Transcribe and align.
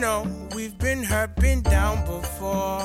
know 0.00 0.26
we've 0.54 0.78
been 0.78 1.02
hurt, 1.02 1.34
been 1.36 1.62
down 1.62 2.04
before. 2.06 2.80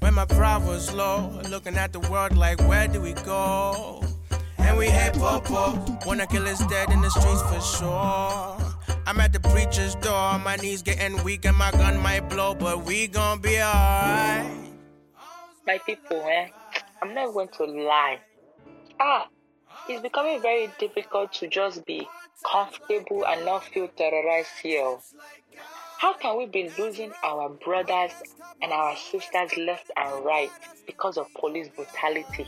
When 0.00 0.14
my 0.14 0.24
pride 0.24 0.66
was 0.66 0.92
low, 0.92 1.40
looking 1.48 1.76
at 1.76 1.92
the 1.92 2.00
world 2.00 2.36
like, 2.36 2.60
where 2.68 2.88
do 2.88 3.00
we 3.00 3.12
go? 3.12 4.04
And 4.58 4.76
we 4.76 4.86
hate 4.86 5.14
popo, 5.14 5.78
wanna 6.06 6.26
kill 6.26 6.46
us 6.46 6.64
dead 6.66 6.90
in 6.90 7.00
the 7.00 7.10
streets 7.10 7.42
for 7.42 7.60
sure. 7.60 8.58
I'm 9.06 9.20
at 9.20 9.32
the 9.32 9.40
preacher's 9.40 9.94
door, 9.96 10.38
my 10.38 10.56
knees 10.56 10.82
getting 10.82 11.22
weak 11.24 11.44
and 11.44 11.56
my 11.56 11.70
gun 11.72 11.98
might 12.00 12.28
blow, 12.28 12.54
but 12.54 12.84
we 12.84 13.06
gon' 13.06 13.40
be 13.40 13.60
alright. 13.60 14.50
My 15.66 15.78
people, 15.78 16.22
eh? 16.26 16.48
I'm 17.02 17.14
not 17.14 17.32
going 17.32 17.48
to 17.48 17.64
lie. 17.64 18.18
Ah, 18.98 19.28
it's 19.88 20.02
becoming 20.02 20.40
very 20.40 20.70
difficult 20.78 21.32
to 21.34 21.48
just 21.48 21.84
be 21.84 22.08
comfortable 22.50 23.24
and 23.26 23.44
not 23.44 23.64
feel 23.64 23.88
terrorized 23.88 24.48
here. 24.62 24.96
How 25.98 26.12
can 26.14 26.36
we 26.36 26.46
be 26.46 26.70
losing 26.78 27.12
our 27.22 27.48
brothers 27.48 28.12
and 28.60 28.72
our 28.72 28.96
sisters 28.96 29.56
left 29.56 29.90
and 29.96 30.24
right 30.24 30.50
because 30.86 31.16
of 31.16 31.32
police 31.34 31.68
brutality? 31.68 32.46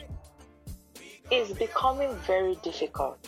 It's 1.31 1.53
becoming 1.53 2.15
very 2.27 2.57
difficult. 2.63 3.19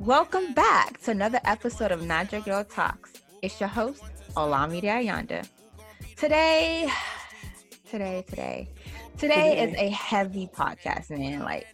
Welcome 0.00 0.54
back 0.54 1.00
to 1.02 1.10
another 1.10 1.40
episode 1.44 1.92
of 1.92 2.00
Naija 2.00 2.42
Girl 2.42 2.64
Talks. 2.64 3.12
It's 3.42 3.60
your 3.60 3.68
host, 3.68 4.02
Olamide 4.38 4.84
Ayanda. 4.84 5.48
Today, 6.16 6.88
today, 7.90 8.24
today, 8.28 8.68
today 9.16 9.62
is 9.64 9.74
a 9.76 9.88
heavy 9.90 10.48
podcast, 10.52 11.10
man. 11.10 11.40
Like, 11.40 11.66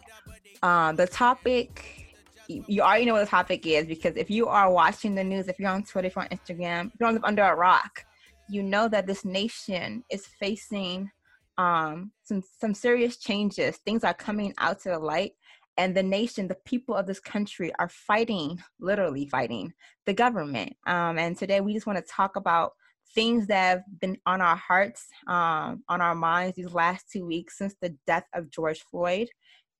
um, 0.63 0.97
the 0.97 1.07
topic, 1.07 2.15
you 2.49 2.65
you 2.67 2.81
already 2.83 3.05
know 3.05 3.15
what 3.15 3.21
the 3.21 3.31
topic 3.31 3.67
is 3.67 3.87
because 3.87 4.17
if 4.17 4.31
you 4.31 4.49
are 4.49 4.71
watching 4.71 5.15
the 5.15 5.25
news, 5.25 5.49
if 5.49 5.59
you're 5.59 5.71
on 5.71 5.83
Twitter, 5.83 6.09
if 6.09 6.17
you're 6.17 6.25
on 6.25 6.31
Instagram, 6.31 6.87
if 6.87 6.93
you 6.93 6.99
don't 7.01 7.15
live 7.15 7.25
under 7.25 7.43
a 7.43 7.55
rock, 7.55 8.05
you 8.49 8.63
know 8.63 8.89
that 8.89 9.07
this 9.07 9.25
nation 9.25 10.03
is 10.11 10.27
facing 10.27 11.11
um, 11.59 12.13
some 12.23 12.43
some 12.61 12.75
serious 12.75 13.19
changes. 13.19 13.77
Things 13.79 14.05
are 14.05 14.15
coming 14.15 14.55
out 14.59 14.81
to 14.81 14.91
the 14.91 14.99
light, 14.99 15.33
and 15.77 15.97
the 15.97 16.03
nation, 16.03 16.49
the 16.49 16.57
people 16.65 16.95
of 16.95 17.07
this 17.07 17.21
country, 17.21 17.73
are 17.79 17.89
fighting, 17.89 18.63
literally 18.79 19.27
fighting 19.27 19.73
the 20.07 20.15
government. 20.15 20.75
Um, 20.87 21.19
and 21.19 21.37
today 21.37 21.61
we 21.61 21.75
just 21.75 21.87
want 21.87 21.99
to 21.99 22.13
talk 22.13 22.37
about 22.37 22.73
things 23.15 23.47
that 23.47 23.69
have 23.69 23.83
been 24.01 24.17
on 24.27 24.41
our 24.41 24.57
hearts, 24.57 25.07
um, 25.27 25.83
on 25.89 26.01
our 26.01 26.15
minds 26.15 26.57
these 26.57 26.75
last 26.75 27.11
two 27.11 27.27
weeks 27.27 27.59
since 27.59 27.75
the 27.81 27.95
death 28.07 28.25
of 28.35 28.51
George 28.51 28.83
Floyd, 28.91 29.29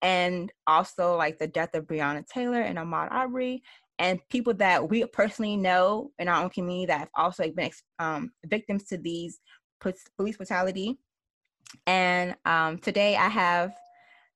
and 0.03 0.53
also 0.67 1.17
like 1.17 1.39
the 1.39 1.47
death 1.47 1.75
of 1.75 1.85
Breonna 1.85 2.27
Taylor 2.27 2.61
and 2.61 2.79
Ahmaud 2.79 3.11
Arbery, 3.11 3.63
and 3.99 4.21
people 4.29 4.55
that 4.55 4.89
we 4.89 5.05
personally 5.07 5.57
know 5.57 6.11
in 6.19 6.29
our 6.29 6.43
own 6.43 6.51
community 6.51 6.87
that 6.87 6.99
have 6.99 7.11
also 7.17 7.49
been 7.51 7.71
um, 7.99 8.33
victims 8.47 8.85
to 8.85 8.99
these 8.99 9.41
police 9.81 10.37
brutality. 10.37 10.99
And 11.87 12.37
um, 12.45 12.79
today 12.79 13.17
I 13.17 13.29
have 13.29 13.75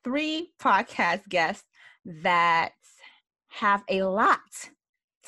three 0.05 0.53
podcast 0.61 1.29
guests 1.29 1.65
that 2.23 2.73
have 3.49 3.83
a 3.89 4.03
lot 4.03 4.41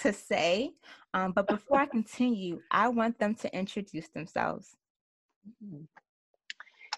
to 0.00 0.12
say. 0.12 0.72
Um, 1.12 1.32
but 1.32 1.48
before 1.48 1.78
I 1.78 1.86
continue, 1.86 2.60
I 2.70 2.88
want 2.88 3.18
them 3.18 3.34
to 3.36 3.56
introduce 3.56 4.08
themselves. 4.08 4.76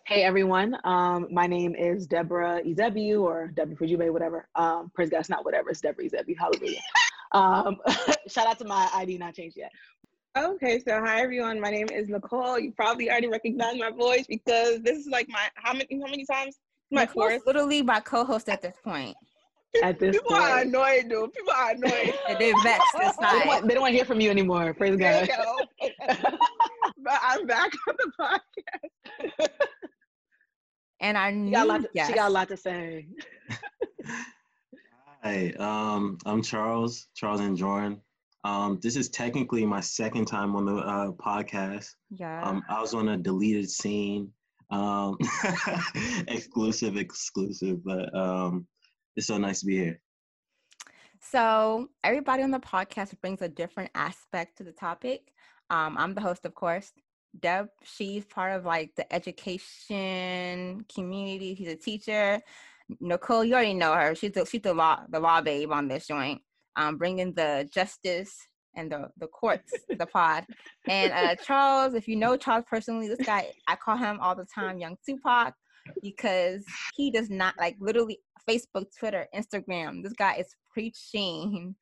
Hey 0.04 0.24
everyone, 0.24 0.76
um, 0.84 1.28
my 1.30 1.46
name 1.46 1.74
is 1.76 2.06
Deborah 2.06 2.60
Ezebu 2.62 3.22
or 3.22 3.48
Deborah 3.48 3.76
Fujube, 3.76 4.12
whatever. 4.12 4.48
Um, 4.56 4.90
praise 4.94 5.10
God, 5.10 5.20
it's 5.20 5.30
not 5.30 5.44
whatever, 5.44 5.70
it's 5.70 5.80
Deborah 5.80 6.04
Ezebu, 6.04 6.36
hallelujah. 6.36 6.80
um, 7.32 7.76
shout 8.28 8.48
out 8.48 8.58
to 8.58 8.64
my 8.64 8.90
ID 8.94 9.16
not 9.18 9.34
changed 9.34 9.56
yet. 9.56 9.70
Okay, 10.36 10.80
so 10.80 10.98
hi 11.00 11.20
everyone. 11.20 11.60
My 11.60 11.70
name 11.70 11.88
is 11.92 12.08
Nicole. 12.08 12.58
You 12.58 12.72
probably 12.72 13.10
already 13.10 13.28
recognize 13.28 13.78
my 13.78 13.90
voice 13.90 14.26
because 14.26 14.80
this 14.82 14.98
is 14.98 15.06
like 15.06 15.28
my 15.28 15.48
how 15.54 15.72
many 15.72 15.86
how 15.92 16.10
many 16.10 16.26
times? 16.26 16.58
My 16.92 17.02
Nicole's 17.02 17.30
fourth. 17.32 17.46
literally 17.46 17.82
my 17.82 18.00
co-host 18.00 18.48
at 18.48 18.62
this 18.62 18.76
point. 18.84 19.16
At 19.82 19.98
this 19.98 20.14
People 20.16 20.34
are 20.36 20.56
point, 20.56 20.66
annoyed, 20.68 21.08
dude. 21.08 21.32
People 21.32 21.52
are 21.54 21.70
annoyed. 21.70 22.14
And 22.28 22.38
they 22.38 22.52
vexed 22.62 22.92
this 22.98 23.16
they 23.16 23.24
don't, 23.26 23.46
want, 23.46 23.66
they 23.68 23.74
don't 23.74 23.80
want 23.80 23.92
to 23.92 23.96
hear 23.96 24.04
from 24.04 24.20
you 24.20 24.30
anymore. 24.30 24.74
Praise 24.74 24.98
There 24.98 25.26
God. 25.26 25.66
but 26.98 27.20
I'm 27.22 27.46
back 27.46 27.72
on 27.88 27.94
the 27.98 28.12
podcast. 28.20 29.48
And 31.00 31.16
our 31.16 31.32
She 31.32 31.50
got, 31.50 31.64
a 31.64 31.68
lot 31.68 31.82
to, 31.82 31.88
guest. 31.94 32.10
she 32.10 32.14
got 32.14 32.28
a 32.28 32.32
lot 32.32 32.48
to 32.48 32.56
say. 32.56 33.06
Hi, 35.24 35.52
um, 35.58 36.18
I'm 36.26 36.42
Charles, 36.42 37.08
Charles 37.14 37.40
and 37.40 37.56
Jordan. 37.56 38.00
Um, 38.44 38.78
this 38.82 38.96
is 38.96 39.08
technically 39.08 39.64
my 39.64 39.80
second 39.80 40.26
time 40.26 40.54
on 40.54 40.66
the 40.66 40.76
uh, 40.76 41.12
podcast. 41.12 41.88
yeah. 42.10 42.42
Um, 42.42 42.62
I 42.68 42.80
was 42.80 42.92
on 42.92 43.08
a 43.08 43.16
deleted 43.16 43.70
scene, 43.70 44.30
um, 44.72 45.16
exclusive, 46.28 46.96
exclusive, 46.96 47.84
but 47.84 48.14
um, 48.14 48.66
it's 49.16 49.26
so 49.26 49.38
nice 49.38 49.60
to 49.60 49.66
be 49.66 49.76
here. 49.76 50.00
So 51.20 51.88
everybody 52.02 52.42
on 52.42 52.50
the 52.50 52.58
podcast 52.58 53.20
brings 53.20 53.42
a 53.42 53.48
different 53.48 53.90
aspect 53.94 54.58
to 54.58 54.64
the 54.64 54.72
topic. 54.72 55.32
Um, 55.70 55.96
I'm 55.96 56.14
the 56.14 56.20
host, 56.20 56.44
of 56.44 56.54
course. 56.54 56.90
Deb, 57.38 57.68
she's 57.84 58.24
part 58.24 58.52
of 58.52 58.64
like 58.64 58.90
the 58.96 59.10
education 59.12 60.84
community. 60.94 61.54
She's 61.54 61.68
a 61.68 61.76
teacher. 61.76 62.40
Nicole, 63.00 63.44
you 63.44 63.54
already 63.54 63.74
know 63.74 63.94
her. 63.94 64.14
She's 64.14 64.32
the 64.32 64.44
she's 64.44 64.62
the 64.62 64.74
law 64.74 65.00
the 65.08 65.20
law 65.20 65.40
babe 65.40 65.70
on 65.70 65.88
this 65.88 66.06
joint, 66.06 66.42
um, 66.76 66.98
bringing 66.98 67.32
the 67.32 67.68
justice 67.72 68.36
and 68.76 68.90
the 68.90 69.08
the 69.18 69.26
courts 69.26 69.72
the 69.88 70.06
pod. 70.06 70.44
And 70.88 71.12
uh, 71.12 71.34
Charles, 71.44 71.94
if 71.94 72.08
you 72.08 72.16
know 72.16 72.36
Charles 72.36 72.64
personally, 72.68 73.08
this 73.08 73.24
guy 73.24 73.50
I 73.68 73.76
call 73.76 73.96
him 73.96 74.18
all 74.20 74.34
the 74.34 74.46
time, 74.54 74.78
Young 74.78 74.96
Tupac, 75.06 75.54
because 76.02 76.64
he 76.94 77.10
does 77.10 77.30
not 77.30 77.54
like 77.58 77.76
literally 77.80 78.18
Facebook, 78.48 78.86
Twitter, 78.98 79.26
Instagram. 79.34 80.02
This 80.02 80.12
guy 80.12 80.36
is 80.36 80.54
preaching, 80.72 81.74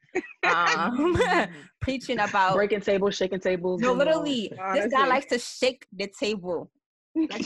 um, 0.44 1.16
preaching 1.80 2.18
about. 2.18 2.54
Breaking 2.54 2.80
tables, 2.80 3.16
shaking 3.16 3.40
tables. 3.40 3.80
No, 3.80 3.90
and, 3.90 3.98
literally, 3.98 4.48
this 4.48 4.58
guy 4.58 4.64
Honestly. 4.74 5.08
likes 5.08 5.26
to 5.26 5.38
shake 5.38 5.86
the 5.92 6.10
table. 6.18 6.70
Like, 7.16 7.44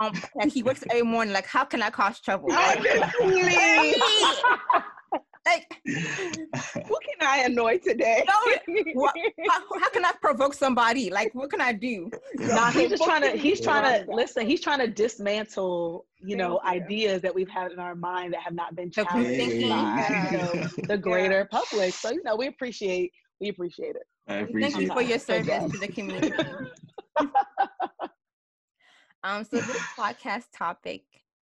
um, 0.00 0.12
like 0.34 0.52
he 0.52 0.62
works 0.62 0.84
every 0.90 1.02
morning. 1.02 1.32
Like, 1.32 1.46
how 1.46 1.64
can 1.64 1.82
I 1.82 1.88
cause 1.90 2.20
trouble? 2.20 2.52
Honestly. 2.52 3.94
Like, 5.50 5.66
Who 6.88 6.96
can 7.06 7.20
I 7.34 7.44
annoy 7.46 7.78
today? 7.78 8.24
No, 8.28 8.74
what- 8.94 9.14
how, 9.48 9.60
how 9.80 9.90
can 9.90 10.04
I 10.04 10.12
provoke 10.20 10.54
somebody? 10.54 11.10
Like, 11.10 11.34
what 11.34 11.50
can 11.50 11.60
I 11.60 11.72
do? 11.72 12.10
Nah, 12.36 12.70
he's 12.70 12.90
just 12.90 13.02
trying 13.02 13.22
to. 13.22 13.30
He's 13.36 13.60
trying 13.60 13.84
to 14.06 14.12
listen. 14.12 14.46
He's 14.46 14.60
trying 14.60 14.78
to 14.80 14.86
dismantle, 14.88 16.06
you 16.18 16.36
know, 16.36 16.60
Thank 16.64 16.74
you. 16.76 16.82
ideas 16.82 17.22
that 17.22 17.34
we've 17.34 17.48
had 17.48 17.72
in 17.72 17.78
our 17.78 17.94
mind 17.94 18.32
that 18.34 18.42
have 18.42 18.54
not 18.54 18.74
been 18.76 18.90
The 18.94 19.04
group 19.04 19.08
challenged 19.08 19.36
thinking. 19.40 19.68
by 19.70 20.28
you 20.32 20.38
know, 20.38 20.52
the 20.88 20.98
greater 21.08 21.46
public. 21.50 21.94
So 21.94 22.10
you 22.10 22.22
know, 22.22 22.36
we 22.36 22.46
appreciate. 22.46 23.12
We 23.40 23.48
appreciate 23.48 23.96
it. 23.96 24.02
I 24.28 24.34
appreciate 24.44 24.72
Thank 24.72 24.82
you 24.84 24.92
for 24.92 25.02
your 25.02 25.18
service 25.18 25.72
to 25.72 25.78
the 25.78 25.88
community. 25.88 26.32
um, 29.22 29.44
so 29.44 29.56
this 29.56 29.76
podcast 29.98 30.44
topic, 30.56 31.02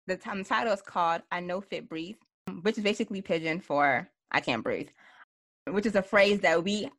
the 0.08 0.18
t- 0.18 0.30
um, 0.30 0.44
title 0.44 0.74
is 0.74 0.82
called 0.82 1.22
"I 1.32 1.40
Know 1.40 1.62
Fit 1.62 1.88
Breathe," 1.90 2.16
which 2.62 2.78
is 2.78 2.84
basically 2.84 3.22
pidgin 3.22 3.62
for 3.62 4.10
"I 4.32 4.42
can't 4.42 4.64
breathe," 4.64 4.90
which 5.70 5.86
is 5.86 5.96
a 5.96 6.02
phrase 6.02 6.42
that 6.42 6.64
we 6.64 6.90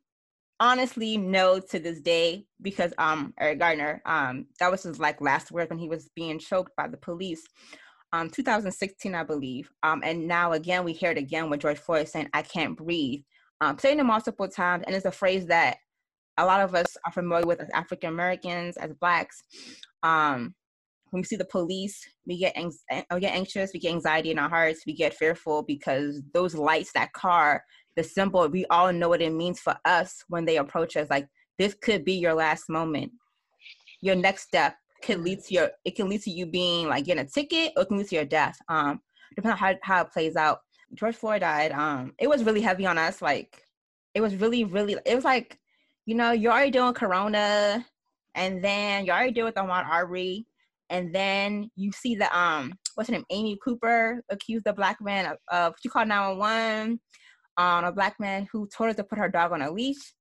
honestly 0.59 1.17
know 1.17 1.59
to 1.59 1.79
this 1.79 1.99
day 1.99 2.45
because 2.61 2.93
um 2.97 3.33
Eric 3.39 3.59
Gardner 3.59 4.01
um 4.05 4.45
that 4.59 4.71
was 4.71 4.83
his 4.83 4.99
like 4.99 5.19
last 5.19 5.51
word 5.51 5.69
when 5.69 5.79
he 5.79 5.89
was 5.89 6.09
being 6.15 6.39
choked 6.39 6.75
by 6.77 6.87
the 6.87 6.97
police 6.97 7.43
um 8.13 8.29
2016 8.29 9.15
I 9.15 9.23
believe 9.23 9.71
um 9.81 10.01
and 10.03 10.27
now 10.27 10.53
again 10.53 10.83
we 10.85 10.93
hear 10.93 11.11
it 11.11 11.17
again 11.17 11.49
with 11.49 11.61
George 11.61 11.79
Floyd 11.79 12.07
saying 12.07 12.29
I 12.33 12.43
can't 12.43 12.77
breathe 12.77 13.21
um 13.61 13.77
saying 13.79 13.99
it 13.99 14.03
multiple 14.03 14.47
times 14.47 14.83
and 14.85 14.95
it's 14.95 15.05
a 15.05 15.11
phrase 15.11 15.47
that 15.47 15.77
a 16.37 16.45
lot 16.45 16.61
of 16.61 16.75
us 16.75 16.97
are 17.05 17.11
familiar 17.11 17.45
with 17.45 17.59
as 17.59 17.69
African 17.73 18.09
Americans 18.09 18.77
as 18.77 18.93
blacks 18.93 19.43
um 20.03 20.53
when 21.13 21.21
we 21.21 21.25
see 21.25 21.35
the 21.35 21.45
police 21.45 22.03
we 22.25 22.37
get 22.39 22.57
anx- 22.57 22.83
we 23.13 23.19
get 23.19 23.35
anxious 23.35 23.69
we 23.71 23.79
get 23.79 23.93
anxiety 23.93 24.31
in 24.31 24.39
our 24.39 24.49
hearts 24.49 24.81
we 24.87 24.93
get 24.93 25.13
fearful 25.13 25.61
because 25.61 26.21
those 26.33 26.55
lights 26.55 26.91
that 26.93 27.13
car 27.13 27.63
the 27.95 28.03
symbol 28.03 28.47
we 28.47 28.65
all 28.65 28.91
know 28.91 29.09
what 29.09 29.21
it 29.21 29.31
means 29.31 29.59
for 29.59 29.75
us 29.85 30.23
when 30.27 30.45
they 30.45 30.57
approach 30.57 30.97
us. 30.97 31.09
Like 31.09 31.27
this 31.59 31.75
could 31.75 32.03
be 32.03 32.13
your 32.13 32.33
last 32.33 32.69
moment. 32.69 33.11
Your 34.01 34.15
next 34.15 34.43
step 34.43 34.75
could 35.03 35.19
lead 35.19 35.39
to 35.43 35.53
your 35.53 35.69
it 35.85 35.95
can 35.95 36.09
lead 36.09 36.21
to 36.21 36.31
you 36.31 36.45
being 36.45 36.87
like 36.87 37.05
getting 37.05 37.25
a 37.25 37.27
ticket 37.27 37.73
or 37.75 37.83
it 37.83 37.87
can 37.87 37.97
lead 37.97 38.07
to 38.07 38.15
your 38.15 38.25
death. 38.25 38.57
Um 38.69 39.01
depending 39.35 39.53
on 39.53 39.57
how, 39.57 39.75
how 39.83 40.01
it 40.01 40.11
plays 40.11 40.35
out. 40.35 40.59
George 40.95 41.15
floyd 41.15 41.41
died 41.41 41.71
um 41.71 42.13
it 42.19 42.27
was 42.29 42.43
really 42.43 42.61
heavy 42.61 42.85
on 42.85 42.97
us 42.97 43.21
like 43.21 43.61
it 44.13 44.21
was 44.21 44.35
really 44.35 44.63
really 44.63 44.95
it 45.05 45.15
was 45.15 45.23
like 45.23 45.57
you 46.05 46.13
know 46.13 46.31
you're 46.31 46.51
already 46.51 46.69
doing 46.69 46.93
corona 46.93 47.83
and 48.35 48.63
then 48.63 49.05
you 49.05 49.11
already 49.11 49.31
deal 49.31 49.45
with 49.45 49.55
Ahmaud 49.55 49.85
Arbery, 49.85 50.45
and 50.93 51.13
then 51.13 51.69
you 51.75 51.91
see 51.91 52.15
the 52.15 52.37
um 52.37 52.71
what's 52.95 53.09
her 53.09 53.15
name 53.15 53.25
Amy 53.31 53.57
Cooper 53.63 54.23
accused 54.29 54.65
the 54.65 54.73
black 54.73 55.01
man 55.01 55.25
of, 55.25 55.37
of 55.51 55.73
she 55.81 55.89
called 55.89 56.07
911 56.07 56.99
on 57.57 57.83
um, 57.83 57.89
a 57.89 57.91
black 57.91 58.19
man 58.19 58.47
who 58.51 58.67
told 58.75 58.89
her 58.89 58.93
to 58.93 59.03
put 59.03 59.17
her 59.17 59.29
dog 59.29 59.51
on 59.51 59.61
a 59.61 59.71
leash. 59.71 60.13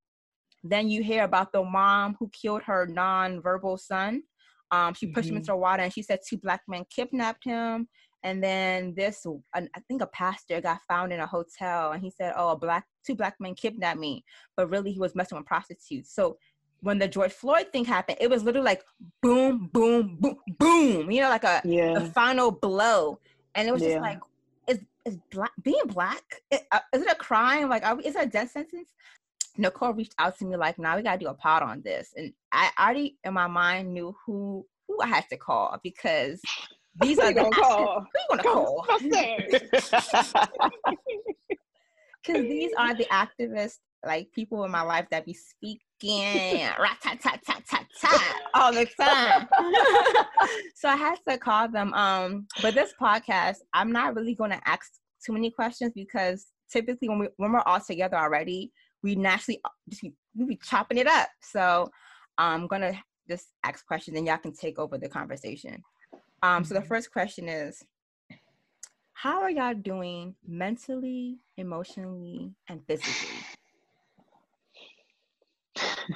Then 0.65 0.89
you 0.89 1.03
hear 1.03 1.25
about 1.25 1.53
the 1.53 1.63
mom 1.63 2.17
who 2.19 2.31
killed 2.31 2.63
her 2.63 2.87
non-verbal 2.87 3.79
son. 3.79 4.23
Um, 4.71 4.95
she 4.95 5.07
pushed 5.07 5.27
mm-hmm. 5.27 5.37
him 5.37 5.41
into 5.41 5.53
the 5.53 5.57
water 5.57 5.83
and 5.83 5.93
she 5.93 6.03
said 6.03 6.21
two 6.27 6.39
black 6.39 6.63
men 6.69 6.85
kidnapped 6.95 7.45
him. 7.45 7.89
And 8.25 8.43
then 8.43 8.95
this, 8.97 9.27
I 9.55 9.67
think 9.89 10.01
a 10.03 10.07
pastor 10.07 10.61
got 10.61 10.79
found 10.89 11.13
in 11.13 11.21
a 11.21 11.27
hotel 11.27 11.93
and 11.93 12.03
he 12.03 12.11
said, 12.11 12.35
oh, 12.37 12.51
a 12.51 12.57
black, 12.57 12.85
two 13.05 13.17
black 13.17 13.35
men 13.41 13.55
kidnapped 13.55 13.99
me. 13.99 14.25
But 14.57 14.71
really 14.71 14.93
he 14.93 15.01
was 15.01 15.15
messing 15.15 15.37
with 15.37 15.47
prostitutes. 15.47 16.15
So 16.15 16.37
when 16.83 16.99
the 16.99 17.09
George 17.09 17.33
Floyd 17.33 17.69
thing 17.73 17.85
happened, 17.85 18.19
it 18.21 18.29
was 18.29 18.43
literally 18.43 18.65
like 18.65 18.85
boom, 19.23 19.71
boom, 19.73 20.19
boom, 20.21 20.37
boom, 20.59 21.11
you 21.11 21.21
know, 21.21 21.29
like 21.29 21.45
a 21.45 21.63
yeah. 21.65 21.95
the 21.95 22.07
final 22.07 22.51
blow. 22.51 23.19
And 23.55 23.69
it 23.69 23.73
was 23.73 23.83
yeah. 23.83 23.91
just 23.91 24.03
like, 24.03 24.19
is 24.67 24.81
is 25.05 25.19
black 25.31 25.53
being 25.63 25.87
black? 25.87 26.23
Is, 26.51 26.61
uh, 26.73 26.81
is 26.93 27.03
it 27.03 27.13
a 27.13 27.15
crime? 27.15 27.69
Like, 27.69 27.87
are 27.87 27.95
we, 27.95 28.05
is 28.05 28.17
it 28.17 28.25
a 28.25 28.27
death 28.27 28.51
sentence? 28.51 28.91
Nicole 29.57 29.93
reached 29.93 30.15
out 30.19 30.39
to 30.39 30.45
me 30.45 30.57
like, 30.57 30.79
"Now 30.79 30.91
nah, 30.91 30.97
we 30.97 31.03
gotta 31.03 31.19
do 31.19 31.29
a 31.29 31.35
pod 31.35 31.63
on 31.63 31.83
this," 31.83 32.15
and 32.17 32.33
I 32.53 32.71
already 32.79 33.19
in 33.23 33.35
my 33.35 33.47
mind 33.47 33.93
knew 33.93 34.17
who 34.27 34.67
who 34.89 35.01
I 35.01 35.07
had 35.07 35.29
to 35.29 35.37
call 35.37 35.79
because 35.83 36.41
these 37.01 37.19
are 37.19 37.33
the 37.33 37.51
call. 37.51 38.01
Who 38.01 38.07
you 38.07 38.27
gonna 38.31 38.43
call? 38.43 38.87
Because 42.23 42.43
these 42.49 42.73
are 42.79 42.95
the 42.95 43.05
activists, 43.05 43.79
like 44.05 44.33
people 44.33 44.65
in 44.65 44.71
my 44.71 44.83
life 44.83 45.07
that 45.11 45.27
we 45.27 45.35
speak 45.35 45.81
tat 48.01 48.41
all 48.55 48.73
the 48.73 48.87
time. 49.01 49.49
so 50.75 50.89
I 50.89 50.97
had 50.97 51.19
to 51.29 51.39
call 51.39 51.69
them. 51.69 51.93
Um, 51.95 52.47
but 52.61 52.75
this 52.75 52.95
podcast, 53.01 53.59
I'm 53.73 53.93
not 53.93 54.15
really 54.15 54.35
going 54.35 54.51
to 54.51 54.61
ask 54.69 54.91
too 55.25 55.33
many 55.33 55.51
questions 55.51 55.93
because 55.95 56.47
typically 56.71 57.09
when 57.09 57.19
we 57.19 57.29
when 57.37 57.53
we're 57.53 57.61
all 57.61 57.81
together 57.81 58.17
already, 58.17 58.73
we 59.03 59.15
naturally 59.15 59.61
uh, 59.65 59.71
just 59.89 60.03
be, 60.03 60.13
we 60.37 60.47
be 60.47 60.61
chopping 60.63 60.99
it 60.99 61.07
up. 61.07 61.29
So 61.41 61.91
I'm 62.39 62.67
gonna 62.67 63.01
just 63.29 63.49
ask 63.63 63.87
questions 63.87 64.17
and 64.17 64.27
y'all 64.27 64.39
can 64.39 64.55
take 64.55 64.79
over 64.79 64.99
the 64.99 65.09
conversation. 65.09 65.83
Um, 66.43 66.65
so 66.65 66.75
the 66.75 66.81
mm-hmm. 66.81 66.89
first 66.89 67.13
question 67.13 67.49
is, 67.49 67.83
how 69.13 69.43
are 69.43 69.51
y'all 69.51 69.75
doing 69.75 70.35
mentally, 70.47 71.39
emotionally, 71.57 72.51
and 72.69 72.85
physically? 72.87 73.32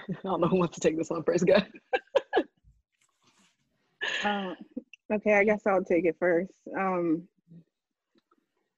I 0.11 0.14
don't 0.23 0.41
know 0.41 0.49
who 0.49 0.58
wants 0.58 0.75
to 0.75 0.81
take 0.81 0.97
this 0.97 1.11
on 1.11 1.23
first, 1.23 1.47
guy. 1.47 1.67
um, 4.25 4.56
okay, 5.12 5.35
I 5.35 5.44
guess 5.44 5.67
I'll 5.67 5.85
take 5.85 6.05
it 6.05 6.17
first. 6.19 6.53
Um, 6.76 7.26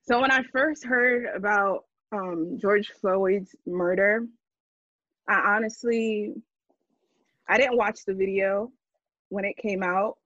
so 0.07 0.21
when 0.21 0.31
I 0.31 0.43
first 0.53 0.85
heard 0.85 1.27
about 1.35 1.85
um, 2.13 2.59
George 2.59 2.91
Floyd's 3.01 3.55
murder, 3.67 4.27
I 5.29 5.55
honestly, 5.57 6.33
I 7.47 7.59
didn't 7.59 7.77
watch 7.77 8.01
the 8.07 8.15
video 8.15 8.73
when 9.29 9.45
it 9.45 9.59
came 9.59 9.83
out 9.83 10.17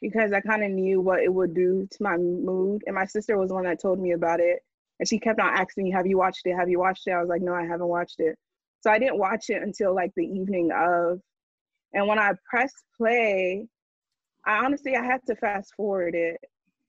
because 0.00 0.32
I 0.32 0.40
kind 0.40 0.64
of 0.64 0.70
knew 0.70 1.00
what 1.00 1.22
it 1.22 1.32
would 1.32 1.54
do 1.54 1.86
to 1.88 2.02
my 2.02 2.16
mood. 2.16 2.82
And 2.86 2.96
my 2.96 3.04
sister 3.04 3.38
was 3.38 3.48
the 3.48 3.54
one 3.54 3.64
that 3.64 3.80
told 3.80 4.00
me 4.00 4.12
about 4.12 4.40
it. 4.40 4.60
And 4.98 5.08
she 5.08 5.18
kept 5.18 5.38
on 5.38 5.54
asking 5.54 5.84
me, 5.84 5.90
Have 5.92 6.06
you 6.06 6.18
watched 6.18 6.44
it? 6.44 6.56
Have 6.56 6.68
you 6.68 6.80
watched 6.80 7.06
it? 7.06 7.12
I 7.12 7.20
was 7.20 7.28
like, 7.28 7.42
No, 7.42 7.54
I 7.54 7.64
haven't 7.64 7.86
watched 7.86 8.18
it. 8.18 8.36
So 8.80 8.90
I 8.90 8.98
didn't 8.98 9.18
watch 9.18 9.46
it 9.48 9.62
until 9.62 9.94
like 9.94 10.12
the 10.16 10.24
evening 10.24 10.70
of. 10.72 11.20
And 11.94 12.06
when 12.06 12.18
I 12.18 12.32
pressed 12.48 12.84
play, 12.96 13.66
I 14.46 14.64
honestly 14.64 14.96
I 14.96 15.04
had 15.04 15.20
to 15.26 15.36
fast 15.36 15.74
forward 15.74 16.14
it 16.14 16.40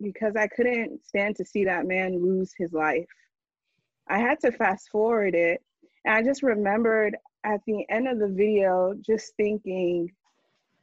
because 0.02 0.36
I 0.36 0.48
couldn't 0.48 1.06
stand 1.06 1.36
to 1.38 1.46
see 1.46 1.66
that 1.66 1.86
man 1.86 2.22
lose 2.22 2.54
his 2.58 2.74
life. 2.74 3.08
I 4.08 4.20
had 4.20 4.40
to 4.42 4.52
fast 4.52 4.90
forward 4.90 5.36
it. 5.36 5.62
And 6.06 6.16
I 6.16 6.24
just 6.24 6.44
remembered 6.44 7.16
at 7.44 7.60
the 7.68 7.86
end 7.90 8.08
of 8.08 8.20
the 8.20 8.28
video 8.28 8.94
just 9.06 9.34
thinking, 9.38 10.12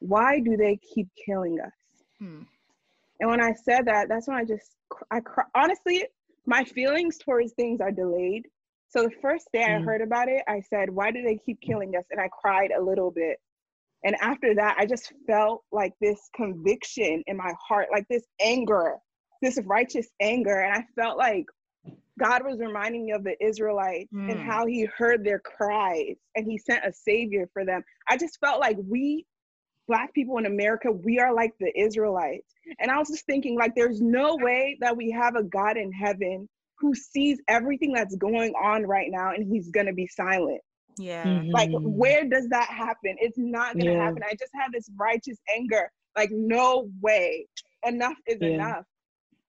why 0.01 0.41
do 0.41 0.57
they 0.57 0.79
keep 0.95 1.09
killing 1.25 1.59
us? 1.61 1.73
Hmm. 2.19 2.43
And 3.21 3.31
when 3.31 3.41
I 3.41 3.55
said 3.55 3.87
that, 3.87 4.09
that's 4.09 4.29
when 4.29 4.37
I 4.37 4.45
just 4.45 4.77
I 5.11 5.21
honestly 5.55 6.05
my 6.47 6.65
feelings 6.65 7.19
towards 7.19 7.53
things 7.53 7.81
are 7.81 7.91
delayed 7.91 8.47
so 8.97 9.05
the 9.05 9.15
first 9.21 9.49
day 9.53 9.61
mm. 9.61 9.77
I 9.77 9.83
heard 9.83 10.01
about 10.01 10.29
it, 10.29 10.43
I 10.49 10.63
said, 10.71 10.89
Why 10.89 11.11
do 11.11 11.23
they 11.23 11.39
keep 11.45 11.61
killing 11.61 11.95
us? 11.97 12.05
And 12.11 12.21
I 12.21 12.29
cried 12.29 12.71
a 12.77 12.83
little 12.83 13.11
bit. 13.11 13.39
And 14.05 14.17
after 14.21 14.55
that, 14.55 14.77
I 14.79 14.87
just 14.87 15.13
felt 15.27 15.65
like 15.73 15.93
this 16.01 16.19
conviction 16.35 17.23
in 17.27 17.37
my 17.37 17.53
heart, 17.61 17.89
like 17.93 18.07
this 18.09 18.25
anger, 18.41 18.95
this 19.43 19.59
righteous 19.65 20.07
anger. 20.21 20.61
And 20.61 20.73
I 20.73 20.85
felt 21.01 21.19
like 21.19 21.45
God 22.19 22.45
was 22.45 22.59
reminding 22.59 23.07
me 23.07 23.13
of 23.13 23.25
the 23.25 23.37
Israelites 23.45 24.13
mm. 24.15 24.31
and 24.31 24.41
how 24.41 24.67
he 24.67 24.87
heard 24.97 25.25
their 25.25 25.41
cries 25.41 26.17
and 26.35 26.47
he 26.47 26.57
sent 26.57 26.87
a 26.87 26.93
savior 26.93 27.51
for 27.53 27.65
them. 27.65 27.83
I 28.09 28.17
just 28.17 28.39
felt 28.41 28.61
like 28.61 28.79
we, 28.89 29.27
Black 29.89 30.15
people 30.15 30.39
in 30.39 30.47
America, 30.47 30.91
we 30.91 31.19
are 31.19 31.35
like 31.35 31.53
the 31.61 31.73
Israelites. 31.79 32.55
And 32.79 32.91
I 32.91 32.99
was 32.99 33.09
just 33.09 33.27
thinking, 33.27 33.57
like, 33.59 33.75
there's 33.75 34.01
no 34.01 34.37
way 34.37 34.79
that 34.81 34.97
we 34.97 35.11
have 35.11 35.37
a 35.37 35.43
God 35.43 35.77
in 35.77 35.93
heaven 35.93 36.49
who 36.79 36.95
sees 36.95 37.41
everything 37.49 37.93
that's 37.93 38.17
going 38.17 38.53
on 38.55 38.85
right 38.85 39.09
now 39.11 39.31
and 39.31 39.51
he's 39.51 39.71
gonna 39.71 39.93
be 39.93 40.07
silent. 40.07 40.61
Yeah. 40.99 41.25
Mm-hmm. 41.25 41.51
Like, 41.51 41.71
where 41.73 42.25
does 42.25 42.49
that 42.49 42.69
happen? 42.69 43.17
It's 43.19 43.39
not 43.39 43.77
gonna 43.79 43.93
yeah. 43.93 44.05
happen. 44.05 44.23
I 44.25 44.33
just 44.33 44.53
have 44.55 44.73
this 44.73 44.91
righteous 44.99 45.39
anger. 45.55 45.91
Like, 46.17 46.31
no 46.33 46.89
way. 47.03 47.47
Enough 47.85 48.17
is 48.27 48.39
yeah. 48.41 48.49
enough. 48.49 48.85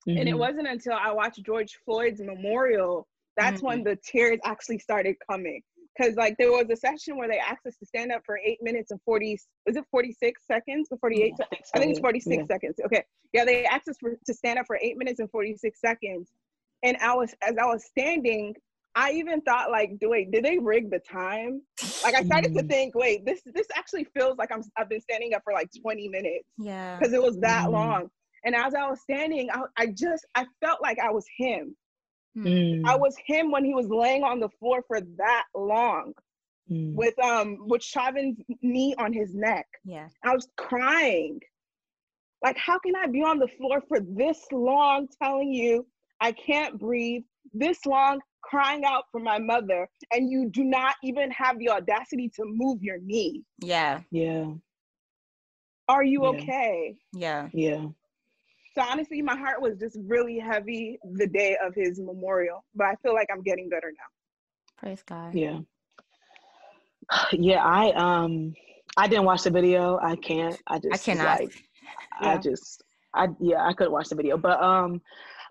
Mm-hmm. 0.08 0.20
And 0.20 0.20
it 0.20 0.32
mm-hmm. 0.32 0.40
wasn't 0.40 0.68
until 0.68 0.94
I 0.94 1.12
watched 1.12 1.44
George 1.46 1.78
Floyd's 1.86 2.22
memorial 2.22 3.08
that's 3.38 3.58
mm-hmm. 3.58 3.68
when 3.68 3.84
the 3.84 3.98
tears 4.04 4.40
actually 4.44 4.80
started 4.80 5.16
coming. 5.30 5.62
Because 5.96 6.16
like 6.16 6.36
there 6.38 6.52
was 6.52 6.66
a 6.72 6.76
session 6.76 7.18
where 7.18 7.28
they 7.28 7.40
asked 7.40 7.66
us 7.66 7.76
to 7.78 7.86
stand 7.86 8.12
up 8.12 8.22
for 8.26 8.38
eight 8.46 8.60
minutes 8.62 8.92
and 8.92 9.00
forty 9.04 9.34
is 9.34 9.76
it 9.76 9.84
forty 9.90 10.12
six 10.12 10.44
seconds 10.46 10.90
or 10.92 10.98
forty 11.00 11.24
eight? 11.24 11.34
Yeah, 11.40 11.46
I, 11.46 11.50
think 11.50 11.66
so. 11.66 11.72
I 11.74 11.80
think 11.80 11.92
it's 11.92 12.00
forty 12.00 12.20
six 12.20 12.44
seconds. 12.48 12.76
Okay, 12.86 13.04
yeah, 13.34 13.46
they 13.46 13.66
asked 13.66 13.88
us 13.88 13.96
for, 14.00 14.16
to 14.26 14.34
stand 14.34 14.60
up 14.60 14.68
for 14.68 14.78
eight 14.80 14.98
minutes 14.98 15.20
and 15.20 15.30
forty 15.32 15.56
six 15.56 15.80
seconds, 15.80 16.30
and 16.84 16.98
I 16.98 17.16
was 17.16 17.34
as 17.42 17.56
I 17.58 17.66
was 17.66 17.86
standing, 17.86 18.56
I 18.96 19.12
even 19.12 19.42
thought 19.42 19.70
like, 19.70 19.92
do 20.00 20.10
wait, 20.10 20.32
did 20.32 20.44
they 20.44 20.58
rig 20.58 20.90
the 20.90 21.00
time? 21.00 21.62
Like 22.04 22.16
I 22.16 22.24
started 22.24 22.56
to 22.56 22.64
mm. 22.64 22.70
think, 22.70 22.96
wait, 22.96 23.26
this 23.26 23.42
this 23.54 23.68
actually 23.76 24.08
feels 24.18 24.38
like 24.38 24.52
I'm 24.52 24.64
I've 24.78 24.90
been 24.90 25.02
standing 25.02 25.34
up 25.34 25.42
for 25.44 25.54
like 25.54 25.70
20 25.82 26.08
minutes. 26.10 26.50
Yeah. 26.58 26.98
Because 26.98 27.14
it 27.14 27.22
was 27.22 27.38
that 27.40 27.68
mm. 27.68 27.74
long. 27.74 28.10
And 28.44 28.56
as 28.56 28.74
I 28.74 28.90
was 28.90 29.02
standing, 29.02 29.50
I, 29.52 29.62
I 29.78 29.88
just 29.88 30.26
I 30.36 30.46
felt 30.64 30.82
like 30.82 30.98
I 31.00 31.12
was 31.12 31.26
him. 31.38 31.76
Mm. 32.36 32.86
I 32.86 32.96
was 32.96 33.16
him 33.26 33.52
when 33.52 33.66
he 33.66 33.74
was 33.74 33.88
laying 33.88 34.24
on 34.24 34.40
the 34.40 34.50
floor 34.60 34.84
for 34.88 35.02
that 35.18 35.44
long. 35.56 36.14
Mm. 36.72 36.96
With 36.96 37.18
um 37.24 37.58
with 37.68 37.84
Chauvin's 37.84 38.40
knee 38.62 38.96
on 38.98 39.14
his 39.14 39.36
neck. 39.36 39.68
Yeah. 39.86 40.08
I 40.24 40.34
was 40.34 40.48
crying. 40.58 41.40
Like, 42.44 42.58
how 42.58 42.78
can 42.80 42.96
I 42.96 43.08
be 43.08 43.24
on 43.24 43.40
the 43.40 43.48
floor 43.58 43.82
for 43.88 44.00
this 44.00 44.46
long 44.52 45.08
telling 45.22 45.52
you 45.52 45.86
I 46.20 46.32
can't 46.32 46.80
breathe 46.80 47.24
this 47.54 47.86
long, 47.86 48.20
crying 48.42 48.84
out 48.86 49.06
for 49.12 49.20
my 49.20 49.40
mother, 49.40 49.88
and 50.12 50.30
you 50.30 50.50
do 50.50 50.64
not 50.64 50.96
even 51.04 51.32
have 51.32 51.60
the 51.60 51.70
audacity 51.70 52.30
to 52.36 52.44
move 52.46 52.82
your 52.82 52.98
knee. 53.00 53.44
Yeah. 53.60 54.02
Yeah. 54.12 54.54
Are 55.90 56.04
you 56.04 56.24
yeah. 56.24 56.30
okay? 56.30 56.96
Yeah. 57.14 57.50
Yeah. 57.54 57.86
So 58.76 58.84
honestly, 58.84 59.22
my 59.22 59.36
heart 59.36 59.62
was 59.62 59.78
just 59.80 59.98
really 60.06 60.38
heavy 60.38 61.00
the 61.14 61.26
day 61.28 61.58
of 61.66 61.74
his 61.74 62.00
memorial, 62.00 62.64
but 62.76 62.86
I 62.86 62.96
feel 63.02 63.14
like 63.14 63.28
I'm 63.32 63.42
getting 63.42 63.70
better 63.70 63.92
now. 63.92 64.78
Praise 64.78 65.04
God. 65.04 65.34
Yeah. 65.34 65.60
Yeah, 67.32 67.64
I 67.64 67.92
um 67.94 68.54
I 68.98 69.08
didn't 69.08 69.24
watch 69.24 69.44
the 69.44 69.50
video. 69.50 69.98
I 70.02 70.18
can't. 70.18 70.62
I 70.68 70.80
just 70.80 70.94
I 70.94 70.98
cannot. 70.98 71.40
Like, 71.40 71.54
yeah. 72.22 72.34
I 72.34 72.38
just 72.38 72.84
I 73.14 73.28
yeah, 73.40 73.66
I 73.66 73.74
couldn't 73.74 73.94
watch 73.94 74.10
the 74.10 74.16
video. 74.16 74.38
But 74.38 74.62
um 74.62 75.02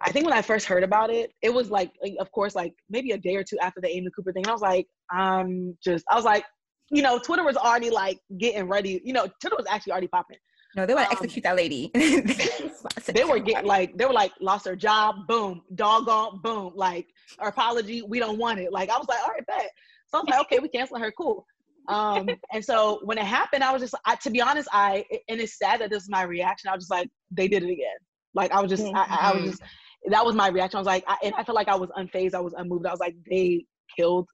I 0.07 0.13
think 0.13 0.25
when 0.25 0.35
I 0.35 0.41
first 0.41 0.67
heard 0.67 0.85
about 0.85 1.11
it, 1.11 1.33
it 1.43 1.53
was 1.53 1.69
like, 1.69 1.91
of 2.21 2.31
course, 2.31 2.55
like 2.55 2.73
maybe 2.89 3.11
a 3.11 3.19
day 3.19 3.35
or 3.35 3.43
two 3.43 3.59
after 3.59 3.81
the 3.81 3.89
Amy 3.89 4.09
Cooper 4.15 4.33
thing. 4.33 4.47
I 4.47 4.53
was 4.53 4.61
like, 4.61 4.87
I'm 5.11 5.77
just, 5.83 6.05
I 6.11 6.15
was 6.15 6.25
like, 6.25 6.45
you 6.91 7.03
know, 7.03 7.19
Twitter 7.19 7.43
was 7.43 7.57
already 7.57 7.91
like 7.91 8.21
getting 8.39 8.69
ready. 8.69 9.01
You 9.05 9.13
know, 9.13 9.27
Twitter 9.41 9.57
was 9.57 9.67
actually 9.69 9.93
already 9.93 10.07
popping. 10.07 10.39
No, 10.77 10.87
they 10.87 10.95
want 10.95 11.11
to 11.11 11.17
um, 11.17 11.19
execute 11.21 11.43
that 11.43 11.57
lady. 11.57 11.91
they 13.07 13.25
were 13.25 13.41
getting 13.41 13.67
like, 13.67 13.97
they 13.97 14.05
were 14.05 14.13
like, 14.13 14.31
lost 14.41 14.67
her 14.67 14.77
job, 14.77 15.27
boom, 15.27 15.63
doggone, 15.75 16.41
boom, 16.43 16.73
like, 16.77 17.09
our 17.41 17.49
apology, 17.49 18.03
we 18.03 18.21
don't 18.21 18.39
want 18.39 18.61
it. 18.61 18.73
Like, 18.73 18.91
I 18.91 18.99
was 18.99 19.09
like, 19.09 19.21
all 19.23 19.31
right, 19.31 19.47
bet. 19.47 19.71
So 20.09 20.19
I 20.19 20.21
was 20.21 20.29
like, 20.31 20.41
okay, 20.43 20.59
we 20.61 20.69
canceling 20.69 21.03
her, 21.03 21.11
cool. 21.11 21.47
Um, 21.89 22.29
and 22.53 22.65
so 22.65 23.01
when 23.05 23.19
it 23.19 23.25
happened, 23.25 23.65
I 23.65 23.73
was 23.73 23.83
just, 23.83 23.95
I, 24.05 24.17
to 24.17 24.31
be 24.31 24.41
honest, 24.41 24.69
I, 24.73 25.05
and 25.29 25.41
it's 25.41 25.59
sad 25.59 25.81
that 25.81 25.91
this 25.91 26.05
is 26.05 26.11
my 26.11 26.23
reaction. 26.23 26.69
I 26.69 26.75
was 26.75 26.85
just 26.85 26.91
like, 26.91 27.09
they 27.31 27.49
did 27.49 27.63
it 27.63 27.71
again. 27.71 27.97
Like 28.35 28.53
I 28.53 28.61
was 28.61 28.71
just, 28.71 28.85
mm-hmm. 28.85 28.97
I, 28.97 29.07
I, 29.09 29.33
was 29.33 29.41
mm-hmm. 29.41 29.51
just, 29.51 29.63
that 30.11 30.25
was 30.25 30.35
my 30.35 30.49
reaction. 30.49 30.79
I 30.79 30.81
was 30.81 30.87
like, 30.87 31.05
I, 31.09 31.17
and 31.25 31.35
I 31.37 31.45
felt 31.45 31.57
like 31.57 31.69
I 31.69 31.77
was 31.77 31.91
unfazed. 31.99 32.35
I 32.35 32.41
was 32.41 32.55
unmoved. 32.57 32.87
I 32.87 32.91
was 32.91 33.01
like, 33.01 33.17
they 33.31 33.65
killed 33.97 34.29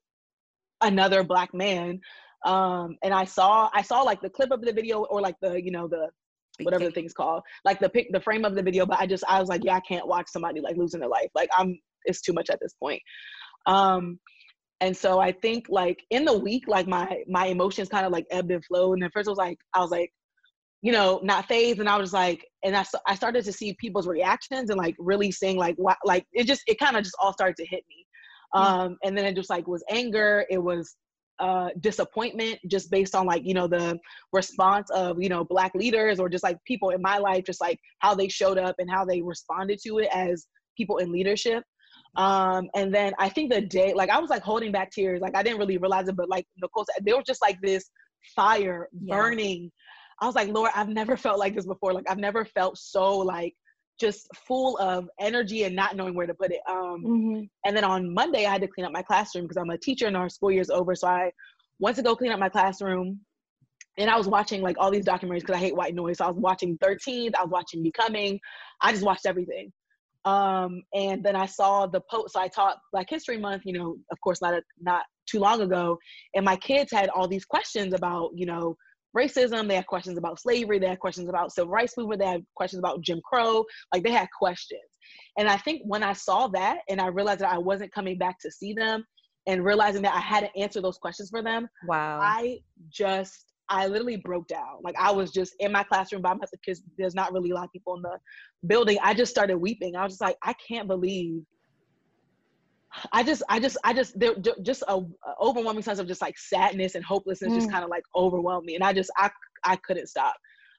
another 0.81 1.23
black 1.25 1.55
man 1.55 2.01
Um, 2.45 2.97
and 3.03 3.15
I 3.15 3.25
saw 3.25 3.71
I 3.75 3.83
saw 3.83 4.03
like 4.03 4.21
the 4.21 4.31
clip 4.31 4.51
of 4.51 4.63
the 4.63 4.73
video 4.73 5.05
or 5.05 5.21
like 5.21 5.37
the 5.43 5.63
you 5.63 5.71
know 5.71 5.89
the 5.89 6.11
whatever 6.63 6.85
the 6.85 6.91
thing's 6.93 7.15
called, 7.15 7.43
like 7.65 7.81
the 7.81 7.89
pic 7.89 8.09
the 8.13 8.21
frame 8.21 8.45
of 8.45 8.55
the 8.55 8.63
video. 8.63 8.87
But 8.87 9.01
I 9.01 9.07
just 9.07 9.25
I 9.29 9.41
was 9.41 9.49
like, 9.49 9.65
yeah, 9.65 9.77
I 9.77 9.81
can't 9.81 10.09
watch 10.09 10.29
somebody 10.29 10.61
like 10.61 10.77
losing 10.77 11.01
their 11.01 11.09
life. 11.09 11.31
Like 11.35 11.51
I'm 11.57 11.79
it's 12.05 12.21
too 12.21 12.33
much 12.33 12.51
at 12.51 12.61
this 12.61 12.75
point. 12.75 13.03
Um, 13.67 14.19
and 14.81 14.97
so 14.97 15.21
I 15.21 15.33
think 15.33 15.67
like 15.69 16.01
in 16.11 16.25
the 16.25 16.37
week, 16.39 16.65
like 16.69 16.89
my 16.89 17.23
my 17.29 17.47
emotions 17.47 17.89
kind 17.89 18.07
of 18.07 18.13
like 18.13 18.27
ebbed 18.31 18.51
and 18.51 18.65
flowed. 18.65 18.95
And 18.95 19.05
at 19.05 19.13
first 19.13 19.29
I 19.29 19.33
was 19.33 19.39
like, 19.39 19.59
I 19.75 19.81
was 19.81 19.91
like, 19.91 20.13
you 20.83 20.93
know, 20.93 21.21
not 21.23 21.47
phased. 21.47 21.79
And 21.79 21.89
I 21.89 21.97
was 21.97 22.13
like, 22.13 22.45
and 22.65 22.77
I, 22.77 22.85
I 23.07 23.15
started 23.15 23.45
to 23.45 23.53
see 23.53 23.75
people's 23.75 24.09
reactions 24.09 24.69
and 24.69 24.79
like 24.79 24.97
really 24.99 25.31
seeing 25.31 25.57
like 25.57 25.77
what, 25.77 25.97
like 26.05 26.27
it 26.33 26.45
just, 26.45 26.63
it 26.67 26.79
kind 26.79 26.97
of 26.97 27.05
just 27.05 27.17
all 27.21 27.33
started 27.33 27.57
to 27.57 27.67
hit 27.67 27.85
me. 27.89 28.05
Um, 28.55 28.99
and 29.03 29.17
then 29.17 29.25
it 29.25 29.37
just 29.37 29.49
like 29.49 29.67
was 29.67 29.85
anger. 29.89 30.45
It 30.51 30.59
was 30.59 30.97
uh, 31.39 31.71
disappointment 31.81 32.59
just 32.67 32.91
based 32.91 33.15
on 33.15 33.27
like, 33.27 33.43
you 33.45 33.55
know, 33.55 33.67
the 33.67 33.99
response 34.33 34.91
of, 34.91 35.23
you 35.23 35.29
know, 35.29 35.45
black 35.45 35.75
leaders 35.75 36.21
or 36.21 36.29
just 36.29 36.45
like 36.45 36.59
people 36.67 36.91
in 36.91 37.01
my 37.01 37.17
life, 37.17 37.45
just 37.45 37.61
like 37.61 37.79
how 38.01 38.15
they 38.15 38.29
showed 38.29 38.59
up 38.59 38.75
and 38.79 38.91
how 38.91 39.05
they 39.05 39.23
responded 39.23 39.79
to 39.87 39.99
it 39.99 40.09
as 40.13 40.47
people 40.77 40.99
in 40.99 41.13
leadership. 41.13 41.65
Um, 42.17 42.69
and 42.75 42.95
then 42.95 43.15
I 43.19 43.29
think 43.29 43.53
the 43.53 43.63
day, 43.63 43.95
like 43.95 44.11
I 44.11 44.19
was 44.19 44.31
like 44.31 44.43
holding 44.43 44.73
back 44.73 44.91
tears, 44.91 45.21
like 45.21 45.37
I 45.37 45.43
didn't 45.43 45.59
really 45.59 45.79
realize 45.79 46.09
it, 46.09 46.17
but 46.17 46.29
like 46.29 46.47
Nicole 46.61 46.85
said, 46.93 47.05
they 47.05 47.13
were 47.13 47.23
just 47.27 47.41
like 47.41 47.59
this 47.63 47.89
fire 48.37 48.89
yeah. 48.93 49.15
I 50.23 50.27
was 50.27 50.37
like, 50.37 50.49
Lord, 50.49 50.71
I've 50.75 50.89
never 50.89 51.17
felt 51.17 51.41
like 51.41 51.57
this 51.57 51.67
before. 51.67 51.93
Like 51.93 52.09
I've 52.09 52.17
never 52.17 52.45
felt 52.45 52.79
so 52.79 53.19
like 53.19 53.55
just 54.01 54.29
full 54.47 54.79
of 54.79 55.09
energy 55.21 55.65
and 55.65 55.75
not 55.75 55.97
knowing 55.97 56.15
where 56.15 56.29
to 56.29 56.35
put 56.35 56.53
it. 56.53 56.61
Um, 56.71 57.05
mm-hmm. 57.05 57.41
And 57.67 57.77
then 57.77 57.83
on 57.83 58.15
Monday, 58.15 58.47
I 58.47 58.53
had 58.53 58.63
to 58.63 58.69
clean 58.69 58.87
up 58.87 58.93
my 58.93 59.03
classroom 59.03 59.45
because 59.45 59.57
I'm 59.57 59.71
a 59.71 59.79
teacher 59.79 60.07
and 60.07 60.17
our 60.17 60.29
school 60.29 60.53
year's 60.53 60.71
over. 60.71 60.95
So 60.95 61.09
I 61.09 61.33
went 61.81 61.97
to 61.97 62.03
go 62.03 62.15
clean 62.15 62.31
up 62.31 62.39
my 62.39 62.49
classroom. 62.49 63.21
And 63.99 64.09
I 64.09 64.17
was 64.17 64.29
watching 64.29 64.63
like 64.63 64.77
all 64.79 64.93
these 64.93 65.05
documentaries 65.05 65.41
because 65.41 65.57
I 65.57 65.59
hate 65.59 65.77
white 65.77 65.95
noise. 65.95 66.19
So 66.19 66.25
I 66.25 66.29
was 66.29 66.39
watching 66.39 66.79
13th, 66.79 67.33
I 67.39 67.43
was 67.43 67.51
watching 67.51 67.83
Becoming. 67.83 68.39
I 68.81 68.93
just 68.93 69.05
watched 69.05 69.27
everything. 69.27 69.73
Um, 70.25 70.83
and 70.95 71.23
then 71.23 71.35
I 71.35 71.47
saw 71.47 71.87
the 71.87 72.01
post. 72.09 72.35
So 72.35 72.41
I 72.41 72.47
taught 72.47 72.79
Black 72.93 73.11
History 73.11 73.39
Month, 73.39 73.63
you 73.65 73.73
know, 73.73 73.97
of 74.13 74.21
course, 74.21 74.41
not 74.41 74.55
a, 74.55 74.63
not 74.81 75.03
too 75.27 75.41
long 75.41 75.61
ago. 75.61 75.99
And 76.35 76.45
my 76.45 76.57
kids 76.57 76.93
had 76.93 77.09
all 77.11 77.27
these 77.27 77.45
questions 77.45 77.93
about, 77.93 78.31
you 78.35 78.47
know, 78.47 78.77
racism. 79.17 79.69
They 79.69 79.77
had 79.77 79.87
questions 79.87 80.19
about 80.19 80.41
slavery. 80.41 80.79
They 80.79 80.89
had 80.89 80.99
questions 80.99 81.29
about 81.29 81.53
civil 81.53 81.71
rights 81.71 81.97
movement. 81.97 82.21
They 82.21 82.27
had 82.27 82.45
questions 82.55 82.79
about 82.79 83.03
Jim 83.03 83.21
Crow. 83.25 83.65
Like 83.93 84.03
they 84.03 84.13
had 84.13 84.29
questions. 84.37 84.81
And 85.39 85.49
I 85.49 85.57
think 85.57 85.83
when 85.85 86.03
I 86.03 86.13
saw 86.13 86.49
that 86.49 86.79
and 86.89 87.01
I 87.01 87.07
realized 87.07 87.41
that 87.41 87.53
I 87.53 87.59
wasn't 87.59 87.93
coming 87.93 88.19
back 88.19 88.39
to 88.41 88.51
see 88.51 88.73
them 88.73 89.05
and 89.47 89.65
realizing 89.65 90.03
that 90.03 90.15
I 90.15 90.21
had 90.21 90.41
to 90.41 90.57
answer 90.57 90.81
those 90.81 90.99
questions 90.99 91.31
for 91.31 91.43
them, 91.43 91.69
wow. 91.87 92.21
I 92.23 92.59
just 92.91 93.53
I 93.69 93.87
literally 93.87 94.17
broke 94.17 94.49
down. 94.49 94.79
Like 94.83 94.95
I 94.99 95.11
was 95.11 95.31
just 95.31 95.55
in 95.59 95.73
my 95.73 95.83
classroom 95.83 96.23
by 96.23 96.35
myself 96.35 96.51
because 96.65 96.83
there's 96.99 97.15
not 97.15 97.33
really 97.33 97.51
a 97.51 97.55
lot 97.55 97.65
of 97.65 97.73
people 97.73 97.97
in 97.97 98.03
the 98.03 98.19
building. 98.67 98.99
I 99.03 99.15
just 99.15 99.31
started 99.31 99.57
weeping. 99.57 99.97
I 99.97 100.05
was 100.05 100.15
just 100.15 100.21
like, 100.21 100.37
I 100.43 100.55
can't 100.69 100.89
believe 100.89 101.43
I 103.13 103.23
just, 103.23 103.43
I 103.49 103.59
just, 103.59 103.77
I 103.85 103.93
just, 103.93 104.19
there, 104.19 104.35
just 104.63 104.83
a, 104.89 104.97
a, 104.97 105.05
overwhelming 105.41 105.83
sense 105.83 105.99
of 105.99 106.07
just 106.07 106.23
like 106.23 106.39
sadness 106.39 106.95
and 106.95 107.05
hopelessness 107.05 107.53
mm. 107.53 107.57
just 107.57 107.71
kind 107.71 107.85
of 107.85 107.91
like 107.91 108.05
overwhelmed 108.15 108.67
me, 108.67 108.75
and 108.75 108.85
I 108.85 108.93
just, 108.93 109.11
I, 109.17 109.31
I 109.65 109.77
couldn't 109.77 110.09
stop. 110.09 110.35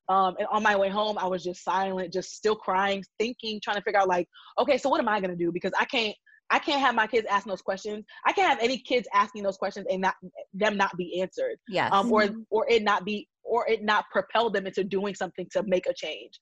Um, 0.09 0.35
and 0.37 0.47
on 0.51 0.63
my 0.63 0.75
way 0.75 0.89
home, 0.89 1.17
I 1.17 1.27
was 1.27 1.43
just 1.43 1.63
silent, 1.63 2.11
just 2.11 2.33
still 2.33 2.55
crying, 2.55 3.03
thinking, 3.19 3.61
trying 3.63 3.77
to 3.77 3.81
figure 3.83 3.99
out 3.99 4.09
like, 4.09 4.27
okay, 4.59 4.77
so 4.77 4.89
what 4.89 4.99
am 4.99 5.07
I 5.07 5.19
gonna 5.21 5.35
do? 5.35 5.51
Because 5.51 5.71
I 5.79 5.85
can't, 5.85 6.15
I 6.49 6.59
can't 6.59 6.81
have 6.81 6.93
my 6.93 7.07
kids 7.07 7.25
asking 7.29 7.49
those 7.49 7.61
questions. 7.61 8.05
I 8.25 8.33
can't 8.33 8.49
have 8.49 8.59
any 8.61 8.77
kids 8.77 9.07
asking 9.13 9.43
those 9.43 9.57
questions 9.57 9.87
and 9.89 10.01
not 10.01 10.15
them 10.53 10.77
not 10.77 10.95
be 10.97 11.21
answered. 11.21 11.57
Yes. 11.67 11.89
Um, 11.91 12.11
or 12.11 12.29
or 12.51 12.69
it 12.69 12.83
not 12.83 13.05
be 13.05 13.27
or 13.43 13.67
it 13.67 13.83
not 13.83 14.05
propel 14.11 14.49
them 14.49 14.67
into 14.67 14.83
doing 14.83 15.15
something 15.15 15.47
to 15.51 15.63
make 15.63 15.87
a 15.87 15.93
change. 15.93 16.33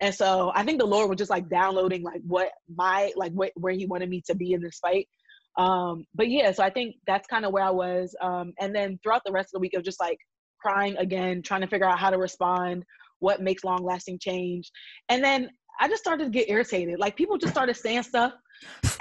And 0.00 0.14
so 0.14 0.50
I 0.54 0.64
think 0.64 0.80
the 0.80 0.86
Lord 0.86 1.08
was 1.08 1.18
just 1.18 1.30
like 1.30 1.48
downloading 1.48 2.02
like 2.02 2.20
what 2.26 2.50
my 2.74 3.12
like 3.16 3.32
what 3.32 3.52
where 3.54 3.72
He 3.72 3.86
wanted 3.86 4.10
me 4.10 4.22
to 4.26 4.34
be 4.34 4.54
in 4.54 4.62
this 4.62 4.78
fight 4.80 5.08
um 5.56 6.04
but 6.14 6.28
yeah 6.28 6.52
so 6.52 6.62
i 6.62 6.70
think 6.70 6.96
that's 7.06 7.26
kind 7.26 7.44
of 7.44 7.52
where 7.52 7.64
i 7.64 7.70
was 7.70 8.14
um 8.20 8.52
and 8.60 8.74
then 8.74 8.98
throughout 9.02 9.22
the 9.24 9.32
rest 9.32 9.48
of 9.48 9.52
the 9.54 9.58
week 9.58 9.74
of 9.74 9.82
just 9.82 10.00
like 10.00 10.18
crying 10.60 10.96
again 10.98 11.42
trying 11.42 11.60
to 11.60 11.66
figure 11.66 11.86
out 11.86 11.98
how 11.98 12.10
to 12.10 12.18
respond 12.18 12.84
what 13.18 13.42
makes 13.42 13.64
long 13.64 13.82
lasting 13.82 14.18
change 14.18 14.70
and 15.08 15.24
then 15.24 15.50
i 15.80 15.88
just 15.88 16.02
started 16.02 16.24
to 16.24 16.30
get 16.30 16.48
irritated 16.48 16.98
like 16.98 17.16
people 17.16 17.36
just 17.36 17.52
started 17.52 17.74
saying 17.74 18.02
stuff 18.02 18.32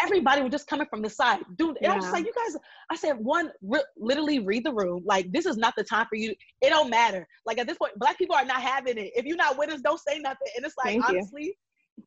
everybody 0.01 0.41
was 0.41 0.51
just 0.51 0.67
coming 0.67 0.87
from 0.89 1.01
the 1.01 1.09
side 1.09 1.39
dude 1.57 1.69
and 1.69 1.77
yeah. 1.81 1.91
i 1.91 1.95
was 1.95 2.05
just 2.05 2.13
like 2.13 2.25
you 2.25 2.33
guys 2.33 2.57
i 2.89 2.95
said 2.95 3.13
one 3.13 3.51
re- 3.61 3.83
literally 3.97 4.39
read 4.39 4.63
the 4.63 4.73
room 4.73 5.03
like 5.05 5.31
this 5.31 5.45
is 5.45 5.57
not 5.57 5.73
the 5.75 5.83
time 5.83 6.05
for 6.09 6.15
you 6.15 6.33
it 6.61 6.69
don't 6.69 6.89
matter 6.89 7.27
like 7.45 7.57
at 7.57 7.67
this 7.67 7.77
point 7.77 7.93
black 7.97 8.17
people 8.17 8.35
are 8.35 8.45
not 8.45 8.61
having 8.61 8.97
it 8.97 9.11
if 9.15 9.25
you're 9.25 9.37
not 9.37 9.57
with 9.57 9.69
us 9.69 9.81
don't 9.81 9.99
say 9.99 10.17
nothing 10.19 10.47
and 10.55 10.65
it's 10.65 10.75
like 10.77 10.93
Thank 10.93 11.09
honestly 11.09 11.55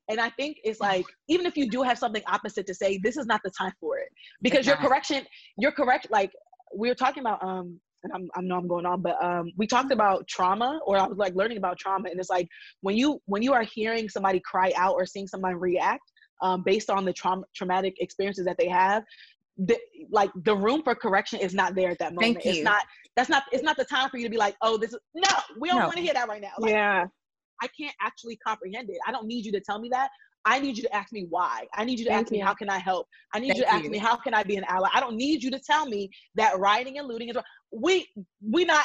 and 0.08 0.20
I 0.20 0.30
think 0.30 0.58
it's 0.64 0.80
like, 0.80 1.04
even 1.28 1.46
if 1.46 1.56
you 1.56 1.68
do 1.70 1.82
have 1.82 1.99
something 1.99 2.22
opposite 2.26 2.66
to 2.66 2.75
say, 2.75 2.99
this 2.99 3.16
is 3.16 3.26
not 3.26 3.40
the 3.44 3.50
time 3.50 3.72
for 3.80 3.99
it. 3.99 4.08
Because 4.40 4.66
your 4.66 4.76
correction, 4.76 5.25
you're 5.58 5.72
correct. 5.72 6.08
Like 6.11 6.32
we 6.75 6.88
were 6.88 6.94
talking 6.94 7.22
about, 7.22 7.42
um, 7.42 7.80
and 8.04 8.12
I'm, 8.12 8.28
I 8.34 8.40
know 8.40 8.56
I'm 8.56 8.66
going 8.66 8.84
on, 8.84 9.00
but 9.00 9.22
um, 9.22 9.52
we 9.56 9.66
talked 9.66 9.92
about 9.92 10.26
trauma, 10.26 10.80
or 10.84 10.99
I 10.99 11.06
was 11.06 11.18
like 11.18 11.34
learning 11.37 11.58
about 11.58 11.78
trauma, 11.78 12.08
and 12.11 12.18
it's 12.18 12.30
like 12.30 12.49
when 12.80 12.96
you 12.96 13.20
when 13.26 13.42
you 13.42 13.52
are 13.52 13.62
hearing 13.62 14.08
somebody 14.08 14.40
cry 14.40 14.72
out 14.76 14.94
or 14.94 15.06
seeing 15.06 15.28
somebody 15.28 15.54
react 15.54 16.02
um, 16.40 16.64
based 16.64 16.90
on 16.90 17.04
the 17.04 17.12
trauma 17.12 17.44
traumatic 17.54 17.94
experiences 18.00 18.44
that 18.44 18.56
they 18.58 18.68
have, 18.68 19.04
the, 19.56 19.78
like 20.11 20.30
the 20.44 20.56
room 20.56 20.82
for 20.82 20.96
correction 20.96 21.38
is 21.38 21.54
not 21.54 21.76
there 21.76 21.90
at 21.90 21.99
that 22.00 22.12
moment. 22.14 22.42
Thank 22.42 22.44
you. 22.44 22.50
It's 22.52 22.64
not. 22.64 22.82
That's 23.14 23.28
not. 23.28 23.44
It's 23.52 23.62
not 23.62 23.76
the 23.76 23.84
time 23.84 24.11
for 24.11 24.16
you 24.16 24.25
to 24.25 24.30
be 24.30 24.37
like, 24.37 24.56
oh, 24.62 24.76
this 24.76 24.92
is 24.92 24.99
no. 25.14 25.37
We 25.61 25.68
don't 25.68 25.78
no. 25.78 25.84
want 25.84 25.96
to 25.96 26.02
hear 26.02 26.14
that 26.14 26.28
right 26.28 26.42
now. 26.42 26.54
Like, 26.58 26.72
yeah. 26.72 27.04
I 27.62 27.69
can't 27.69 27.95
actually 28.00 28.37
comprehend 28.45 28.90
it. 28.90 28.99
I 29.07 29.12
don't 29.12 29.26
need 29.26 29.47
you 29.47 29.52
to 29.52 29.61
tell 29.61 29.78
me 29.78 29.88
that. 29.90 30.11
I 30.45 30.59
need 30.59 30.76
you 30.76 30.83
to 30.83 30.95
ask 30.95 31.12
me 31.12 31.26
why. 31.31 31.66
I 31.75 31.85
need 31.85 31.99
you 32.00 32.04
to 32.07 32.11
Thank 32.11 32.26
ask 32.26 32.33
you. 32.33 32.38
me 32.38 32.45
how 32.45 32.54
can 32.54 32.69
I 32.69 32.78
help. 32.78 33.07
I 33.33 33.38
need 33.38 33.49
Thank 33.49 33.59
you 33.59 33.64
to 33.64 33.73
ask 33.73 33.85
you. 33.85 33.90
me 33.90 33.99
how 33.99 34.16
can 34.16 34.35
I 34.35 34.42
be 34.42 34.57
an 34.57 34.64
ally. 34.69 34.88
I 34.92 34.99
don't 34.99 35.16
need 35.16 35.42
you 35.42 35.50
to 35.52 35.61
tell 35.61 35.87
me 35.87 36.11
that 36.35 36.59
rioting 36.59 36.99
and 36.99 37.07
looting 37.07 37.28
is 37.28 37.37
wrong. 37.37 37.45
We 37.71 38.09
we 38.40 38.64
not 38.64 38.85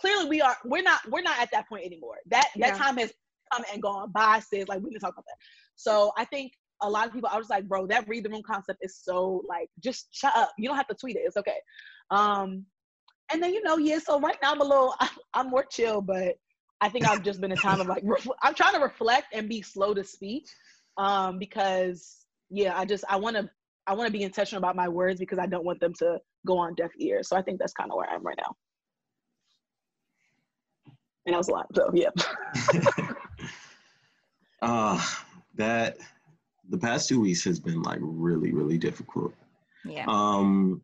clearly 0.00 0.28
we 0.28 0.40
are 0.40 0.56
we're 0.64 0.82
not 0.82 1.00
we're 1.10 1.22
not 1.22 1.38
at 1.38 1.50
that 1.52 1.68
point 1.68 1.84
anymore. 1.84 2.16
That 2.30 2.48
yeah. 2.56 2.70
that 2.70 2.78
time 2.78 2.96
has 2.96 3.12
come 3.52 3.64
and 3.72 3.82
gone 3.82 4.12
by. 4.12 4.40
Says 4.40 4.66
like 4.68 4.82
we 4.82 4.90
can 4.90 5.00
talk 5.00 5.12
about 5.12 5.26
that. 5.26 5.36
So 5.76 6.12
I 6.16 6.24
think 6.24 6.52
a 6.80 6.88
lot 6.88 7.06
of 7.06 7.12
people 7.12 7.28
I 7.30 7.36
was 7.36 7.50
like, 7.50 7.68
bro, 7.68 7.86
that 7.88 8.08
read 8.08 8.24
the 8.24 8.30
room 8.30 8.42
concept 8.42 8.78
is 8.82 8.98
so 9.02 9.42
like 9.46 9.68
just 9.80 10.08
shut 10.10 10.34
up. 10.34 10.52
You 10.56 10.68
don't 10.68 10.76
have 10.76 10.88
to 10.88 10.94
tweet 10.94 11.16
it. 11.16 11.22
It's 11.26 11.36
okay. 11.36 11.58
Um, 12.10 12.64
and 13.30 13.42
then 13.42 13.52
you 13.52 13.62
know 13.62 13.76
yeah. 13.76 13.98
So 13.98 14.18
right 14.20 14.36
now 14.42 14.52
I'm 14.52 14.60
a 14.62 14.64
little 14.64 14.94
I'm, 15.00 15.10
I'm 15.34 15.50
more 15.50 15.64
chill, 15.70 16.00
but 16.00 16.36
I 16.84 16.90
think 16.90 17.06
I've 17.06 17.22
just 17.22 17.40
been 17.40 17.52
a 17.52 17.56
time 17.56 17.80
of 17.80 17.86
like 17.86 18.02
ref- 18.04 18.28
I'm 18.42 18.54
trying 18.54 18.74
to 18.74 18.78
reflect 18.80 19.28
and 19.32 19.48
be 19.48 19.62
slow 19.62 19.94
to 19.94 20.04
speak, 20.04 20.44
um, 20.98 21.38
because 21.38 22.26
yeah, 22.50 22.78
I 22.78 22.84
just 22.84 23.06
I 23.08 23.16
want 23.16 23.36
to 23.36 23.48
I 23.86 23.94
want 23.94 24.06
to 24.06 24.12
be 24.12 24.22
intentional 24.22 24.58
about 24.58 24.76
my 24.76 24.86
words 24.86 25.18
because 25.18 25.38
I 25.38 25.46
don't 25.46 25.64
want 25.64 25.80
them 25.80 25.94
to 26.00 26.18
go 26.46 26.58
on 26.58 26.74
deaf 26.74 26.90
ears. 26.98 27.30
So 27.30 27.36
I 27.38 27.42
think 27.42 27.58
that's 27.58 27.72
kind 27.72 27.90
of 27.90 27.96
where 27.96 28.10
I 28.10 28.14
am 28.14 28.22
right 28.22 28.36
now. 28.36 28.54
And 31.24 31.32
that 31.32 31.38
was 31.38 31.48
a 31.48 31.52
lot. 31.52 31.68
So 31.74 31.90
yeah. 31.94 32.10
uh 34.60 35.02
that 35.54 35.96
the 36.68 36.76
past 36.76 37.08
two 37.08 37.18
weeks 37.18 37.44
has 37.44 37.58
been 37.58 37.82
like 37.82 38.00
really 38.02 38.52
really 38.52 38.76
difficult. 38.76 39.32
Yeah. 39.86 40.04
Um 40.06 40.82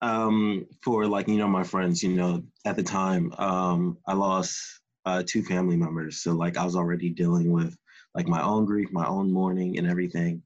um 0.00 0.66
for 0.82 1.06
like 1.06 1.28
you 1.28 1.36
know 1.36 1.46
my 1.46 1.62
friends 1.62 2.02
you 2.02 2.10
know 2.16 2.42
at 2.64 2.74
the 2.74 2.82
time 2.82 3.32
um 3.38 3.96
i 4.08 4.12
lost 4.12 4.81
uh, 5.04 5.22
two 5.26 5.42
family 5.42 5.76
members. 5.76 6.22
So 6.22 6.32
like 6.32 6.56
I 6.56 6.64
was 6.64 6.76
already 6.76 7.10
dealing 7.10 7.52
with 7.52 7.76
like 8.14 8.28
my 8.28 8.42
own 8.42 8.64
grief, 8.64 8.88
my 8.92 9.06
own 9.06 9.32
mourning, 9.32 9.78
and 9.78 9.88
everything. 9.88 10.42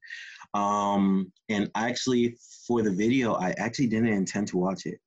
Um, 0.53 1.31
and 1.49 1.69
actually, 1.75 2.37
for 2.65 2.81
the 2.81 2.91
video, 2.91 3.33
I 3.33 3.53
actually 3.57 3.87
didn't 3.87 4.07
intend 4.07 4.47
to 4.49 4.57
watch 4.57 4.85
it. 4.85 4.99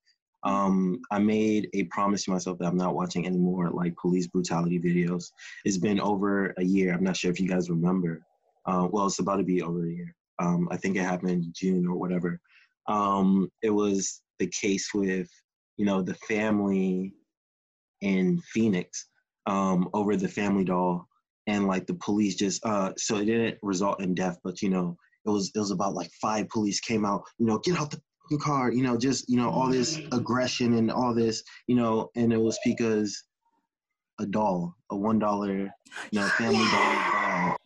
Um, 0.42 1.00
I 1.11 1.19
made 1.19 1.69
a 1.75 1.85
promise 1.85 2.25
to 2.25 2.30
myself 2.30 2.59
that 2.59 2.66
I'm 2.66 2.76
not 2.76 2.95
watching 2.95 3.26
any 3.26 3.37
more 3.37 3.71
like 3.71 3.97
police 3.97 4.26
brutality 4.26 4.78
videos. 4.78 5.25
It's 5.64 5.78
been 5.78 6.00
over 6.00 6.54
a 6.57 6.64
year. 6.64 6.95
I'm 6.95 7.04
not 7.04 7.16
sure 7.16 7.30
if 7.30 7.40
you 7.40 7.49
guys 7.49 7.69
remember. 7.69 8.23
Uh, 8.66 8.88
well, 8.90 9.07
it's 9.07 9.19
about 9.19 9.37
to 9.37 9.42
be 9.42 9.62
over 9.62 9.87
a 9.87 9.90
year. 9.90 10.14
Um, 10.38 10.69
I 10.71 10.76
think 10.76 10.97
it 10.97 11.02
happened 11.02 11.30
in 11.30 11.52
June 11.54 11.87
or 11.87 11.97
whatever. 11.97 12.40
Um, 12.87 13.50
it 13.62 13.71
was 13.71 14.23
the 14.38 14.47
case 14.49 14.90
with, 14.95 15.28
you 15.76 15.85
know, 15.85 16.00
the 16.00 16.14
family 16.14 17.12
in 18.00 18.40
Phoenix 18.52 19.10
um, 19.47 19.88
over 19.94 20.16
the 20.16 20.28
family 20.28 20.64
doll. 20.64 21.06
And 21.47 21.66
like 21.66 21.87
the 21.87 21.94
police 21.94 22.37
just 22.37 22.64
uh 22.64 22.92
so 22.97 23.16
it 23.16 23.25
didn't 23.25 23.59
result 23.62 24.00
in 24.00 24.14
death 24.14 24.38
but 24.44 24.62
you 24.62 24.68
know 24.68 24.97
it 25.25 25.30
was 25.30 25.50
it 25.54 25.59
was 25.59 25.73
about 25.73 25.94
like 25.94 26.11
five 26.23 26.49
police 26.49 26.78
came 26.78 27.04
out 27.04 27.23
you 27.38 27.47
know 27.47 27.59
get 27.59 27.76
out 27.76 27.90
the 27.90 28.38
car 28.38 28.70
you 28.70 28.82
know 28.82 28.97
just 28.97 29.28
you 29.28 29.37
know 29.37 29.50
all 29.50 29.68
this 29.68 29.99
aggression 30.12 30.75
and 30.75 30.92
all 30.92 31.12
this 31.12 31.42
you 31.66 31.75
know 31.75 32.09
and 32.14 32.32
it 32.32 32.40
was 32.40 32.56
because 32.64 33.25
a 34.20 34.26
doll 34.26 34.76
a 34.90 34.97
one 34.97 35.18
dollar 35.18 35.73
you 36.12 36.20
know 36.20 36.26
family 36.38 36.59
doll 36.70 37.00
doll. 37.11 37.56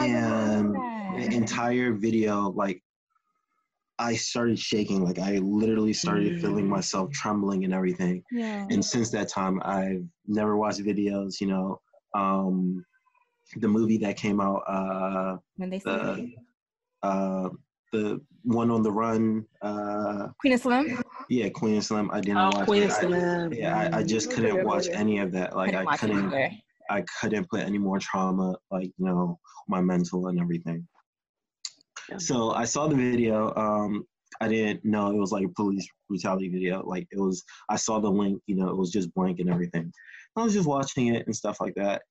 And 0.00 0.74
the 1.16 1.36
entire 1.36 1.92
video 1.92 2.50
like 2.50 2.82
I 4.02 4.16
started 4.16 4.58
shaking. 4.58 5.04
Like 5.04 5.18
I 5.18 5.38
literally 5.38 5.92
started 5.92 6.34
mm. 6.34 6.40
feeling 6.40 6.68
myself 6.68 7.10
trembling 7.12 7.64
and 7.64 7.72
everything. 7.72 8.22
Yeah. 8.32 8.66
And 8.68 8.84
since 8.84 9.10
that 9.10 9.28
time, 9.28 9.60
I've 9.64 10.04
never 10.26 10.56
watched 10.56 10.80
videos. 10.80 11.40
You 11.40 11.46
know, 11.48 11.80
um, 12.14 12.84
the 13.56 13.68
movie 13.68 13.98
that 13.98 14.16
came 14.16 14.40
out. 14.40 14.62
Uh, 14.66 15.36
when 15.56 15.70
they 15.70 15.78
the, 15.78 16.32
uh, 17.02 17.48
the 17.92 18.20
one 18.42 18.70
on 18.70 18.82
the 18.82 18.90
run. 18.90 19.46
Uh, 19.62 20.28
Queen 20.40 20.54
of 20.54 20.60
Slim. 20.60 21.00
Yeah, 21.30 21.48
Queen 21.50 21.76
of 21.76 21.84
Slim. 21.84 22.10
I 22.10 22.20
didn't 22.20 22.38
oh, 22.38 22.50
watch. 22.52 22.66
Queen 22.66 22.82
of 22.82 22.92
Slim. 22.92 23.52
I, 23.52 23.56
yeah, 23.56 23.90
I, 23.92 23.98
I 23.98 24.02
just 24.02 24.32
couldn't 24.32 24.64
watch 24.64 24.88
any 24.90 25.18
of 25.18 25.30
that. 25.32 25.54
Like 25.54 25.74
I 25.74 25.96
couldn't. 25.96 26.34
I 26.90 27.04
couldn't 27.20 27.48
put 27.48 27.60
any 27.60 27.78
more 27.78 27.98
trauma, 27.98 28.56
like 28.70 28.90
you 28.98 29.06
know, 29.06 29.38
my 29.68 29.80
mental 29.80 30.26
and 30.26 30.40
everything. 30.40 30.86
So 32.18 32.52
I 32.52 32.64
saw 32.64 32.86
the 32.88 32.96
video. 32.96 33.52
Um, 33.54 34.04
I 34.40 34.48
didn't 34.48 34.84
know 34.84 35.10
it 35.10 35.16
was 35.16 35.32
like 35.32 35.44
a 35.44 35.48
police 35.48 35.86
brutality 36.08 36.48
video. 36.48 36.82
Like 36.84 37.06
it 37.10 37.18
was. 37.18 37.44
I 37.68 37.76
saw 37.76 38.00
the 38.00 38.10
link. 38.10 38.42
You 38.46 38.56
know, 38.56 38.68
it 38.68 38.76
was 38.76 38.90
just 38.90 39.14
blank 39.14 39.38
and 39.40 39.50
everything. 39.50 39.92
I 40.36 40.42
was 40.42 40.54
just 40.54 40.68
watching 40.68 41.14
it 41.14 41.26
and 41.26 41.36
stuff 41.36 41.60
like 41.60 41.74
that. 41.74 42.02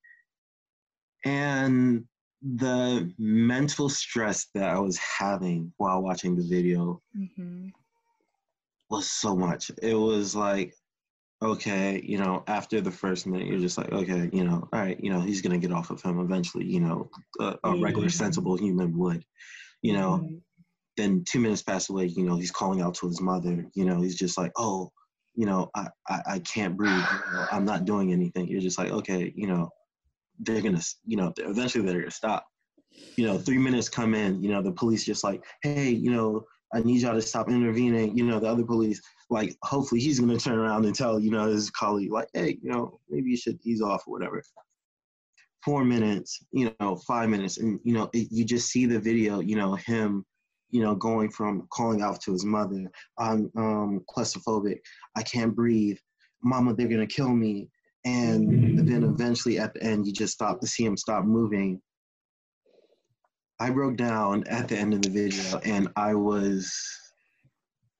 And 1.25 2.05
the 2.41 3.11
mental 3.19 3.89
stress 3.89 4.47
that 4.55 4.69
I 4.69 4.79
was 4.79 4.97
having 4.97 5.71
while 5.77 6.01
watching 6.01 6.35
the 6.35 6.47
video 6.47 7.01
mm-hmm. 7.17 7.67
was 8.89 9.09
so 9.09 9.35
much. 9.35 9.71
It 9.81 9.93
was 9.93 10.35
like, 10.35 10.73
okay, 11.43 12.01
you 12.03 12.17
know, 12.17 12.43
after 12.47 12.81
the 12.81 12.91
first 12.91 13.27
minute, 13.27 13.47
you're 13.47 13.59
just 13.59 13.77
like, 13.77 13.91
okay, 13.91 14.29
you 14.33 14.43
know, 14.43 14.67
all 14.73 14.79
right, 14.79 14.99
you 14.99 15.11
know, 15.11 15.19
he's 15.19 15.41
gonna 15.41 15.57
get 15.57 15.71
off 15.71 15.91
of 15.91 16.01
him 16.01 16.19
eventually. 16.19 16.65
You 16.65 16.79
know, 16.79 17.09
a, 17.39 17.57
a 17.63 17.77
regular, 17.77 18.09
sensible 18.09 18.57
human 18.57 18.97
would. 18.97 19.23
You 19.81 19.93
know, 19.93 20.21
mm-hmm. 20.23 20.35
then 20.97 21.23
two 21.27 21.39
minutes 21.39 21.63
pass 21.63 21.89
away. 21.89 22.05
You 22.05 22.23
know, 22.23 22.37
he's 22.37 22.51
calling 22.51 22.81
out 22.81 22.95
to 22.95 23.07
his 23.07 23.21
mother. 23.21 23.65
You 23.73 23.85
know, 23.85 24.01
he's 24.01 24.17
just 24.17 24.37
like, 24.37 24.51
oh, 24.57 24.91
you 25.35 25.45
know, 25.45 25.69
I 25.75 25.87
I, 26.09 26.21
I 26.27 26.39
can't 26.39 26.77
breathe. 26.77 26.91
You 26.91 27.33
know, 27.33 27.47
I'm 27.51 27.65
not 27.65 27.85
doing 27.85 28.11
anything. 28.11 28.47
You're 28.47 28.61
just 28.61 28.77
like, 28.77 28.91
okay, 28.91 29.33
you 29.35 29.47
know 29.47 29.69
they're 30.41 30.61
gonna, 30.61 30.81
you 31.05 31.17
know, 31.17 31.33
eventually 31.37 31.85
they're 31.85 31.99
gonna 31.99 32.11
stop. 32.11 32.45
You 33.15 33.25
know, 33.25 33.37
three 33.37 33.57
minutes 33.57 33.89
come 33.89 34.13
in, 34.13 34.41
you 34.43 34.51
know, 34.51 34.61
the 34.61 34.71
police 34.71 35.05
just 35.05 35.23
like, 35.23 35.43
hey, 35.61 35.89
you 35.89 36.11
know, 36.11 36.45
I 36.73 36.81
need 36.81 37.01
y'all 37.01 37.13
to 37.13 37.21
stop 37.21 37.49
intervening. 37.49 38.17
You 38.17 38.25
know, 38.25 38.39
the 38.39 38.47
other 38.47 38.63
police, 38.63 39.01
like, 39.29 39.55
hopefully 39.63 40.01
he's 40.01 40.19
gonna 40.19 40.37
turn 40.37 40.57
around 40.57 40.85
and 40.85 40.95
tell, 40.95 41.19
you 41.19 41.31
know, 41.31 41.47
his 41.47 41.69
colleague, 41.69 42.11
like, 42.11 42.29
hey, 42.33 42.57
you 42.61 42.69
know, 42.69 42.99
maybe 43.09 43.29
you 43.29 43.37
should 43.37 43.59
ease 43.63 43.81
off 43.81 44.03
or 44.07 44.11
whatever. 44.11 44.43
Four 45.63 45.83
minutes, 45.83 46.43
you 46.51 46.73
know, 46.79 46.95
five 47.07 47.29
minutes, 47.29 47.57
and 47.59 47.79
you 47.83 47.93
know, 47.93 48.09
it, 48.13 48.27
you 48.31 48.43
just 48.43 48.69
see 48.69 48.85
the 48.85 48.99
video, 48.99 49.39
you 49.39 49.55
know, 49.55 49.75
him, 49.75 50.25
you 50.69 50.81
know, 50.81 50.95
going 50.95 51.29
from 51.29 51.67
calling 51.71 52.01
out 52.01 52.19
to 52.21 52.31
his 52.31 52.45
mother, 52.45 52.89
I'm 53.19 53.51
um, 53.55 54.01
claustrophobic, 54.09 54.79
I 55.15 55.21
can't 55.21 55.55
breathe, 55.55 55.97
mama, 56.43 56.73
they're 56.73 56.87
gonna 56.87 57.05
kill 57.05 57.29
me, 57.29 57.69
and 58.05 58.87
then 58.87 59.03
eventually 59.03 59.59
at 59.59 59.73
the 59.73 59.83
end 59.83 60.07
you 60.07 60.13
just 60.13 60.33
stop 60.33 60.59
to 60.61 60.67
see 60.67 60.83
him 60.83 60.97
stop 60.97 61.25
moving. 61.25 61.81
I 63.59 63.69
broke 63.69 63.95
down 63.95 64.43
at 64.47 64.67
the 64.67 64.75
end 64.75 64.95
of 64.95 65.03
the 65.03 65.09
video 65.09 65.59
and 65.59 65.87
i 65.95 66.15
was 66.15 66.75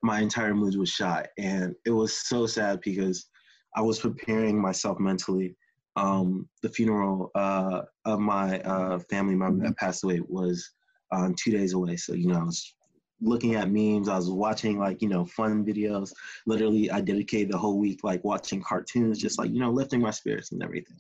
my 0.02 0.20
entire 0.20 0.56
mood 0.56 0.76
was 0.76 0.90
shot 0.90 1.28
and 1.38 1.76
it 1.86 1.92
was 1.92 2.18
so 2.28 2.48
sad 2.48 2.80
because 2.84 3.28
i 3.76 3.82
was 3.82 4.00
preparing 4.00 4.60
myself 4.60 5.00
mentally 5.00 5.56
um, 5.96 6.48
the 6.62 6.70
funeral 6.70 7.32
uh, 7.36 7.82
of 8.06 8.20
my 8.20 8.60
uh, 8.62 9.00
family 9.10 9.36
member 9.36 9.66
that 9.66 9.78
passed 9.78 10.04
away 10.04 10.22
was 10.28 10.70
um, 11.12 11.36
two 11.38 11.52
days 11.52 11.74
away 11.74 11.98
so 11.98 12.14
you 12.14 12.28
know 12.28 12.40
i 12.40 12.44
was 12.44 12.76
looking 13.22 13.56
at 13.56 13.72
memes. 13.72 14.10
I 14.10 14.16
was 14.16 14.30
watching 14.30 14.80
like, 14.80 15.02
you 15.02 15.08
know, 15.08 15.26
fun 15.26 15.66
videos. 15.66 16.12
Literally, 16.46 16.92
I 16.92 17.02
dedicated 17.02 17.52
the 17.52 17.58
whole 17.58 17.78
week 17.78 18.04
like 18.04 18.24
watching 18.24 18.62
cartoons, 18.62 19.20
just 19.20 19.40
like, 19.40 19.52
you 19.52 19.60
know, 19.60 19.72
lifting 19.72 20.02
my 20.02 20.12
spirits 20.12 20.52
and 20.52 20.64
everything. 20.64 20.98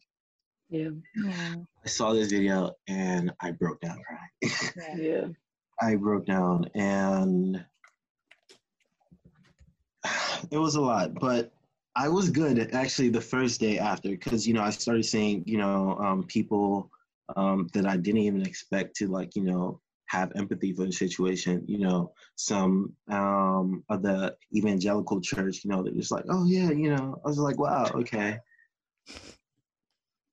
Yeah. 0.69 0.89
yeah. 1.15 1.55
I 1.83 1.87
saw 1.87 2.13
this 2.13 2.31
video 2.31 2.71
and 2.87 3.31
I 3.41 3.51
broke 3.51 3.81
down 3.81 4.01
crying. 4.07 4.97
yeah. 4.97 5.25
I 5.81 5.95
broke 5.95 6.27
down 6.27 6.65
and 6.75 7.65
it 10.51 10.57
was 10.57 10.75
a 10.75 10.81
lot, 10.81 11.15
but 11.15 11.51
I 11.95 12.07
was 12.07 12.29
good 12.29 12.73
actually 12.73 13.09
the 13.09 13.21
first 13.21 13.59
day 13.59 13.77
after 13.77 14.09
because, 14.09 14.47
you 14.47 14.53
know, 14.53 14.61
I 14.61 14.69
started 14.69 15.05
seeing, 15.05 15.43
you 15.45 15.57
know, 15.57 15.97
um, 15.97 16.23
people 16.23 16.89
um, 17.35 17.67
that 17.73 17.85
I 17.85 17.97
didn't 17.97 18.21
even 18.21 18.45
expect 18.45 18.95
to 18.97 19.07
like, 19.07 19.35
you 19.35 19.43
know, 19.43 19.81
have 20.07 20.31
empathy 20.35 20.73
for 20.73 20.85
the 20.85 20.91
situation. 20.91 21.63
You 21.67 21.79
know, 21.79 22.13
some 22.35 22.93
um, 23.09 23.83
of 23.89 24.03
the 24.03 24.35
evangelical 24.55 25.19
church, 25.21 25.63
you 25.63 25.71
know, 25.71 25.83
they're 25.83 25.93
just 25.93 26.11
like, 26.11 26.25
oh 26.29 26.45
yeah, 26.45 26.71
you 26.71 26.95
know, 26.95 27.19
I 27.25 27.27
was 27.27 27.37
like, 27.37 27.59
wow, 27.59 27.89
okay. 27.95 28.37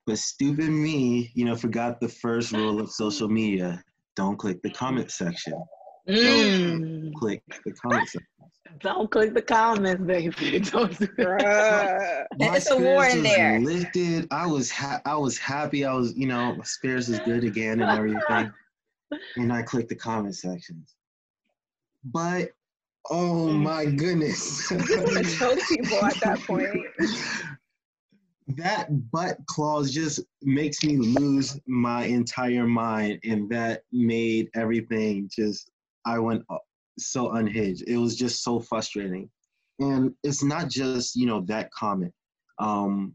But 0.06 0.18
stupid 0.18 0.70
me, 0.70 1.30
you 1.34 1.44
know, 1.44 1.54
forgot 1.54 2.00
the 2.00 2.08
first 2.08 2.52
rule 2.52 2.80
of 2.80 2.90
social 2.90 3.28
media: 3.28 3.82
don't 4.16 4.38
click 4.38 4.62
the 4.62 4.70
comment 4.70 5.10
section. 5.10 5.54
Mm. 6.08 7.02
Don't 7.02 7.14
click 7.14 7.42
the 7.64 7.72
comment 7.72 8.08
section. 8.08 8.26
Don't 8.80 9.10
click 9.10 9.34
the 9.34 9.42
comments, 9.42 10.02
baby. 10.04 10.30
Don't 10.60 10.96
it's 11.00 12.70
a 12.70 12.78
war 12.78 13.06
in 13.06 13.22
there. 13.22 13.60
Lifted. 13.60 14.28
I 14.30 14.46
was 14.46 14.70
ha- 14.70 15.00
I 15.04 15.16
was 15.16 15.36
happy. 15.36 15.84
I 15.84 15.92
was, 15.94 16.16
you 16.16 16.26
know, 16.26 16.54
my 16.54 16.64
spirits 16.64 17.08
is 17.08 17.18
good 17.20 17.44
again 17.44 17.80
and 17.80 17.90
everything 17.90 18.52
and 19.36 19.52
I 19.52 19.62
click 19.62 19.88
the 19.88 19.94
comment 19.94 20.36
sections. 20.36 20.94
But 22.04 22.50
oh 23.10 23.48
mm. 23.50 23.62
my 23.62 23.86
goodness. 23.86 24.68
Choke 24.68 25.60
people 25.68 26.04
at 26.04 26.20
that 26.20 26.40
point. 26.46 26.68
that 28.56 29.10
butt 29.10 29.38
clause 29.46 29.92
just 29.92 30.20
makes 30.42 30.82
me 30.82 30.96
lose 30.96 31.58
my 31.66 32.04
entire 32.04 32.66
mind 32.66 33.20
and 33.24 33.48
that 33.50 33.82
made 33.92 34.48
everything 34.54 35.28
just 35.34 35.70
I 36.08 36.18
went 36.18 36.42
so 36.98 37.32
unhinged. 37.32 37.84
It 37.86 37.98
was 37.98 38.16
just 38.16 38.42
so 38.42 38.60
frustrating. 38.60 39.30
And 39.78 40.14
it's 40.24 40.42
not 40.42 40.68
just, 40.68 41.14
you 41.16 41.26
know, 41.26 41.40
that 41.42 41.70
comment. 41.72 42.12
Um 42.58 43.14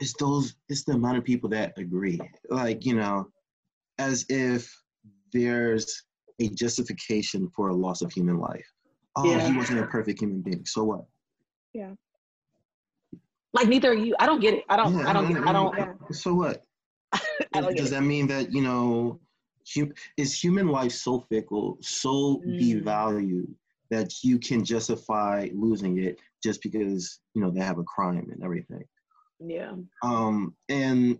it's 0.00 0.14
those 0.14 0.54
it's 0.68 0.84
the 0.84 0.92
amount 0.92 1.18
of 1.18 1.24
people 1.24 1.48
that 1.50 1.72
agree. 1.76 2.20
Like, 2.48 2.84
you 2.84 2.96
know, 2.96 3.28
as 3.98 4.26
if 4.28 4.70
there's 5.32 6.02
a 6.40 6.48
justification 6.50 7.50
for 7.54 7.68
a 7.68 7.74
loss 7.74 8.02
of 8.02 8.12
human 8.12 8.38
life. 8.38 8.66
Oh, 9.16 9.24
yeah. 9.24 9.48
he 9.48 9.56
wasn't 9.56 9.80
a 9.80 9.86
perfect 9.86 10.20
human 10.20 10.42
being. 10.42 10.66
So 10.66 10.84
what? 10.84 11.04
Yeah. 11.72 11.92
Like 13.52 13.68
neither 13.68 13.90
are 13.90 13.94
you. 13.94 14.14
I 14.18 14.26
don't 14.26 14.40
get 14.40 14.54
it. 14.54 14.64
I 14.68 14.76
don't. 14.76 14.98
Yeah, 14.98 15.08
I 15.08 15.12
don't 15.14 15.28
get 15.28 15.38
it. 15.38 15.46
I 15.46 15.52
don't. 15.52 15.76
Yeah. 15.76 15.92
So 16.10 16.34
what? 16.34 16.62
Does 17.74 17.90
that 17.90 18.02
mean 18.02 18.26
that 18.26 18.52
you 18.52 18.60
know, 18.60 19.18
hum, 19.74 19.92
is 20.16 20.38
human 20.38 20.68
life 20.68 20.92
so 20.92 21.26
fickle, 21.30 21.78
so 21.80 22.42
mm. 22.46 22.60
devalued 22.60 23.48
that 23.90 24.24
you 24.24 24.38
can 24.38 24.64
justify 24.64 25.48
losing 25.54 26.02
it 26.02 26.18
just 26.42 26.62
because 26.62 27.20
you 27.34 27.42
know 27.42 27.50
they 27.50 27.60
have 27.60 27.78
a 27.78 27.84
crime 27.84 28.28
and 28.32 28.42
everything? 28.42 28.84
Yeah. 29.38 29.72
Um, 30.02 30.54
and 30.68 31.18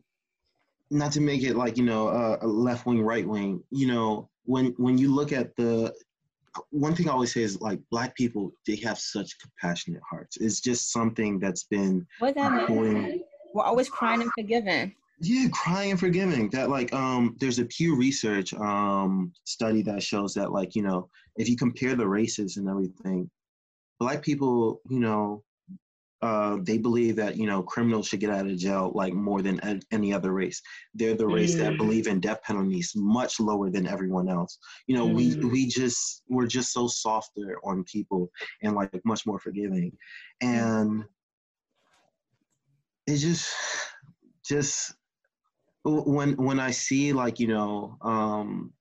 not 0.91 1.13
to 1.13 1.21
make 1.21 1.43
it 1.43 1.57
like 1.57 1.77
you 1.77 1.85
know 1.85 2.09
uh, 2.09 2.39
a 2.41 2.47
left 2.47 2.87
wing 2.87 3.03
right 3.03 3.27
wing 3.27 3.63
you 3.71 3.87
know 3.87 4.29
when 4.45 4.67
when 4.77 4.97
you 4.99 5.13
look 5.13 5.33
at 5.33 5.55
the 5.57 5.93
one 6.71 6.95
thing 6.95 7.09
i 7.09 7.13
always 7.13 7.33
say 7.33 7.43
is 7.43 7.61
like 7.61 7.81
black 7.91 8.15
people 8.15 8.53
they 8.67 8.77
have 8.77 8.99
such 8.99 9.39
compassionate 9.41 10.01
hearts 10.09 10.37
it's 10.37 10.61
just 10.61 10.93
something 10.93 11.39
that's 11.39 11.65
been 11.65 12.07
what 12.19 12.35
that 12.35 12.69
mean? 12.71 13.23
we're 13.53 13.65
always 13.65 13.89
crying 13.89 14.23
and 14.23 14.31
forgiving 14.39 14.95
yeah 15.21 15.49
crying 15.53 15.93
and 15.93 16.01
forgiving 16.01 16.51
that 16.51 16.69
like 16.69 16.93
um 16.93 17.37
there's 17.41 17.59
a 17.59 17.65
pew 17.67 17.97
research 17.97 18.53
um 18.55 19.33
study 19.45 19.83
that 19.83 20.03
shows 20.03 20.35
that 20.35 20.53
like 20.53 20.75
you 20.75 20.83
know 20.83 21.09
if 21.37 21.49
you 21.49 21.57
compare 21.57 21.95
the 21.95 22.07
races 22.07 22.57
and 22.57 22.69
everything 22.69 23.31
black 23.99 24.23
people 24.23 24.81
you 24.91 25.01
know 25.01 25.43
uh, 26.23 26.57
they 26.63 26.79
believe 26.79 27.15
that 27.15 27.37
you 27.37 27.47
know 27.47 27.63
criminals 27.63 28.09
should 28.09 28.21
get 28.21 28.31
out 28.31 28.47
of 28.47 28.57
jail 28.57 28.91
like 28.95 29.13
more 29.13 29.43
than 29.43 29.61
a- 29.63 29.81
any 29.93 30.15
other 30.15 30.33
race. 30.33 30.63
They're 30.95 31.15
the 31.15 31.27
race 31.27 31.55
mm. 31.55 31.59
that 31.59 31.77
believe 31.77 32.07
in 32.07 32.21
death 32.21 32.43
penalties 32.43 32.93
much 32.97 33.39
lower 33.39 33.71
than 33.71 33.87
everyone 33.87 34.29
else. 34.29 34.59
You 34.87 34.97
know, 34.97 35.07
mm. 35.07 35.15
we 35.15 35.49
we 35.49 35.67
just 35.67 36.23
we're 36.29 36.47
just 36.47 36.73
so 36.73 36.89
softer 36.89 37.59
on 37.65 37.85
people 37.85 38.31
and 38.63 38.75
like 38.75 38.99
much 39.05 39.27
more 39.27 39.39
forgiving, 39.39 39.93
and 40.41 41.05
it 43.07 43.19
just 43.19 43.53
just 44.49 44.95
when 45.87 46.37
when 46.37 46.61
I 46.61 46.71
see 46.71 47.13
like 47.13 47.39
you 47.39 47.49
know 47.49 47.97
um, 48.03 48.73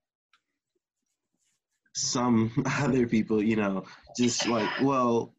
some 1.93 2.51
other 2.79 3.07
people, 3.07 3.41
you 3.41 3.55
know, 3.55 3.85
just 4.17 4.47
like 4.47 4.69
well 4.81 5.33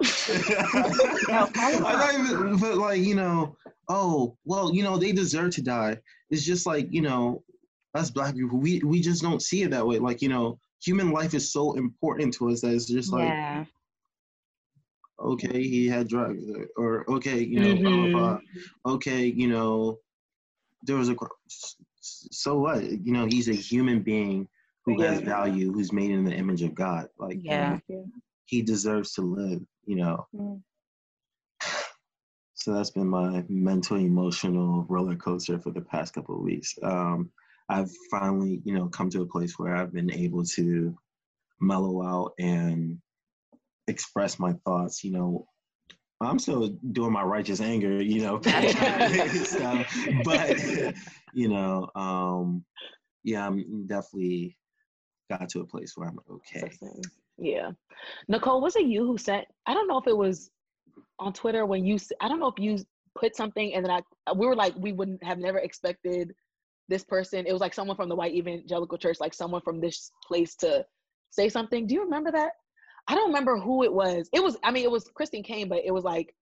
I 0.00 2.12
don't 2.14 2.26
even, 2.30 2.56
but 2.56 2.76
like 2.76 3.00
you 3.00 3.14
know, 3.14 3.56
oh 3.88 4.36
well, 4.44 4.74
you 4.74 4.82
know 4.82 4.96
they 4.96 5.12
deserve 5.12 5.54
to 5.54 5.62
die. 5.62 5.98
It's 6.30 6.44
just 6.44 6.66
like 6.66 6.88
you 6.90 7.02
know, 7.02 7.42
us 7.94 8.10
black 8.10 8.34
people, 8.34 8.58
we 8.58 8.80
we 8.80 9.00
just 9.00 9.22
don't 9.22 9.42
see 9.42 9.62
it 9.62 9.70
that 9.70 9.86
way. 9.86 9.98
Like 9.98 10.22
you 10.22 10.28
know, 10.28 10.58
human 10.82 11.10
life 11.10 11.34
is 11.34 11.52
so 11.52 11.74
important 11.74 12.34
to 12.34 12.50
us 12.50 12.60
that 12.60 12.72
it's 12.72 12.86
just 12.86 13.12
like 13.12 13.28
yeah. 13.28 13.64
okay, 15.20 15.62
he 15.62 15.88
had 15.88 16.08
drugs, 16.08 16.44
or, 16.50 16.68
or 16.76 17.10
okay, 17.16 17.40
you 17.40 17.60
know, 17.60 17.76
blah, 17.76 17.90
blah, 17.90 18.10
blah. 18.10 18.36
Mm-hmm. 18.36 18.90
okay, 18.92 19.24
you 19.24 19.48
know, 19.48 19.98
there 20.82 20.96
was 20.96 21.08
a 21.08 21.16
so 22.00 22.58
what? 22.58 22.82
You 22.82 23.12
know, 23.12 23.26
he's 23.26 23.48
a 23.48 23.54
human 23.54 24.02
being 24.02 24.48
who 24.84 25.00
has 25.02 25.20
value, 25.20 25.72
who's 25.72 25.92
made 25.92 26.10
in 26.10 26.24
the 26.24 26.32
image 26.34 26.62
of 26.62 26.74
God. 26.74 27.08
Like, 27.18 27.36
you 27.36 27.50
Yeah. 27.50 27.70
know, 27.70 27.80
Yeah. 27.88 28.04
he 28.46 28.62
deserves 28.62 29.12
to 29.14 29.22
live. 29.22 29.62
You 29.84 29.96
know. 29.96 30.26
Mm. 30.34 30.62
So 32.54 32.74
that's 32.74 32.90
been 32.90 33.08
my 33.08 33.44
mental 33.48 33.98
emotional 33.98 34.84
roller 34.88 35.16
coaster 35.16 35.58
for 35.60 35.70
the 35.70 35.80
past 35.80 36.14
couple 36.14 36.34
of 36.34 36.42
weeks. 36.42 36.76
Um, 36.82 37.30
I've 37.68 37.90
finally, 38.10 38.60
you 38.64 38.74
know, 38.74 38.88
come 38.88 39.10
to 39.10 39.22
a 39.22 39.26
place 39.26 39.58
where 39.58 39.76
I've 39.76 39.92
been 39.92 40.10
able 40.10 40.44
to 40.44 40.96
mellow 41.60 42.02
out 42.02 42.32
and 42.38 42.98
express 43.86 44.38
my 44.38 44.54
thoughts. 44.64 45.04
You 45.04 45.12
know, 45.12 45.46
I'm 46.20 46.38
still 46.38 46.68
doing 46.92 47.12
my 47.12 47.22
righteous 47.22 47.60
anger, 47.60 48.02
you 48.02 48.22
know, 48.22 48.40
stuff, 49.44 49.96
but 50.24 50.58
you 51.32 51.48
know, 51.48 51.88
um, 51.94 52.64
yeah, 53.22 53.46
I'm 53.46 53.86
definitely 53.86 54.56
got 55.30 55.48
to 55.50 55.60
a 55.60 55.66
place 55.66 55.92
where 55.94 56.08
I'm 56.08 56.18
okay. 56.30 56.70
Yeah. 57.36 57.70
Nicole, 58.26 58.60
was 58.60 58.74
it 58.76 58.86
you 58.86 59.06
who 59.06 59.16
sent? 59.16 59.46
I 59.66 59.74
don't 59.74 59.86
know 59.86 59.98
if 59.98 60.06
it 60.06 60.16
was 60.16 60.50
on 61.18 61.32
Twitter 61.32 61.66
when 61.66 61.84
you. 61.84 61.98
I 62.20 62.28
don't 62.28 62.40
know 62.40 62.48
if 62.48 62.58
you 62.58 62.78
put 63.14 63.36
something 63.36 63.74
and 63.74 63.84
then 63.84 63.92
I. 63.92 64.32
We 64.32 64.46
were 64.46 64.56
like, 64.56 64.74
we 64.76 64.92
wouldn't 64.92 65.22
have 65.22 65.38
never 65.38 65.58
expected 65.58 66.34
this 66.88 67.04
person. 67.04 67.46
It 67.46 67.52
was 67.52 67.60
like 67.60 67.74
someone 67.74 67.96
from 67.96 68.08
the 68.08 68.16
white 68.16 68.34
evangelical 68.34 68.98
church, 68.98 69.18
like 69.20 69.34
someone 69.34 69.60
from 69.62 69.80
this 69.80 70.10
place 70.26 70.56
to 70.56 70.84
say 71.30 71.48
something. 71.48 71.86
Do 71.86 71.94
you 71.94 72.02
remember 72.02 72.32
that? 72.32 72.52
I 73.08 73.14
don't 73.14 73.28
remember 73.28 73.58
who 73.58 73.82
it 73.84 73.92
was. 73.92 74.28
It 74.32 74.42
was. 74.42 74.56
I 74.62 74.70
mean, 74.70 74.84
it 74.84 74.90
was 74.90 75.04
Christine 75.14 75.42
Caine, 75.42 75.68
but 75.68 75.80
it 75.84 75.92
was 75.92 76.04
like 76.04 76.34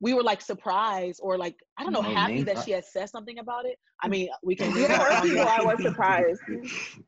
we 0.00 0.14
were 0.14 0.22
like 0.22 0.40
surprised 0.40 1.20
or 1.22 1.36
like 1.38 1.56
I 1.78 1.84
don't 1.84 1.92
know, 1.92 2.02
Oh, 2.02 2.14
happy 2.14 2.42
that 2.44 2.58
she 2.64 2.72
had 2.72 2.84
said 2.84 3.08
something 3.08 3.38
about 3.38 3.66
it. 3.66 3.78
I 4.02 4.08
mean, 4.08 4.28
uh, 4.32 4.36
we 4.42 4.56
can. 4.56 4.72
There 4.74 4.88
were 4.88 5.20
people 5.22 5.46
I 5.46 5.60
was 5.62 5.82
surprised. 5.82 6.40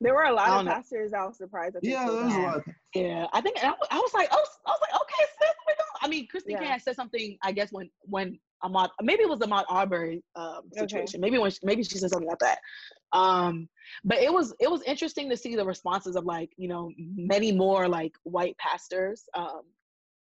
There 0.01 0.15
were 0.15 0.25
a 0.25 0.33
lot 0.33 0.61
of 0.61 0.65
know. 0.65 0.73
pastors 0.73 1.13
I 1.13 1.25
was 1.27 1.37
surprised. 1.37 1.75
That 1.75 1.83
they 1.83 1.91
Yeah, 1.91 2.07
spoke 2.07 2.21
there's 2.21 2.35
a 2.35 2.41
lot. 2.41 2.63
Yeah, 2.95 3.27
I 3.33 3.41
think 3.41 3.63
I, 3.63 3.69
wa- 3.71 3.89
I 3.91 3.99
was 3.99 4.15
like, 4.15 4.29
oh, 4.31 4.45
I 4.67 4.71
was 4.71 4.81
like, 4.81 5.01
okay, 5.01 5.25
sis, 5.41 5.55
we 5.67 5.75
go. 5.75 5.83
I 6.03 6.09
mean, 6.09 6.29
Christine 6.29 6.59
Caine 6.59 6.69
had 6.69 6.83
said 6.83 6.95
something. 6.97 7.37
I 7.43 7.53
guess 7.53 7.73
when 7.73 7.91
when 8.03 8.39
Ahmaud, 8.65 8.89
maybe 9.03 9.23
it 9.23 9.29
was 9.29 9.39
the 9.39 9.47
Ahmaud 9.47 9.65
Arbery 9.69 10.23
um, 10.37 10.63
Okay. 10.73 10.81
situation. 10.81 11.21
Maybe 11.21 11.39
when 11.39 11.51
she, 11.51 11.59
maybe 11.63 11.83
she 11.85 11.99
said 11.99 12.11
something 12.11 12.29
like 12.29 12.39
that. 12.41 12.59
Um, 13.13 13.69
but 14.05 14.19
it 14.19 14.33
was 14.33 14.55
it 14.61 14.71
was 14.71 14.83
interesting 14.83 15.29
to 15.31 15.37
see 15.37 15.55
the 15.55 15.65
responses 15.65 16.17
of 16.17 16.25
like 16.25 16.51
you 16.57 16.69
know 16.69 16.91
many 16.99 17.53
more 17.53 17.89
like 17.89 18.13
white 18.25 18.57
pastors 18.59 19.23
um, 19.35 19.63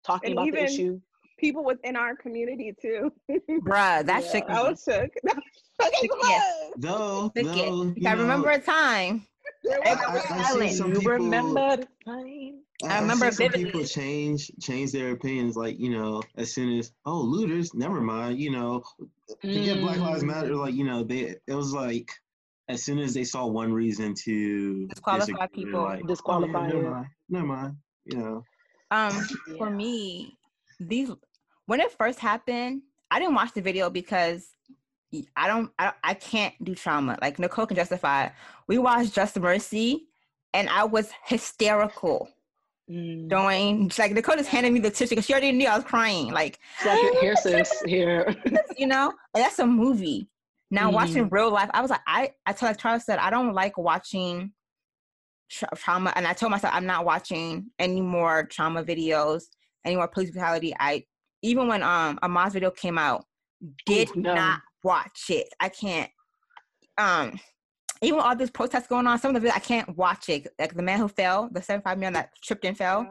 talking 0.05 0.31
And 0.31 0.39
about 0.39 0.49
even- 0.49 0.65
the 0.65 0.71
issue. 0.71 1.01
People 1.39 1.65
within 1.65 1.97
our 1.97 2.15
community 2.15 2.73
too. 2.81 3.11
Bruh, 3.67 4.07
that 4.07 4.23
Yeah. 4.25 4.31
shook 4.31 4.49
me. 4.49 4.55
I 4.59 4.63
was 4.63 4.83
shook. 4.85 5.11
okay, 5.85 6.09
come 6.09 6.19
Yes. 6.29 6.45
on. 6.67 6.73
Though, 6.77 7.33
Shook 7.37 7.47
though, 7.47 7.83
it. 7.89 7.99
you 7.99 8.09
I 8.09 8.13
remember 8.13 8.51
a 8.51 8.61
time. 8.61 9.27
There 9.65 9.81
I- 9.85 9.95
was 10.15 10.25
I- 10.31 10.37
a 10.37 10.41
I 10.41 10.69
see 10.69 10.77
some 10.77 10.91
you 10.93 10.99
people- 11.01 11.13
remember 11.13 11.79
the 11.79 11.89
time? 12.05 12.63
I 12.91 12.99
remember 13.01 13.27
see 13.27 13.31
some 13.31 13.47
vividly. 13.47 13.65
people 13.65 13.85
change 13.85 14.51
change 14.61 14.93
their 14.93 15.13
opinions. 15.13 15.57
Like 15.57 15.79
you 15.79 15.91
know, 15.91 16.23
as 16.37 16.53
soon 16.53 16.79
as 16.79 16.93
oh 17.07 17.21
looters, 17.21 17.75
never 17.75 18.01
mind. 18.01 18.39
You 18.41 18.51
know, 18.51 18.83
forget 19.41 19.81
Black 19.81 19.99
Lives 19.99 20.23
Mm. 20.23 20.27
Matter. 20.27 20.57
Like 20.57 20.75
you 20.75 20.85
know, 20.85 21.05
they 21.05 21.37
it 21.47 21.55
was 21.55 21.73
like 21.73 22.11
as 22.69 22.83
soon 22.83 22.99
as 22.99 23.15
they 23.15 23.25
saw 23.25 23.47
one 23.47 23.73
reason 23.73 24.15
to 24.25 24.87
Disqualify 24.89 25.27
disagree, 25.27 25.49
people. 25.65 25.83
like, 25.83 26.07
Disqualify 26.07 26.59
Oh, 26.59 26.63
yeah, 26.63 26.69
never 26.69 26.81
it. 26.81 26.91
mind, 26.91 27.07
never 27.29 27.47
mind. 27.47 27.77
You 28.05 28.17
know, 28.19 28.45
Um, 28.91 29.25
for 29.59 29.71
me, 29.71 30.39
these 30.81 31.11
when 31.67 31.81
it 31.81 31.93
first 31.93 32.19
happened, 32.19 32.83
I 33.11 33.19
didn't 33.19 33.35
watch 33.35 33.53
the 33.53 33.61
video 33.63 33.91
because 33.91 34.49
I 35.37 35.47
don't, 35.47 35.71
I, 35.79 35.93
I 36.03 36.15
can't 36.15 36.55
do 36.65 36.75
trauma. 36.75 37.19
Like 37.21 37.39
Nicole 37.39 37.67
can 37.67 37.77
justify. 37.77 38.27
it. 38.27 38.33
We 38.67 38.79
watched 38.79 39.15
Just 39.15 39.39
Mercy, 39.39 40.07
and 40.55 40.69
I 40.69 40.85
was 40.85 41.11
hysterical. 41.27 42.29
Mm. 42.93 43.29
Doing 43.29 43.91
like 43.99 44.13
Nicole 44.13 44.37
just 44.37 44.51
handed 44.51 44.73
me 44.73 44.81
the 44.81 44.91
tissue 44.91 45.11
because 45.11 45.25
she 45.25 45.33
already 45.33 45.53
knew 45.53 45.67
I 45.67 45.77
was 45.77 45.85
crying. 45.85 46.31
Like 46.31 46.59
It's 46.77 46.85
like 46.87 47.21
here, 47.21 47.37
sis, 47.37 47.73
here. 47.87 48.37
you 48.77 48.87
know, 48.87 49.13
and 49.35 49.43
that's 49.43 49.59
a 49.59 49.67
movie. 49.67 50.29
Now 50.71 50.91
Mm. 50.91 50.95
watching 50.95 51.29
real 51.31 51.51
life, 51.51 51.71
I 51.73 51.81
was 51.81 51.91
like, 51.91 52.03
I, 52.07 52.33
I 52.45 52.53
told 52.53 52.71
like 52.71 52.79
Charles 52.79 53.05
said, 53.07 53.19
I 53.19 53.31
don't 53.31 53.55
like 53.55 53.79
watching 53.79 54.53
tra- 55.51 55.69
trauma, 55.77 56.13
and 56.17 56.27
I 56.27 56.35
told 56.35 56.51
myself 56.51 56.75
I'm 56.75 56.87
not 56.87 57.05
watching 57.07 57.71
any 57.79 58.01
more 58.03 58.45
trauma 58.45 58.83
videos, 58.85 59.45
any 59.85 59.97
more 59.97 60.09
police 60.09 60.31
brutality. 60.31 60.75
I 60.79 61.05
even 61.43 61.69
when 61.69 61.83
um 61.83 62.19
Ahmaud's 62.23 62.53
video 62.55 62.71
came 62.71 62.99
out, 62.99 63.25
did 63.87 64.11
Ooh, 64.17 64.21
no. 64.21 64.35
not 64.35 64.61
watch 64.85 65.31
it. 65.31 65.49
I 65.61 65.69
can't. 65.71 66.11
Um, 66.99 67.39
even 68.03 68.21
all 68.21 68.37
this 68.37 68.51
protests 68.51 68.89
going 68.89 69.07
on, 69.07 69.19
some 69.19 69.35
of 69.35 69.41
the 69.41 69.49
videos 69.49 69.53
I 69.57 69.61
can't 69.61 69.97
watch 69.97 70.29
it. 70.29 70.49
Like 70.59 70.75
the 70.75 70.83
man 70.83 70.99
who 70.99 71.09
fell, 71.09 71.49
the 71.53 71.63
75 71.63 71.99
man 71.99 72.13
that 72.15 72.31
tripped 72.43 72.65
and 72.65 72.77
fell, 72.77 73.07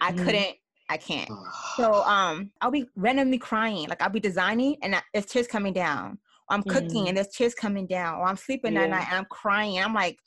I 0.00 0.12
Mhm. 0.12 0.24
couldn't. 0.24 0.56
I 0.90 0.96
can't. 0.96 1.30
So 1.76 2.02
um, 2.04 2.50
I'll 2.62 2.70
be 2.70 2.86
randomly 2.96 3.36
crying. 3.38 3.88
Like 3.88 4.00
I'll 4.00 4.08
be 4.08 4.20
designing 4.20 4.76
and 4.82 4.94
I- 4.94 5.02
there's 5.12 5.26
tears 5.26 5.46
coming 5.46 5.72
down. 5.74 6.18
Or 6.48 6.54
I'm 6.56 6.62
cooking 6.62 7.04
Mm. 7.04 7.08
and 7.08 7.16
there's 7.18 7.28
tears 7.28 7.54
coming 7.54 7.86
down. 7.86 8.20
Or 8.20 8.24
I'm 8.26 8.36
sleeping 8.38 8.72
Yeah. 8.72 8.86
night 8.86 9.06
and 9.08 9.18
I'm 9.18 9.26
crying. 9.26 9.78
I'm 9.78 9.92
like, 9.92 10.18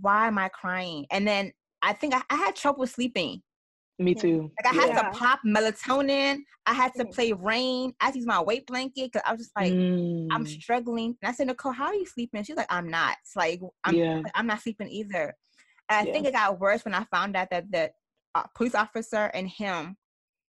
why 0.00 0.26
am 0.26 0.38
I 0.38 0.48
crying? 0.48 1.06
And 1.10 1.28
then 1.28 1.52
I 1.82 1.92
think 1.92 2.14
I, 2.14 2.22
I 2.30 2.36
had 2.36 2.56
trouble 2.56 2.86
sleeping. 2.86 3.42
Me 3.98 4.14
too. 4.14 4.50
Like 4.62 4.72
I 4.74 4.74
had 4.74 4.88
Yeah. 4.88 5.10
to 5.10 5.18
pop 5.18 5.40
melatonin. 5.46 6.38
I 6.66 6.72
had 6.74 6.92
to 6.94 7.04
play 7.04 7.32
rain. 7.32 7.94
I 8.00 8.06
had 8.06 8.12
to 8.14 8.18
use 8.18 8.26
my 8.26 8.40
weight 8.40 8.66
blanket 8.66 9.12
because 9.12 9.22
I 9.26 9.32
was 9.32 9.40
just 9.40 9.56
like, 9.56 9.72
I'm 9.72 10.44
Mm. 10.44 10.48
struggling. 10.48 11.16
And 11.22 11.28
I 11.28 11.32
said, 11.32 11.46
Nicole, 11.46 11.72
how 11.72 11.86
are 11.86 11.94
you 11.94 12.06
sleeping? 12.06 12.42
She's 12.42 12.56
like, 12.56 12.70
I'm 12.72 12.88
not. 12.88 13.16
It's 13.22 13.36
like 13.36 13.60
I'm 13.84 13.94
yeah. 13.96 14.22
I'm 14.34 14.46
not 14.46 14.60
sleeping 14.62 14.88
either. 14.88 15.34
And 15.88 15.98
I 15.98 16.04
Yeah. 16.04 16.12
think 16.12 16.26
it 16.26 16.32
got 16.32 16.58
worse 16.58 16.84
when 16.84 16.94
I 16.94 17.04
found 17.04 17.36
out 17.36 17.50
that 17.50 17.70
the 17.70 17.90
uh, 18.34 18.44
police 18.54 18.74
officer 18.74 19.26
and 19.34 19.48
him 19.48 19.96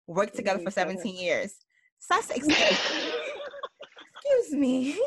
worked 0.06 0.34
together 0.36 0.58
for 0.58 0.70
17 0.70 1.14
years. 1.16 1.54
So 2.00 2.16
I 2.16 2.20
said, 2.20 2.36
excuse, 2.36 2.58
excuse 4.24 4.52
me. 4.52 5.00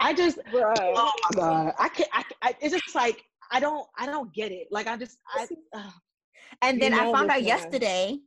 I 0.00 0.12
just 0.14 0.38
Bruh. 0.52 0.74
oh 0.78 1.12
my 1.30 1.36
god. 1.36 1.74
I 1.78 1.88
can't 1.88 2.08
I, 2.12 2.24
I 2.42 2.54
it's 2.60 2.74
just 2.74 2.94
like 2.94 3.22
I 3.50 3.60
don't 3.60 3.86
I 3.96 4.06
don't 4.06 4.32
get 4.32 4.52
it. 4.52 4.68
Like 4.70 4.86
I 4.86 4.96
just 4.96 5.18
I 5.34 5.46
uh, 5.74 5.90
And 6.62 6.76
You 6.76 6.90
then 6.90 6.94
I 6.94 7.12
found 7.12 7.30
out 7.30 7.42
yesterday, 7.42 8.18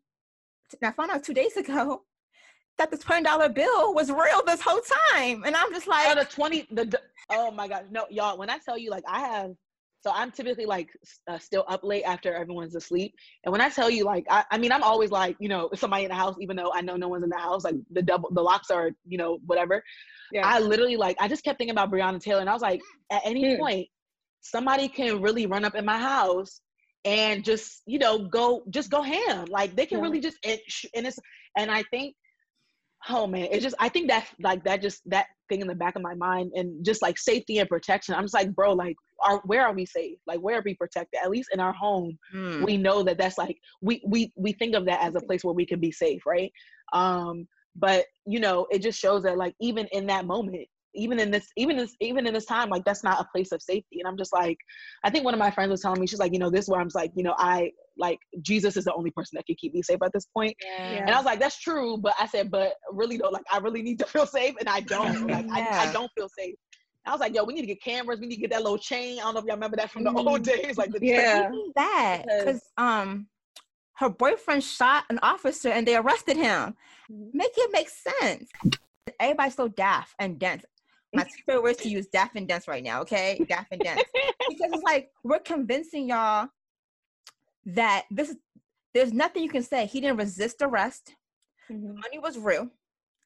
I 0.84 0.92
found 0.92 1.12
out 1.12 1.24
two 1.24 1.34
days 1.34 1.58
ago, 1.58 2.04
that 2.78 2.90
the 2.90 2.98
$20 2.98 3.54
bill 3.54 3.94
was 3.94 4.10
real 4.10 4.42
this 4.46 4.62
whole 4.62 4.82
time. 5.14 5.44
And 5.46 5.56
I'm 5.56 5.72
just 5.72 5.88
oh, 5.88 5.92
like, 5.92 6.18
the 6.18 6.26
20 6.26 6.68
the, 6.72 6.86
the 6.86 7.02
oh 7.30 7.52
my 7.52 7.68
god. 7.68 7.86
No, 7.92 8.06
y'all, 8.10 8.38
when 8.38 8.50
I 8.50 8.58
tell 8.58 8.78
you 8.78 8.90
like 8.90 9.04
I 9.08 9.20
have 9.20 9.52
so 10.04 10.12
I'm 10.16 10.32
typically 10.32 10.66
like 10.66 10.90
uh, 11.28 11.38
still 11.38 11.64
up 11.68 11.84
late 11.84 12.04
after 12.04 12.34
everyone's 12.34 12.74
asleep. 12.74 13.14
And 13.44 13.52
when 13.52 13.62
I 13.62 13.70
tell 13.70 13.90
you 13.90 14.04
like 14.04 14.26
I, 14.30 14.44
I 14.50 14.58
mean 14.58 14.72
I'm 14.72 14.82
always 14.82 15.12
like, 15.12 15.36
you 15.40 15.48
know, 15.48 15.70
somebody 15.76 16.06
in 16.06 16.10
the 16.10 16.16
house 16.16 16.36
even 16.40 16.56
though 16.56 16.72
I 16.74 16.82
know 16.82 16.96
no 16.96 17.08
one's 17.08 17.24
in 17.24 17.30
the 17.30 17.38
house 17.38 17.64
like 17.64 17.76
the 17.92 18.02
double 18.02 18.30
the 18.34 18.42
locks 18.42 18.72
are, 18.72 18.92
you 19.08 19.18
know, 19.18 19.38
whatever. 19.46 19.84
Yeah. 20.32 20.42
I 20.46 20.60
literally 20.60 20.98
like 20.98 21.18
I 21.20 21.28
just 21.28 21.44
kept 21.44 21.60
thinking 21.60 21.74
about 21.74 21.92
Breonna 21.92 22.20
Taylor 22.20 22.42
and 22.42 22.50
I 22.50 22.54
was 22.54 22.64
like 22.64 22.82
at 23.12 23.22
any 23.26 23.44
Mm. 23.44 23.60
point 23.60 23.88
somebody 24.42 24.88
can 24.88 25.22
really 25.22 25.46
run 25.46 25.66
up 25.66 25.76
in 25.76 25.86
my 25.86 26.00
house 26.00 26.62
and 27.06 27.44
just 27.44 27.82
you 27.86 28.00
know 28.00 28.28
go 28.28 28.64
just 28.70 28.90
go 28.90 29.02
ham. 29.02 29.46
Like 29.50 29.76
they 29.76 29.86
can 29.86 29.98
Yeah. 29.98 30.04
really 30.04 30.20
just 30.20 30.38
and, 30.46 30.60
and 30.96 31.08
it's 31.08 31.20
and 31.58 31.72
I 31.72 31.84
think 31.92 32.16
oh 33.10 33.26
man 33.26 33.48
it's 33.52 33.64
just 33.64 33.76
I 33.80 33.90
think 33.90 34.10
that 34.10 34.28
like 34.42 34.64
that 34.66 34.82
just 34.82 35.02
that 35.08 35.28
thing 35.50 35.62
in 35.62 35.68
the 35.68 35.76
back 35.76 35.96
of 35.96 36.02
my 36.02 36.14
mind 36.14 36.52
and 36.56 36.86
just 36.86 37.02
like 37.02 37.18
safety 37.18 37.58
and 37.60 37.68
protection. 37.70 38.14
I'm 38.16 38.24
just 38.24 38.34
like 38.34 38.54
bro 38.54 38.74
like 38.74 38.96
are 39.24 39.42
where 39.46 39.66
are 39.66 39.74
we 39.74 39.86
safe? 39.86 40.18
Like 40.28 40.40
where 40.40 40.60
are 40.60 40.64
we 40.64 40.76
protected? 40.76 41.20
At 41.24 41.30
least 41.32 41.50
in 41.54 41.60
our 41.60 41.74
home 41.74 42.18
hmm, 42.32 42.64
we 42.64 42.78
know 42.78 43.04
that 43.04 43.18
that's 43.18 43.38
like 43.38 43.58
we 43.82 44.02
we 44.06 44.32
we 44.36 44.54
think 44.54 44.76
of 44.76 44.86
that 44.86 45.02
as 45.02 45.16
a 45.16 45.22
place 45.26 45.44
where 45.44 45.54
we 45.54 45.66
can 45.66 45.80
be 45.80 45.92
safe 45.92 46.22
right? 46.26 46.52
Um 46.94 47.48
but 47.76 48.06
you 48.28 48.40
know 48.40 48.68
it 48.70 48.80
just 48.80 49.00
shows 49.00 49.24
that 49.24 49.38
like 49.38 49.56
even 49.62 49.88
in 49.92 50.08
that 50.08 50.26
moment 50.26 50.68
even 50.94 51.20
in 51.20 51.32
this 51.32 51.48
even 51.58 51.78
this 51.78 51.96
even 52.00 52.28
in 52.28 52.34
this 52.34 52.46
time 52.46 52.70
like 52.70 52.84
that's 52.86 53.04
not 53.04 53.20
a 53.20 53.28
place 53.32 53.52
of 53.52 53.62
safety 53.62 54.00
and 54.00 54.08
i'm 54.08 54.18
just 54.18 54.34
like 54.34 54.58
i 55.04 55.10
think 55.10 55.24
one 55.24 55.34
of 55.34 55.40
my 55.40 55.50
friends 55.52 55.70
was 55.70 55.82
telling 55.82 56.00
me 56.00 56.08
she's 56.08 56.20
like 56.20 56.34
you 56.34 56.40
know 56.40 56.50
this 56.50 56.66
is 56.66 56.70
where 56.70 56.80
i'm 56.80 56.88
just 56.88 56.96
like 56.96 57.12
you 57.16 57.24
know 57.24 57.36
i 57.38 57.72
like 57.98 58.20
jesus 58.42 58.76
is 58.78 58.86
the 58.86 58.94
only 58.94 59.12
person 59.12 59.36
that 59.36 59.46
can 59.46 59.56
keep 59.56 59.74
me 59.74 59.82
safe 59.82 60.00
at 60.04 60.12
this 60.14 60.26
point 60.36 60.56
Yeah. 60.62 61.02
and 61.06 61.10
i 61.12 61.16
was 61.18 61.26
like 61.26 61.40
that's 61.40 61.60
true 61.60 61.98
but 61.98 62.14
i 62.20 62.26
said 62.28 62.52
but 62.52 62.74
really 62.92 63.18
though 63.18 63.30
like 63.30 63.46
i 63.52 63.58
really 63.58 63.82
need 63.82 64.00
to 64.00 64.06
feel 64.14 64.26
safe 64.26 64.56
and 64.60 64.68
i 64.70 64.82
don't 64.82 65.28
like 65.28 65.46
I, 65.52 65.90
I 65.90 65.94
don't 65.94 66.12
feel 66.18 66.30
safe 66.30 66.56
I 67.04 67.10
was 67.10 67.20
like, 67.20 67.34
yo, 67.34 67.44
we 67.44 67.56
need 67.56 67.62
to 67.62 67.66
get 67.68 67.82
cameras. 67.82 68.20
We 68.20 68.28
need 68.28 68.36
to 68.36 68.42
get 68.42 68.52
that 68.52 68.62
little 68.62 68.78
chain. 68.78 69.18
I 69.18 69.24
don't 69.24 69.34
know 69.34 69.40
if 69.40 69.46
y'all 69.48 69.56
remember 69.56 69.76
that 69.78 69.90
from 69.90 70.04
the 70.04 70.12
Mm. 70.12 70.24
old 70.24 70.44
days. 70.54 70.78
Like 70.78 70.92
the 70.92 71.00
Yeah. 71.02 71.48
Even 71.48 71.72
that 71.76 72.22
Because- 72.28 72.44
because 72.46 72.62
um 72.78 73.26
her 73.96 74.08
boyfriend 74.08 74.64
shot 74.64 75.06
an 75.10 75.18
officer 75.24 75.70
and 75.70 75.88
they 75.88 75.96
arrested 75.96 76.38
him. 76.38 76.76
Mhm. 77.12 77.30
Make 77.34 77.54
it 77.58 77.72
make 77.74 77.90
sense. 77.90 78.52
Everybody's 79.20 79.56
so 79.56 79.68
daft 79.68 80.14
and 80.20 80.38
dense. 80.38 80.64
My 81.14 81.24
favorite 81.46 81.64
words 81.64 81.80
to 81.80 81.90
use 81.90 82.08
daft 82.08 82.36
and 82.36 82.48
dense 82.48 82.68
right 82.68 82.84
now, 82.84 83.02
okay? 83.02 83.44
Daft 83.48 83.68
and 83.72 83.82
dense. 83.82 84.04
because 84.50 84.72
it's 84.74 84.84
like 84.84 85.10
we're 85.24 85.40
convincing 85.40 86.10
y'all 86.10 86.48
that 87.66 88.06
this 88.10 88.36
there's 88.94 89.14
nothing 89.14 89.44
you 89.44 89.50
can 89.50 89.64
say. 89.64 89.86
He 89.86 90.02
didn't 90.02 90.18
resist 90.18 90.58
arrest. 90.62 91.16
Mhm. 91.72 91.96
Money 91.96 92.20
was 92.20 92.38
real. 92.38 92.70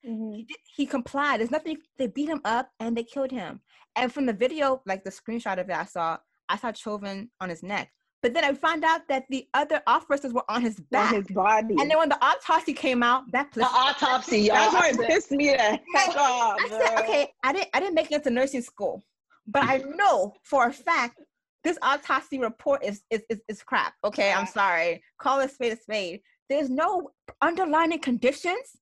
Mhm. 0.06 0.36
He, 0.36 0.44
did, 0.44 0.58
he 0.76 0.86
complied. 0.86 1.40
There's 1.40 1.52
nothing. 1.52 1.78
They 1.98 2.08
beat 2.08 2.30
him 2.30 2.42
up 2.46 2.70
and 2.80 2.96
they 2.96 3.04
killed 3.04 3.32
him. 3.32 3.62
And 3.96 4.14
from 4.14 4.26
the 4.26 4.34
video, 4.34 4.82
like 4.86 5.04
the 5.04 5.10
screenshot 5.10 5.60
of 5.60 5.70
it, 5.70 5.76
I 5.76 5.86
saw, 5.86 6.18
I 6.50 6.58
saw 6.58 6.72
Chauvin 6.72 7.32
on 7.42 7.50
his 7.50 7.64
neck. 7.64 7.92
But 8.26 8.34
then 8.34 8.44
I 8.44 8.56
found 8.56 8.84
out 8.84 9.08
that 9.08 9.26
the 9.30 9.48
other 9.54 9.84
officers 9.86 10.34
were 10.34 10.44
on 10.50 10.64
his 10.64 10.80
On 10.80 10.86
back. 10.90 11.14
his 11.14 11.28
body. 11.28 11.76
and 11.80 11.92
then 11.92 12.00
when 12.00 12.10
the 12.10 12.18
autopsy 12.26 12.74
came 12.74 13.04
out, 13.04 13.32
that 13.34 13.52
place 13.52 13.68
The 13.68 13.72
autopsy, 13.72 14.40
y'all. 14.40 14.56
That's 14.56 14.74
I 14.74 14.98
what 14.98 15.08
pissed 15.08 15.30
me 15.30 15.52
the 15.52 15.58
heck 15.94 16.16
off. 16.18 16.58
I 16.60 16.68
said, 16.68 17.04
okay, 17.04 17.32
I 17.44 17.54
didn't 17.54 17.70
I 17.76 17.80
didn't 17.80 17.94
make 17.94 18.12
it 18.12 18.24
to 18.24 18.32
nursing 18.32 18.64
school, 18.64 19.04
but 19.46 19.62
I 19.62 19.84
know 19.96 20.34
for 20.42 20.66
a 20.66 20.74
fact 20.74 21.22
this 21.64 21.78
autopsy 21.84 22.40
report 22.40 22.84
is 22.84 23.04
is 23.12 23.22
is, 23.30 23.42
is 23.48 23.62
crap. 23.62 23.94
Okay, 24.04 24.34
I'm 24.34 24.48
sorry. 24.48 25.04
Call 25.20 25.42
a 25.42 25.48
spade 25.48 25.74
a 25.74 25.78
spade. 25.78 26.22
There's 26.50 26.72
no 26.72 27.12
underlying 27.44 28.00
conditions. 28.00 28.76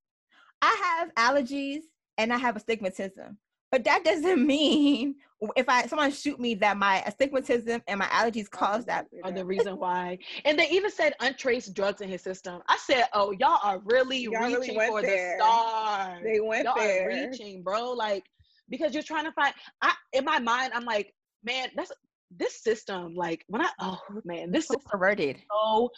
I 0.62 0.74
have 1.02 1.14
allergies 1.16 1.82
and 2.18 2.32
I 2.32 2.38
have 2.38 2.56
astigmatism, 2.56 3.38
but 3.74 3.84
that 3.86 4.04
doesn't 4.04 4.46
mean 4.56 5.16
if 5.58 5.68
I 5.68 5.88
someone 5.88 6.12
shoot 6.12 6.40
me 6.40 6.54
that 6.56 6.78
my 6.78 7.02
astigmatism 7.08 7.82
and 7.88 7.98
my 8.00 8.06
allergies 8.06 8.48
cause 8.50 8.86
that. 8.86 9.08
are 9.24 9.32
the 9.32 9.44
reason 9.44 9.78
why. 9.78 10.20
And 10.46 10.58
they 10.60 10.70
even 10.70 10.92
said 10.92 11.14
untraced 11.20 11.74
drugs 11.74 12.02
in 12.02 12.08
his 12.08 12.22
system. 12.22 12.62
I 12.70 12.78
said, 12.78 13.06
oh, 13.14 13.32
y'all 13.32 13.58
are 13.64 13.80
really 13.84 14.20
Y'all 14.20 14.46
reaching 14.46 14.76
went 14.76 14.90
for 14.92 15.02
there. 15.02 15.38
the 15.40 15.44
stars. 15.44 16.22
They 16.24 16.40
went 16.40 16.66
y'all 16.66 16.76
there. 16.78 17.10
are 17.10 17.30
reaching, 17.30 17.64
bro. 17.64 17.92
Like, 17.94 18.24
because 18.70 18.94
you're 18.94 19.02
trying 19.04 19.26
to 19.26 19.32
find. 19.32 19.54
I 19.82 19.94
in 20.14 20.24
my 20.24 20.38
mind, 20.40 20.72
I'm 20.76 20.86
like, 20.86 21.14
man, 21.44 21.70
that's 21.76 21.92
this 22.32 22.62
system. 22.62 23.16
Like 23.16 23.44
when 23.48 23.62
I, 23.64 23.70
oh 23.80 24.00
man, 24.24 24.52
this 24.52 24.68
So 24.68 24.76
is 24.78 24.84
perverted. 24.86 25.42
so 25.52 25.90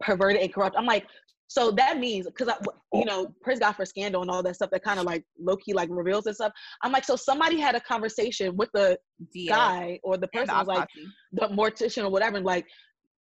perverted 0.00 0.42
and 0.42 0.52
corrupt. 0.52 0.76
I'm 0.78 0.86
like, 0.86 1.06
so 1.48 1.70
that 1.72 1.98
means 1.98 2.26
because 2.26 2.48
I, 2.48 2.56
you 2.92 3.04
know, 3.04 3.26
praise 3.42 3.58
God 3.58 3.72
for 3.72 3.84
scandal 3.84 4.22
and 4.22 4.30
all 4.30 4.42
that 4.42 4.56
stuff 4.56 4.70
that 4.70 4.82
kind 4.82 4.98
of 4.98 5.06
like 5.06 5.24
low 5.38 5.56
key 5.56 5.72
like 5.72 5.88
reveals 5.90 6.26
and 6.26 6.34
stuff. 6.34 6.52
I'm 6.82 6.92
like, 6.92 7.04
so 7.04 7.16
somebody 7.16 7.60
had 7.60 7.74
a 7.74 7.80
conversation 7.80 8.56
with 8.56 8.70
the 8.72 8.98
guy 9.48 10.00
or 10.02 10.16
the 10.16 10.28
person 10.28 10.56
was 10.56 10.66
like 10.66 10.88
the 11.32 11.48
mortician 11.48 12.04
or 12.04 12.10
whatever 12.10 12.36
and 12.36 12.46
like 12.46 12.66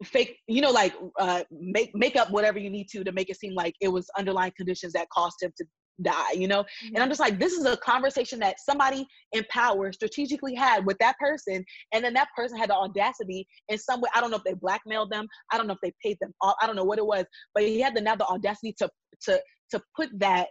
fake 0.04 0.36
you 0.46 0.60
know 0.60 0.70
like 0.70 0.94
uh 1.18 1.42
make 1.50 1.90
make 1.92 2.14
up 2.14 2.30
whatever 2.30 2.56
you 2.56 2.70
need 2.70 2.88
to 2.88 3.02
to 3.02 3.10
make 3.10 3.28
it 3.28 3.36
seem 3.36 3.52
like 3.54 3.74
it 3.80 3.88
was 3.88 4.08
underlying 4.16 4.52
conditions 4.56 4.92
that 4.92 5.08
caused 5.10 5.42
him 5.42 5.52
to 5.56 5.64
die 6.02 6.32
you 6.32 6.48
know? 6.48 6.64
And 6.94 6.98
i'm 7.02 7.08
just 7.08 7.20
like 7.20 7.38
this 7.38 7.52
is 7.52 7.64
a 7.64 7.76
conversation 7.78 8.38
that 8.40 8.56
somebody 8.60 9.06
in 9.32 9.44
power 9.50 9.92
strategically 9.92 10.54
had 10.54 10.84
with 10.86 10.96
that 10.98 11.16
person 11.18 11.64
and 11.92 12.04
then 12.04 12.14
that 12.14 12.28
person 12.36 12.56
had 12.58 12.70
the 12.70 12.74
audacity 12.74 13.46
in 13.68 13.78
some 13.78 14.00
way 14.00 14.08
i 14.14 14.20
don't 14.20 14.30
know 14.30 14.36
if 14.36 14.44
they 14.44 14.54
blackmailed 14.54 15.10
them 15.10 15.26
i 15.52 15.56
don't 15.56 15.66
know 15.66 15.74
if 15.74 15.80
they 15.82 15.92
paid 16.04 16.16
them 16.20 16.32
off 16.40 16.54
i 16.62 16.66
don't 16.66 16.76
know 16.76 16.84
what 16.84 16.98
it 16.98 17.06
was 17.06 17.24
but 17.54 17.62
he 17.62 17.80
had 17.80 17.94
the 17.94 18.00
now 18.00 18.14
the 18.16 18.26
audacity 18.26 18.74
to 18.78 18.88
to 19.20 19.40
to 19.70 19.80
put 19.96 20.08
that 20.18 20.48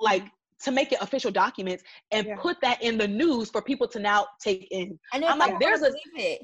like 0.00 0.24
to 0.62 0.70
make 0.70 0.92
it 0.92 0.98
official 1.00 1.30
documents 1.30 1.82
and 2.12 2.26
Yeah. 2.26 2.36
put 2.36 2.60
that 2.60 2.82
in 2.82 2.98
the 2.98 3.08
news 3.08 3.50
for 3.50 3.62
people 3.62 3.88
to 3.88 3.98
now 3.98 4.26
take 4.42 4.68
in. 4.70 4.98
And 5.14 5.24
I'm 5.24 5.38
like, 5.38 5.58
there's 5.58 5.80
a- 5.82 5.92
it. 6.16 6.40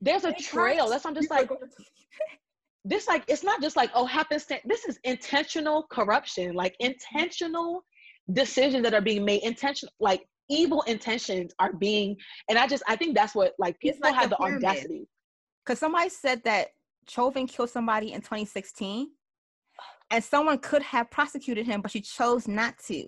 there's 0.00 0.24
a 0.24 0.32
They 0.32 0.38
trail. 0.38 0.88
that's 0.88 1.06
i'm 1.06 1.14
just 1.14 1.30
like 1.30 1.48
this 2.84 3.06
like 3.06 3.24
it's 3.28 3.44
not 3.44 3.60
just 3.62 3.76
like 3.76 3.90
oh 3.94 4.04
happenstance 4.04 4.60
this 4.64 4.84
is 4.84 4.98
intentional 5.04 5.84
corruption 5.90 6.54
like 6.54 6.74
intentional 6.80 7.84
decisions 8.32 8.82
that 8.82 8.94
are 8.94 9.00
being 9.00 9.24
made 9.24 9.42
intentional 9.42 9.92
like 10.00 10.22
evil 10.50 10.82
intentions 10.82 11.52
are 11.60 11.72
being 11.72 12.16
and 12.48 12.58
i 12.58 12.66
just 12.66 12.82
i 12.88 12.96
think 12.96 13.14
that's 13.14 13.34
what 13.34 13.52
like 13.58 13.78
people 13.78 13.98
like 14.02 14.14
have 14.14 14.30
the 14.30 14.36
the 14.36 14.42
audacity 14.42 15.06
Because 15.64 15.78
somebody 15.78 16.08
said 16.08 16.42
that 16.44 16.68
Chauvin 17.08 17.46
killed 17.46 17.70
somebody 17.70 18.12
in 18.12 18.20
2016, 18.20 19.10
and 20.10 20.22
someone 20.22 20.58
could 20.58 20.82
have 20.82 21.10
prosecuted 21.10 21.66
him, 21.66 21.80
but 21.80 21.90
she 21.90 22.00
chose 22.00 22.46
not 22.46 22.78
to. 22.86 23.06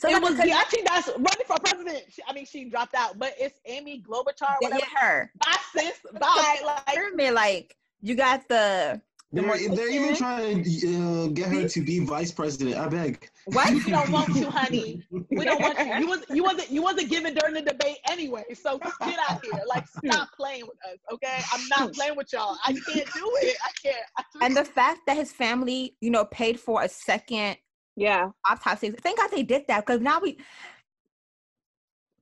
So 0.00 0.08
it 0.08 0.14
like, 0.14 0.22
was 0.22 0.46
yeah, 0.46 0.62
think 0.64 0.88
that's 0.88 1.08
running 1.08 1.46
for 1.46 1.56
president. 1.62 2.04
She- 2.10 2.22
I 2.26 2.32
mean, 2.32 2.44
she 2.44 2.68
dropped 2.68 2.94
out, 2.94 3.18
but 3.18 3.34
it's 3.38 3.60
Amy 3.66 4.02
Klobuchar, 4.06 4.56
they 4.60 4.66
whatever. 4.66 4.74
hit 4.74 4.98
her. 4.98 5.32
Bye, 5.44 5.56
sis. 5.76 6.00
Bye. 6.20 6.60
Like, 6.64 7.32
like 7.32 7.76
you 8.02 8.16
got 8.16 8.48
the 8.48 9.00
They're, 9.32 9.68
they're 9.68 9.90
even 9.90 10.16
trying 10.16 10.64
to 10.64 11.24
uh, 11.24 11.26
get 11.28 11.46
her 11.52 11.68
to 11.68 11.84
be 11.84 12.00
vice 12.00 12.32
president. 12.32 12.76
I 12.76 12.88
beg. 12.88 13.30
What? 13.44 13.72
we 13.72 13.88
don't 13.88 14.10
want 14.16 14.34
you, 14.34 14.50
honey. 14.50 15.04
We 15.30 15.44
don't 15.44 15.60
want 15.60 15.78
you. 15.78 15.94
You 16.00 16.06
was 16.08 16.24
you 16.30 16.42
wasn't 16.42 16.70
you 16.70 16.82
wasn't 16.82 17.10
given 17.10 17.34
during 17.34 17.54
the 17.54 17.62
debate 17.62 17.98
anyway. 18.10 18.42
So 18.54 18.78
get 18.78 19.18
out 19.28 19.44
here. 19.44 19.52
Like 19.68 19.86
stop 19.86 20.30
playing 20.36 20.62
with 20.66 20.78
us, 20.84 20.98
okay? 21.12 21.42
I'm 21.52 21.68
not 21.68 21.92
playing 21.92 22.16
with 22.16 22.32
y'all. 22.32 22.56
I 22.64 22.72
can't 22.72 22.84
do 22.86 23.32
it. 23.42 23.56
I 23.64 23.70
can't. 23.88 23.96
I 24.18 24.22
just- 24.32 24.42
And 24.44 24.56
the 24.56 24.64
fact 24.64 25.00
that 25.06 25.16
his 25.16 25.30
family, 25.32 25.96
you 26.00 26.10
know, 26.10 26.24
paid 26.24 26.58
for 26.58 26.82
a 26.82 26.88
second 26.88 27.56
Yeah. 27.94 28.30
autopsy. 28.50 28.90
Thank 28.90 29.18
God 29.18 29.30
they 29.30 29.44
did 29.44 29.64
that 29.68 29.86
because 29.86 30.00
now 30.00 30.18
we 30.18 30.38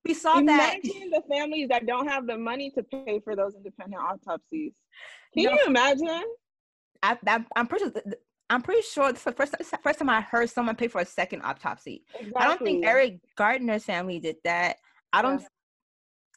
we 0.05 0.12
saw 0.12 0.35
that. 0.42 0.81
Imagine 0.85 1.11
the 1.11 1.23
families 1.31 1.68
that 1.71 1.87
don't 1.87 2.07
have 2.07 2.27
the 2.27 2.37
money 2.37 2.71
to 2.73 2.83
pay 2.83 3.18
for 3.21 3.35
those 3.35 3.55
independent 3.55 4.03
autopsies. 4.03 4.73
Can 5.33 5.44
No. 5.44 5.53
you 5.53 5.59
imagine? 5.66 6.23
I, 7.03 7.17
I, 7.27 7.45
I'm 7.57 7.67
pretty. 7.67 7.87
I'm 8.51 8.63
pretty 8.63 8.83
sure 8.83 9.13
this 9.13 9.21
is 9.21 9.25
the 9.25 9.33
first 9.33 9.53
this 9.59 9.67
is 9.67 9.71
the 9.71 9.79
first 9.79 9.99
time 9.99 10.09
I 10.09 10.23
heard 10.23 10.49
someone 10.49 10.75
pay 10.75 10.89
for 10.89 11.01
a 11.01 11.05
second 11.05 11.43
autopsy. 11.43 12.05
I 12.37 12.45
don't 12.47 12.63
think 12.63 12.85
Eric 12.85 13.21
Gardner's 13.37 13.85
family 13.85 14.19
did 14.21 14.37
that. 14.45 14.79
I 15.13 15.21
don't 15.23 15.45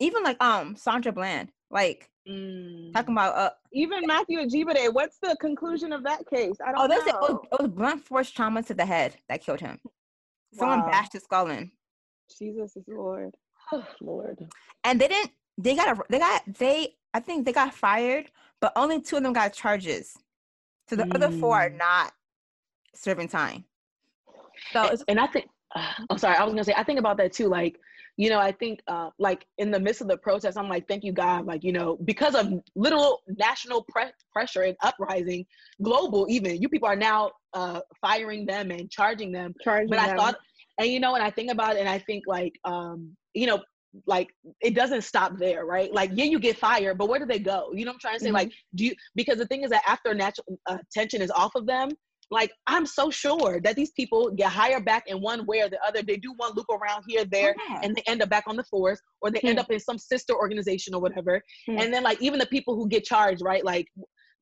even 0.02 0.24
like 0.24 0.42
um 0.44 0.76
Sandra 0.76 1.12
Bland, 1.12 1.52
like 1.70 2.10
Mm. 2.30 2.94
talking 2.94 3.16
about 3.16 3.36
uh 3.36 3.50
Even 3.74 4.06
Matthew 4.06 4.38
Ajibade, 4.40 4.94
what's 4.94 5.18
the 5.24 5.36
conclusion 5.42 5.92
of 5.92 6.04
that 6.04 6.28
case? 6.30 6.56
I 6.64 6.72
don't 6.72 6.82
oh 6.82 6.88
they 6.88 6.96
know. 6.96 7.02
said 7.02 7.16
it 7.16 7.22
was, 7.22 7.40
it 7.52 7.62
was 7.62 7.72
blunt 7.72 8.06
force 8.06 8.30
trauma 8.30 8.62
to 8.64 8.76
the 8.76 8.86
head 8.86 9.16
that 9.28 9.42
killed 9.42 9.60
him. 9.60 9.80
Someone 10.54 10.82
Wow. 10.82 10.92
bashed 10.92 11.14
his 11.14 11.24
skull 11.24 11.50
in. 11.50 11.72
Jesus 12.38 12.76
is 12.76 12.84
Lord. 12.88 13.36
Oh, 13.72 13.84
Lord. 14.02 14.40
And 14.84 15.00
they 15.02 15.08
didn't 15.08 15.32
they 15.58 15.76
got 15.76 15.98
a 15.98 16.04
they 16.10 16.20
got 16.20 16.42
they 16.60 16.96
I 17.14 17.20
think 17.22 17.46
they 17.46 17.54
got 17.54 17.74
fired, 17.74 18.30
but 18.60 18.72
only 18.76 19.02
two 19.02 19.18
of 19.18 19.24
them 19.24 19.34
got 19.34 19.54
charges. 19.54 20.16
So 20.92 20.98
the 20.98 21.08
other 21.16 21.32
four 21.32 21.56
are 21.56 21.70
Mm. 21.70 21.78
not 21.78 22.12
serving 22.94 23.30
time. 23.30 23.64
So 24.74 24.88
it's 24.90 25.06
and 25.08 25.22
I 25.22 25.28
think 25.28 25.46
I'm 26.10 26.18
sorry, 26.18 26.36
I 26.36 26.44
was 26.44 26.52
gonna 26.52 26.66
say 26.66 26.74
I 26.76 26.84
think 26.84 27.00
about 27.00 27.16
that 27.20 27.32
too. 27.32 27.48
Like, 27.48 27.78
you 28.18 28.30
know, 28.30 28.40
I 28.40 28.52
think 28.52 28.82
uh 28.88 29.10
like 29.18 29.46
in 29.58 29.72
the 29.72 29.80
midst 29.80 30.02
of 30.02 30.10
the 30.10 30.18
protest, 30.18 30.58
I'm 30.58 30.68
like, 30.68 30.90
thank 30.90 31.06
you 31.06 31.14
God, 31.14 31.46
like, 31.46 31.64
you 31.64 31.72
know, 31.72 31.98
because 32.04 32.36
of 32.36 32.52
literal 32.76 33.22
national 33.38 33.86
pre- 33.88 34.12
pressure 34.34 34.64
and 34.64 34.76
uprising, 34.84 35.46
global 35.82 36.28
even, 36.30 36.62
you 36.62 36.68
people 36.68 36.90
are 36.90 36.96
now 36.98 37.32
uh 37.54 37.80
firing 38.02 38.46
them 38.46 38.70
and 38.70 38.92
charging 38.92 39.32
them. 39.32 39.54
Charging 39.64 39.90
But 39.90 40.00
I 40.00 40.08
them. 40.08 40.18
thought 40.18 40.36
and 40.78 40.90
you 40.90 41.00
know, 41.00 41.16
and 41.16 41.24
I 41.24 41.30
think 41.30 41.52
about 41.54 41.78
it 41.78 41.80
and 41.80 41.88
I 41.88 42.00
think 42.00 42.26
like 42.28 42.60
um, 42.66 43.16
you 43.34 43.48
know, 43.48 43.64
like 44.08 44.30
it 44.62 44.74
doesn't 44.74 45.04
stop 45.04 45.38
there, 45.38 45.66
right? 45.66 45.94
Like, 45.94 46.12
yeah, 46.14 46.26
you 46.26 46.40
get 46.40 46.58
fired, 46.58 46.98
but 46.98 47.10
where 47.10 47.20
do 47.20 47.26
they 47.26 47.40
go? 47.40 47.72
You 47.74 47.86
know 47.86 47.92
what 47.92 47.96
I'm 47.96 48.00
trying 48.00 48.18
to 48.20 48.24
say? 48.24 48.30
Mhm. 48.30 48.34
Like, 48.34 48.52
do 48.76 48.86
you 48.86 48.96
because 49.16 49.38
the 49.38 49.48
thing 49.48 49.64
is 49.64 49.70
that 49.72 49.84
after 49.88 50.14
natural 50.14 50.60
uh, 50.68 50.78
tension 50.94 51.22
is 51.22 51.32
off 51.32 51.56
of 51.56 51.66
them, 51.66 51.90
like 52.30 52.52
I'm 52.68 52.86
so 52.86 53.12
sure 53.12 53.60
that 53.62 53.76
these 53.76 53.92
people 53.92 54.32
get 54.32 54.50
hired 54.52 54.86
back 54.86 55.04
in 55.08 55.22
one 55.22 55.46
way 55.46 55.62
or 55.62 55.70
the 55.70 55.80
other. 55.86 56.02
They 56.02 56.16
do 56.16 56.34
one 56.38 56.54
loop 56.56 56.68
around 56.70 57.04
here, 57.08 57.26
there, 57.26 57.54
Yeah. 57.70 57.82
and 57.84 57.94
they 57.96 58.04
end 58.08 58.22
up 58.22 58.30
back 58.30 58.46
on 58.48 58.56
the 58.56 58.64
force, 58.64 59.02
or 59.22 59.30
they 59.32 59.42
end 59.42 59.58
Hmm. 59.58 59.64
up 59.64 59.72
in 59.72 59.80
some 59.80 59.98
sister 59.98 60.34
organization 60.36 60.94
or 60.96 61.02
whatever. 61.02 61.42
Hmm. 61.66 61.80
And 61.80 61.94
then 61.94 62.04
like 62.04 62.22
even 62.22 62.40
the 62.40 62.46
people 62.46 62.76
who 62.76 62.88
get 62.88 63.04
charged, 63.04 63.42
right? 63.44 63.64
Like 63.66 63.88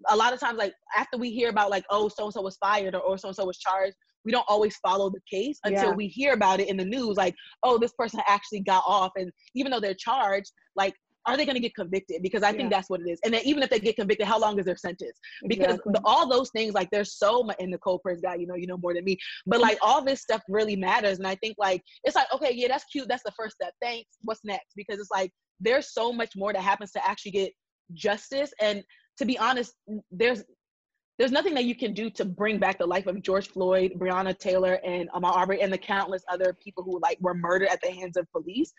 a 0.08 0.16
lot 0.16 0.34
of 0.34 0.40
times, 0.40 0.58
like 0.58 0.74
after 0.96 1.18
we 1.18 1.32
hear 1.32 1.50
about 1.50 1.70
like, 1.70 1.84
oh, 1.90 2.08
so 2.10 2.26
and 2.26 2.34
so 2.34 2.42
was 2.42 2.58
fired 2.58 2.96
or, 2.96 3.02
or 3.02 3.18
so 3.18 3.28
and 3.30 3.36
so 3.36 3.46
was 3.46 3.58
charged, 3.58 3.96
we 4.26 4.32
don't 4.32 4.46
always 4.48 4.76
follow 4.78 5.10
the 5.10 5.22
case 5.30 5.60
until 5.64 5.90
Yeah. 5.90 5.96
we 5.96 6.08
hear 6.08 6.34
about 6.34 6.60
it 6.60 6.68
in 6.70 6.78
the 6.78 6.86
news, 6.86 7.18
like, 7.18 7.36
oh, 7.64 7.78
this 7.78 7.94
person 7.94 8.22
actually 8.28 8.62
got 8.62 8.84
off. 8.86 9.12
And 9.16 9.32
even 9.56 9.72
though 9.72 9.80
they're 9.80 9.94
charged, 9.94 10.52
like, 10.76 10.94
are 11.26 11.38
they 11.38 11.46
going 11.46 11.56
to 11.56 11.62
get 11.62 11.76
convicted? 11.76 12.22
Because 12.24 12.44
I 12.44 12.52
think 12.52 12.64
Yeah. 12.72 12.78
that's 12.78 12.90
what 12.90 13.02
it 13.02 13.10
is. 13.10 13.20
And 13.24 13.34
then 13.34 13.42
even 13.44 13.62
if 13.62 13.70
they 13.70 13.80
get 13.80 13.98
convicted, 13.98 14.26
how 14.26 14.40
long 14.40 14.58
is 14.58 14.66
their 14.66 14.78
sentence? 14.78 15.18
Because 15.48 15.76
Exactly. 15.76 15.94
the, 15.94 16.02
all 16.06 16.28
those 16.30 16.50
things, 16.52 16.74
like, 16.74 16.90
there's 16.92 17.18
so 17.18 17.44
much. 17.44 17.58
And 17.60 17.72
Nicole 17.72 18.00
Prince 18.00 18.22
guy, 18.22 18.36
you 18.36 18.48
know, 18.48 18.56
you 18.56 18.68
know 18.68 18.78
more 18.78 18.94
than 18.94 19.04
me. 19.04 19.18
But 19.46 19.60
like, 19.60 19.78
all 19.82 20.04
this 20.04 20.22
stuff 20.22 20.42
really 20.50 20.76
matters. 20.76 21.18
And 21.18 21.28
I 21.28 21.36
think 21.36 21.56
like 21.60 21.84
it's 22.04 22.16
like, 22.16 22.28
okay, 22.34 22.52
yeah, 22.54 22.70
that's 22.70 22.86
cute. 22.86 23.08
That's 23.10 23.24
the 23.24 23.34
first 23.38 23.56
step. 23.56 23.74
Thanks. 23.82 24.10
What's 24.24 24.42
next? 24.44 24.74
Because 24.76 25.00
it's 25.00 25.12
like 25.12 25.32
there's 25.60 25.94
so 25.94 26.12
much 26.12 26.32
more 26.36 26.52
that 26.54 26.62
happens 26.62 26.92
to 26.94 27.08
actually 27.08 27.32
get 27.32 27.52
justice. 27.94 28.52
And 28.62 28.84
to 29.20 29.26
be 29.26 29.38
honest, 29.38 29.76
there's 30.12 30.44
there's 31.20 31.34
nothing 31.34 31.54
that 31.54 31.66
you 31.66 31.76
can 31.76 31.94
do 31.94 32.10
to 32.12 32.24
bring 32.24 32.60
back 32.60 32.80
the 32.80 32.86
life 32.86 33.06
of 33.06 33.22
George 33.22 33.50
Floyd, 33.50 33.92
Breonna 33.98 34.40
Taylor, 34.40 34.80
and 34.86 35.10
Ahmaud 35.10 35.36
Arbery, 35.36 35.62
and 35.62 35.72
the 35.72 35.78
countless 35.78 36.24
other 36.30 36.56
people 36.64 36.82
who 36.82 36.98
like 37.04 37.18
were 37.20 37.34
murdered 37.34 37.68
at 37.68 37.82
the 37.82 37.92
hands 37.92 38.16
of 38.16 38.26
police. 38.32 38.72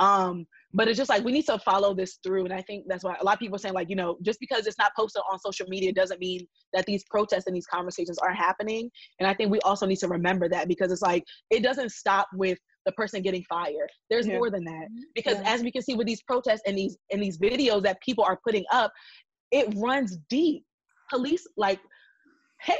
Um, 0.00 0.44
but 0.72 0.88
it's 0.88 0.98
just 0.98 1.08
like 1.08 1.22
we 1.22 1.30
need 1.30 1.46
to 1.46 1.56
follow 1.60 1.94
this 1.94 2.18
through, 2.24 2.46
and 2.46 2.52
I 2.52 2.62
think 2.62 2.86
that's 2.88 3.04
why 3.04 3.14
a 3.20 3.24
lot 3.24 3.34
of 3.34 3.38
people 3.38 3.54
are 3.54 3.60
saying 3.60 3.74
like, 3.74 3.88
you 3.88 3.94
know, 3.94 4.18
just 4.22 4.40
because 4.40 4.66
it's 4.66 4.76
not 4.76 4.90
posted 4.98 5.22
on 5.30 5.38
social 5.38 5.68
media 5.68 5.92
doesn't 5.92 6.18
mean 6.18 6.40
that 6.72 6.84
these 6.84 7.04
protests 7.08 7.46
and 7.46 7.54
these 7.54 7.66
conversations 7.66 8.18
aren't 8.18 8.38
happening. 8.38 8.90
And 9.20 9.28
I 9.28 9.32
think 9.32 9.52
we 9.52 9.60
also 9.60 9.86
need 9.86 10.00
to 10.00 10.08
remember 10.08 10.48
that 10.48 10.66
because 10.66 10.90
it's 10.90 11.02
like 11.02 11.22
it 11.50 11.62
doesn't 11.62 11.92
stop 11.92 12.26
with 12.34 12.58
the 12.86 12.92
person 12.92 13.22
getting 13.22 13.44
fired. 13.48 13.90
There's 14.10 14.26
Yeah. 14.26 14.38
more 14.38 14.50
than 14.50 14.64
that 14.64 14.88
because 15.14 15.38
Yeah. 15.38 15.54
as 15.54 15.62
we 15.62 15.70
can 15.70 15.82
see 15.82 15.94
with 15.94 16.08
these 16.08 16.22
protests 16.22 16.62
and 16.66 16.76
these 16.76 16.98
and 17.12 17.22
these 17.22 17.38
videos 17.38 17.82
that 17.84 18.00
people 18.02 18.24
are 18.24 18.38
putting 18.44 18.64
up, 18.72 18.92
it 19.54 19.72
runs 19.76 20.18
deep. 20.28 20.64
Police 21.10 21.46
like 21.56 21.80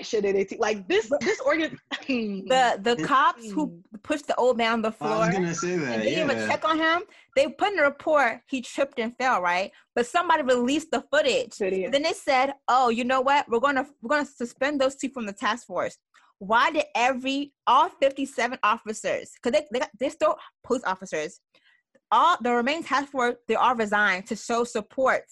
shit 0.02 0.24
it 0.24 0.60
like 0.60 0.88
this 0.88 1.12
this 1.20 1.40
organ 1.40 1.78
the 2.08 2.78
the 2.82 2.96
cops 3.04 3.50
who 3.50 3.80
pushed 4.02 4.26
the 4.26 4.34
old 4.36 4.56
man 4.56 4.72
on 4.72 4.82
the 4.82 4.90
floor 4.90 5.12
I 5.12 5.26
was 5.26 5.34
gonna 5.34 5.54
say 5.54 5.76
that 5.76 5.94
and 5.94 6.04
yeah. 6.04 6.10
Didn't 6.10 6.30
even 6.30 6.48
check 6.48 6.64
on 6.64 6.78
him 6.78 7.02
they 7.36 7.48
put 7.48 7.72
in 7.72 7.78
a 7.78 7.82
report 7.82 8.40
he 8.46 8.62
tripped 8.62 8.98
and 8.98 9.14
fell 9.18 9.42
right? 9.42 9.70
But 9.94 10.06
somebody 10.06 10.42
released 10.42 10.90
the 10.90 11.04
footage. 11.10 11.56
Video. 11.58 11.90
then 11.90 12.02
they 12.02 12.12
said 12.12 12.54
oh 12.68 12.88
you 12.88 13.04
know 13.04 13.20
what? 13.20 13.48
We're 13.48 13.60
gonna 13.60 13.86
we're 14.02 14.08
gonna 14.08 14.26
suspend 14.26 14.80
those 14.80 14.96
two 14.96 15.10
from 15.10 15.26
the 15.26 15.32
task 15.32 15.66
force. 15.66 15.98
Why 16.38 16.70
did 16.70 16.84
every 16.94 17.52
all 17.66 17.88
57 17.88 18.58
officers 18.62 19.30
because 19.34 19.52
they, 19.52 19.66
they 19.72 19.80
got, 19.80 19.90
they're 19.98 20.10
still 20.10 20.36
police 20.64 20.82
officers 20.84 21.40
all 22.10 22.36
the 22.42 22.52
remaining 22.52 22.84
task 22.84 23.10
force 23.10 23.34
they 23.48 23.54
all 23.54 23.74
resigned 23.74 24.26
to 24.26 24.36
show 24.36 24.62
support 24.64 25.22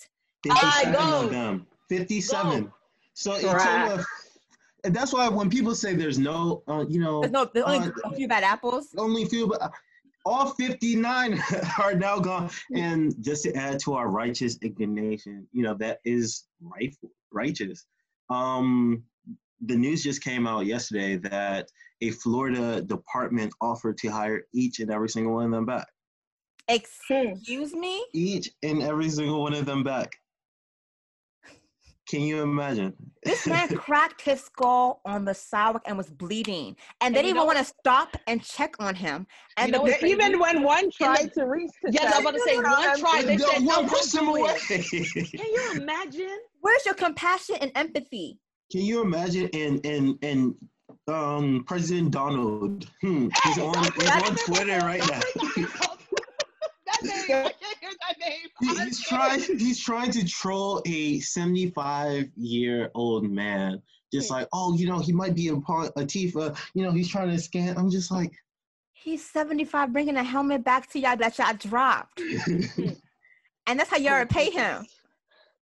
57 0.43 0.95
of 0.97 1.31
them 1.31 1.67
57 1.89 2.65
go. 2.65 2.73
so 3.15 3.35
it's 3.35 4.07
and 4.85 4.95
that's 4.95 5.13
why 5.13 5.29
when 5.29 5.49
people 5.49 5.75
say 5.75 5.95
there's 5.95 6.19
no, 6.19 6.63
uh, 6.69 6.85
you 6.89 7.01
know, 7.01 7.21
there's 7.21 7.33
no 7.33 7.45
there's 7.45 7.67
only 7.67 7.89
uh, 7.89 7.93
a 8.05 8.15
few 8.15 8.27
bad 8.27 8.43
apples. 8.43 8.89
Only 8.99 9.23
a 9.23 9.27
few, 9.27 9.47
but 9.47 9.73
all 10.25 10.51
59 10.51 11.43
are 11.79 11.95
now 11.95 12.19
gone. 12.19 12.51
And 12.75 13.15
just 13.23 13.45
to 13.45 13.55
add 13.55 13.79
to 13.81 13.95
our 13.95 14.09
righteous 14.09 14.59
indignation, 14.63 15.47
you 15.53 15.63
know, 15.63 15.75
that 15.75 16.01
is 16.05 16.45
rightful, 16.61 17.11
righteous. 17.33 17.85
Um, 18.31 19.05
the 19.65 19.77
news 19.77 20.03
just 20.03 20.23
came 20.23 20.47
out 20.47 20.67
yesterday 20.67 21.17
that 21.17 21.69
a 22.01 22.11
Florida 22.11 22.83
department 22.83 23.55
offered 23.61 23.97
to 23.99 24.09
hire 24.09 24.43
each 24.53 24.81
and 24.81 24.91
every 24.91 25.09
single 25.09 25.35
one 25.35 25.47
of 25.47 25.53
them 25.53 25.67
back. 25.67 25.87
Excuse 26.69 27.75
me? 27.75 28.05
Each 28.13 28.51
and 28.63 28.83
every 28.83 29.09
single 29.09 29.43
one 29.43 29.55
of 29.55 29.67
them 29.67 29.85
back. 29.85 30.17
Can 32.09 32.23
you 32.23 32.43
imagine? 32.43 32.95
This 33.25 33.47
man 33.49 33.69
cracked 33.69 34.23
his 34.23 34.41
skull 34.41 35.01
on 35.05 35.25
the 35.25 35.35
sidewalk 35.35 35.83
and 35.87 35.97
was 35.97 36.11
bleeding, 36.11 36.69
and, 36.69 36.77
and 37.01 37.15
they 37.15 37.23
didn't 37.23 37.37
even 37.37 37.47
want 37.47 37.59
to 37.59 37.65
stop 37.65 38.17
and 38.27 38.43
check 38.43 38.75
on 38.81 38.95
him. 38.95 39.27
And 39.57 39.73
the, 39.73 40.05
even 40.05 40.39
when 40.39 40.63
one 40.63 40.91
tried 40.91 41.33
to 41.35 41.47
reach, 41.47 41.71
to 41.85 41.93
yes, 41.93 42.13
I 42.13 42.19
was 42.19 42.21
about 42.21 42.35
to 42.35 42.41
say 42.41 42.57
one 42.57 42.99
tried. 42.99 43.25
They 43.25 43.39
said 43.39 43.65
one 43.65 43.89
pushed 43.89 44.15
him 44.15 44.29
away. 44.29 44.57
Can 44.67 44.83
you 45.33 45.73
imagine? 45.77 46.39
Where's 46.61 46.85
your 46.85 46.95
compassion 46.95 47.57
and 47.61 47.71
empathy? 47.75 48.39
Can 48.71 48.83
you 48.83 49.03
imagine? 49.03 49.49
And 49.53 49.85
and 49.87 50.19
and 50.23 50.55
um, 51.09 51.65
President 51.67 52.11
Donald, 52.11 52.89
hmm, 53.01 53.29
he's 53.45 53.59
on 53.59 53.85
he's 53.95 54.11
on 54.11 54.37
Twitter 54.37 54.79
right 54.79 55.03
now. 55.09 55.21
he's 58.61 59.03
trying. 59.03 59.41
He's 59.41 59.81
trying 59.81 60.11
to 60.13 60.27
troll 60.27 60.83
a 60.87 61.21
75 61.21 62.29
year 62.37 62.91
old 62.95 63.31
man. 63.31 63.83
Just 64.13 64.31
like, 64.31 64.47
oh, 64.53 64.75
you 64.75 64.87
know, 64.87 64.99
he 64.99 65.13
might 65.13 65.35
be 65.35 65.47
Antifa. 65.49 66.57
You 66.75 66.85
know, 66.85 66.93
he's 66.93 67.09
trying 67.09 67.31
to 67.31 67.39
scan. 67.39 67.79
I'm 67.79 67.91
just 67.91 68.11
like, 68.11 68.33
he's 68.93 69.25
75, 69.25 69.93
bringing 69.93 70.17
a 70.17 70.23
helmet 70.23 70.65
back 70.65 70.91
to 70.91 70.99
y'all 70.99 71.17
that 71.17 71.39
y'all 71.39 71.55
dropped, 71.55 72.21
and 73.67 73.79
that's 73.79 73.91
how 73.91 73.97
y'all 73.97 74.19
repay 74.19 74.51
him. 74.51 74.87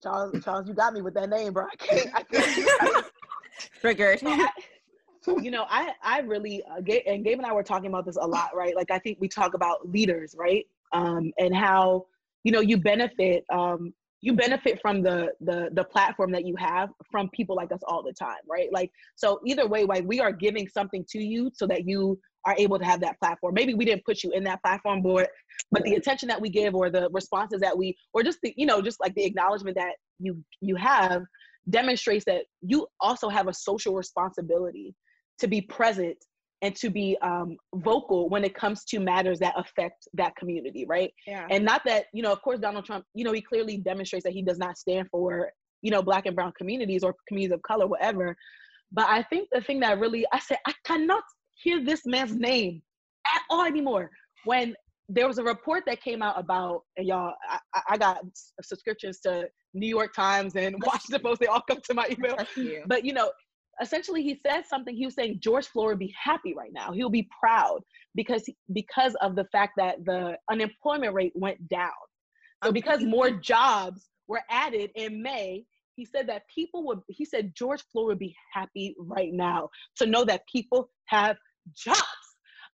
Charles, 0.03 0.44
Charles, 0.44 0.68
you 0.68 0.74
got 0.74 0.94
me 0.94 1.03
with 1.03 1.14
that 1.14 1.29
name, 1.29 1.53
bro. 1.53 1.66
I 1.66 1.77
can't. 1.77 2.11
I 2.14 2.22
can't. 2.22 3.07
Triggered. 3.81 4.22
you 5.27 5.51
know, 5.51 5.66
I 5.68 5.92
I 6.03 6.20
really 6.20 6.62
uh, 6.70 6.81
Gabe, 6.81 7.03
and 7.07 7.24
Gabe 7.24 7.38
and 7.38 7.46
I 7.46 7.53
were 7.53 7.64
talking 7.64 7.88
about 7.88 8.07
this 8.07 8.16
a 8.16 8.27
lot, 8.27 8.55
right? 8.55 8.74
Like 8.74 8.90
I 8.90 8.98
think 8.98 9.18
we 9.20 9.29
talk 9.29 9.55
about 9.55 9.88
leaders, 9.88 10.35
right? 10.38 10.66
Um, 10.92 11.33
and 11.38 11.55
how 11.55 12.07
you 12.44 12.53
know 12.53 12.61
you 12.61 12.77
benefit 12.77 13.44
um, 13.53 13.92
you 14.20 14.33
benefit 14.33 14.81
from 14.81 15.03
the 15.03 15.33
the 15.40 15.70
the 15.72 15.85
platform 15.85 16.33
that 16.33 16.44
you 16.44 16.57
have 16.57 16.90
from 17.11 17.29
people 17.31 17.57
like 17.57 17.72
us 17.72 17.81
all 17.87 18.03
the 18.03 18.12
time 18.12 18.38
right? 18.51 18.68
Like 18.72 18.90
so 19.16 19.40
either 19.46 19.66
way 19.66 19.85
like 19.85 20.05
we 20.07 20.20
are 20.20 20.33
giving 20.33 20.68
something 20.68 21.05
to 21.11 21.18
you 21.18 21.51
so 21.55 21.66
that 21.66 21.87
you 21.87 22.18
are 22.46 22.55
able 22.57 22.79
to 22.79 22.85
have 22.85 23.01
that 23.01 23.18
platform. 23.18 23.55
Maybe 23.55 23.74
we 23.74 23.85
didn't 23.85 24.05
put 24.05 24.22
you 24.22 24.31
in 24.33 24.44
that 24.44 24.62
platform 24.62 25.03
board 25.03 25.29
but 25.70 25.83
the 25.85 25.94
attention 25.94 26.29
that 26.29 26.40
we 26.40 26.48
give 26.48 26.74
or 26.74 26.90
the 26.90 27.09
responses 27.12 27.61
that 27.61 27.77
we 27.77 27.96
or 28.12 28.22
just 28.22 28.38
the 28.42 28.53
you 28.57 28.66
know 28.66 28.81
just 28.81 29.01
like 29.01 29.14
the 29.14 29.24
acknowledgement 29.24 29.77
that 29.77 29.94
you 30.18 30.42
you 30.61 30.77
have 30.77 31.22
demonstrates 31.70 32.24
that 32.24 32.44
you 32.62 32.87
also 33.01 33.29
have 33.29 33.48
a 33.48 33.53
social 33.53 33.94
responsibility 33.94 34.94
to 35.38 35.46
be 35.46 35.61
present 35.61 36.16
and 36.62 36.75
to 36.75 36.90
be 36.90 37.16
um, 37.23 37.57
vocal 37.77 38.29
when 38.29 38.44
it 38.44 38.55
comes 38.55 38.85
to 38.85 38.99
matters 38.99 39.38
that 39.38 39.55
affect 39.57 40.09
that 40.14 40.35
community, 40.37 40.85
right? 40.88 41.12
Yeah. 41.27 41.47
And 41.51 41.64
not 41.64 41.83
that, 41.85 42.07
you 42.12 42.23
know, 42.23 42.33
of 42.33 42.42
course, 42.42 42.59
Donald 42.59 42.85
Trump, 42.85 43.05
you 43.14 43.25
know, 43.25 43.33
he 43.33 43.40
clearly 43.40 43.77
demonstrates 43.77 44.25
that 44.25 44.33
he 44.33 44.42
does 44.42 44.59
not 44.59 44.77
stand 44.77 45.09
for, 45.11 45.51
you 45.83 45.90
know, 45.90 46.03
black 46.03 46.27
and 46.27 46.35
brown 46.35 46.53
communities 46.59 47.05
or 47.05 47.14
communities 47.29 47.55
of 47.55 47.62
color, 47.62 47.87
whatever. 47.87 48.37
But 48.90 49.07
I 49.09 49.23
think 49.23 49.49
the 49.53 49.61
thing 49.61 49.81
that 49.81 50.01
really, 50.01 50.25
I 50.33 50.40
said, 50.40 50.59
I 50.66 50.73
cannot 50.85 51.23
hear 51.55 51.85
this 51.85 52.03
man's 52.07 52.35
name 52.35 52.83
at 53.27 53.42
all 53.51 53.64
anymore. 53.64 54.11
When 54.44 54.75
there 55.09 55.27
was 55.27 55.38
a 55.38 55.44
report 55.44 55.85
that 55.87 56.03
came 56.03 56.23
out 56.23 56.38
about, 56.38 56.83
and 56.97 57.07
y'all, 57.07 57.35
I, 57.49 57.81
I 57.90 57.97
got 57.97 58.18
subscriptions 58.62 59.21
to 59.21 59.49
New 59.75 59.88
York 59.88 60.12
Times 60.14 60.55
and 60.57 60.77
Washington 60.87 61.23
Post. 61.23 61.40
They 61.40 61.47
all 61.47 61.62
come 61.68 61.81
to 61.85 61.94
my 61.94 62.09
email. 62.11 62.37
You. 62.57 62.83
But 62.87 63.05
you 63.05 63.12
know, 63.12 63.31
essentially 63.81 64.23
he 64.23 64.38
said 64.47 64.64
something 64.67 64.95
he 64.95 65.05
was 65.05 65.14
saying 65.14 65.38
george 65.43 65.67
floyd 65.67 65.88
would 65.88 65.99
be 65.99 66.14
happy 66.21 66.55
right 66.55 66.73
now. 66.73 66.93
He'll 66.93 67.11
be 67.11 67.29
proud 67.41 67.81
because 68.14 68.49
because 68.73 69.14
of 69.17 69.37
the 69.37 69.45
fact 69.53 69.75
that 69.77 70.05
the 70.05 70.37
unemployment 70.51 71.14
rate 71.14 71.33
went 71.35 71.69
down. 71.69 71.91
So 72.64 72.73
because 72.73 73.03
more 73.03 73.31
jobs 73.31 74.09
were 74.27 74.43
added 74.51 74.91
in 74.95 75.23
may 75.23 75.64
he 75.95 76.05
said 76.05 76.29
that 76.29 76.43
people 76.53 76.87
would 76.87 77.01
he 77.09 77.25
said 77.25 77.55
george 77.55 77.83
floyd 77.93 78.07
would 78.09 78.19
be 78.19 78.35
happy 78.53 78.95
right 78.99 79.33
now 79.33 79.69
to 79.97 80.07
know 80.07 80.25
that 80.25 80.43
people 80.51 80.91
have 81.07 81.37
jobs. 81.75 82.03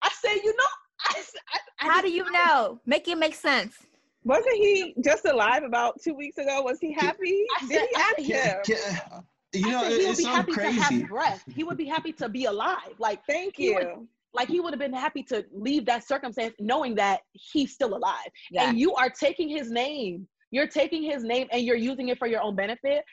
I 0.01 0.09
say 0.23 0.35
you 0.35 0.55
know 0.55 0.65
I, 1.07 1.23
I, 1.53 1.59
I 1.79 1.91
how 1.91 2.01
do 2.01 2.11
you 2.11 2.29
know? 2.31 2.79
Make 2.85 3.07
it 3.07 3.17
make 3.17 3.35
sense. 3.35 3.75
Wasn't 4.23 4.53
he 4.53 4.93
just 5.03 5.25
alive 5.25 5.63
about 5.63 5.99
two 6.01 6.13
weeks 6.13 6.37
ago? 6.37 6.61
Was 6.61 6.79
he 6.79 6.93
happy? 6.93 7.43
Did 7.67 7.89
he 8.17 8.33
ask 8.35 8.67
him? 8.67 9.23
You 9.53 9.71
know, 9.71 9.83
he 9.85 10.07
would 10.07 10.17
be 10.17 10.23
happy 10.23 10.51
crazy. 10.51 10.77
to 10.77 10.83
have 10.83 11.07
breath. 11.07 11.43
He 11.53 11.63
would 11.63 11.77
be 11.77 11.85
happy 11.85 12.13
to 12.13 12.29
be 12.29 12.45
alive. 12.45 12.93
Like, 12.99 13.21
thank 13.27 13.57
you. 13.59 13.75
Would, 13.75 14.07
like 14.33 14.47
he 14.47 14.59
would 14.59 14.71
have 14.71 14.79
been 14.79 14.93
happy 14.93 15.23
to 15.23 15.45
leave 15.53 15.85
that 15.85 16.07
circumstance 16.07 16.55
knowing 16.59 16.95
that 16.95 17.21
he's 17.33 17.73
still 17.73 17.95
alive. 17.95 18.29
Yeah. 18.49 18.69
And 18.69 18.79
you 18.79 18.93
are 18.95 19.09
taking 19.09 19.49
his 19.49 19.69
name. 19.69 20.27
You're 20.51 20.67
taking 20.67 21.03
his 21.03 21.23
name 21.23 21.47
and 21.51 21.63
you're 21.63 21.75
using 21.75 22.09
it 22.09 22.17
for 22.17 22.27
your 22.27 22.41
own 22.41 22.55
benefit. 22.55 23.03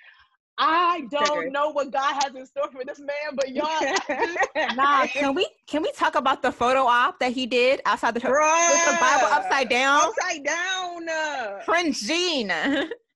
I 0.61 1.03
don't 1.11 1.25
Triggered. 1.25 1.53
know 1.53 1.71
what 1.71 1.93
God 1.93 2.21
has 2.21 2.35
in 2.35 2.45
store 2.45 2.69
for 2.73 2.85
this 2.85 2.99
man, 2.99 3.37
but 3.37 3.55
y'all. 3.55 3.69
nah, 4.75 5.07
can 5.07 5.33
we 5.35 5.47
can 5.69 5.83
we 5.83 5.93
talk 5.93 6.17
about 6.17 6.43
the 6.43 6.51
photo 6.51 6.81
op 6.81 7.21
that 7.21 7.33
he 7.33 7.47
did 7.47 7.81
outside 7.87 8.15
the, 8.15 8.21
Bruh, 8.21 8.73
with 8.73 8.85
the 8.87 8.99
Bible 9.01 9.27
upside 9.27 9.69
down? 9.69 10.03
Upside 10.03 10.45
down. 10.45 11.09
Uh. 11.09 12.85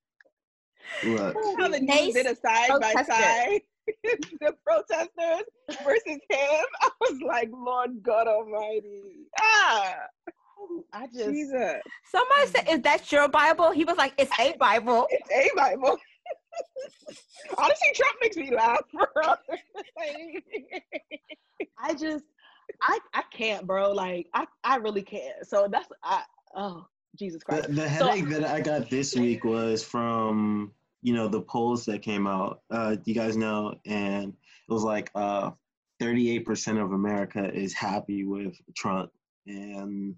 Prince 1.00 1.34
Gene. 1.34 1.56
How 1.58 1.68
the 1.68 1.80
news 1.80 2.14
did 2.14 2.26
a 2.26 2.36
side 2.36 2.80
by 2.80 3.02
side. 3.02 3.60
the 4.40 4.54
protesters 4.64 5.44
versus 5.84 6.02
him. 6.06 6.18
I 6.82 6.90
was 7.00 7.20
like, 7.26 7.50
Lord 7.52 8.02
God 8.02 8.28
Almighty. 8.28 9.26
Ah. 9.40 9.96
I 10.92 11.06
just 11.06 11.30
Jesus. 11.30 11.80
Somebody 12.04 12.46
said, 12.46 12.68
"Is 12.68 12.82
that 12.82 13.10
your 13.10 13.28
Bible?" 13.28 13.72
He 13.72 13.84
was 13.84 13.96
like, 13.96 14.14
"It's 14.16 14.30
a 14.38 14.54
Bible. 14.58 15.08
it's 15.10 15.28
a 15.30 15.56
Bible." 15.56 15.98
Honestly, 17.58 17.88
Trump 17.94 18.16
makes 18.20 18.36
me 18.36 18.54
laugh. 18.54 18.82
Bro. 18.92 19.34
I 21.78 21.94
just, 21.94 22.24
I, 22.80 22.98
I 23.14 23.22
can't, 23.32 23.66
bro. 23.66 23.92
Like, 23.92 24.28
I, 24.34 24.46
I 24.62 24.76
really 24.76 25.02
can't. 25.02 25.46
So 25.46 25.68
that's, 25.70 25.88
I, 26.02 26.22
oh, 26.54 26.86
Jesus 27.16 27.42
Christ. 27.42 27.68
The, 27.68 27.74
the 27.74 27.88
headache 27.88 28.24
so, 28.24 28.40
that 28.40 28.44
I 28.44 28.60
got 28.60 28.88
this 28.88 29.16
week 29.16 29.44
was 29.44 29.82
from 29.82 30.72
you 31.02 31.12
know 31.12 31.28
the 31.28 31.42
polls 31.42 31.84
that 31.86 32.02
came 32.02 32.26
out 32.26 32.60
uh 32.70 32.96
you 33.04 33.14
guys 33.14 33.36
know? 33.36 33.74
And 33.86 34.32
it 34.32 34.72
was 34.72 34.84
like 34.84 35.10
uh 35.14 35.50
38% 36.00 36.82
of 36.82 36.92
america 36.92 37.52
is 37.52 37.72
happy 37.72 38.24
with 38.24 38.54
trump. 38.76 39.10
And 39.46 40.14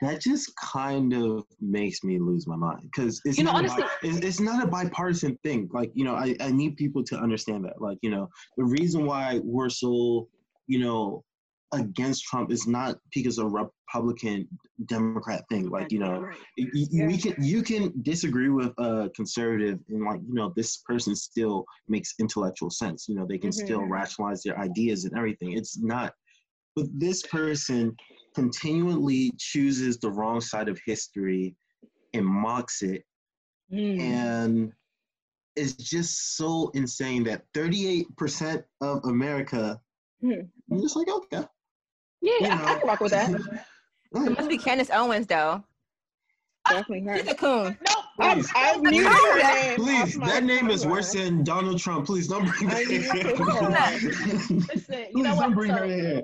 that 0.00 0.20
just 0.20 0.54
kind 0.56 1.12
of 1.12 1.44
makes 1.60 2.04
me 2.04 2.18
lose 2.18 2.46
my 2.46 2.54
mind 2.54 2.82
because 2.82 3.20
it's, 3.24 3.36
you 3.36 3.44
know, 3.44 3.50
not 3.52 3.58
honestly, 3.58 3.82
bi- 3.82 3.88
it's, 4.02 4.18
it's 4.18 4.40
not 4.40 4.62
a 4.62 4.66
bipartisan 4.66 5.36
thing. 5.42 5.68
Like 5.72 5.90
you 5.94 6.04
know 6.04 6.14
I, 6.14 6.36
I 6.40 6.52
need 6.52 6.76
people 6.76 7.02
to 7.04 7.18
understand 7.18 7.64
that. 7.64 7.80
Like 7.80 7.98
you 8.02 8.10
know 8.10 8.28
the 8.56 8.64
reason 8.64 9.04
why 9.04 9.40
we're 9.42 9.68
so 9.68 10.28
you 10.68 10.78
know 10.78 11.24
against 11.72 12.24
Trump 12.24 12.50
is 12.50 12.66
not 12.66 12.98
because 13.14 13.38
of 13.38 13.52
Republican 13.52 14.48
Democrat 14.86 15.44
thing. 15.50 15.68
Like 15.68 15.92
you 15.92 15.98
know, 15.98 16.20
right. 16.20 16.36
you, 16.56 16.86
yeah. 16.90 17.06
we 17.06 17.18
can 17.18 17.34
you 17.42 17.62
can 17.62 17.92
disagree 18.02 18.48
with 18.48 18.72
a 18.78 19.10
conservative 19.14 19.78
and 19.88 20.04
like 20.04 20.20
you 20.26 20.34
know 20.34 20.52
this 20.56 20.78
person 20.78 21.14
still 21.14 21.64
makes 21.88 22.14
intellectual 22.18 22.70
sense. 22.70 23.06
You 23.08 23.16
know, 23.16 23.26
they 23.26 23.38
can 23.38 23.50
mm-hmm. 23.50 23.66
still 23.66 23.84
rationalize 23.84 24.42
their 24.42 24.58
ideas 24.58 25.04
and 25.04 25.16
everything. 25.16 25.52
It's 25.52 25.78
not, 25.78 26.14
but 26.74 26.86
this 26.92 27.22
person 27.22 27.96
continually 28.34 29.32
chooses 29.38 29.98
the 29.98 30.10
wrong 30.10 30.40
side 30.40 30.68
of 30.68 30.78
history 30.86 31.54
and 32.14 32.24
mocks 32.24 32.82
it, 32.82 33.02
mm. 33.72 34.00
and 34.00 34.72
is 35.56 35.74
just 35.74 36.36
so 36.36 36.70
insane 36.74 37.24
that 37.24 37.42
38% 37.52 38.62
of 38.80 39.04
America, 39.04 39.80
Hmm. 40.20 40.32
I'm 40.70 40.80
just 40.80 40.96
like, 40.96 41.08
okay. 41.08 41.44
Yeah, 42.20 42.32
You 42.40 42.48
I, 42.48 42.74
I 42.74 42.78
can 42.78 42.88
rock 42.88 43.00
with 43.00 43.12
that. 43.12 43.30
It 44.14 44.36
must 44.36 44.48
be 44.48 44.56
Candace 44.56 44.90
Owens 44.90 45.26
though. 45.26 45.62
Ah, 46.64 46.70
Definitely 46.70 47.02
her. 47.02 47.18
She's 47.18 47.28
a 47.28 47.34
coon. 47.34 47.76
No, 47.86 47.97
I'm, 48.20 48.38
Please. 48.38 48.50
I've 48.54 48.82
muted 48.82 49.06
her 49.12 49.38
name. 49.38 49.76
Please, 49.76 50.18
that 50.18 50.42
name 50.44 50.70
is 50.70 50.84
worse 50.86 51.12
than 51.12 51.44
Donald 51.44 51.78
Trump. 51.78 52.06
Please 52.06 52.26
don't 52.26 52.46
bring 52.58 52.70
I 52.70 52.84
that 52.84 52.88
need 52.88 53.04
to 53.04 53.20
in. 54.50 54.58
listen, 54.58 54.98
you 54.98 55.08
Please 55.12 55.14
know 55.14 55.22
don't 55.22 55.36
what? 55.36 55.54
bring 55.54 55.70
So, 55.70 55.76
her 55.76 55.84
in. 55.84 56.22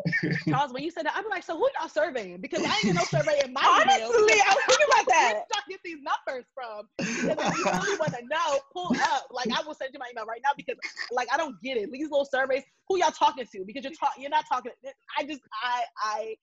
Charles, 0.48 0.72
when 0.72 0.82
you 0.82 0.90
said 0.90 1.06
that, 1.06 1.14
I'm 1.16 1.24
like, 1.30 1.44
so 1.44 1.56
who 1.56 1.68
y'all 1.78 1.88
surveying? 1.88 2.40
Because 2.40 2.64
I 2.64 2.74
ain't 2.74 2.82
get 2.82 2.94
no 2.96 3.02
survey 3.02 3.42
in 3.44 3.52
my 3.52 3.60
email. 3.62 4.08
Honestly, 4.08 4.40
I 4.40 4.54
was 4.54 4.64
thinking 4.66 4.86
about 4.92 5.06
that. 5.06 5.06
Where 5.06 5.34
that. 5.34 5.44
did 5.48 5.54
y'all 5.54 5.64
get 5.68 5.80
these 5.84 5.98
numbers 6.02 6.44
from? 6.54 6.88
Because 6.98 7.52
if 7.52 7.58
you 7.58 7.64
really 7.64 7.98
want 7.98 8.14
to 8.14 8.22
know, 8.26 8.58
pull 8.72 8.94
up. 9.12 9.26
Like 9.30 9.48
I 9.52 9.62
will 9.66 9.74
send 9.74 9.90
you 9.92 9.98
my 10.00 10.08
email 10.10 10.26
right 10.26 10.40
now 10.42 10.50
because 10.56 10.76
like 11.12 11.28
I 11.32 11.36
don't 11.36 11.60
get 11.62 11.76
it. 11.76 11.90
These 11.92 12.10
little 12.10 12.24
surveys, 12.26 12.62
who 12.88 12.98
y'all 12.98 13.12
talking 13.12 13.46
to? 13.52 13.64
Because 13.66 13.84
you're 13.84 13.92
talking, 13.92 14.22
you're 14.22 14.30
not 14.30 14.44
talking. 14.50 14.72
I 15.18 15.24
just, 15.24 15.40
I, 15.62 15.82
I, 16.02 16.34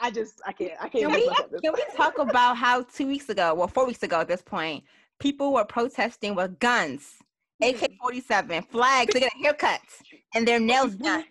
I, 0.00 0.06
I 0.06 0.10
just, 0.10 0.40
I 0.46 0.52
can't, 0.52 0.72
I 0.80 0.88
can't. 0.88 1.04
Can 1.04 1.12
we 1.12 1.22
can 1.62 1.72
we 1.72 1.82
talk 1.96 2.18
about 2.18 2.56
how 2.56 2.82
two 2.82 3.06
weeks 3.06 3.28
ago, 3.28 3.54
well, 3.54 3.68
four 3.68 3.86
weeks 3.86 4.02
ago 4.02 4.20
at 4.20 4.28
this 4.28 4.42
point, 4.42 4.84
people 5.18 5.52
were 5.52 5.64
protesting 5.64 6.34
with 6.34 6.58
guns, 6.58 7.16
AK 7.62 7.92
forty 8.00 8.20
seven, 8.20 8.62
flags, 8.62 9.12
they 9.12 9.20
get 9.20 9.32
haircuts, 9.42 10.02
and 10.34 10.46
their 10.46 10.60
nails 10.60 10.94
done. 10.94 11.24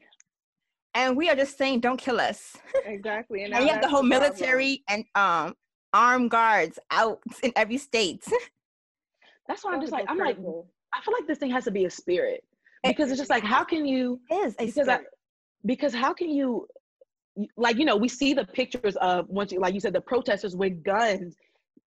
And 0.95 1.15
we 1.15 1.29
are 1.29 1.35
just 1.35 1.57
saying, 1.57 1.81
don't 1.81 1.97
kill 1.97 2.19
us. 2.19 2.57
Exactly. 2.85 3.43
And, 3.43 3.53
And 3.53 3.65
now 3.65 3.67
you 3.67 3.73
have 3.73 3.81
the 3.81 3.87
whole 3.87 4.01
problem. 4.01 4.21
military 4.21 4.83
and 4.89 5.05
um 5.15 5.55
armed 5.93 6.31
guards 6.31 6.79
out 6.91 7.19
in 7.43 7.51
every 7.55 7.77
state. 7.77 8.25
That's 9.47 9.63
why 9.63 9.73
I'm 9.73 9.81
just 9.81 9.93
like, 9.93 10.05
I'm 10.07 10.17
like. 10.17 10.37
I 10.91 11.01
feel 11.01 11.13
like 11.13 11.27
this 11.27 11.37
thing 11.37 11.51
has 11.51 11.65
to 11.65 11.71
be 11.71 11.85
a 11.85 11.89
spirit 11.89 12.43
because 12.83 13.11
it's 13.11 13.19
just 13.19 13.29
like, 13.29 13.43
how 13.43 13.63
can 13.63 13.85
you? 13.85 14.19
It 14.29 14.35
is 14.35 14.55
a 14.59 14.65
because 14.65 14.87
I, 14.87 14.95
spirit. 14.95 15.07
because 15.65 15.93
how 15.93 16.13
can 16.13 16.29
you 16.29 16.35
you- 16.35 16.67
like 17.57 17.77
you 17.77 17.85
know 17.85 17.95
we 17.95 18.07
see 18.07 18.33
the 18.33 18.45
pictures 18.45 18.95
of 18.97 19.27
once 19.29 19.51
you 19.51 19.59
like 19.59 19.73
you 19.73 19.79
said 19.79 19.93
the 19.93 20.01
protesters 20.01 20.55
with 20.55 20.83
guns 20.83 21.35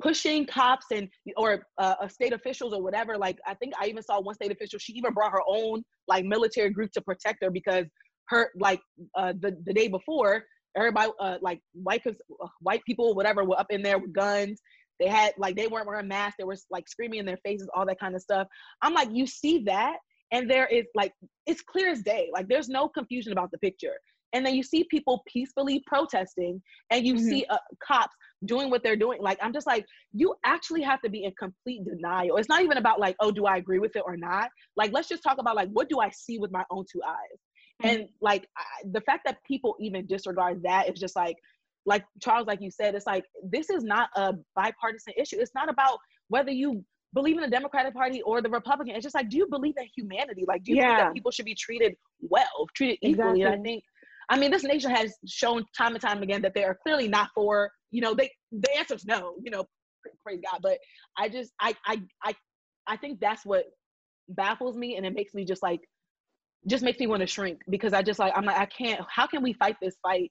pushing 0.01 0.45
cops 0.47 0.87
and 0.91 1.09
or 1.37 1.65
uh, 1.79 2.09
state 2.09 2.33
officials 2.33 2.73
or 2.73 2.83
whatever. 2.83 3.17
Like 3.17 3.39
i 3.47 3.55
think 3.55 3.73
i 3.81 3.87
even 3.87 4.03
saw 4.03 4.21
one 4.21 4.35
state 4.35 4.53
official 4.53 4.79
she 4.79 4.93
even 4.95 5.13
brought 5.13 5.33
her 5.33 5.43
own 5.47 5.83
like 6.09 6.25
military 6.25 6.71
group 6.71 6.91
to 6.93 7.01
protect 7.01 7.43
her 7.43 7.51
because 7.51 7.87
her 8.29 8.51
like 8.59 8.81
uh, 9.17 9.33
the, 9.41 9.57
the 9.65 9.73
day 9.73 9.89
before 9.89 10.45
everybody 10.77 11.11
uh, 11.21 11.37
like 11.41 11.61
white 11.73 12.03
uh, 12.07 12.13
white 12.61 12.83
people 12.85 13.15
whatever 13.15 13.45
were 13.45 13.59
up 13.59 13.71
in 13.71 13.83
there 13.83 13.99
with 13.99 14.13
guns. 14.13 14.61
They 15.01 15.09
had 15.09 15.33
like 15.37 15.57
they 15.57 15.67
weren't 15.67 15.87
wearing 15.87 16.09
masks. 16.09 16.37
They 16.39 16.45
were 16.45 16.57
like 16.71 16.89
screaming 16.89 17.21
in 17.21 17.27
their 17.27 17.39
faces 17.45 17.69
all 17.75 17.87
that 17.87 17.99
kind 17.99 18.15
of 18.15 18.23
stuff. 18.23 18.47
I'm 18.83 18.95
like 18.95 19.09
you 19.13 19.27
see 19.27 19.65
that 19.65 19.97
and 20.33 20.51
there 20.51 20.67
is 20.67 20.87
like 20.95 21.13
it's 21.47 21.63
clear 21.63 21.91
as 21.91 22.03
day. 22.03 22.31
Like 22.33 22.49
there's 22.49 22.69
no 22.69 22.89
confusion 22.89 23.33
about 23.33 23.51
the 23.51 23.59
picture 23.59 23.95
and 24.33 24.45
then 24.45 24.55
you 24.55 24.63
see 24.63 24.85
people 24.91 25.23
peacefully 25.27 25.83
protesting 25.87 26.61
and 26.91 27.07
you 27.07 27.15
Mhm. 27.15 27.29
see 27.29 27.45
uh, 27.51 27.59
cops 27.87 28.15
doing 28.47 28.71
what 28.71 28.83
they're 28.83 28.97
doing 28.97 29.21
like 29.23 29.39
i'm 29.41 29.53
just 29.53 29.67
like 29.67 29.85
you 30.13 30.35
actually 30.45 30.83
have 30.83 31.01
to 31.03 31.11
be 31.11 31.25
in 31.25 31.33
complete 31.39 31.85
denial. 31.85 32.37
It's 32.37 32.49
not 32.49 32.63
even 32.63 32.79
about 32.79 33.01
like 33.01 33.17
oh 33.21 33.31
do 33.31 33.47
i 33.47 33.57
agree 33.57 33.79
with 33.79 33.97
it 33.97 34.03
or 34.05 34.17
not? 34.17 34.51
Like 34.77 34.93
let's 34.93 35.09
just 35.09 35.23
talk 35.23 35.39
about 35.39 35.57
like 35.57 35.69
what 35.71 35.89
do 35.89 36.01
i 36.01 36.11
see 36.11 36.39
with 36.39 36.53
my 36.53 36.65
own 36.71 36.85
two 36.91 37.01
eyes? 37.07 37.39
And 37.85 38.09
like 38.21 38.47
I, 38.57 38.63
the 38.93 39.01
fact 39.01 39.23
that 39.27 39.39
people 39.45 39.77
even 39.81 40.07
disregard 40.07 40.63
that 40.63 40.89
is 40.93 41.01
just 41.01 41.17
like 41.17 41.37
like 41.85 42.05
charles 42.23 42.47
like 42.47 42.61
you 42.61 42.71
said 42.71 42.95
it's 42.95 43.07
like 43.07 43.25
this 43.43 43.69
is 43.69 43.83
not 43.83 44.09
a 44.17 44.35
bipartisan 44.55 45.15
issue. 45.17 45.37
It's 45.41 45.55
not 45.55 45.69
about 45.69 45.99
whether 46.29 46.53
you 46.53 46.85
believe 47.15 47.37
in 47.37 47.43
the 47.43 47.51
democratic 47.51 47.93
party 47.95 48.23
or 48.23 48.41
the 48.41 48.51
republican. 48.51 48.95
It's 48.95 49.03
just 49.03 49.15
like 49.15 49.29
do 49.29 49.37
you 49.37 49.47
believe 49.49 49.75
in 49.79 49.87
humanity? 49.97 50.45
Like 50.47 50.63
do 50.65 50.73
you 50.73 50.77
believe 50.79 50.97
Yeah. 50.97 51.05
that 51.05 51.15
people 51.15 51.31
should 51.31 51.47
be 51.47 51.55
treated 51.55 51.97
well 52.21 52.67
treated 52.77 52.99
equally? 53.03 53.43
And 53.43 53.55
i 53.55 53.59
think 53.59 53.83
I 54.29 54.39
mean, 54.39 54.51
this 54.51 54.65
nation 54.65 54.91
has 54.91 55.15
shown 55.27 55.65
time 55.77 55.93
and 55.95 56.01
time 56.01 56.23
again 56.23 56.43
that 56.43 56.55
they 56.55 56.65
are 56.65 56.79
clearly 56.83 57.09
not 57.09 57.31
for, 57.35 57.71
you 57.91 58.01
know, 58.01 58.15
they 58.15 58.31
the 58.53 58.77
answer 58.77 58.95
is 58.95 59.05
no, 59.05 59.35
you 59.43 59.51
know, 59.51 59.65
praise 60.23 60.41
God. 60.51 60.61
But 60.63 60.79
I 61.19 61.29
just 61.29 61.53
I 61.61 61.75
I 61.87 62.03
I 62.25 62.35
I 62.87 62.97
think 62.97 63.21
that's 63.21 63.45
what 63.45 63.65
baffles 64.29 64.77
me 64.77 64.97
and 64.97 65.05
it 65.05 65.15
makes 65.15 65.35
me 65.35 65.45
just 65.45 65.63
like 65.63 65.81
just 66.69 66.85
makes 66.85 66.99
me 66.99 67.07
want 67.07 67.21
to 67.21 67.27
shrink 67.27 67.61
because 67.69 67.93
I 67.93 68.03
just 68.03 68.19
like 68.19 68.33
I'm 68.37 68.45
like 68.45 68.57
I 68.57 68.67
can't 68.67 69.01
how 69.09 69.27
can 69.27 69.43
we 69.43 69.53
fight 69.55 69.77
this 69.83 69.97
fight 70.03 70.31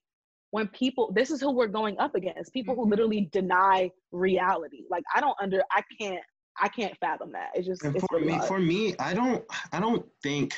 when 0.51 0.67
people 0.69 1.11
this 1.13 1.29
is 1.29 1.41
who 1.41 1.51
we're 1.51 1.67
going 1.67 1.99
up 1.99 2.15
against 2.15 2.53
people 2.53 2.75
who 2.75 2.85
Mhm. 2.85 2.89
literally 2.89 3.29
deny 3.31 3.91
reality 4.11 4.85
like 4.89 5.03
I 5.13 5.19
don't 5.21 5.35
under 5.41 5.61
I 5.71 5.81
can't 5.99 6.23
I 6.59 6.67
can't 6.67 6.97
fathom 6.99 7.31
that 7.33 7.49
it's 7.53 7.67
just 7.67 7.83
And 7.83 7.95
it's 7.95 8.05
for 8.09 8.19
really 8.19 8.27
me, 8.27 8.37
hard. 8.37 8.47
for 8.47 8.59
me, 8.59 8.95
I 8.99 9.13
don't, 9.13 9.43
I 9.71 9.79
don't 9.79 10.05
think, 10.21 10.53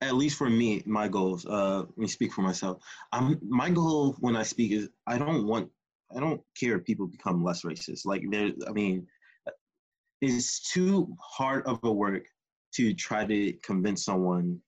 at 0.00 0.14
least 0.14 0.36
for 0.36 0.48
me, 0.48 0.82
my 0.86 1.08
goals. 1.08 1.44
Uh, 1.44 1.80
let 1.80 1.98
me 1.98 2.06
speak 2.06 2.32
for 2.32 2.42
myself. 2.42 2.82
I'm 3.12 3.38
my 3.48 3.70
goal 3.70 4.16
when 4.20 4.36
I 4.36 4.42
speak 4.42 4.72
is 4.72 4.88
I 5.06 5.18
don't 5.18 5.46
want, 5.46 5.70
I 6.16 6.20
don't 6.20 6.40
care 6.58 6.76
if 6.76 6.84
people 6.84 7.06
become 7.06 7.42
less 7.42 7.62
racist. 7.62 8.04
Like 8.04 8.22
there, 8.30 8.50
I 8.66 8.72
mean, 8.72 9.06
it's 10.20 10.70
too 10.72 11.14
hard 11.20 11.66
of 11.66 11.80
a 11.82 11.92
work 11.92 12.24
to 12.74 12.94
try 12.94 13.24
to 13.24 13.52
convince 13.64 14.04
someone 14.04 14.60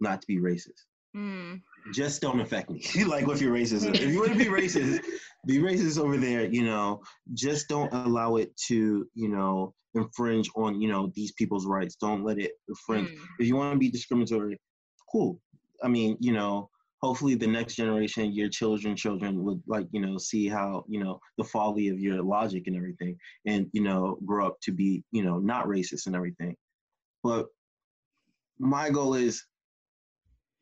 not 0.00 0.20
to 0.20 0.26
be 0.26 0.38
racist. 0.38 0.84
Mm. 1.16 1.60
Just 1.92 2.20
don't 2.20 2.40
affect 2.40 2.70
me. 2.70 2.82
like 3.06 3.26
with 3.26 3.40
your 3.40 3.54
racism. 3.54 3.94
If 3.94 4.10
you 4.10 4.20
want 4.20 4.32
to 4.32 4.38
be 4.38 4.44
racist, 4.60 5.00
be 5.46 5.58
racist 5.58 5.98
over 5.98 6.16
there. 6.16 6.44
You 6.46 6.64
know, 6.64 7.02
just 7.34 7.68
don't 7.68 7.92
allow 7.92 8.36
it 8.36 8.56
to, 8.68 9.06
you 9.14 9.28
know, 9.28 9.74
infringe 9.94 10.50
on, 10.56 10.80
you 10.80 10.88
know, 10.88 11.12
these 11.14 11.32
people's 11.32 11.66
rights. 11.66 11.96
Don't 11.96 12.24
let 12.24 12.38
it 12.38 12.52
infringe. 12.68 13.08
Mm. 13.08 13.18
If 13.38 13.46
you 13.46 13.56
want 13.56 13.74
to 13.74 13.78
be 13.78 13.90
discriminatory, 13.90 14.58
cool. 15.10 15.40
I 15.82 15.88
mean, 15.88 16.16
you 16.20 16.32
know, 16.32 16.68
hopefully 17.02 17.34
the 17.34 17.46
next 17.46 17.74
generation, 17.74 18.32
your 18.32 18.48
children, 18.48 18.94
children 18.94 19.42
would 19.42 19.62
like, 19.66 19.86
you 19.90 20.00
know, 20.00 20.18
see 20.18 20.48
how, 20.48 20.84
you 20.88 21.02
know, 21.02 21.18
the 21.38 21.44
folly 21.44 21.88
of 21.88 21.98
your 21.98 22.22
logic 22.22 22.64
and 22.66 22.76
everything, 22.76 23.16
and 23.46 23.66
you 23.72 23.82
know, 23.82 24.18
grow 24.24 24.46
up 24.46 24.60
to 24.62 24.72
be, 24.72 25.02
you 25.12 25.22
know, 25.22 25.38
not 25.38 25.66
racist 25.66 26.06
and 26.06 26.14
everything. 26.14 26.54
But 27.22 27.46
my 28.58 28.90
goal 28.90 29.14
is 29.14 29.42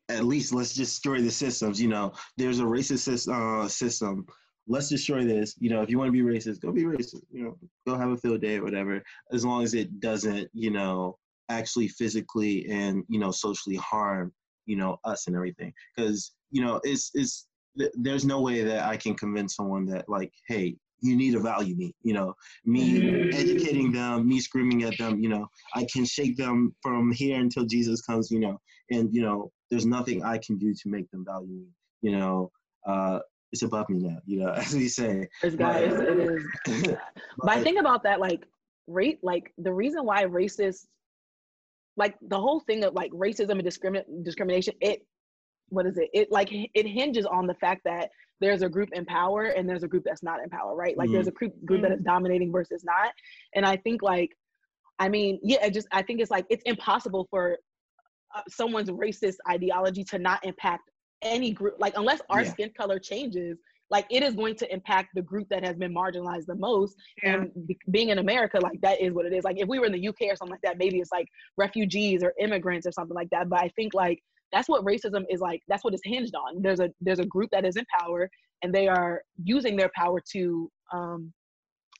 at 0.08 0.24
least 0.24 0.54
let's 0.54 0.74
just 0.74 0.94
destroy 0.94 1.20
the 1.20 1.30
systems. 1.30 1.80
You 1.80 1.88
know, 1.88 2.12
there's 2.36 2.60
a 2.60 2.64
racist 2.64 3.28
uh, 3.28 3.68
system. 3.68 4.26
Let's 4.68 4.88
destroy 4.88 5.24
this. 5.24 5.54
You 5.58 5.70
know, 5.70 5.82
if 5.82 5.90
you 5.90 5.98
want 5.98 6.08
to 6.08 6.12
be 6.12 6.20
racist, 6.20 6.60
go 6.60 6.72
be 6.72 6.84
racist. 6.84 7.22
You 7.32 7.44
know, 7.44 7.58
go 7.86 7.96
have 7.96 8.10
a 8.10 8.16
field 8.16 8.40
day 8.40 8.56
or 8.56 8.64
whatever. 8.64 9.02
As 9.32 9.44
long 9.44 9.62
as 9.62 9.74
it 9.74 10.00
doesn't, 10.00 10.48
you 10.52 10.70
know, 10.70 11.18
actually 11.48 11.88
physically 11.88 12.66
and 12.70 13.04
you 13.08 13.18
know 13.18 13.30
socially 13.30 13.76
harm, 13.76 14.32
you 14.66 14.76
know, 14.76 14.98
us 15.04 15.26
and 15.26 15.36
everything. 15.36 15.72
Because 15.96 16.32
you 16.50 16.62
know, 16.62 16.80
it's 16.84 17.10
it's 17.14 17.46
th- 17.78 17.92
there's 17.94 18.24
no 18.24 18.40
way 18.40 18.62
that 18.62 18.84
I 18.84 18.96
can 18.96 19.14
convince 19.14 19.56
someone 19.56 19.86
that 19.86 20.08
like, 20.08 20.32
hey, 20.46 20.76
you 21.00 21.16
need 21.16 21.32
to 21.32 21.40
value 21.40 21.76
me. 21.76 21.94
You 22.02 22.14
know, 22.14 22.34
me 22.64 23.30
educating 23.32 23.92
them, 23.92 24.28
me 24.28 24.40
screaming 24.40 24.82
at 24.84 24.98
them. 24.98 25.20
You 25.20 25.30
know, 25.30 25.46
I 25.74 25.86
can 25.92 26.04
shake 26.04 26.36
them 26.36 26.74
from 26.82 27.10
here 27.12 27.40
until 27.40 27.64
Jesus 27.64 28.02
comes. 28.02 28.30
You 28.30 28.40
know, 28.40 28.60
and 28.90 29.14
you 29.14 29.22
know 29.22 29.50
there's 29.70 29.86
nothing 29.86 30.22
i 30.22 30.38
can 30.38 30.56
do 30.58 30.72
to 30.74 30.88
make 30.88 31.10
them 31.10 31.24
value 31.24 31.48
me 31.48 31.66
you 32.02 32.16
know 32.16 32.50
uh 32.86 33.18
it's 33.52 33.62
above 33.62 33.88
me 33.88 33.98
now 33.98 34.18
you 34.26 34.40
know 34.40 34.50
as 34.56 34.74
we 34.74 34.88
say. 34.88 35.28
It's 35.42 35.56
God, 35.56 35.82
it's- 35.82 36.00
it 36.00 36.18
is. 36.18 36.96
But 37.38 37.50
I 37.50 37.62
think 37.62 37.78
about 37.78 38.02
that, 38.02 38.20
like 38.20 38.44
rate, 38.86 39.18
like 39.22 39.52
the 39.58 39.72
reason 39.72 40.04
why 40.04 40.24
racist, 40.24 40.86
like 41.96 42.16
the 42.22 42.38
whole 42.38 42.60
thing 42.60 42.84
of 42.84 42.94
like 42.94 43.10
racism 43.12 43.52
and 43.52 43.62
discrimin- 43.64 44.24
discrimination, 44.24 44.74
it, 44.80 45.06
what 45.68 45.86
is 45.86 45.98
it? 45.98 46.08
It 46.12 46.32
like 46.32 46.48
it 46.52 46.86
hinges 46.86 47.26
on 47.26 47.46
the 47.46 47.54
fact 47.54 47.82
that 47.84 48.10
there's 48.40 48.62
a 48.62 48.68
group 48.68 48.88
in 48.92 49.04
power 49.04 49.44
and 49.46 49.68
there's 49.68 49.82
a 49.82 49.88
group 49.88 50.04
that's 50.04 50.22
not 50.22 50.42
in 50.42 50.48
power, 50.50 50.74
right? 50.74 50.96
Like 50.96 51.10
there's 51.12 51.26
a 51.28 51.32
group 51.32 51.52
group 51.64 51.82
that 51.82 51.92
is 51.92 52.00
dominating 52.04 52.50
versus 52.52 52.82
not, 52.84 53.12
and 53.54 53.64
I 53.66 53.76
think 53.76 54.02
like, 54.02 54.30
I 54.98 55.08
mean, 55.08 55.38
yeah, 55.42 55.64
it 55.66 55.74
just 55.74 55.88
I 55.92 56.02
think 56.02 56.20
it's 56.20 56.30
like 56.30 56.46
it's 56.48 56.62
impossible 56.66 57.26
for 57.30 57.58
uh, 58.34 58.42
someone's 58.48 58.90
racist 58.90 59.36
ideology 59.48 60.04
to 60.04 60.18
not 60.18 60.44
impact 60.44 60.90
any 61.22 61.50
group, 61.52 61.74
like 61.78 61.94
unless 61.96 62.20
our 62.30 62.42
Yeah. 62.42 62.50
skin 62.52 62.70
color 62.76 62.98
changes 62.98 63.58
like 63.90 64.06
it 64.10 64.22
is 64.22 64.34
going 64.34 64.54
to 64.54 64.70
impact 64.72 65.08
the 65.14 65.22
group 65.22 65.48
that 65.48 65.64
has 65.64 65.74
been 65.76 65.94
marginalized 65.94 66.44
the 66.46 66.54
most. 66.54 66.94
And 67.22 67.50
be- 67.66 67.78
being 67.90 68.10
in 68.10 68.18
america 68.18 68.60
like 68.60 68.80
that 68.82 69.00
is 69.00 69.12
what 69.14 69.24
it 69.26 69.32
is. 69.32 69.44
Like 69.44 69.58
if 69.58 69.66
we 69.68 69.78
were 69.78 69.86
in 69.86 69.92
the 69.92 70.08
uk 70.08 70.20
or 70.20 70.36
something 70.36 70.52
like 70.52 70.60
that 70.62 70.78
maybe 70.78 70.98
it's 70.98 71.12
like 71.12 71.28
refugees 71.56 72.22
or 72.22 72.34
immigrants 72.38 72.86
or 72.86 72.92
something 72.92 73.14
like 73.14 73.30
that. 73.30 73.48
But 73.48 73.60
i 73.60 73.68
think 73.76 73.94
like 73.94 74.22
that's 74.52 74.68
what 74.68 74.84
racism 74.84 75.24
is 75.30 75.40
like 75.40 75.62
that's 75.68 75.84
what 75.84 75.94
it's 75.94 76.02
hinged 76.04 76.34
on. 76.34 76.62
There's 76.62 76.80
a 76.80 76.90
there's 77.00 77.18
a 77.18 77.26
group 77.26 77.50
that 77.52 77.64
is 77.64 77.76
in 77.76 77.84
power 77.98 78.30
and 78.62 78.74
they 78.74 78.88
are 78.88 79.22
using 79.42 79.76
their 79.76 79.90
power 79.94 80.20
to 80.32 80.70
um 80.92 81.32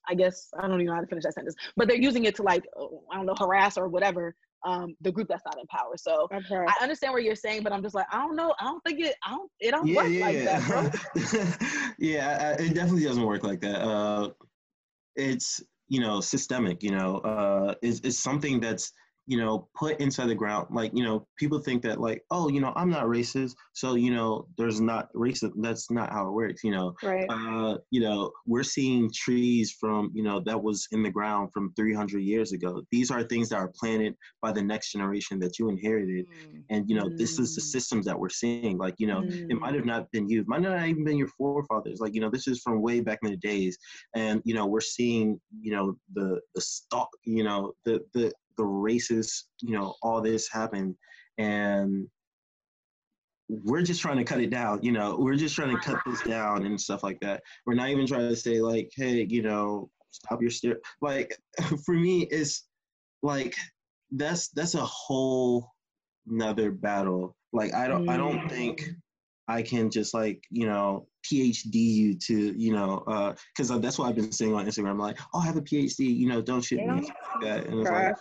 i 0.09 0.15
guess 0.15 0.49
i 0.59 0.63
don't 0.63 0.75
even 0.75 0.87
know 0.87 0.95
how 0.95 1.01
to 1.01 1.07
finish 1.07 1.25
that 1.25 1.35
sentence 1.35 1.55
but 1.77 1.87
they're 1.87 1.97
using 1.97 2.25
it 2.25 2.35
to 2.35 2.43
like 2.43 2.65
i 3.13 3.17
don't 3.17 3.27
know 3.27 3.35
harass 3.39 3.77
or 3.77 3.89
whatever 3.89 4.35
um 4.67 4.97
the 5.01 5.13
group 5.13 5.29
that's 5.29 5.45
not 5.45 5.59
in 5.59 5.67
power 5.69 5.93
so 5.97 6.27
That's 6.31 6.51
right. 6.51 6.69
I 6.69 6.83
understand 6.83 7.13
what 7.13 7.23
you're 7.23 7.35
saying, 7.37 7.63
but 7.63 7.73
I'm 7.73 7.83
just 7.83 7.95
like, 7.95 8.07
I 8.13 8.19
don't 8.19 8.37
know. 8.37 8.55
I 8.61 8.65
don't 8.65 8.83
think 8.85 9.01
it. 9.01 9.15
I 9.25 9.31
don't. 9.31 9.51
It 9.61 9.71
don't 9.71 9.87
yeah 9.87 9.95
work 9.95 10.07
yeah 10.07 10.21
like 10.21 10.45
that, 10.45 10.67
bro. 10.67 10.91
yeah 11.17 11.55
yeah 11.99 12.39
I- 12.41 12.63
I- 12.63 12.67
it 12.67 12.75
definitely 12.75 13.05
doesn't 13.05 13.23
work 13.25 13.45
like 13.45 13.61
that 13.61 13.81
uh 13.83 14.31
it's 15.17 15.61
you 15.89 16.01
know 16.01 16.21
systemic 16.21 16.83
you 16.83 16.91
know 16.91 17.19
uh 17.19 17.75
it's, 17.83 18.01
it's 18.01 18.19
something 18.19 18.61
that's 18.61 18.93
you 19.29 19.37
know, 19.37 19.69
put 19.77 20.01
inside 20.01 20.29
the 20.29 20.35
ground. 20.35 20.69
Like, 20.71 20.91
you 20.95 21.05
know, 21.05 21.27
people 21.37 21.59
think 21.59 21.83
that 21.83 22.01
like, 22.01 22.25
oh, 22.31 22.49
you 22.49 22.63
know, 22.63 22.73
I'm 22.75 22.89
not 22.89 23.05
racist, 23.05 23.55
so 23.75 23.95
you 23.95 24.11
know, 24.11 24.49
there's 24.57 24.81
not 24.81 25.13
racist. 25.13 25.53
That's 25.57 25.91
not 25.91 26.11
how 26.11 26.27
it 26.27 26.33
works. 26.33 26.65
You 26.65 26.71
know, 26.71 26.95
right? 27.03 27.27
Uh, 27.29 27.77
you 27.91 28.01
know, 28.01 28.33
we're 28.47 28.63
seeing 28.63 29.11
trees 29.15 29.77
from 29.79 30.11
you 30.15 30.23
know 30.23 30.41
that 30.41 30.61
was 30.61 30.89
in 30.93 31.03
the 31.03 31.11
ground 31.11 31.51
from 31.53 31.75
300 31.77 32.21
years 32.21 32.53
ago. 32.53 32.83
These 32.91 33.11
are 33.11 33.23
things 33.23 33.51
that 33.51 33.57
are 33.57 33.71
planted 33.79 34.17
by 34.41 34.51
the 34.51 34.63
next 34.63 34.93
generation 34.93 35.39
that 35.41 35.59
you 35.59 35.69
inherited, 35.69 36.25
mm. 36.27 36.63
and 36.71 36.89
you 36.89 36.97
know, 36.97 37.05
mm. 37.05 37.19
this 37.19 37.39
is 37.39 37.55
the 37.55 37.61
mm. 37.61 37.67
systems 37.67 38.07
that 38.07 38.19
we're 38.19 38.31
seeing. 38.31 38.79
Like, 38.79 38.95
you 38.97 39.09
know, 39.09 39.21
mm. 39.21 39.51
it 39.51 39.61
might 39.61 39.75
have 39.75 39.85
not 39.85 40.11
been 40.11 40.27
you, 40.27 40.43
might 40.49 40.63
not 40.63 40.89
even 40.89 41.05
been 41.05 41.19
your 41.19 41.29
forefathers. 41.29 42.01
Like, 42.01 42.15
you 42.15 42.23
know, 42.23 42.31
this 42.31 42.49
is 42.49 42.63
from 42.63 42.81
way 42.81 43.01
back 43.01 43.19
in 43.23 43.31
the 43.31 43.37
days, 43.37 43.77
and 44.17 44.41
you 44.47 44.55
know, 44.55 44.67
we're 44.67 44.81
seeing 44.81 45.39
you 45.61 45.73
know 45.73 45.99
the 46.15 46.41
the 46.55 46.63
stock, 46.63 47.11
you 47.27 47.45
know, 47.45 47.75
the 47.85 48.01
the 48.15 48.33
the 48.59 48.65
racist, 48.65 49.45
you 49.63 49.73
know, 49.73 49.95
all 50.03 50.21
this 50.21 50.49
happened, 50.53 50.95
and 51.39 52.07
we're 53.49 53.83
just 53.83 54.03
trying 54.03 54.19
to 54.19 54.25
cut 54.25 54.41
it 54.41 54.51
down. 54.51 54.81
You 54.83 54.93
know, 54.93 55.17
we're 55.19 55.37
just 55.37 55.55
trying 55.55 55.75
to 55.75 55.81
cut 55.83 55.99
this 56.05 56.21
down 56.23 56.67
and 56.67 56.79
stuff 56.81 57.03
like 57.03 57.19
that. 57.21 57.43
We're 57.65 57.75
not 57.75 57.89
even 57.89 58.07
trying 58.07 58.29
to 58.29 58.37
say 58.37 58.61
like, 58.61 58.91
hey, 58.95 59.27
you 59.29 59.43
know, 59.43 59.91
stop 60.11 60.43
your 60.43 60.51
stare. 60.51 60.79
Like 61.01 61.35
for 61.87 61.95
me, 61.95 62.27
it's 62.31 62.67
like 63.23 63.55
that's 64.11 64.49
that's 64.49 64.75
a 64.75 64.85
whole 64.85 65.71
another 66.29 66.71
battle. 66.71 67.37
Like 67.53 67.75
I 67.75 67.89
don't. 67.89 68.09
I 68.09 68.17
don't 68.17 68.49
think 68.49 68.83
mm. 68.83 68.95
I 69.49 69.63
can 69.63 69.91
just 69.91 70.13
like 70.13 70.43
you 70.51 70.67
know 70.67 71.07
PhD 71.25 71.75
you 71.75 72.19
to 72.27 72.55
you 72.61 72.73
know 72.75 73.35
because 73.55 73.71
uh, 73.71 73.79
that's 73.79 73.99
what 73.99 74.09
I've 74.09 74.17
been 74.17 74.33
saying 74.33 74.55
on 74.55 74.67
Instagram. 74.67 74.99
Like, 74.99 75.19
oh, 75.33 75.41
I 75.41 75.47
have 75.47 75.57
a 75.57 75.63
PhD. 75.63 76.01
You 76.01 76.29
know, 76.29 76.43
don't 76.43 76.63
shit 76.63 76.81
me. 76.81 76.87
Like 76.87 77.09
that. 77.43 77.67
And 77.67 77.81
it's 77.81 77.91
like, 77.91 78.15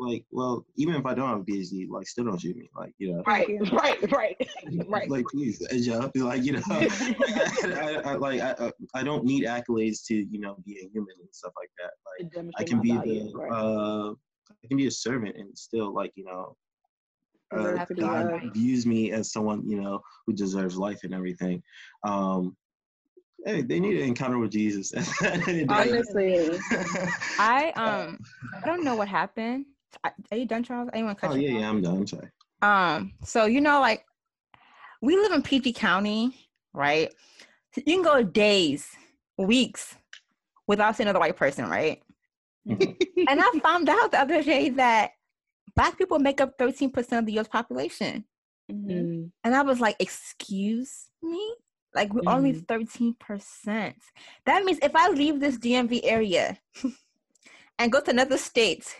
like, 0.00 0.24
well, 0.30 0.64
even 0.76 0.94
if 0.94 1.04
I 1.04 1.14
don't 1.14 1.28
have 1.28 1.40
a 1.40 1.44
PhD, 1.44 1.88
like, 1.88 2.08
still 2.08 2.24
don't 2.24 2.40
shoot 2.40 2.56
me, 2.56 2.70
like, 2.74 2.92
you 2.98 3.12
know. 3.12 3.22
Right, 3.26 3.46
right, 3.72 4.12
right, 4.12 4.36
right. 4.88 5.10
like, 5.10 5.26
please, 5.30 5.58
job, 5.84 6.10
like, 6.16 6.42
you 6.42 6.52
know, 6.52 6.62
I, 6.66 8.00
I, 8.04 8.14
like, 8.14 8.40
I, 8.40 8.72
I 8.94 9.02
don't 9.02 9.24
need 9.24 9.44
accolades 9.44 10.04
to, 10.06 10.14
you 10.14 10.40
know, 10.40 10.56
be 10.64 10.78
a 10.78 10.88
human 10.88 11.14
and 11.20 11.28
stuff 11.32 11.52
like 11.56 11.70
that. 11.78 11.92
Like, 12.06 12.52
I 12.56 12.64
can 12.64 12.80
be 12.80 12.96
value, 12.96 13.30
the, 13.30 13.38
right. 13.38 13.52
uh, 13.52 14.10
I 14.50 14.66
can 14.66 14.78
be 14.78 14.86
a 14.86 14.90
servant 14.90 15.36
and 15.36 15.56
still, 15.56 15.94
like, 15.94 16.12
you 16.14 16.24
know, 16.24 16.56
uh, 17.54 17.84
God 17.98 18.40
views 18.54 18.86
me 18.86 19.12
as 19.12 19.32
someone, 19.32 19.68
you 19.68 19.80
know, 19.80 20.00
who 20.26 20.32
deserves 20.32 20.76
life 20.76 21.00
and 21.02 21.12
everything. 21.12 21.62
Um, 22.04 22.56
hey, 23.44 23.62
they 23.62 23.80
need 23.80 24.00
an 24.00 24.06
encounter 24.06 24.38
with 24.38 24.52
Jesus. 24.52 24.92
Honestly, 25.68 26.58
I 27.40 27.72
um, 27.74 28.18
I 28.54 28.66
don't 28.66 28.84
know 28.84 28.94
what 28.94 29.08
happened 29.08 29.66
are 30.04 30.36
you 30.36 30.46
done, 30.46 30.62
Charles? 30.62 30.90
Anyone 30.92 31.14
cut 31.14 31.32
Oh 31.32 31.34
yeah, 31.34 31.58
yeah, 31.58 31.68
I'm 31.68 31.82
done. 31.82 31.96
I'm 31.98 32.06
sorry. 32.06 32.28
Um, 32.62 33.12
so 33.24 33.46
you 33.46 33.60
know, 33.60 33.80
like 33.80 34.04
we 35.02 35.16
live 35.16 35.32
in 35.32 35.42
PG 35.42 35.72
County, 35.74 36.34
right? 36.72 37.12
So 37.72 37.82
you 37.86 37.94
can 37.94 38.02
go 38.02 38.22
days, 38.22 38.88
weeks 39.38 39.96
without 40.66 40.96
seeing 40.96 41.06
another 41.06 41.20
white 41.20 41.36
person, 41.36 41.68
right? 41.68 42.02
Mm-hmm. 42.68 43.24
and 43.28 43.40
I 43.40 43.50
found 43.62 43.88
out 43.88 44.12
the 44.12 44.20
other 44.20 44.42
day 44.42 44.68
that 44.70 45.12
black 45.74 45.96
people 45.96 46.18
make 46.18 46.40
up 46.40 46.58
13% 46.58 47.18
of 47.18 47.26
the 47.26 47.38
US 47.38 47.48
population. 47.48 48.24
Mm-hmm. 48.70 49.26
And 49.44 49.54
I 49.54 49.62
was 49.62 49.80
like, 49.80 49.96
excuse 49.98 51.06
me? 51.22 51.54
Like 51.94 52.12
we're 52.12 52.20
mm-hmm. 52.22 52.28
only 52.28 52.52
13%. 52.54 53.94
That 54.46 54.64
means 54.64 54.78
if 54.82 54.94
I 54.94 55.08
leave 55.08 55.40
this 55.40 55.58
DMV 55.58 56.00
area 56.04 56.58
and 57.78 57.90
go 57.90 58.00
to 58.00 58.10
another 58.10 58.38
state 58.38 58.94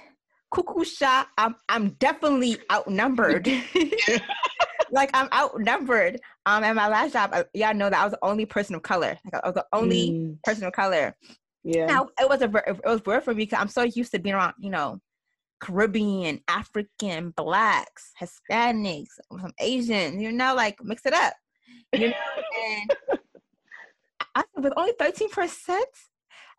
cuckoo 0.50 0.84
shot, 0.84 1.28
I'm 1.38 1.56
I'm 1.68 1.90
definitely 1.90 2.58
outnumbered. 2.70 3.48
like 4.90 5.10
I'm 5.14 5.28
outnumbered. 5.32 6.20
Um, 6.46 6.64
at 6.64 6.74
my 6.74 6.88
last 6.88 7.12
job, 7.12 7.30
uh, 7.32 7.44
y'all 7.54 7.74
know 7.74 7.90
that 7.90 8.00
I 8.00 8.04
was 8.04 8.12
the 8.12 8.24
only 8.24 8.46
person 8.46 8.74
of 8.74 8.82
color. 8.82 9.18
Like 9.24 9.42
I 9.42 9.48
was 9.48 9.54
the 9.54 9.66
only 9.72 10.10
mm. 10.10 10.42
person 10.42 10.64
of 10.64 10.72
color. 10.72 11.14
Yeah. 11.62 11.86
Now 11.86 12.08
it 12.20 12.28
was 12.28 12.42
a 12.42 12.50
it 12.66 12.84
was 12.84 13.04
weird 13.04 13.24
for 13.24 13.34
me 13.34 13.44
because 13.44 13.60
I'm 13.60 13.68
so 13.68 13.82
used 13.82 14.12
to 14.12 14.18
being 14.18 14.34
around, 14.34 14.54
you 14.58 14.70
know, 14.70 15.00
Caribbean, 15.60 16.40
African, 16.48 17.30
blacks, 17.30 18.12
Hispanics, 18.20 19.10
some 19.30 19.52
Asians. 19.60 20.20
You 20.20 20.32
know, 20.32 20.54
like 20.54 20.82
mix 20.82 21.04
it 21.06 21.12
up. 21.12 21.34
You 21.92 22.08
know, 22.08 22.14
and 22.70 23.18
I 24.34 24.44
with 24.56 24.72
only 24.76 24.92
thirteen 24.98 25.30
percent, 25.30 25.88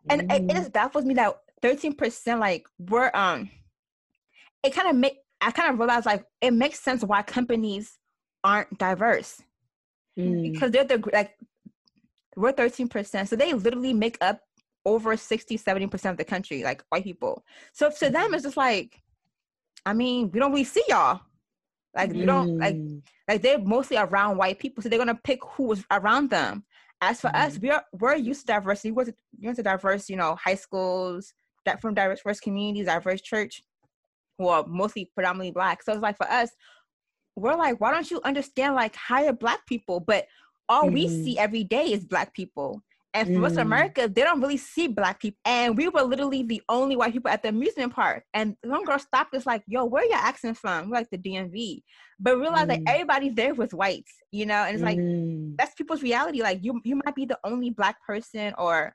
and 0.08 0.22
mm. 0.22 0.34
it, 0.34 0.50
it 0.50 0.54
just 0.54 0.72
baffles 0.72 1.04
me 1.04 1.14
that 1.14 1.36
thirteen 1.60 1.94
percent 1.94 2.40
like 2.40 2.66
we're 2.78 3.10
um 3.14 3.50
it 4.62 4.74
kind 4.74 4.88
of 4.88 4.96
make 4.96 5.18
I 5.40 5.50
kind 5.50 5.72
of 5.72 5.78
realized 5.78 6.06
like 6.06 6.24
it 6.40 6.52
makes 6.52 6.80
sense 6.80 7.02
why 7.02 7.22
companies 7.22 7.98
aren't 8.44 8.78
diverse 8.78 9.42
mm. 10.18 10.52
because 10.52 10.70
they're 10.70 10.84
the 10.84 11.02
like 11.12 11.36
we're 12.36 12.52
13% 12.52 13.28
so 13.28 13.36
they 13.36 13.52
literally 13.52 13.92
make 13.92 14.16
up 14.20 14.40
over 14.84 15.16
60 15.16 15.58
70% 15.58 16.10
of 16.10 16.16
the 16.16 16.24
country 16.24 16.62
like 16.62 16.82
white 16.88 17.04
people 17.04 17.44
so 17.72 17.90
to 17.90 18.10
them 18.10 18.26
mm-hmm. 18.26 18.34
it's 18.34 18.44
just 18.44 18.56
like 18.56 19.00
i 19.86 19.92
mean 19.92 20.30
we 20.32 20.40
don't 20.40 20.50
really 20.50 20.64
see 20.64 20.82
y'all 20.88 21.20
like 21.94 22.10
mm. 22.10 22.20
we 22.20 22.24
don't 22.24 22.58
like 22.58 22.74
mm. 22.74 23.00
like 23.28 23.42
they're 23.42 23.58
mostly 23.58 23.96
around 23.96 24.36
white 24.36 24.58
people 24.58 24.82
so 24.82 24.88
they're 24.88 24.98
gonna 24.98 25.18
pick 25.22 25.38
who 25.44 25.64
was 25.64 25.84
around 25.90 26.30
them 26.30 26.64
as 27.00 27.20
for 27.20 27.28
mm. 27.28 27.34
us 27.34 27.58
we 27.58 27.70
are 27.70 27.84
we're 27.92 28.14
used 28.16 28.40
to 28.40 28.46
diversity 28.46 28.90
we're, 28.90 29.06
we're 29.40 29.54
to 29.54 29.62
diverse 29.62 30.08
you 30.08 30.16
know 30.16 30.34
high 30.36 30.54
schools 30.54 31.32
that 31.64 31.80
from 31.80 31.94
diverse 31.94 32.40
communities 32.40 32.86
diverse 32.86 33.20
church 33.20 33.62
well, 34.38 34.66
mostly 34.66 35.10
predominantly 35.14 35.52
black. 35.52 35.82
So 35.82 35.92
it's 35.92 36.02
like 36.02 36.16
for 36.16 36.30
us, 36.30 36.50
we're 37.36 37.56
like, 37.56 37.80
why 37.80 37.92
don't 37.92 38.10
you 38.10 38.20
understand 38.24 38.74
like 38.74 38.94
hire 38.96 39.32
black 39.32 39.66
people? 39.66 40.00
But 40.00 40.26
all 40.68 40.84
mm. 40.84 40.92
we 40.92 41.06
mm-hmm. 41.06 41.24
see 41.24 41.38
every 41.38 41.64
day 41.64 41.92
is 41.92 42.04
black 42.04 42.34
people. 42.34 42.82
And 43.14 43.28
for 43.28 43.34
mm. 43.34 43.40
most 43.40 43.58
America, 43.58 44.08
they 44.08 44.22
don't 44.22 44.40
really 44.40 44.56
see 44.56 44.88
black 44.88 45.20
people. 45.20 45.38
And 45.44 45.76
we 45.76 45.88
were 45.88 46.02
literally 46.02 46.42
the 46.44 46.62
only 46.68 46.96
white 46.96 47.12
people 47.12 47.30
at 47.30 47.42
the 47.42 47.50
amusement 47.50 47.94
park. 47.94 48.24
And 48.32 48.56
one 48.64 48.84
girl 48.84 48.98
stopped 48.98 49.34
us 49.34 49.44
like, 49.44 49.62
yo, 49.66 49.84
where 49.84 50.02
are 50.02 50.06
your 50.06 50.16
accent 50.16 50.56
from? 50.56 50.88
We're 50.88 50.96
like 50.96 51.10
the 51.10 51.18
DMV. 51.18 51.82
But 52.18 52.38
realize 52.38 52.64
mm. 52.64 52.68
that 52.68 52.80
everybody 52.86 53.28
there 53.28 53.54
was 53.54 53.74
whites, 53.74 54.12
you 54.30 54.46
know? 54.46 54.64
And 54.64 54.74
it's 54.74 54.84
like, 54.84 54.98
mm. 54.98 55.54
that's 55.58 55.74
people's 55.74 56.02
reality. 56.02 56.40
Like 56.40 56.60
you, 56.62 56.80
you 56.84 57.00
might 57.04 57.14
be 57.14 57.26
the 57.26 57.38
only 57.44 57.68
black 57.68 57.96
person 58.06 58.54
or 58.56 58.94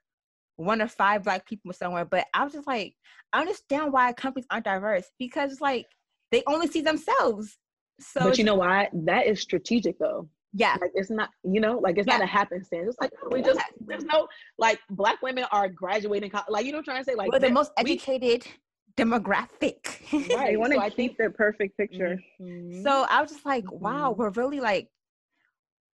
one 0.57 0.81
of 0.81 0.91
five 0.91 1.23
black 1.23 1.47
people 1.47 1.71
somewhere. 1.71 2.05
But 2.05 2.25
I 2.33 2.43
was 2.43 2.53
just 2.53 2.67
like, 2.67 2.93
I 3.31 3.41
understand 3.41 3.93
why 3.93 4.11
companies 4.13 4.47
aren't 4.51 4.65
diverse 4.65 5.09
because 5.17 5.51
it's 5.51 5.61
like 5.61 5.85
they 6.31 6.43
only 6.47 6.67
see 6.67 6.81
themselves. 6.81 7.57
So 7.99 8.21
But 8.21 8.37
you 8.37 8.43
know 8.43 8.55
why? 8.55 8.89
That 8.93 9.25
is 9.27 9.39
strategic 9.39 9.97
though. 9.97 10.27
Yeah. 10.53 10.75
Like 10.81 10.91
it's 10.95 11.09
not, 11.09 11.29
you 11.43 11.61
know, 11.61 11.77
like 11.77 11.97
it's 11.97 12.07
yeah. 12.07 12.17
not 12.17 12.23
a 12.23 12.27
happenstance. 12.27 12.87
It's 12.89 12.97
like 12.99 13.11
we 13.31 13.41
just 13.41 13.59
there's 13.85 14.03
no 14.03 14.27
like 14.57 14.79
black 14.89 15.21
women 15.21 15.45
are 15.51 15.69
graduating 15.69 16.31
like 16.49 16.65
you 16.65 16.71
know 16.71 16.79
what 16.79 16.89
I'm 16.89 16.95
trying 16.95 17.03
to 17.03 17.11
say? 17.11 17.15
Like 17.15 17.31
we're 17.31 17.39
the 17.39 17.49
most 17.49 17.71
educated 17.77 18.45
we, 18.45 19.03
demographic. 19.03 19.77
Right. 20.13 20.51
they 20.51 20.57
want 20.57 20.73
to 20.73 20.79
so 20.79 20.89
keep 20.89 21.17
the 21.17 21.29
perfect 21.29 21.77
picture. 21.77 22.19
Mm-hmm. 22.41 22.81
So 22.81 23.05
I 23.09 23.21
was 23.21 23.31
just 23.31 23.45
like, 23.45 23.69
wow, 23.71 24.11
mm-hmm. 24.11 24.21
we're 24.21 24.29
really 24.31 24.59
like 24.59 24.89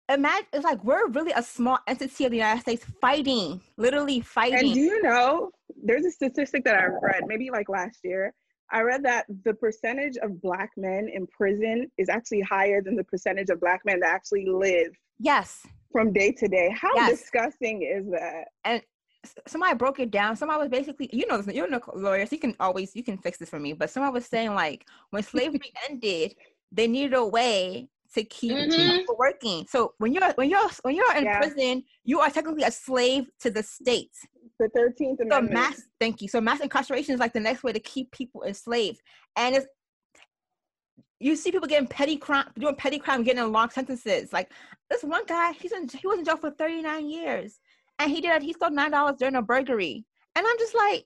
imagine 0.09 0.47
it's 0.53 0.63
like 0.63 0.83
we're 0.83 1.07
really 1.09 1.31
a 1.31 1.43
small 1.43 1.79
entity 1.87 2.25
of 2.25 2.31
the 2.31 2.37
United 2.37 2.61
States 2.61 2.85
fighting, 3.01 3.61
literally 3.77 4.21
fighting. 4.21 4.59
And 4.59 4.73
do 4.73 4.79
you 4.79 5.01
know 5.01 5.51
there's 5.83 6.05
a 6.05 6.11
statistic 6.11 6.63
that 6.65 6.75
I 6.75 6.85
read 6.85 7.23
maybe 7.27 7.49
like 7.49 7.69
last 7.69 7.99
year. 8.03 8.33
I 8.71 8.81
read 8.81 9.03
that 9.03 9.25
the 9.43 9.53
percentage 9.53 10.17
of 10.17 10.41
black 10.41 10.71
men 10.77 11.09
in 11.13 11.27
prison 11.27 11.91
is 11.97 12.09
actually 12.09 12.41
higher 12.41 12.81
than 12.81 12.95
the 12.95 13.03
percentage 13.03 13.49
of 13.49 13.59
black 13.59 13.81
men 13.85 13.99
that 13.99 14.09
actually 14.09 14.47
live. 14.47 14.91
Yes. 15.19 15.65
From 15.91 16.11
day 16.11 16.31
to 16.31 16.47
day. 16.47 16.73
How 16.75 16.89
yes. 16.95 17.19
disgusting 17.19 17.83
is 17.83 18.09
that? 18.11 18.45
And 18.65 18.81
somebody 19.47 19.75
broke 19.75 19.99
it 19.99 20.09
down. 20.09 20.35
Somebody 20.35 20.59
was 20.59 20.69
basically, 20.69 21.09
you 21.13 21.27
know, 21.27 21.43
you're 21.51 21.71
a 21.71 21.81
lawyer, 21.95 22.25
so 22.25 22.35
you 22.35 22.39
can 22.39 22.55
always 22.59 22.95
you 22.95 23.03
can 23.03 23.17
fix 23.17 23.37
this 23.37 23.49
for 23.49 23.59
me. 23.59 23.73
But 23.73 23.89
somebody 23.89 24.13
was 24.13 24.25
saying 24.25 24.55
like 24.55 24.87
when 25.11 25.21
slavery 25.21 25.71
ended, 25.89 26.35
they 26.71 26.87
needed 26.87 27.13
a 27.13 27.25
way 27.25 27.89
to 28.13 28.23
keep 28.23 28.53
mm-hmm. 28.53 28.97
people 28.97 29.15
working. 29.17 29.65
So 29.69 29.93
when 29.97 30.13
you're 30.13 30.31
when 30.33 30.49
you're 30.49 30.69
when 30.83 30.95
you're 30.95 31.15
in 31.15 31.23
yeah. 31.23 31.39
prison, 31.39 31.83
you 32.03 32.19
are 32.19 32.29
technically 32.29 32.63
a 32.63 32.71
slave 32.71 33.29
to 33.41 33.49
the 33.49 33.63
state. 33.63 34.11
The 34.59 34.69
Thirteenth 34.75 35.19
Amendment. 35.19 35.51
So 35.51 35.53
mass, 35.53 35.81
thank 35.99 36.21
you. 36.21 36.27
So 36.27 36.39
mass 36.39 36.59
incarceration 36.59 37.13
is 37.13 37.19
like 37.19 37.33
the 37.33 37.39
next 37.39 37.63
way 37.63 37.73
to 37.73 37.79
keep 37.79 38.11
people 38.11 38.43
enslaved, 38.43 39.01
and 39.35 39.55
it's 39.55 39.65
you 41.19 41.35
see 41.35 41.51
people 41.51 41.67
getting 41.67 41.87
petty 41.87 42.17
crime, 42.17 42.45
doing 42.59 42.75
petty 42.75 42.99
crime, 42.99 43.23
getting 43.23 43.51
long 43.51 43.69
sentences. 43.69 44.33
Like 44.33 44.51
this 44.89 45.03
one 45.03 45.25
guy, 45.25 45.53
he's 45.53 45.71
in 45.71 45.87
he 45.87 46.05
was 46.07 46.19
in 46.19 46.25
jail 46.25 46.37
for 46.37 46.51
39 46.51 47.09
years, 47.09 47.59
and 47.99 48.11
he 48.11 48.21
did 48.21 48.41
he 48.41 48.53
stole 48.53 48.71
nine 48.71 48.91
dollars 48.91 49.15
during 49.17 49.35
a 49.35 49.41
burglary, 49.41 50.05
and 50.35 50.45
I'm 50.45 50.57
just 50.59 50.75
like, 50.75 51.05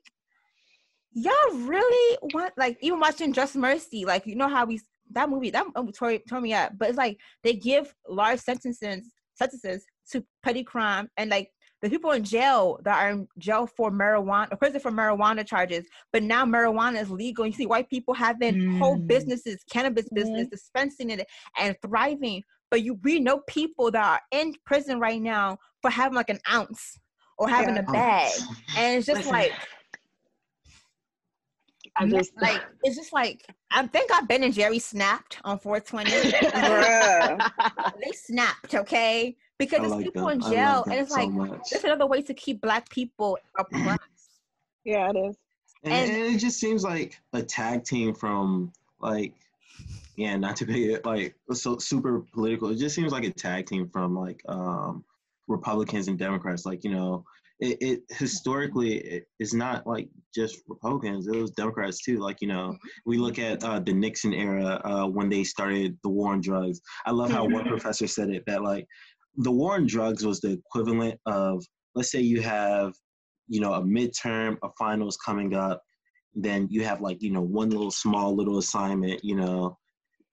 y'all 1.14 1.34
really 1.54 2.18
want 2.34 2.54
like 2.58 2.78
even 2.82 3.00
watching 3.00 3.32
Just 3.32 3.56
Mercy, 3.56 4.06
like 4.06 4.26
you 4.26 4.36
know 4.36 4.50
how 4.50 4.66
we 4.66 4.82
that 5.12 5.30
movie 5.30 5.50
that 5.52 5.66
movie 5.76 5.92
tore, 5.92 6.18
tore 6.28 6.42
me 6.42 6.54
up. 6.54 6.74
But 6.78 6.90
it's 6.90 6.98
like 6.98 7.18
they 7.44 7.54
give 7.54 7.94
large 8.08 8.40
sentences 8.40 9.12
sentences 9.36 9.86
to 10.12 10.24
petty 10.44 10.64
crime 10.64 11.10
and 11.18 11.30
like 11.30 11.50
the 11.82 11.90
people 11.90 12.12
in 12.12 12.24
jail 12.24 12.80
that 12.84 12.98
are 12.98 13.12
in 13.12 13.28
jail 13.38 13.68
for 13.68 13.92
marijuana, 13.92 14.52
or 14.52 14.58
prison 14.58 14.80
for 14.80 14.92
marijuana 14.92 15.46
charges, 15.46 15.86
but 16.12 16.24
now 16.24 16.44
marijuana 16.44 17.00
is 17.02 17.12
legal. 17.12 17.46
You 17.46 17.54
see 17.54 17.68
white 17.68 17.90
people 17.90 18.16
having 18.16 18.56
mm. 18.56 18.78
whole 18.80 18.98
businesses, 18.98 19.64
cannabis 19.72 20.08
business, 20.10 20.48
mm. 20.48 20.50
dispensing 20.50 21.12
it 21.12 21.28
and 21.60 21.76
thriving. 21.86 22.42
But 22.72 22.82
you, 22.82 23.00
we 23.04 23.20
know 23.20 23.42
people 23.48 23.92
that 23.92 24.04
are 24.04 24.22
in 24.32 24.56
prison 24.66 25.00
right 25.00 25.22
now 25.22 25.60
for 25.82 25.92
having 25.92 26.16
like 26.16 26.30
an 26.30 26.40
ounce 26.52 27.00
or 27.38 27.48
having 27.48 27.76
yeah. 27.76 27.86
a 27.88 27.92
bag, 27.92 28.32
and 28.76 28.98
it's 28.98 29.06
just 29.06 29.20
Listen. 29.20 29.34
like. 29.34 29.54
I 31.98 32.08
just 32.08 32.32
like 32.42 32.62
it's 32.84 32.96
just 32.96 33.14
like 33.14 33.46
I 33.72 33.86
think 33.88 34.12
I've 34.12 34.28
been 34.28 34.44
in 34.44 34.52
Jerry 34.52 34.80
snapped 34.80 35.40
on 35.44 35.60
420. 35.60 36.12
they 38.02 38.12
snapped, 38.12 38.76
okay? 38.76 39.36
because 39.58 39.80
it's 39.82 39.92
like 39.92 40.06
people 40.06 40.28
them. 40.28 40.42
in 40.42 40.52
jail, 40.52 40.84
and 40.86 40.94
it's 40.94 41.12
so 41.12 41.20
like 41.20 41.30
much. 41.30 41.70
there's 41.72 41.84
another 41.84 42.06
way 42.06 42.22
to 42.22 42.34
keep 42.34 42.62
black 42.62 42.90
people 42.90 43.38
oppressed. 43.58 44.00
yeah, 44.86 45.10
it 45.10 45.18
is. 45.18 45.36
And, 45.84 45.94
and, 45.94 46.12
and, 46.12 46.36
it 46.36 46.40
just 46.40 46.60
seems 46.60 46.84
like 46.84 47.20
a 47.34 47.42
tag 47.42 47.84
team 47.84 48.14
from 48.14 48.72
like, 49.00 49.34
yeah, 50.16 50.36
not 50.38 50.56
to 50.58 50.66
be 50.66 50.98
like 51.04 51.36
so 51.54 51.78
super 51.78 52.22
political. 52.34 52.70
It 52.70 52.78
just 52.78 52.96
seems 52.96 53.12
like 53.12 53.24
a 53.24 53.32
tag 53.32 53.66
team 53.66 53.90
from 53.90 54.16
like 54.16 54.42
um 54.48 55.04
Republicans 55.48 56.08
and 56.08 56.18
Democrats. 56.20 56.66
Like 56.66 56.84
you 56.84 56.92
know, 56.92 57.26
it, 57.60 57.78
it 57.82 58.00
historically 58.10 58.98
it 58.98 59.26
is 59.40 59.54
not 59.54 59.88
like 59.88 60.10
just 60.34 60.60
Republicans. 60.68 61.28
It 61.28 61.36
was 61.36 61.52
Democrats 61.52 62.04
too. 62.04 62.20
Like 62.20 62.42
you 62.42 62.48
know, 62.48 62.78
we 63.06 63.18
look 63.18 63.40
at 63.40 63.64
uh, 63.64 63.80
the 63.80 63.94
Nixon 63.94 64.34
era 64.34 64.82
uh, 64.84 65.08
when 65.08 65.30
they 65.30 65.44
started 65.44 65.98
the 66.04 66.10
war 66.10 66.34
on 66.34 66.42
drugs. 66.42 66.80
I 67.06 67.12
love 67.12 67.32
how 67.32 67.46
one 67.46 67.66
professor 67.66 68.08
said 68.08 68.30
it 68.30 68.44
that 68.48 68.64
like 68.64 68.86
the 69.38 69.52
war 69.52 69.76
on 69.76 69.88
drugs 69.88 70.26
was 70.26 70.40
the 70.40 70.52
equivalent 70.52 71.20
of 71.26 71.64
let's 71.96 72.12
say 72.12 72.22
you 72.22 72.42
have 72.42 72.94
you 73.48 73.60
know 73.60 73.74
a 73.74 73.82
midterm 73.82 74.58
a 74.64 74.70
finals 74.78 75.18
coming 75.18 75.56
up 75.56 75.82
then 76.36 76.68
you 76.70 76.84
have 76.84 77.02
like 77.02 77.22
you 77.22 77.32
know 77.32 77.42
one 77.42 77.70
little 77.70 77.92
small 77.92 78.36
little 78.36 78.58
assignment 78.58 79.24
you 79.24 79.36
know 79.36 79.78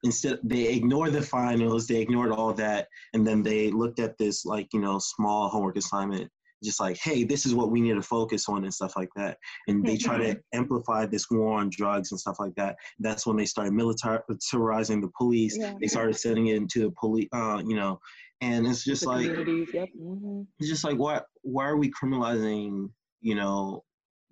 instead 0.02 0.38
they 0.42 0.68
ignored 0.68 1.12
the 1.12 1.22
finals 1.22 1.86
they 1.86 2.00
ignored 2.00 2.32
all 2.32 2.52
that 2.52 2.88
and 3.14 3.26
then 3.26 3.42
they 3.42 3.70
looked 3.70 4.00
at 4.00 4.16
this 4.18 4.44
like 4.44 4.66
you 4.72 4.80
know 4.80 4.98
small 4.98 5.48
homework 5.48 5.76
assignment 5.76 6.30
just 6.62 6.80
like 6.80 6.96
hey 6.96 7.24
this 7.24 7.46
is 7.46 7.54
what 7.54 7.70
we 7.70 7.80
need 7.80 7.94
to 7.94 8.02
focus 8.02 8.48
on 8.48 8.64
and 8.64 8.72
stuff 8.72 8.94
like 8.96 9.08
that 9.16 9.36
and 9.68 9.84
they 9.84 9.96
try 9.96 10.16
to 10.16 10.38
amplify 10.54 11.04
this 11.04 11.30
war 11.30 11.58
on 11.58 11.70
drugs 11.70 12.12
and 12.12 12.20
stuff 12.20 12.36
like 12.38 12.54
that 12.54 12.76
that's 13.00 13.26
when 13.26 13.36
they 13.36 13.44
started 13.44 13.72
militarizing 13.72 15.00
the 15.00 15.10
police 15.16 15.56
yeah. 15.58 15.74
they 15.80 15.86
started 15.86 16.14
sending 16.14 16.48
it 16.48 16.56
into 16.56 16.80
the 16.80 16.92
police 16.98 17.28
uh, 17.32 17.62
you 17.64 17.76
know 17.76 17.98
and 18.40 18.66
it's 18.66 18.84
just 18.84 19.02
the 19.02 19.08
like 19.08 19.26
yep. 19.26 19.88
mm-hmm. 20.00 20.42
it's 20.58 20.68
just 20.68 20.84
like 20.84 20.96
why 20.96 21.20
why 21.42 21.66
are 21.66 21.76
we 21.76 21.90
criminalizing 21.90 22.88
you 23.20 23.34
know 23.34 23.82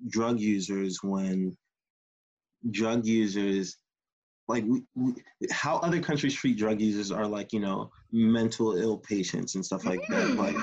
drug 0.09 0.39
users 0.39 0.99
when 1.03 1.57
drug 2.71 3.07
users 3.07 3.77
like 4.49 4.65
we, 4.67 4.83
we, 4.95 5.15
how 5.51 5.77
other 5.79 6.01
countries 6.01 6.35
treat 6.35 6.59
drug 6.59 6.81
users 6.81 7.11
are 7.11 7.27
like 7.27 7.53
you 7.53 7.61
know 7.61 7.91
mental 8.13 8.77
ill 8.77 8.99
patients 8.99 9.55
and 9.55 9.65
stuff 9.65 9.85
like 9.85 10.01
that. 10.09 10.37
Like 10.37 10.57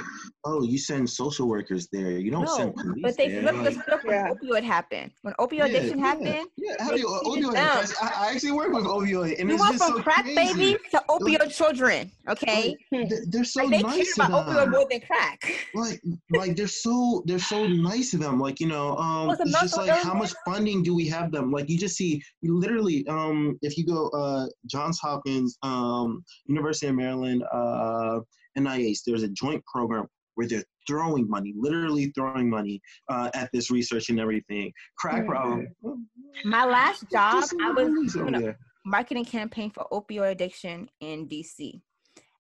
oh 0.45 0.63
you 0.63 0.77
send 0.77 1.09
social 1.09 1.47
workers 1.47 1.87
there. 1.91 2.11
You 2.11 2.31
don't 2.31 2.45
no, 2.45 2.57
send 2.57 2.75
police 2.75 3.01
but 3.01 3.17
they 3.17 3.41
flipped 3.41 3.63
the 3.63 3.71
script 3.71 4.05
when 4.05 4.15
yeah. 4.15 4.33
opioid 4.33 4.63
happened. 4.63 5.11
When 5.21 5.33
opioid 5.35 5.57
yeah, 5.57 5.65
addiction 5.65 5.99
yeah, 5.99 6.05
happened 6.05 6.47
yeah 6.57 6.75
how 6.79 6.91
do 6.91 6.99
you, 6.99 7.07
opioid 7.07 7.55
I, 7.55 8.27
I, 8.27 8.31
actually 8.31 8.51
work 8.51 8.71
with 8.71 8.85
opioid 8.85 9.39
and 9.39 9.49
you 9.49 9.55
it's 9.55 9.63
went 9.63 9.77
from 9.77 9.97
so 9.97 10.01
crack 10.01 10.23
crazy. 10.23 10.53
baby 10.53 10.77
to 10.91 11.03
opioid 11.09 11.39
like, 11.39 11.49
children 11.49 12.11
okay? 12.27 12.75
Like, 12.91 13.09
they're 13.27 13.43
so 13.43 13.63
like, 13.63 13.71
they 13.71 13.81
nice 13.81 14.13
care 14.13 14.25
about 14.25 14.47
opioid 14.47 14.71
more 14.71 14.87
than 14.89 15.01
crack. 15.01 15.69
Like 15.73 16.01
like 16.31 16.55
they're 16.55 16.67
so 16.67 17.23
they're 17.25 17.39
so 17.39 17.67
nice 17.67 18.11
to 18.11 18.17
them. 18.17 18.39
Like 18.39 18.59
you 18.59 18.67
know 18.67 18.95
um 18.97 19.35
it's 19.39 19.61
just 19.61 19.77
like 19.77 19.89
how 19.89 20.13
much 20.13 20.33
funding 20.45 20.83
do 20.83 20.93
we 20.95 21.07
have 21.07 21.31
them? 21.31 21.51
Like 21.51 21.69
you 21.69 21.77
just 21.77 21.95
see 21.95 22.21
you 22.41 22.59
literally 22.59 23.05
um 23.07 23.57
if 23.61 23.77
you 23.77 23.85
go 23.85 24.09
uh 24.09 24.47
johns 24.65 24.99
hopkins 24.99 25.57
um 25.63 26.23
university 26.45 26.87
of 26.87 26.95
maryland 26.95 27.38
uh 27.53 28.19
uh, 28.19 28.19
NIH, 28.57 28.99
there's 29.05 29.23
a 29.23 29.29
joint 29.29 29.63
program 29.65 30.07
where 30.35 30.47
they're 30.47 30.63
throwing 30.87 31.29
money, 31.29 31.53
literally 31.57 32.11
throwing 32.15 32.49
money 32.49 32.81
uh, 33.09 33.29
at 33.33 33.49
this 33.53 33.69
research 33.69 34.09
and 34.09 34.19
everything. 34.19 34.71
Crack 34.97 35.23
mm-hmm. 35.23 35.29
problem. 35.29 35.67
My 36.45 36.65
last 36.65 37.09
job, 37.11 37.43
I 37.61 37.71
was 37.71 38.13
doing 38.13 38.35
a 38.35 38.55
marketing 38.85 39.25
campaign 39.25 39.69
for 39.69 39.85
opioid 39.91 40.31
addiction 40.31 40.89
in 41.01 41.27
DC. 41.27 41.81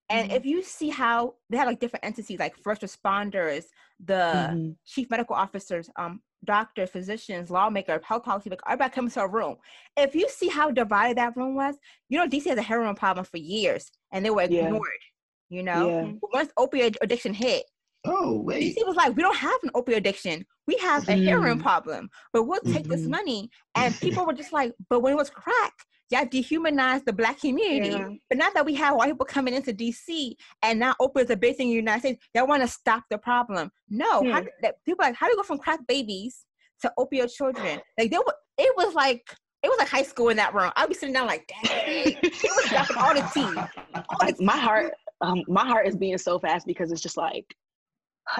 And 0.09 0.29
mm-hmm. 0.29 0.37
if 0.37 0.45
you 0.45 0.63
see 0.63 0.89
how 0.89 1.35
they 1.49 1.57
have 1.57 1.67
like 1.67 1.79
different 1.79 2.05
entities, 2.05 2.39
like 2.39 2.55
first 2.57 2.81
responders, 2.81 3.65
the 4.03 4.13
mm-hmm. 4.13 4.69
chief 4.85 5.09
medical 5.09 5.35
officers, 5.35 5.89
um, 5.97 6.21
doctors, 6.45 6.89
physicians, 6.89 7.49
lawmaker, 7.49 7.99
health 8.03 8.23
policy 8.23 8.49
makers, 8.49 8.63
everybody 8.65 8.93
comes 8.93 9.13
to 9.15 9.21
a 9.21 9.27
room. 9.27 9.55
If 9.97 10.15
you 10.15 10.27
see 10.29 10.47
how 10.47 10.71
divided 10.71 11.17
that 11.17 11.35
room 11.35 11.55
was, 11.55 11.75
you 12.09 12.17
know 12.17 12.27
DC 12.27 12.45
has 12.45 12.57
a 12.57 12.61
heroin 12.61 12.95
problem 12.95 13.25
for 13.25 13.37
years, 13.37 13.91
and 14.11 14.25
they 14.25 14.29
were 14.29 14.41
ignored. 14.43 14.71
Yeah 14.71 15.09
you 15.49 15.63
know 15.63 15.89
yeah. 15.89 16.11
once 16.31 16.51
opioid 16.57 16.95
addiction 17.01 17.33
hit 17.33 17.63
oh 18.05 18.39
wait 18.39 18.77
DC 18.77 18.87
was 18.87 18.95
like 18.95 19.15
we 19.15 19.23
don't 19.23 19.35
have 19.35 19.59
an 19.63 19.69
opioid 19.71 19.97
addiction 19.97 20.45
we 20.67 20.77
have 20.77 21.07
a 21.09 21.13
mm. 21.13 21.25
heroin 21.25 21.59
problem 21.59 22.09
but 22.31 22.43
we'll 22.43 22.61
take 22.61 22.83
mm-hmm. 22.83 22.91
this 22.91 23.05
money 23.05 23.49
and 23.75 23.99
people 23.99 24.25
were 24.25 24.33
just 24.33 24.53
like 24.53 24.71
but 24.89 25.01
when 25.01 25.13
it 25.13 25.17
was 25.17 25.29
crack 25.29 25.73
y'all 26.09 26.25
dehumanized 26.25 27.05
the 27.05 27.13
black 27.13 27.39
community 27.39 27.91
yeah. 27.91 28.09
but 28.29 28.37
now 28.37 28.49
that 28.53 28.65
we 28.65 28.73
have 28.73 28.95
white 28.95 29.11
people 29.11 29.25
coming 29.25 29.53
into 29.53 29.73
dc 29.73 30.35
and 30.63 30.79
now 30.79 30.93
opioids 31.01 31.29
are 31.29 31.35
big 31.35 31.55
thing 31.55 31.67
in 31.67 31.73
the 31.73 31.75
united 31.75 31.99
states 31.99 32.27
y'all 32.33 32.47
want 32.47 32.61
to 32.61 32.67
stop 32.67 33.03
the 33.09 33.17
problem 33.17 33.71
no 33.89 34.23
how, 34.31 34.43
that, 34.61 34.75
people 34.85 35.05
like 35.05 35.15
how 35.15 35.27
do 35.27 35.31
you 35.31 35.37
go 35.37 35.43
from 35.43 35.57
crack 35.57 35.79
babies 35.87 36.45
to 36.81 36.91
opioid 36.97 37.31
children 37.31 37.79
like 37.97 38.09
they 38.09 38.17
were 38.17 38.33
it 38.57 38.73
was 38.75 38.93
like 38.93 39.23
it 39.63 39.67
was 39.67 39.77
like 39.77 39.89
high 39.89 40.03
school 40.03 40.29
in 40.29 40.37
that 40.37 40.53
room. 40.53 40.71
I'd 40.75 40.87
be 40.87 40.93
sitting 40.93 41.13
down 41.13 41.27
like, 41.27 41.45
dang, 41.47 42.17
it 42.23 42.51
was 42.55 42.69
dropping 42.69 42.97
all 42.97 43.13
the 43.13 43.29
tea. 43.33 44.01
like 44.21 44.39
my 44.39 44.57
heart, 44.57 44.93
um, 45.21 45.43
my 45.47 45.65
heart 45.65 45.85
is 45.85 45.97
being 45.97 46.17
so 46.17 46.39
fast 46.39 46.65
because 46.65 46.91
it's 46.91 47.01
just 47.01 47.17
like, 47.17 47.45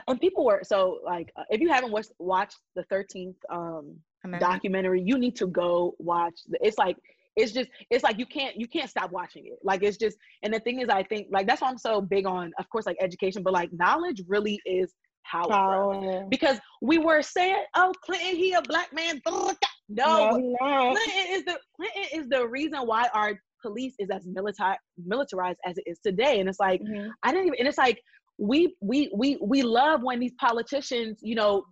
and 0.08 0.20
people 0.22 0.46
were 0.46 0.62
so 0.64 1.00
like, 1.04 1.32
uh, 1.36 1.44
if 1.50 1.60
you 1.60 1.70
haven't 1.70 1.92
watched 1.92 2.12
watched 2.20 2.58
the 2.76 2.84
Thirteenth 2.84 3.36
um, 3.52 3.98
documentary, 4.40 5.02
you 5.02 5.18
need 5.18 5.36
to 5.38 5.48
go 5.48 5.96
watch. 5.98 6.40
The, 6.48 6.60
it's 6.62 6.78
like 6.78 6.96
it's 7.36 7.52
just 7.52 7.70
it's 7.90 8.04
like 8.04 8.20
you 8.20 8.26
can't 8.26 8.56
you 8.56 8.68
can't 8.68 8.90
stop 8.90 9.12
watching 9.12 9.46
it. 9.46 9.60
Like 9.64 9.84
it's 9.84 9.98
just, 9.98 10.18
and 10.44 10.54
the 10.54 10.60
thing 10.60 10.80
is, 10.82 10.90
I 10.90 11.04
think 11.04 11.28
like 11.32 11.48
that's 11.48 11.62
why 11.62 11.70
I'm 11.70 11.78
so 11.78 12.02
big 12.02 12.26
on, 12.26 12.52
of 12.60 12.70
course, 12.70 12.86
like 12.86 12.98
education, 13.02 13.44
but 13.44 13.54
like 13.54 13.70
knowledge 13.74 14.22
really 14.28 14.60
is 14.66 14.94
power. 15.30 15.48
power. 15.50 16.26
Because 16.30 16.60
we 16.82 16.98
were 16.98 17.22
saying, 17.22 17.64
oh, 17.76 17.94
Clinton, 18.04 18.36
he 18.36 18.54
a 18.54 18.62
black 18.62 18.94
man. 18.94 19.22
No, 19.26 19.54
no, 19.90 20.56
no. 20.62 20.96
Clinton 20.96 21.26
is 21.32 21.46
the 21.46 21.60
Clinton 21.76 22.04
is 22.14 22.28
the 22.30 22.48
reason 22.48 22.80
why 22.82 23.08
our 23.14 23.40
police 23.62 23.94
is 24.00 24.10
as 24.10 24.26
military 24.26 24.78
militarized 25.04 25.60
as 25.66 25.78
it 25.78 25.84
is 25.86 26.00
today. 26.06 26.40
And 26.40 26.50
it's 26.50 26.60
like 26.60 26.82
mm-hmm. 26.82 27.10
I 27.24 27.32
didn't 27.32 27.48
even 27.48 27.60
and 27.60 27.68
it's 27.68 27.78
like 27.78 28.02
we 28.38 28.76
we 28.82 29.12
we 29.16 29.38
we 29.42 29.64
love 29.64 30.02
when 30.02 30.20
these 30.20 30.34
politicians, 30.40 31.20
you 31.22 31.36
know, 31.36 31.64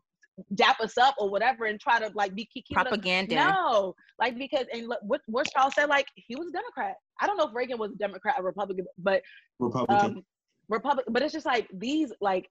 dap 0.55 0.79
us 0.79 0.97
up 0.97 1.15
or 1.17 1.29
whatever 1.29 1.65
and 1.65 1.79
try 1.79 1.99
to 1.99 2.11
like 2.13 2.35
be 2.35 2.45
keep 2.45 2.65
propaganda. 2.71 3.35
no, 3.35 3.95
like 4.19 4.38
because 4.38 4.65
and 4.71 4.88
look, 4.88 4.99
what 5.01 5.21
what 5.27 5.47
Charles 5.51 5.73
said, 5.73 5.89
like 5.89 6.07
he 6.15 6.35
was 6.35 6.47
a 6.49 6.51
Democrat. 6.51 6.95
I 7.19 7.27
don't 7.27 7.38
know 7.38 7.47
if 7.47 7.55
Reagan 7.55 7.77
was 7.77 7.91
a 7.91 7.97
Democrat 7.97 8.35
or 8.38 8.45
Republican, 8.45 8.85
but 8.97 9.21
Republican. 9.59 10.05
Um, 10.17 10.23
Republican. 10.69 11.13
But 11.13 11.23
it's 11.23 11.33
just 11.33 11.45
like 11.45 11.67
these 11.73 12.11
like 12.21 12.47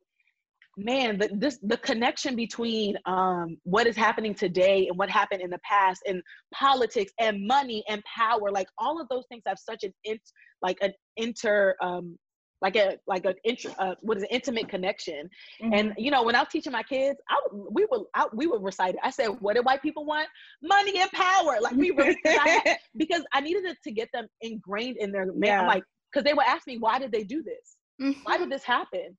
man 0.76 1.18
the 1.18 1.30
this 1.32 1.58
the 1.62 1.78
connection 1.78 2.36
between 2.36 2.96
um 3.06 3.56
what 3.62 3.86
is 3.86 3.96
happening 3.96 4.34
today 4.34 4.88
and 4.88 4.98
what 4.98 5.08
happened 5.08 5.40
in 5.40 5.48
the 5.48 5.58
past 5.60 6.02
and 6.06 6.22
politics 6.52 7.12
and 7.18 7.46
money 7.46 7.82
and 7.88 8.02
power 8.04 8.50
like 8.50 8.68
all 8.76 9.00
of 9.00 9.08
those 9.08 9.24
things 9.30 9.42
have 9.46 9.58
such 9.58 9.84
an 9.84 9.94
int 10.04 10.20
like 10.60 10.76
an 10.82 10.92
inter 11.16 11.74
um 11.80 12.18
like 12.62 12.76
a 12.76 12.98
like 13.06 13.24
an 13.24 13.34
int 13.44 13.66
uh, 13.78 13.94
what 14.00 14.16
is 14.16 14.22
an 14.22 14.28
intimate 14.30 14.68
connection 14.68 15.28
mm-hmm. 15.62 15.72
and 15.74 15.94
you 15.98 16.10
know 16.10 16.22
when 16.22 16.34
i 16.34 16.40
was 16.40 16.48
teaching 16.50 16.72
my 16.72 16.82
kids 16.82 17.18
i 17.28 17.36
we 17.52 17.86
were 17.90 18.00
I, 18.14 18.26
we 18.32 18.46
would 18.46 18.62
recite 18.62 18.94
it 18.94 19.00
i 19.02 19.10
said 19.10 19.28
what 19.40 19.56
do 19.56 19.62
white 19.62 19.82
people 19.82 20.06
want 20.06 20.28
money 20.62 20.98
and 20.98 21.10
power 21.12 21.58
like 21.60 21.74
we 21.74 21.90
really 21.90 22.16
because 22.96 23.22
i 23.32 23.40
needed 23.40 23.64
it 23.64 23.76
to 23.84 23.90
get 23.90 24.08
them 24.12 24.26
ingrained 24.40 24.96
in 24.96 25.12
their 25.12 25.26
man 25.26 25.36
yeah. 25.42 25.66
like 25.66 25.84
because 26.10 26.24
they 26.24 26.32
would 26.32 26.46
ask 26.46 26.66
me 26.66 26.78
why 26.78 26.98
did 26.98 27.12
they 27.12 27.24
do 27.24 27.42
this 27.42 27.76
mm-hmm. 28.00 28.20
why 28.24 28.38
did 28.38 28.50
this 28.50 28.64
happen 28.64 29.16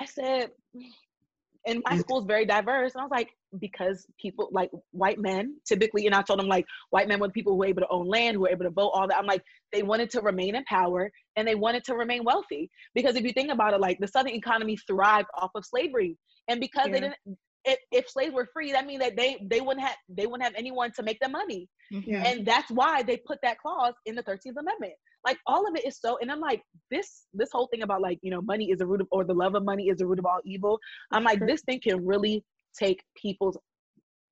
I 0.00 0.04
said, 0.04 0.50
and 1.66 1.82
my 1.88 1.98
school 1.98 2.20
is 2.20 2.26
very 2.26 2.44
diverse. 2.44 2.94
And 2.94 3.00
I 3.00 3.04
was 3.04 3.10
like, 3.10 3.30
because 3.60 4.06
people 4.20 4.48
like 4.52 4.70
white 4.92 5.18
men 5.18 5.56
typically, 5.66 6.06
and 6.06 6.14
I 6.14 6.22
told 6.22 6.38
them 6.38 6.48
like 6.48 6.64
white 6.90 7.08
men 7.08 7.20
were 7.20 7.28
people 7.28 7.52
who 7.52 7.58
were 7.58 7.66
able 7.66 7.82
to 7.82 7.88
own 7.88 8.06
land, 8.06 8.36
who 8.36 8.42
were 8.42 8.50
able 8.50 8.64
to 8.64 8.70
vote, 8.70 8.90
all 8.90 9.08
that. 9.08 9.18
I'm 9.18 9.26
like, 9.26 9.42
they 9.72 9.82
wanted 9.82 10.10
to 10.10 10.20
remain 10.20 10.54
in 10.54 10.64
power 10.64 11.10
and 11.36 11.46
they 11.46 11.54
wanted 11.54 11.84
to 11.84 11.94
remain 11.94 12.24
wealthy. 12.24 12.70
Because 12.94 13.16
if 13.16 13.24
you 13.24 13.32
think 13.32 13.50
about 13.50 13.74
it, 13.74 13.80
like 13.80 13.98
the 13.98 14.08
Southern 14.08 14.34
economy 14.34 14.76
thrived 14.86 15.28
off 15.36 15.50
of 15.54 15.64
slavery. 15.64 16.16
And 16.48 16.60
because 16.60 16.86
yeah. 16.86 16.92
they 16.92 17.00
didn't 17.00 17.16
if, 17.66 17.78
if 17.90 18.08
slaves 18.08 18.32
were 18.32 18.48
free, 18.52 18.72
that 18.72 18.86
means 18.86 19.00
that 19.00 19.16
they 19.16 19.36
they 19.50 19.60
wouldn't 19.60 19.84
have 19.84 19.96
they 20.08 20.26
wouldn't 20.26 20.44
have 20.44 20.54
anyone 20.56 20.92
to 20.92 21.02
make 21.02 21.18
them 21.20 21.32
money. 21.32 21.68
Mm-hmm. 21.92 22.14
And 22.14 22.46
that's 22.46 22.70
why 22.70 23.02
they 23.02 23.16
put 23.16 23.38
that 23.42 23.58
clause 23.58 23.94
in 24.06 24.14
the 24.14 24.22
13th 24.22 24.56
Amendment. 24.58 24.94
like 25.24 25.38
all 25.46 25.68
of 25.68 25.74
it 25.74 25.84
is 25.84 25.98
so 26.00 26.18
and 26.20 26.30
i'm 26.30 26.40
like 26.40 26.62
this 26.90 27.26
this 27.34 27.50
whole 27.52 27.68
thing 27.68 27.82
about 27.82 28.00
like 28.00 28.18
you 28.22 28.30
know 28.30 28.40
money 28.42 28.70
is 28.70 28.78
the 28.78 28.86
root 28.86 29.00
of 29.00 29.08
or 29.10 29.24
the 29.24 29.34
love 29.34 29.54
of 29.54 29.64
money 29.64 29.88
is 29.88 29.98
the 29.98 30.06
root 30.06 30.18
of 30.18 30.26
all 30.26 30.40
evil 30.44 30.78
i'm 31.12 31.24
like 31.24 31.40
this 31.46 31.62
thing 31.62 31.80
can 31.80 32.04
really 32.06 32.44
take 32.78 33.02
people's 33.20 33.56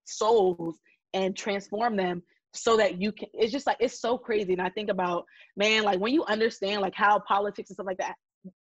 souls 0.05 0.79
and 1.15 1.37
transform 1.37 1.97
them 1.97 2.23
so 2.53 2.77
that 2.77 3.01
you 3.01 3.11
can 3.13 3.29
it's 3.35 3.53
just 3.53 3.67
like 3.67 3.77
it's 3.81 4.01
so 4.01 4.17
crazy. 4.17 4.53
And 4.53 4.63
i 4.63 4.69
think 4.71 4.91
about 4.91 5.25
man 5.57 5.83
like 5.83 5.99
when 6.01 6.13
you 6.13 6.25
understand 6.25 6.81
like 6.81 6.95
how 6.95 7.19
politics 7.21 7.71
and 7.71 7.75
stuff 7.75 7.87
like 7.87 7.99
that 7.99 8.15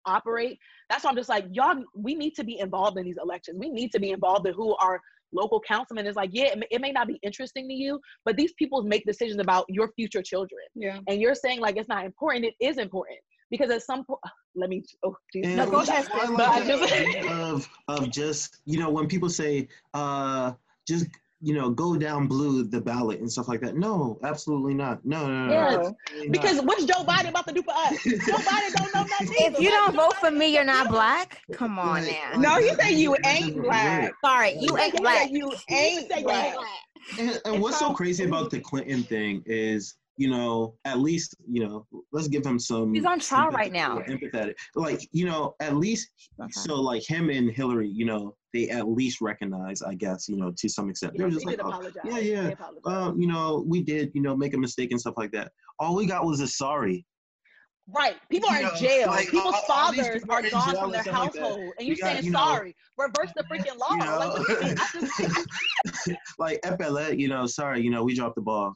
operate 0.06 0.58
that's 0.90 1.04
why 1.04 1.10
i'm 1.10 1.16
just 1.16 1.30
like 1.30 1.46
y'all 1.52 1.84
we 1.96 2.16
need 2.16 2.34
to 2.36 2.44
be 2.44 2.60
involved 2.60 2.98
in 2.98 3.06
these 3.06 3.18
elections. 3.22 3.58
We 3.60 3.70
need 3.70 3.92
to 3.92 4.00
be 4.00 4.12
involved 4.12 4.48
in 4.48 4.54
who 4.54 4.76
our 4.78 5.00
local 5.34 5.60
councilman 5.60 6.06
is. 6.06 6.16
Like 6.16 6.30
yeah 6.32 6.46
it 6.46 6.60
may, 6.60 6.68
it 6.72 6.82
may 6.82 6.92
not 6.92 7.08
be 7.08 7.20
interesting 7.22 7.68
to 7.68 7.74
you 7.74 8.00
but 8.26 8.38
these 8.38 8.54
people 8.54 8.82
make 8.84 9.06
decisions 9.06 9.42
about 9.42 9.66
your 9.68 9.92
future 9.96 10.22
children. 10.22 10.62
Yeah. 10.76 11.00
and 11.08 11.20
you're 11.20 11.36
saying 11.36 11.60
like 11.60 11.78
it's 11.78 11.90
not 11.90 12.06
important. 12.06 12.46
It 12.46 12.56
is 12.60 12.78
important 12.78 13.20
because 13.54 13.70
at 13.72 13.84
some 13.84 14.04
point 14.04 14.20
let 14.56 14.70
me 14.70 14.84
oh 15.06 15.16
geez. 15.32 15.46
And 15.46 15.58
No, 15.58 15.70
go 15.70 15.80
ahead, 15.82 15.90
I 15.90 16.02
sis. 16.02 16.30
like 16.30 16.38
But 16.38 16.50
I 16.50 16.60
the 16.62 16.68
just- 16.68 17.30
of 17.30 17.70
of 17.88 18.12
just 18.12 18.62
you 18.66 18.80
know 18.80 18.90
when 18.90 19.08
people 19.08 19.30
say 19.30 19.68
uh 19.94 20.54
just 20.88 21.06
you 21.46 21.54
know 21.54 21.70
go 21.70 21.96
down 21.98 22.26
blue 22.28 22.64
the 22.64 22.80
ballot 22.82 23.20
and 23.20 23.30
stuff 23.32 23.48
like 23.50 23.60
that. 23.62 23.76
No, 23.76 24.18
absolutely 24.24 24.74
not. 24.74 25.06
No, 25.06 25.28
no, 25.28 25.46
no. 25.46 25.46
no, 25.46 25.54
Yes. 25.54 25.76
absolutely 25.76 26.28
not. 26.30 26.32
because 26.32 26.62
what's 26.68 26.86
joe 26.86 27.04
biden 27.04 27.30
about 27.30 27.46
to 27.48 27.54
do 27.54 27.62
for 27.64 27.74
us 27.76 28.02
joe 28.04 28.38
biden 28.50 28.72
don't 28.78 28.94
know 28.96 29.04
nothing 29.04 29.28
If 29.48 29.60
you 29.60 29.70
don't 29.70 29.94
vote 29.96 30.16
for 30.24 30.32
me, 30.32 30.48
you're 30.54 30.64
not 30.64 30.88
black. 30.90 31.42
Come 31.52 31.78
on 31.80 32.04
Like, 32.04 32.12
now. 32.34 32.40
No, 32.40 32.60
he 32.62 32.70
that- 32.70 32.82
said 32.82 32.92
you 33.04 33.16
ain't 33.26 33.62
black. 33.62 34.14
Sorry, 34.26 34.56
you 34.60 34.78
ain't 34.78 34.96
black. 34.98 35.30
You 35.32 35.52
ain't 35.70 36.08
black. 36.10 36.24
black. 36.56 36.56
And, 37.20 37.42
and 37.46 37.62
what's 37.62 37.78
so 37.80 37.94
crazy 37.94 38.24
about 38.24 38.50
the 38.50 38.60
Clinton 38.62 39.04
thing 39.04 39.44
is, 39.46 39.96
you 40.18 40.30
know, 40.30 40.76
at 40.86 41.00
least, 41.00 41.36
you 41.50 41.66
know, 41.66 41.86
let's 42.12 42.28
give 42.28 42.46
him 42.46 42.60
some. 42.60 42.94
He's 42.94 43.06
on 43.06 43.20
trial 43.20 43.50
right 43.50 43.72
now. 43.72 43.98
Empathetic. 44.00 44.54
Like, 44.76 45.08
you 45.12 45.26
know, 45.26 45.56
at 45.60 45.76
least, 45.76 46.10
Okay. 46.40 46.52
so 46.52 46.76
like 46.76 47.04
him 47.08 47.30
and 47.30 47.50
Hillary, 47.50 47.88
you 47.90 48.06
know, 48.06 48.36
they 48.54 48.70
at 48.70 48.88
least 48.88 49.22
recognize, 49.22 49.82
I 49.82 49.96
guess, 49.96 50.30
you 50.30 50.38
know, 50.38 50.52
to 50.56 50.70
some 50.70 50.90
extent. 50.90 51.14
They're 51.18 51.28
Yeah, 51.28 51.34
just 51.34 51.46
they 51.48 51.56
like, 51.56 51.66
oh, 51.66 51.92
yeah, 52.06 52.18
yeah. 52.20 52.54
Uh, 52.86 53.12
you 53.18 53.26
know, 53.28 53.64
we 53.68 53.82
did, 53.82 54.12
you 54.14 54.22
know, 54.22 54.36
make 54.36 54.54
a 54.54 54.58
mistake 54.58 54.92
and 54.92 55.00
stuff 55.02 55.16
like 55.18 55.32
that. 55.32 55.52
All 55.80 55.96
we 55.96 56.06
got 56.06 56.24
was 56.26 56.40
a 56.42 56.48
sorry. 56.48 57.06
Right. 57.88 58.16
People 58.30 58.50
are 58.50 58.62
You 58.62 58.70
in 58.70 58.76
jail. 58.78 59.08
like, 59.08 59.30
People's 59.30 59.56
all- 59.56 59.62
all 59.68 59.68
fathers 59.94 60.08
people 60.22 60.32
are 60.32 60.38
are 60.46 60.50
gone 60.50 60.76
from 60.76 60.92
their 60.92 61.02
stuff 61.02 61.14
like 61.20 61.36
household. 61.36 61.74
And 61.80 61.88
you're 61.88 61.98
got, 61.98 62.12
saying 62.14 62.26
you 62.26 62.32
know, 62.32 62.40
sorry. 62.40 62.76
Reverse 62.98 63.32
the 63.36 63.44
freaking 63.44 63.78
law. 63.78 63.92
You 63.92 63.98
know, 63.98 64.18
Like, 64.20 64.34
what 64.38 64.48
do 64.48 64.54
you 64.54 64.60
mean? 64.70 64.78
I 64.80 65.82
just, 66.06 66.10
like 66.40 66.60
FLA, 66.64 67.12
you 67.14 67.28
know, 67.28 67.46
sorry, 67.48 67.82
you 67.82 67.90
know, 67.90 68.04
we 68.04 68.14
dropped 68.16 68.36
the 68.36 68.42
ball. 68.42 68.76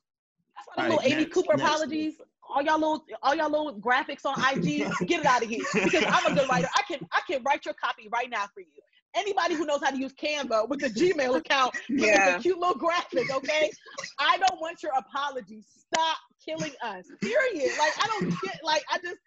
Why 0.77 0.87
the 0.87 0.91
All 0.91 0.95
little 0.97 1.11
Amy 1.11 1.23
next, 1.23 1.33
Cooper 1.33 1.57
next. 1.57 1.63
apologies. 1.63 2.13
All 2.49 2.61
y'all 2.61 2.79
little 2.79 3.05
all 3.21 3.35
y'all 3.35 3.49
little 3.49 3.79
graphics 3.79 4.25
on 4.25 4.35
IG, 4.39 4.87
get 5.07 5.19
it 5.19 5.25
out 5.25 5.43
of 5.43 5.49
here. 5.49 5.63
Because 5.73 6.03
I'm 6.07 6.31
a 6.31 6.35
good 6.35 6.49
writer. 6.49 6.69
I 6.75 6.81
can 6.83 7.05
I 7.11 7.21
can 7.29 7.43
write 7.43 7.65
your 7.65 7.73
copy 7.73 8.07
right 8.11 8.29
now 8.29 8.45
for 8.53 8.61
you. 8.61 8.67
Anybody 9.15 9.55
who 9.55 9.65
knows 9.65 9.79
how 9.83 9.89
to 9.89 9.97
use 9.97 10.13
Canva 10.13 10.69
with 10.69 10.83
a 10.83 10.89
Gmail 10.89 11.37
account, 11.37 11.75
yeah. 11.89 12.05
Yeah. 12.05 12.35
a 12.37 12.39
cute 12.39 12.57
little 12.59 12.75
graphic, 12.75 13.33
okay? 13.33 13.71
I 14.19 14.37
don't 14.37 14.61
want 14.61 14.83
your 14.83 14.91
apology. 14.95 15.63
Stop 15.63 16.17
killing 16.45 16.73
us. 16.83 17.05
Period. 17.21 17.71
Like 17.79 17.93
I 17.99 18.07
don't 18.07 18.29
get 18.43 18.59
like 18.63 18.83
I 18.91 18.97
just 18.99 19.17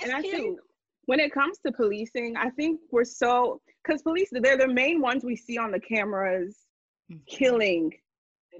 And 0.00 0.12
I 0.12 0.22
cute. 0.22 0.34
think 0.34 0.58
when 1.06 1.20
it 1.20 1.32
comes 1.32 1.58
to 1.66 1.72
policing, 1.72 2.36
I 2.36 2.50
think 2.50 2.80
we're 2.90 3.04
so 3.04 3.60
because 3.84 4.02
police 4.02 4.28
they're 4.32 4.56
the 4.56 4.68
main 4.68 5.00
ones 5.00 5.24
we 5.24 5.36
see 5.36 5.58
on 5.58 5.70
the 5.70 5.80
cameras 5.80 6.56
mm-hmm. 7.10 7.18
killing 7.28 7.90
They 7.90 7.90
don't 7.90 8.03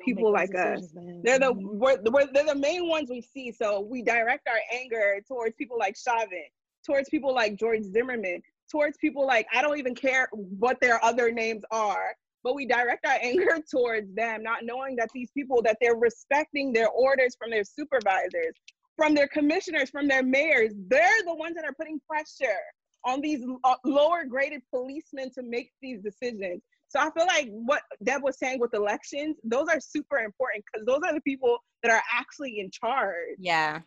people 0.04 0.32
like 0.32 0.54
us. 0.54 0.92
Man. 0.94 1.20
They're 1.22 1.38
the 1.38 1.52
Mhm. 1.54 1.78
we're, 1.78 1.98
we're, 2.10 2.26
they're 2.32 2.46
the 2.46 2.54
main 2.54 2.88
ones 2.88 3.10
we 3.10 3.20
see. 3.20 3.52
So 3.52 3.80
we 3.80 4.02
direct 4.02 4.48
our 4.48 4.60
anger 4.72 5.20
towards 5.26 5.54
people 5.56 5.78
like 5.78 5.96
Chauvin, 5.96 6.44
towards 6.86 7.08
people 7.08 7.34
like 7.34 7.56
George 7.56 7.82
Zimmerman, 7.82 8.42
towards 8.70 8.96
people 8.98 9.26
like 9.26 9.46
I 9.52 9.62
don't 9.62 9.78
even 9.78 9.94
care 9.94 10.28
what 10.32 10.80
their 10.80 11.02
other 11.04 11.30
names 11.32 11.62
are, 11.70 12.14
but 12.42 12.54
we 12.54 12.66
direct 12.66 13.06
our 13.06 13.18
anger 13.22 13.58
towards 13.70 14.14
them, 14.14 14.42
not 14.42 14.64
knowing 14.64 14.96
that 14.96 15.08
these 15.14 15.30
people 15.32 15.62
that 15.62 15.76
they're 15.80 15.96
respecting 15.96 16.72
their 16.72 16.88
orders 16.88 17.36
from 17.38 17.50
their 17.50 17.64
supervisors, 17.64 18.54
from 18.96 19.14
their 19.14 19.28
commissioners, 19.28 19.90
from 19.90 20.08
their 20.08 20.22
mayors. 20.22 20.72
They're 20.88 21.22
the 21.24 21.34
ones 21.34 21.54
that 21.56 21.64
are 21.64 21.74
putting 21.74 22.00
pressure 22.08 22.60
on 23.04 23.20
these 23.20 23.44
uh, 23.64 23.74
lower 23.84 24.24
graded 24.24 24.62
policemen 24.70 25.30
to 25.34 25.42
make 25.42 25.70
these 25.82 26.00
decisions. 26.00 26.62
So 26.88 27.00
I 27.00 27.10
feel 27.10 27.26
like 27.26 27.48
what 27.50 27.82
Deb 28.04 28.22
was 28.22 28.38
saying 28.38 28.60
with 28.60 28.72
elections, 28.74 29.36
those 29.42 29.66
are 29.68 29.80
super 29.80 30.18
important 30.18 30.64
because 30.72 30.86
those 30.86 31.00
are 31.08 31.12
the 31.14 31.20
people 31.22 31.58
that 31.82 31.90
are 31.90 32.02
actually 32.12 32.60
in 32.60 32.70
charge 32.70 33.36
Yeah. 33.38 33.80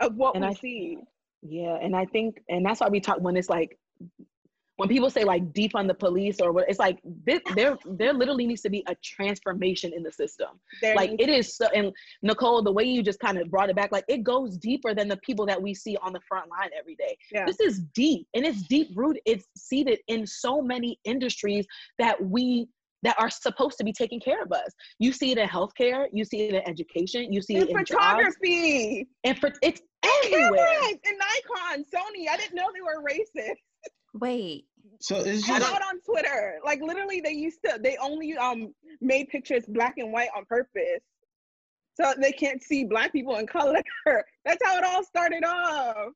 of 0.00 0.14
what 0.16 0.34
And 0.34 0.44
we 0.44 0.50
I- 0.50 0.54
see. 0.54 0.98
Yeah, 1.44 1.76
and 1.82 1.96
I 1.96 2.04
think, 2.06 2.40
and 2.48 2.64
that's 2.64 2.80
why 2.80 2.88
we 2.88 3.00
talk 3.00 3.18
when 3.20 3.36
it's 3.36 3.48
like, 3.48 3.76
when 4.82 4.88
people 4.88 5.10
say 5.10 5.22
like 5.22 5.52
defund 5.52 5.86
the 5.86 5.94
police 5.94 6.40
or 6.40 6.50
what, 6.50 6.68
it's 6.68 6.80
like 6.80 6.98
there, 7.24 7.40
there, 7.54 7.78
there 7.86 8.12
literally 8.12 8.48
needs 8.48 8.62
to 8.62 8.68
be 8.68 8.82
a 8.88 8.96
transformation 8.96 9.92
in 9.94 10.02
the 10.02 10.10
system. 10.10 10.48
There 10.80 10.96
like 10.96 11.12
it 11.20 11.28
is 11.28 11.56
so, 11.56 11.68
and 11.72 11.92
Nicole, 12.22 12.62
the 12.62 12.72
way 12.72 12.82
you 12.82 13.00
just 13.00 13.20
kind 13.20 13.38
of 13.38 13.48
brought 13.48 13.70
it 13.70 13.76
back, 13.76 13.92
like 13.92 14.04
it 14.08 14.24
goes 14.24 14.56
deeper 14.56 14.92
than 14.92 15.06
the 15.06 15.18
people 15.18 15.46
that 15.46 15.62
we 15.62 15.72
see 15.72 15.96
on 16.02 16.12
the 16.12 16.18
front 16.28 16.50
line 16.50 16.70
every 16.76 16.96
day. 16.96 17.16
Yeah. 17.30 17.44
This 17.46 17.60
is 17.60 17.82
deep, 17.94 18.26
and 18.34 18.44
it's 18.44 18.62
deep 18.62 18.88
rooted. 18.96 19.22
It's 19.24 19.46
seated 19.56 20.00
in 20.08 20.26
so 20.26 20.60
many 20.60 20.98
industries 21.04 21.64
that 22.00 22.20
we 22.20 22.66
that 23.04 23.14
are 23.20 23.30
supposed 23.30 23.78
to 23.78 23.84
be 23.84 23.92
taking 23.92 24.18
care 24.18 24.42
of 24.42 24.50
us. 24.50 24.72
You 24.98 25.12
see 25.12 25.30
it 25.30 25.38
in 25.38 25.48
healthcare, 25.48 26.06
you 26.12 26.24
see 26.24 26.42
it 26.42 26.54
in 26.54 26.68
education, 26.68 27.32
you 27.32 27.40
see 27.40 27.54
in 27.54 27.62
it 27.62 27.70
in 27.70 27.76
jobs, 27.84 27.90
photography, 27.90 29.06
and 29.22 29.38
for 29.38 29.52
it's 29.62 29.80
everywhere. 30.24 30.66
cameras, 30.72 30.98
and 31.04 31.20
Nikon, 31.20 31.84
Sony. 31.84 32.28
I 32.28 32.36
didn't 32.36 32.56
know 32.56 32.66
they 32.74 32.80
were 32.80 33.00
racist. 33.08 33.54
Wait. 34.14 34.66
So 35.00 35.16
it's 35.18 35.46
just 35.46 35.62
it 35.62 35.82
on 35.82 36.00
Twitter. 36.00 36.58
Like 36.64 36.80
literally, 36.80 37.20
they 37.20 37.32
used 37.32 37.58
to. 37.64 37.78
They 37.82 37.96
only 37.98 38.36
um 38.36 38.74
made 39.00 39.28
pictures 39.28 39.64
black 39.66 39.94
and 39.98 40.12
white 40.12 40.28
on 40.36 40.44
purpose, 40.44 41.02
so 41.94 42.14
they 42.18 42.32
can't 42.32 42.62
see 42.62 42.84
black 42.84 43.12
people 43.12 43.36
in 43.36 43.46
color. 43.46 43.82
That's 44.44 44.64
how 44.64 44.78
it 44.78 44.84
all 44.84 45.04
started 45.04 45.44
off. 45.44 46.12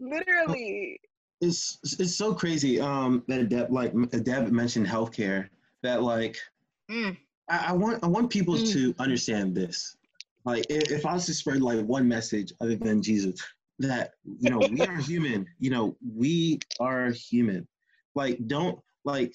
Literally. 0.00 1.00
it's 1.40 1.78
it's 1.98 2.16
so 2.16 2.34
crazy 2.34 2.80
um 2.80 3.22
that 3.28 3.48
Deb 3.48 3.70
like 3.72 3.92
Deb 4.24 4.50
mentioned 4.50 4.86
healthcare 4.86 5.48
that 5.82 6.02
like 6.02 6.36
Mm. 6.90 7.16
I, 7.50 7.66
I 7.68 7.72
want 7.72 8.02
I 8.02 8.06
want 8.06 8.30
people 8.30 8.54
Mm. 8.54 8.72
to 8.72 8.94
understand 8.98 9.54
this. 9.54 9.96
Like 10.44 10.66
if, 10.70 10.90
if 10.90 11.04
I 11.06 11.12
was 11.14 11.26
to 11.26 11.34
spread 11.34 11.60
like 11.60 11.84
one 11.84 12.08
message 12.08 12.52
other 12.60 12.76
than 12.76 13.02
Jesus, 13.02 13.40
that 13.78 14.12
you 14.24 14.48
know 14.50 14.60
we 14.60 14.80
are 14.86 14.96
human. 15.12 15.46
You 15.58 15.70
know 15.70 15.96
we 16.16 16.60
are 16.80 17.10
human. 17.10 17.68
Like 18.18 18.36
don't 18.48 18.78
like 19.04 19.32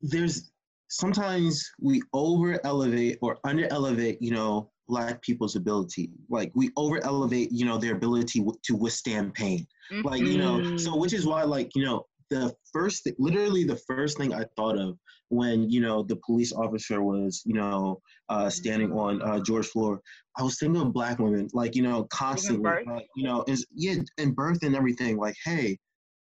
there's 0.00 0.52
sometimes 0.88 1.68
we 1.80 2.02
over 2.12 2.60
elevate 2.64 3.18
or 3.22 3.38
under 3.44 3.66
elevate. 3.72 4.18
You 4.20 4.32
know 4.36 4.70
black 4.88 5.22
people's 5.22 5.56
ability. 5.56 6.10
Like 6.30 6.50
we 6.54 6.70
over 6.76 7.04
elevate. 7.04 7.50
You 7.50 7.64
know 7.64 7.78
their 7.78 7.94
ability 7.96 8.38
w- 8.38 8.58
to 8.66 8.76
withstand 8.76 9.34
pain. 9.34 9.66
Like 10.04 10.22
you 10.22 10.38
know 10.38 10.78
so 10.78 10.96
which 10.96 11.12
is 11.12 11.26
why 11.26 11.42
like 11.42 11.70
you 11.74 11.84
know 11.84 12.06
the 12.30 12.54
first 12.72 13.04
th- 13.04 13.16
literally 13.18 13.64
the 13.64 13.80
first 13.90 14.16
thing 14.16 14.32
I 14.32 14.44
thought 14.56 14.78
of 14.78 14.96
when 15.28 15.68
you 15.68 15.80
know 15.80 16.02
the 16.02 16.16
police 16.26 16.52
officer 16.52 17.02
was 17.02 17.42
you 17.44 17.54
know 17.54 18.00
uh, 18.28 18.48
standing 18.48 18.92
on 18.92 19.20
uh, 19.22 19.40
George 19.40 19.66
Floyd, 19.66 19.98
I 20.38 20.42
was 20.42 20.58
thinking 20.58 20.80
of 20.80 20.92
black 20.92 21.18
women 21.18 21.48
like 21.52 21.74
you 21.74 21.82
know 21.82 22.04
constantly 22.04 22.70
like, 22.86 23.08
you 23.16 23.24
know 23.24 23.44
is 23.48 23.66
yeah 23.74 23.96
and 24.18 24.36
birth 24.36 24.60
and 24.62 24.76
everything 24.76 25.16
like 25.16 25.36
hey 25.44 25.78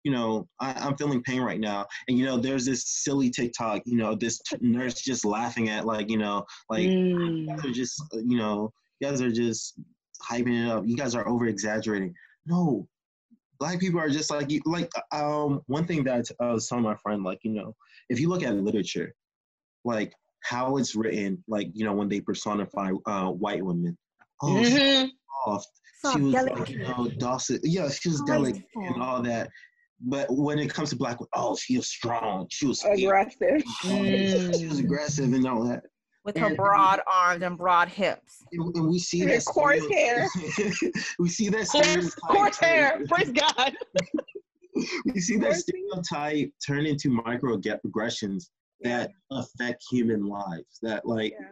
you 0.05 0.13
know 0.13 0.49
I, 0.61 0.73
I'm 0.73 0.97
feeling 0.97 1.23
pain 1.23 1.43
right 1.43 1.61
now. 1.61 1.87
And 2.09 2.19
you 2.19 2.25
know 2.27 2.37
there's 2.39 2.65
this 2.67 2.85
silly 2.87 3.31
TikTok 3.31 3.83
you 3.87 3.97
know 3.97 4.15
this 4.15 4.39
t- 4.41 4.57
nurse 4.61 5.01
just 5.01 5.25
laughing 5.25 5.69
at 5.69 5.87
like 5.87 6.11
you 6.11 6.19
know 6.19 6.45
like 6.71 6.91
Mm. 6.91 7.39
you 7.39 7.57
guys 7.57 7.65
are 7.71 7.73
just 7.75 8.03
uh, 8.15 8.19
you 8.19 8.37
know 8.37 8.73
you 9.01 9.09
guys 9.09 9.21
are 9.21 9.31
just 9.31 9.81
hyping 10.31 10.65
it 10.65 10.71
up. 10.71 10.85
You 10.87 10.97
guys 10.97 11.15
are 11.15 11.27
over 11.29 11.47
exaggerating 11.47 12.15
no. 12.47 12.87
Black 13.59 13.79
people 13.79 14.01
are 14.01 14.11
just 14.11 14.31
like 14.31 14.51
you 14.51 14.61
like 14.67 14.91
um 15.13 15.61
one 15.67 15.85
thing 15.87 16.03
that 16.05 16.29
I 16.41 16.53
was 16.53 16.69
telling 16.69 16.83
my 16.85 16.97
friend 16.97 17.23
like 17.23 17.39
you 17.43 17.53
know 17.53 17.75
if 18.09 18.19
you 18.19 18.29
look 18.29 18.43
at 18.43 18.55
literature 18.57 19.15
like 19.85 20.13
how 20.43 20.77
it's 20.79 20.97
written 20.97 21.43
like 21.47 21.69
you 21.73 21.85
know 21.85 21.93
when 21.93 22.09
they 22.09 22.21
personify 22.21 22.91
uh 23.07 23.31
white 23.31 23.65
women. 23.65 23.97
Oh 24.43 24.63
she's 24.65 24.81
Mhm. 24.81 25.11
soft. 25.45 25.69
So 26.01 26.13
she 26.13 26.21
was 26.21 26.35
like, 26.35 26.47
delicate. 26.47 26.69
you 26.71 26.79
know 26.83 27.09
docile 27.19 27.59
yeah 27.63 27.89
she 27.89 28.09
was 28.09 28.23
delicate 28.23 28.65
and 28.75 29.01
all 29.01 29.23
that 29.23 29.49
but 30.05 30.27
when 30.31 30.59
it 30.59 30.73
comes 30.73 30.91
to 30.91 30.97
black 30.97 31.19
women 31.21 31.29
oh 31.35 31.57
she 31.57 31.77
was 31.77 31.89
strong 31.89 32.47
she 32.51 32.67
was 32.67 32.83
fierce, 32.83 33.01
Aggressive. 33.01 33.63
she 33.83 34.67
was 34.67 34.81
Mm. 34.81 34.85
aggressive 34.85 35.33
and 35.33 35.47
all 35.47 35.63
that 35.65 35.83
With 36.25 36.37
her 36.37 36.47
And- 36.47 36.57
broad 36.57 37.01
arms 37.13 37.43
and 37.43 37.57
broad 37.57 37.89
hips. 37.89 38.43
and 38.53 38.75
and 38.77 38.89
we 38.89 38.99
see 38.99 39.21
Her 39.21 39.29
that 39.35 39.45
coarse 39.45 39.83
stereo- 39.85 40.93
we 41.19 41.29
see 41.29 41.49
that 41.51 41.67
Coarse, 41.69 42.15
coarse 42.15 42.59
hair. 42.59 43.01
Praise 43.09 43.31
God. 43.33 43.75
we 45.07 45.21
see 45.21 45.37
that 45.39 45.57
stereotype 45.57 46.51
turn 46.67 46.87
into 46.87 47.09
microaggressions 47.11 48.45
that 48.83 49.11
affect 49.31 49.85
human 49.91 50.25
lives. 50.27 50.79
That 50.83 51.07
like 51.07 51.33
Yeah. 51.39 51.49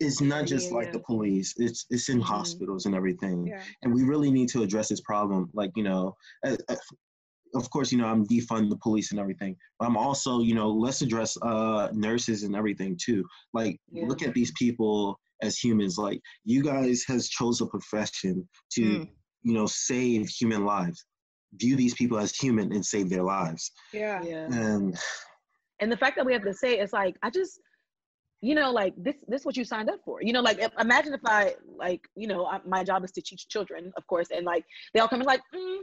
it's 0.00 0.20
not 0.20 0.46
just 0.46 0.68
yeah, 0.70 0.76
like 0.76 0.86
yeah. 0.86 0.92
the 0.92 1.00
police 1.00 1.54
it's 1.56 1.86
it's 1.90 2.08
in 2.08 2.18
mm-hmm. 2.18 2.26
hospitals 2.34 2.86
and 2.86 2.94
everything 2.94 3.46
yeah. 3.46 3.62
and 3.82 3.92
we 3.94 4.02
really 4.04 4.30
need 4.30 4.48
to 4.50 4.62
address 4.62 4.88
this 4.88 5.00
problem 5.00 5.48
like 5.54 5.70
you 5.76 5.82
know 5.84 6.14
of 7.54 7.68
course 7.70 7.92
you 7.92 7.98
know 7.98 8.06
i'm 8.06 8.26
defund 8.26 8.68
the 8.70 8.76
police 8.76 9.10
and 9.10 9.20
everything 9.20 9.56
but 9.78 9.86
i'm 9.86 9.96
also 9.96 10.40
you 10.40 10.54
know 10.54 10.70
let's 10.70 11.02
address 11.02 11.36
uh 11.42 11.88
nurses 11.92 12.42
and 12.42 12.56
everything 12.56 12.96
too. 13.02 13.24
Like 13.52 13.78
look 13.92 14.22
at 14.22 14.34
these 14.34 14.52
people 14.58 15.18
as 15.42 15.58
humans 15.58 15.98
like 15.98 16.20
you 16.44 16.62
guys 16.62 17.04
has 17.08 17.28
chose 17.28 17.60
a 17.60 17.66
profession 17.66 18.48
to 18.72 18.82
mm. 18.82 19.08
you 19.42 19.54
know 19.54 19.66
save 19.66 20.28
human 20.28 20.64
lives. 20.64 21.04
View 21.54 21.76
these 21.76 21.94
people 21.94 22.18
as 22.18 22.34
human 22.34 22.72
and 22.72 22.84
save 22.84 23.10
their 23.10 23.22
lives. 23.22 23.72
Yeah. 23.92 24.22
Yeah. 24.22 24.46
And 24.46 24.98
and 25.80 25.92
the 25.92 25.96
fact 25.96 26.16
that 26.16 26.24
we 26.24 26.32
have 26.32 26.44
to 26.44 26.54
say 26.54 26.78
it's 26.78 26.92
like 26.92 27.16
i 27.22 27.28
just 27.28 27.60
you 28.42 28.56
know, 28.56 28.72
like 28.72 28.92
this, 28.96 29.14
this 29.28 29.42
is 29.42 29.46
what 29.46 29.56
you 29.56 29.64
signed 29.64 29.88
up 29.88 30.00
for. 30.04 30.20
You 30.20 30.32
know, 30.32 30.40
like 30.40 30.60
imagine 30.80 31.14
if 31.14 31.20
I, 31.24 31.54
like, 31.78 32.00
you 32.16 32.26
know, 32.26 32.44
I, 32.44 32.58
my 32.66 32.82
job 32.82 33.04
is 33.04 33.12
to 33.12 33.22
teach 33.22 33.46
children, 33.48 33.92
of 33.96 34.04
course, 34.08 34.28
and 34.34 34.44
like 34.44 34.64
they 34.92 35.00
all 35.00 35.06
come 35.06 35.20
and 35.20 35.26
like, 35.28 35.42
mm, 35.54 35.78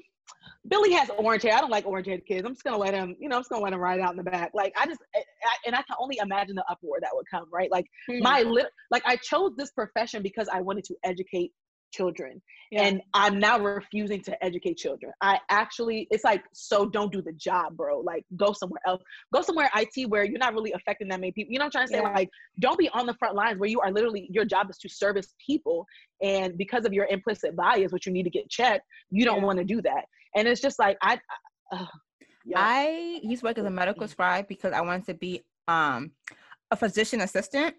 Billy 0.67 0.91
has 0.93 1.09
orange 1.17 1.43
hair. 1.43 1.55
I 1.55 1.61
don't 1.61 1.69
like 1.69 1.85
orange 1.85 2.07
haired 2.07 2.25
kids. 2.25 2.45
I'm 2.45 2.53
just 2.53 2.63
gonna 2.63 2.77
let 2.77 2.93
him, 2.93 3.15
you 3.19 3.29
know, 3.29 3.37
I'm 3.37 3.41
just 3.41 3.49
gonna 3.49 3.63
let 3.63 3.73
him 3.73 3.79
ride 3.79 3.99
out 3.99 4.11
in 4.11 4.17
the 4.17 4.23
back. 4.23 4.51
Like 4.53 4.73
I 4.77 4.85
just, 4.85 4.99
I, 5.15 5.21
and 5.65 5.75
I 5.75 5.81
can 5.83 5.95
only 5.99 6.17
imagine 6.21 6.55
the 6.55 6.65
uproar 6.69 6.97
that 7.01 7.09
would 7.13 7.25
come, 7.31 7.45
right? 7.51 7.71
Like 7.71 7.85
mm-hmm. 8.09 8.23
my, 8.23 8.41
lit, 8.41 8.67
like 8.91 9.03
I 9.05 9.15
chose 9.15 9.51
this 9.57 9.71
profession 9.71 10.21
because 10.21 10.47
I 10.51 10.61
wanted 10.61 10.83
to 10.85 10.95
educate 11.03 11.51
children. 11.91 12.41
Yeah. 12.71 12.83
and 12.83 13.01
i'm 13.15 13.39
now 13.39 13.57
refusing 13.57 14.21
to 14.21 14.43
educate 14.43 14.77
children. 14.77 15.11
I 15.21 15.39
actually 15.49 16.07
it's 16.11 16.23
like 16.23 16.43
so 16.53 16.85
don't 16.85 17.11
do 17.11 17.21
the 17.21 17.33
job 17.33 17.75
bro. 17.75 17.99
Like 17.99 18.25
go 18.37 18.53
somewhere 18.53 18.81
else. 18.85 19.01
Go 19.33 19.41
somewhere 19.41 19.71
it 19.75 20.09
where 20.09 20.23
you're 20.23 20.37
not 20.37 20.53
really 20.53 20.71
affecting 20.73 21.07
that 21.09 21.19
many 21.19 21.31
people. 21.31 21.51
You 21.51 21.59
know 21.59 21.65
i'm 21.65 21.71
trying 21.71 21.87
to 21.87 21.93
say? 21.93 21.99
Yeah. 21.99 22.11
like 22.11 22.29
don't 22.59 22.77
be 22.77 22.89
on 22.89 23.07
the 23.07 23.15
front 23.15 23.35
lines 23.35 23.59
where 23.59 23.69
you 23.69 23.79
are 23.81 23.91
literally 23.91 24.27
your 24.31 24.45
job 24.45 24.69
is 24.69 24.77
to 24.79 24.89
service 24.89 25.33
people. 25.45 25.85
And 26.21 26.57
because 26.57 26.85
of 26.85 26.93
your 26.93 27.05
implicit 27.07 27.55
bias 27.55 27.91
which 27.91 28.05
you 28.05 28.13
need 28.13 28.23
to 28.23 28.29
get 28.29 28.49
checked 28.49 28.85
you 29.09 29.25
don't 29.25 29.39
yeah. 29.39 29.45
want 29.45 29.57
to 29.57 29.65
do 29.65 29.81
that. 29.81 30.05
And 30.35 30.47
it's 30.47 30.61
just 30.61 30.77
like 30.77 30.97
i 31.01 31.19
uh, 31.71 31.85
i 32.55 33.19
used 33.23 33.41
to 33.41 33.47
work 33.47 33.57
as 33.57 33.65
a 33.65 33.69
medical 33.69 34.07
scribe 34.07 34.47
because 34.47 34.73
i 34.73 34.81
wanted 34.81 35.05
to 35.05 35.13
be 35.13 35.43
um 35.67 36.11
a 36.71 36.75
physician 36.75 37.21
assistant 37.21 37.75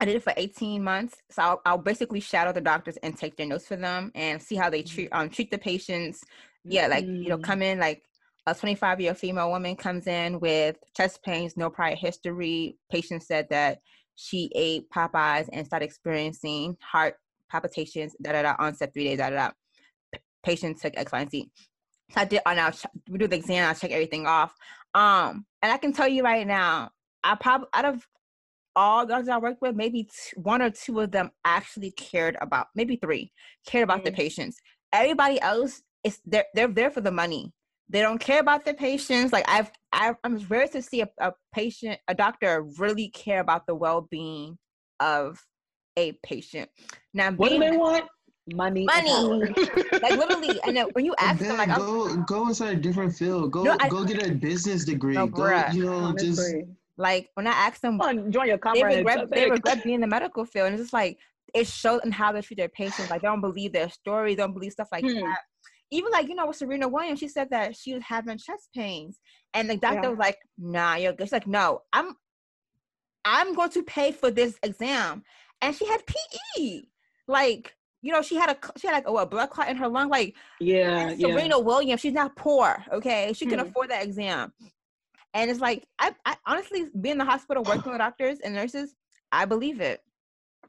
I 0.00 0.04
did 0.04 0.16
it 0.16 0.22
for 0.22 0.32
18 0.36 0.82
months. 0.82 1.16
So 1.30 1.42
I'll, 1.42 1.62
I'll, 1.64 1.78
basically 1.78 2.20
shadow 2.20 2.52
the 2.52 2.60
doctors 2.60 2.98
and 2.98 3.16
take 3.16 3.36
their 3.36 3.46
notes 3.46 3.66
for 3.66 3.76
them 3.76 4.12
and 4.14 4.42
see 4.42 4.54
how 4.54 4.68
they 4.68 4.82
treat 4.82 5.08
um 5.12 5.30
treat 5.30 5.50
the 5.50 5.58
patients. 5.58 6.22
Yeah, 6.64 6.86
like 6.88 7.06
you 7.06 7.28
know, 7.28 7.38
mm. 7.38 7.44
come 7.44 7.62
in 7.62 7.78
like 7.78 8.02
a 8.46 8.54
25 8.54 9.00
year 9.00 9.14
female 9.14 9.50
woman 9.50 9.76
comes 9.76 10.06
in 10.06 10.38
with 10.40 10.76
chest 10.96 11.22
pains, 11.22 11.56
no 11.56 11.70
prior 11.70 11.96
history. 11.96 12.76
Patient 12.90 13.22
said 13.22 13.46
that 13.50 13.78
she 14.16 14.50
ate 14.54 14.90
Popeyes 14.90 15.48
and 15.52 15.66
started 15.66 15.86
experiencing 15.86 16.76
heart 16.80 17.14
palpitations, 17.50 18.14
da 18.20 18.32
da 18.32 18.42
da, 18.42 18.56
onset 18.58 18.92
three 18.92 19.04
days, 19.04 19.18
da 19.18 19.30
da 19.30 19.36
da. 19.36 19.50
P- 20.12 20.20
patient 20.44 20.80
took 20.80 20.96
X, 20.96 21.12
Y, 21.12 21.20
and 21.20 21.30
Z. 21.30 21.50
So 22.10 22.20
I 22.20 22.24
did, 22.24 22.40
on 22.46 22.58
our 22.58 22.72
we 23.08 23.18
do 23.18 23.26
the 23.26 23.36
exam, 23.36 23.68
I 23.68 23.74
check 23.74 23.90
everything 23.90 24.26
off. 24.26 24.54
Um, 24.94 25.44
and 25.62 25.72
I 25.72 25.76
can 25.76 25.92
tell 25.92 26.08
you 26.08 26.22
right 26.22 26.46
now, 26.46 26.90
I 27.22 27.34
probably 27.34 27.68
out 27.74 27.84
of 27.84 28.06
all 28.76 29.06
doctors 29.06 29.28
I 29.28 29.38
worked 29.38 29.62
with, 29.62 29.74
maybe 29.74 30.04
two, 30.04 30.40
one 30.40 30.62
or 30.62 30.70
two 30.70 31.00
of 31.00 31.10
them 31.10 31.30
actually 31.44 31.90
cared 31.92 32.36
about, 32.40 32.66
maybe 32.74 32.96
three, 32.96 33.32
cared 33.66 33.84
about 33.84 33.98
mm-hmm. 33.98 34.06
the 34.06 34.12
patients. 34.12 34.60
Everybody 34.92 35.40
else 35.40 35.82
is 36.04 36.20
they're 36.24 36.44
they're 36.54 36.68
there 36.68 36.90
for 36.90 37.00
the 37.00 37.10
money. 37.10 37.52
They 37.88 38.02
don't 38.02 38.18
care 38.18 38.40
about 38.40 38.64
the 38.64 38.74
patients. 38.74 39.32
Like 39.32 39.48
I've, 39.48 39.70
i 39.92 40.12
am 40.24 40.38
rare 40.48 40.68
to 40.68 40.82
see 40.82 41.00
a, 41.00 41.08
a 41.20 41.32
patient, 41.54 41.98
a 42.08 42.14
doctor 42.14 42.66
really 42.78 43.08
care 43.08 43.40
about 43.40 43.66
the 43.66 43.74
well-being 43.74 44.58
of 45.00 45.40
a 45.96 46.12
patient. 46.22 46.68
Now, 47.14 47.32
what 47.32 47.50
do 47.50 47.58
they 47.58 47.76
want? 47.76 48.04
Money, 48.54 48.84
money, 48.84 49.10
like 49.92 50.16
literally. 50.16 50.60
And 50.64 50.76
then 50.76 50.86
when 50.92 51.04
you 51.04 51.14
ask 51.18 51.40
them, 51.40 51.56
like, 51.56 51.74
go 51.74 52.16
go 52.22 52.46
inside 52.46 52.78
a 52.78 52.80
different 52.80 53.14
field. 53.14 53.50
Go 53.50 53.64
no, 53.64 53.76
I, 53.80 53.88
go 53.88 54.04
get 54.04 54.24
a 54.24 54.32
business 54.32 54.84
degree. 54.84 55.14
No, 55.14 55.26
go, 55.26 55.46
you 55.72 55.84
know, 55.84 55.94
Honestly. 55.94 56.28
just 56.28 56.54
like 56.98 57.30
when 57.34 57.46
I 57.46 57.50
asked 57.50 57.82
them, 57.82 57.98
join 58.30 58.46
your 58.46 58.58
they 58.74 58.82
regret, 58.82 59.28
they 59.30 59.50
regret 59.50 59.84
being 59.84 59.96
in 59.96 60.00
the 60.00 60.06
medical 60.06 60.44
field, 60.44 60.66
and 60.66 60.74
it's 60.74 60.84
just 60.84 60.92
like 60.92 61.18
it 61.54 61.66
shows 61.66 62.00
them 62.00 62.10
how 62.10 62.32
they 62.32 62.40
treat 62.40 62.56
their 62.56 62.68
patients. 62.68 63.10
Like 63.10 63.22
they 63.22 63.28
don't 63.28 63.40
believe 63.40 63.72
their 63.72 63.90
story, 63.90 64.34
don't 64.34 64.52
believe 64.52 64.72
stuff 64.72 64.88
like 64.92 65.04
hmm. 65.04 65.14
that. 65.14 65.40
Even 65.90 66.10
like 66.10 66.28
you 66.28 66.34
know 66.34 66.46
with 66.46 66.56
Serena 66.56 66.88
Williams, 66.88 67.18
she 67.18 67.28
said 67.28 67.48
that 67.50 67.76
she 67.76 67.94
was 67.94 68.02
having 68.02 68.38
chest 68.38 68.70
pains, 68.74 69.20
and 69.54 69.68
the 69.68 69.76
doctor 69.76 70.02
yeah. 70.04 70.08
was 70.08 70.18
like, 70.18 70.38
"Nah, 70.58 70.96
you're 70.96 71.12
good." 71.12 71.26
She's 71.26 71.32
like, 71.32 71.46
"No, 71.46 71.82
I'm, 71.92 72.14
I'm 73.24 73.54
going 73.54 73.70
to 73.70 73.82
pay 73.82 74.10
for 74.10 74.30
this 74.30 74.58
exam," 74.62 75.22
and 75.60 75.76
she 75.76 75.86
had 75.86 76.02
PE. 76.06 76.80
Like 77.28 77.74
you 78.02 78.12
know, 78.12 78.22
she 78.22 78.36
had 78.36 78.50
a 78.50 78.56
she 78.78 78.86
had 78.86 78.94
like 78.94 79.04
oh, 79.06 79.18
a 79.18 79.26
blood 79.26 79.50
clot 79.50 79.68
in 79.68 79.76
her 79.76 79.88
lung. 79.88 80.08
Like 80.08 80.34
yeah, 80.60 81.14
Serena 81.16 81.56
yeah. 81.56 81.56
Williams, 81.56 82.00
she's 82.00 82.12
not 82.12 82.36
poor. 82.36 82.82
Okay, 82.92 83.32
she 83.34 83.46
can 83.46 83.58
hmm. 83.58 83.66
afford 83.66 83.90
that 83.90 84.04
exam. 84.04 84.52
And 85.36 85.50
it's 85.50 85.60
like 85.60 85.86
I, 85.98 86.14
I 86.24 86.36
honestly 86.46 86.86
being 86.98 87.12
in 87.12 87.18
the 87.18 87.24
hospital 87.24 87.62
working 87.62 87.92
with 87.92 87.98
doctors 87.98 88.38
and 88.42 88.54
nurses, 88.54 88.94
I 89.32 89.44
believe 89.44 89.82
it. 89.82 90.00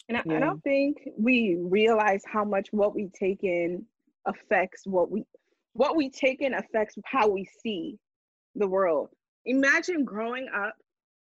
And 0.09 0.17
I, 0.17 0.23
yeah. 0.25 0.35
I 0.35 0.39
don't 0.39 0.61
think 0.61 0.97
we 1.17 1.55
realize 1.57 2.21
how 2.25 2.43
much 2.43 2.67
what 2.71 2.93
we 2.93 3.09
take 3.17 3.45
in 3.45 3.85
affects 4.25 4.85
what 4.85 5.09
we 5.09 5.23
what 5.71 5.95
we 5.95 6.09
take 6.09 6.41
in 6.41 6.53
affects 6.53 6.95
how 7.05 7.29
we 7.29 7.47
see 7.63 7.97
the 8.55 8.67
world. 8.67 9.07
Imagine 9.45 10.03
growing 10.03 10.49
up 10.53 10.75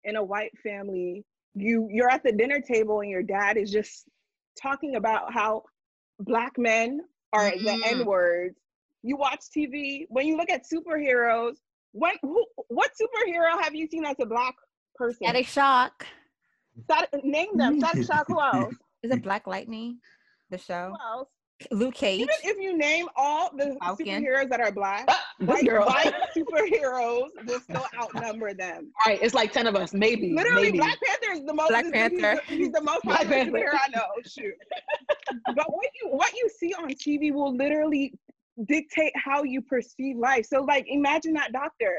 in 0.04 0.16
a 0.16 0.22
white 0.22 0.52
family, 0.62 1.24
you 1.54 1.88
you're 1.90 2.10
at 2.10 2.22
the 2.22 2.32
dinner 2.32 2.60
table 2.60 3.00
and 3.00 3.10
your 3.10 3.22
dad 3.22 3.56
is 3.56 3.72
just 3.72 4.04
talking 4.60 4.96
about 4.96 5.32
how 5.32 5.62
black 6.18 6.58
men 6.58 7.00
are 7.32 7.50
mm-hmm. 7.50 7.64
the 7.64 7.86
N 7.86 8.04
words. 8.04 8.58
You 9.02 9.16
watch 9.16 9.44
TV, 9.56 10.04
when 10.10 10.26
you 10.26 10.36
look 10.36 10.50
at 10.50 10.64
superheroes, 10.68 11.54
what 11.92 12.16
who, 12.22 12.44
what 12.68 12.90
superhero 13.00 13.60
have 13.62 13.74
you 13.74 13.86
seen 13.88 14.04
as 14.04 14.16
a 14.20 14.26
black 14.26 14.54
person? 14.94 15.18
Static 15.24 15.46
Shock. 15.46 16.06
Stat- 16.84 17.08
name 17.24 17.56
them. 17.56 17.80
Static 17.80 18.06
Shock. 18.06 18.26
Who 18.28 18.40
else? 18.40 18.74
Is 19.02 19.10
it 19.10 19.22
Black 19.22 19.46
Lightning? 19.46 19.98
The 20.50 20.58
show. 20.58 20.92
Who 20.92 21.18
else? 21.18 21.28
Luke 21.70 21.94
Cage. 21.94 22.20
Even 22.20 22.34
if 22.42 22.58
you 22.58 22.76
name 22.76 23.06
all 23.16 23.50
the 23.54 23.76
Falcon. 23.80 24.06
superheroes 24.06 24.48
that 24.48 24.60
are 24.60 24.72
black, 24.72 25.04
ah, 25.08 25.24
white, 25.40 25.64
white 25.64 26.14
superheroes 26.36 27.28
will 27.46 27.60
still 27.60 27.84
outnumber 27.98 28.54
them. 28.54 28.90
Right, 29.06 29.18
it's 29.20 29.34
like 29.34 29.52
ten 29.52 29.66
of 29.66 29.76
us, 29.76 29.92
maybe. 29.92 30.32
Literally, 30.32 30.66
maybe. 30.66 30.78
Black 30.78 30.98
Panther 31.04 31.32
is 31.32 31.44
the 31.44 31.52
most. 31.52 31.68
Black 31.68 31.92
Panther. 31.92 32.40
He's 32.46 32.48
the, 32.48 32.64
he's 32.64 32.72
the 32.72 32.82
most 32.82 33.02
popular 33.02 33.44
superhero 33.44 33.74
I 33.74 33.88
know. 33.94 34.06
Shoot. 34.24 34.54
but 35.54 35.70
what 35.70 35.88
you 36.02 36.08
what 36.08 36.32
you 36.32 36.48
see 36.58 36.72
on 36.74 36.88
TV 36.94 37.32
will 37.32 37.54
literally 37.54 38.14
dictate 38.66 39.12
how 39.16 39.42
you 39.42 39.62
perceive 39.62 40.16
life. 40.16 40.46
So 40.46 40.62
like 40.62 40.86
imagine 40.88 41.34
that 41.34 41.52
doctor. 41.52 41.94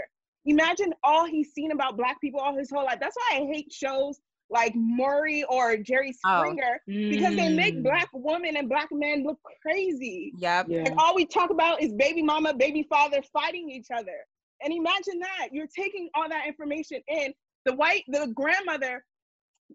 Imagine 0.46 0.94
all 1.04 1.26
he's 1.26 1.52
seen 1.54 1.72
about 1.72 1.98
black 1.98 2.20
people 2.20 2.40
all 2.40 2.58
his 2.58 2.70
whole 2.72 2.86
life. 2.86 2.98
That's 3.00 3.16
why 3.16 3.40
I 3.40 3.46
hate 3.46 3.72
shows 3.72 4.20
like 4.50 4.74
Maury 4.76 5.44
or 5.46 5.78
Jerry 5.78 6.14
oh. 6.26 6.40
Springer 6.40 6.80
oh. 6.88 6.92
mm. 6.92 7.10
because 7.10 7.36
they 7.36 7.50
make 7.50 7.76
mm. 7.76 7.84
black 7.84 8.10
women 8.14 8.58
and 8.58 8.68
black 8.68 8.90
men 8.92 9.24
look 9.24 9.40
crazy. 9.62 10.34
Yep. 10.38 10.68
Yeah. 10.70 10.84
And 10.86 10.96
all 10.98 11.16
we 11.16 11.26
talk 11.26 11.50
about 11.50 11.82
is 11.82 11.94
baby 11.94 12.22
mama, 12.22 12.54
baby 12.54 12.86
father 12.90 13.22
fighting 13.34 13.70
each 13.70 13.88
other. 13.96 14.18
And 14.64 14.74
imagine 14.74 15.20
that 15.20 15.50
you're 15.52 15.68
taking 15.76 16.10
all 16.14 16.30
that 16.30 16.46
information 16.48 17.02
in. 17.08 17.34
The 17.66 17.74
white, 17.74 18.04
the 18.08 18.32
grandmother 18.36 19.04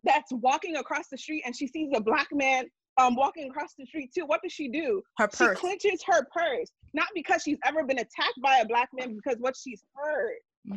that's 0.05 0.32
walking 0.32 0.76
across 0.76 1.09
the 1.09 1.16
street 1.16 1.43
and 1.47 1.57
she 1.57 1.66
sees 1.66 1.91
a 1.95 2.01
black 2.01 2.28
man 2.32 2.66
um, 2.99 3.15
walking 3.15 3.49
across 3.51 3.75
the 3.79 3.87
street 3.87 4.13
too, 4.15 4.25
what 4.27 4.43
does 4.43 4.53
she 4.53 4.69
do? 4.69 5.03
Her 5.19 5.29
purse. 5.29 5.57
She 5.59 5.61
clenches 5.61 6.03
her 6.07 6.27
purse, 6.33 6.71
not 6.95 7.09
because 7.15 7.43
she's 7.43 7.59
ever 7.65 7.85
been 7.85 7.99
attacked 7.99 8.41
by 8.43 8.59
a 8.59 8.67
black 8.67 8.89
man, 8.95 9.15
because 9.17 9.39
what 9.39 9.57
she's 9.57 9.83
heard. 9.95 10.37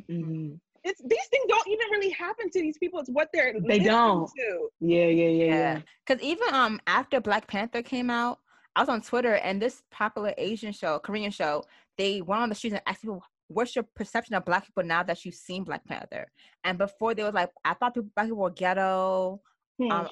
Mm-hmm. 0.10 0.56
It's 0.84 1.02
these 1.02 1.28
things 1.30 1.46
don't 1.48 1.68
even 1.68 1.88
really 1.92 2.10
happen 2.12 2.50
to 2.50 2.62
these 2.62 2.78
people. 2.78 3.00
It's 3.00 3.10
what 3.10 3.30
they're 3.34 3.54
they 3.68 3.80
don't. 3.80 4.28
To. 4.28 4.70
Yeah, 4.80 5.08
yeah, 5.08 5.28
yeah, 5.28 5.46
yeah. 5.46 5.82
Because 6.06 6.24
even 6.24 6.54
um 6.54 6.80
after 6.88 7.20
Black 7.20 7.48
Panther 7.48 7.82
came 7.82 8.10
out, 8.10 8.40
I 8.76 8.82
was 8.82 8.90
on 8.90 9.02
Twitter 9.02 9.36
and 9.36 9.62
this 9.62 9.84
popular 9.92 10.34
Asian 10.38 10.72
show, 10.72 11.00
Korean 11.00 11.32
show, 11.32 11.64
they 11.98 12.22
went 12.22 12.42
on 12.42 12.50
the 12.50 12.56
streets 12.56 12.76
and 12.76 12.84
asked 12.86 13.02
people, 13.02 13.22
"What's 13.48 13.76
your 13.76 13.86
perception 13.96 14.36
of 14.36 14.46
Black 14.46 14.66
people 14.66 14.84
now 14.84 15.04
that 15.04 15.26
you've 15.26 15.36
seen 15.36 15.66
Black 15.66 15.86
Panther?" 15.86 16.32
And 16.64 16.78
before 16.78 17.14
they 17.14 17.24
was 17.24 17.34
like, 17.34 17.52
"I 17.66 17.74
thought 17.74 17.94
people, 17.94 18.10
Black 18.16 18.28
people 18.28 18.38
were 18.38 18.50
ghetto." 18.50 19.42
Hmm. 19.78 19.92
Um, 19.92 20.08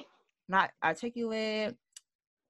not 0.49 0.71
articulate, 0.83 1.75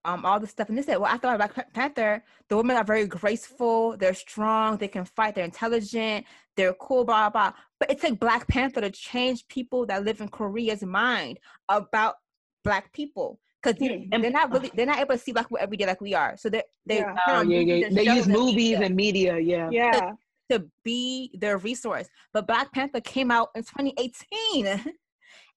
um, 0.05 0.25
all 0.25 0.39
this 0.39 0.51
stuff. 0.51 0.69
And 0.69 0.77
they 0.77 0.81
said, 0.81 0.97
well, 0.97 1.13
I 1.13 1.17
thought 1.17 1.35
about 1.35 1.53
Black 1.53 1.73
Panther, 1.73 2.23
the 2.49 2.57
women 2.57 2.77
are 2.77 2.83
very 2.83 3.05
graceful, 3.05 3.97
they're 3.97 4.13
strong, 4.13 4.77
they 4.77 4.87
can 4.87 5.05
fight, 5.05 5.35
they're 5.35 5.45
intelligent, 5.45 6.25
they're 6.55 6.73
cool, 6.73 7.03
blah, 7.03 7.29
blah, 7.29 7.51
blah. 7.51 7.59
But 7.79 7.91
it 7.91 8.01
took 8.01 8.19
Black 8.19 8.47
Panther 8.47 8.81
to 8.81 8.89
change 8.89 9.47
people 9.47 9.85
that 9.87 10.03
live 10.03 10.21
in 10.21 10.29
Korea's 10.29 10.83
mind 10.83 11.39
about 11.69 12.15
Black 12.63 12.91
people. 12.93 13.39
Because 13.61 13.79
mm. 13.81 14.09
they're 14.21 14.31
not 14.31 14.51
really, 14.51 14.71
they're 14.75 14.85
not 14.85 14.99
able 14.99 15.15
to 15.15 15.17
see 15.17 15.31
black 15.31 15.45
people 15.45 15.57
every 15.59 15.77
day 15.77 15.87
like 15.87 15.99
we 15.99 16.13
are. 16.13 16.37
So 16.37 16.47
they're, 16.47 16.63
they 16.85 16.99
yeah. 16.99 17.15
Oh, 17.27 17.41
yeah, 17.41 17.59
yeah. 17.59 17.89
They 17.91 18.03
use 18.03 18.27
movies 18.27 18.55
media. 18.55 18.81
and 18.81 18.95
media, 18.95 19.39
yeah. 19.39 19.69
Yeah. 19.71 19.91
To, 19.91 20.17
to 20.51 20.65
be 20.83 21.31
their 21.33 21.57
resource. 21.57 22.07
But 22.33 22.45
Black 22.45 22.71
Panther 22.71 23.01
came 23.01 23.31
out 23.31 23.49
in 23.55 23.63
2018. 23.63 24.93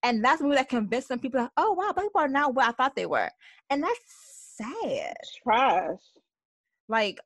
And 0.02 0.24
that's 0.24 0.40
a 0.40 0.44
movie 0.44 0.56
that 0.56 0.68
convinced 0.68 1.08
some 1.08 1.18
people, 1.18 1.40
like, 1.40 1.50
oh 1.56 1.72
wow, 1.72 1.92
black 1.92 2.06
people 2.06 2.20
are 2.22 2.28
not 2.28 2.54
what 2.54 2.68
I 2.68 2.72
thought 2.72 2.96
they 2.96 3.06
were. 3.06 3.28
And 3.68 3.82
that's 3.82 3.98
sad. 4.60 5.14
Trash. 5.42 5.98
Like, 6.88 7.20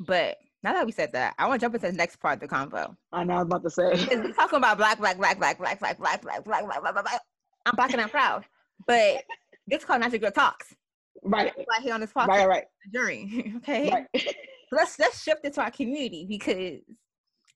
but 0.00 0.36
now 0.62 0.72
that 0.72 0.86
we 0.86 0.92
said 0.92 1.12
that, 1.12 1.34
I 1.38 1.46
want 1.46 1.60
to 1.60 1.64
jump 1.64 1.74
into 1.74 1.86
the 1.86 1.92
next 1.92 2.16
part 2.16 2.42
of 2.42 2.48
the 2.48 2.54
convo. 2.54 2.96
I 3.12 3.24
know 3.24 3.34
I 3.34 3.36
was 3.42 3.46
about 3.46 3.62
to 3.62 3.70
say. 3.70 4.16
We're 4.16 4.32
talking 4.32 4.56
about 4.58 4.78
black, 4.78 4.98
black, 4.98 5.16
black, 5.18 5.38
black, 5.38 5.58
black, 5.58 5.78
black, 5.78 5.98
black, 5.98 6.22
black, 6.22 6.22
black, 6.22 6.44
black, 6.44 6.64
black, 6.66 6.80
black, 6.80 7.04
black. 7.04 7.20
I'm 7.66 7.76
black 7.76 7.92
and 7.92 8.00
I'm 8.00 8.08
proud. 8.08 8.44
But 8.86 9.24
this 9.66 9.80
is 9.80 9.84
called 9.84 10.02
Naija 10.02 10.20
Girl 10.20 10.30
Talks. 10.30 10.74
Right. 11.22 11.52
Right 11.56 11.82
here 11.82 11.94
on 11.94 12.00
this 12.00 12.12
podcast. 12.12 12.28
Right, 12.28 12.48
right. 12.48 12.64
Jury. 12.92 13.54
Okay. 13.58 13.90
Right. 13.90 14.36
Let's 14.72 14.98
let's 14.98 15.22
shift 15.22 15.44
it 15.44 15.54
to 15.54 15.62
our 15.62 15.70
community 15.70 16.26
because 16.28 16.80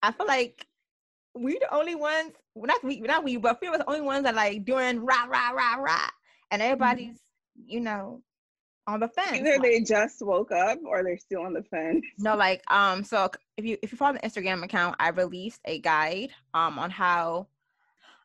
I 0.02 0.12
feel 0.12 0.26
like 0.26 0.64
we 1.34 1.58
the 1.58 1.74
only 1.74 1.94
ones 1.94 2.32
not 2.54 2.82
we 2.84 3.00
not 3.00 3.24
we 3.24 3.36
but 3.36 3.62
of 3.62 3.72
us 3.74 3.78
the 3.78 3.88
only 3.88 4.00
ones 4.00 4.24
that 4.24 4.34
like 4.34 4.64
doing 4.64 5.04
rah 5.04 5.24
rah 5.24 5.50
rah 5.50 5.74
rah 5.76 6.08
and 6.50 6.62
everybody's 6.62 7.18
you 7.66 7.80
know 7.80 8.22
on 8.88 9.00
the 9.00 9.08
fence. 9.08 9.36
Either 9.36 9.58
they 9.62 9.80
just 9.80 10.16
woke 10.22 10.50
up 10.50 10.78
or 10.84 11.04
they're 11.04 11.18
still 11.18 11.42
on 11.42 11.52
the 11.52 11.62
fence. 11.62 12.04
No, 12.18 12.34
like 12.34 12.62
um, 12.72 13.04
so 13.04 13.30
if 13.56 13.64
you 13.64 13.76
if 13.82 13.92
you 13.92 13.98
follow 13.98 14.14
the 14.14 14.20
Instagram 14.28 14.64
account, 14.64 14.96
I 14.98 15.10
released 15.10 15.60
a 15.66 15.78
guide 15.80 16.30
um 16.54 16.78
on 16.78 16.90
how 16.90 17.48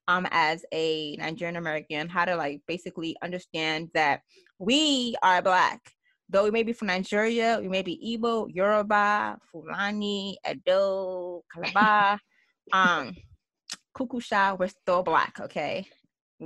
um 0.07 0.27
as 0.31 0.65
a 0.73 1.15
Nigerian 1.17 1.57
American 1.57 2.09
how 2.09 2.25
to 2.25 2.35
like 2.35 2.61
basically 2.67 3.15
understand 3.21 3.89
that 3.93 4.21
we 4.57 5.15
are 5.21 5.41
black. 5.41 5.81
Though 6.29 6.45
we 6.45 6.51
may 6.51 6.63
be 6.63 6.73
from 6.73 6.87
Nigeria, 6.87 7.59
we 7.61 7.67
may 7.67 7.81
be 7.83 8.17
Igbo, 8.17 8.47
Yoruba, 8.49 9.37
Fulani, 9.51 10.37
Edo, 10.49 11.43
Calabar, 11.53 12.17
um, 12.73 13.15
Kukusha, 13.95 14.57
we're 14.57 14.69
still 14.69 15.03
black, 15.03 15.37
okay? 15.41 15.85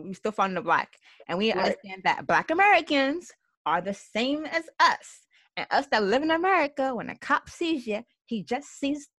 We 0.03 0.13
still 0.13 0.31
fall 0.31 0.49
the 0.49 0.61
black. 0.61 0.97
And 1.27 1.37
we 1.37 1.53
Right. 1.53 1.59
understand 1.59 2.01
that 2.03 2.27
black 2.27 2.51
Americans 2.51 3.31
are 3.65 3.81
the 3.81 3.93
same 3.93 4.45
as 4.45 4.63
us. 4.79 5.21
And 5.55 5.67
us 5.71 5.87
that 5.91 6.03
live 6.03 6.23
in 6.23 6.31
America, 6.31 6.93
when 6.95 7.09
a 7.09 7.17
cop 7.17 7.49
sees 7.49 7.87
you, 7.87 8.03
he 8.25 8.43
just 8.43 8.67
sees 8.79 9.09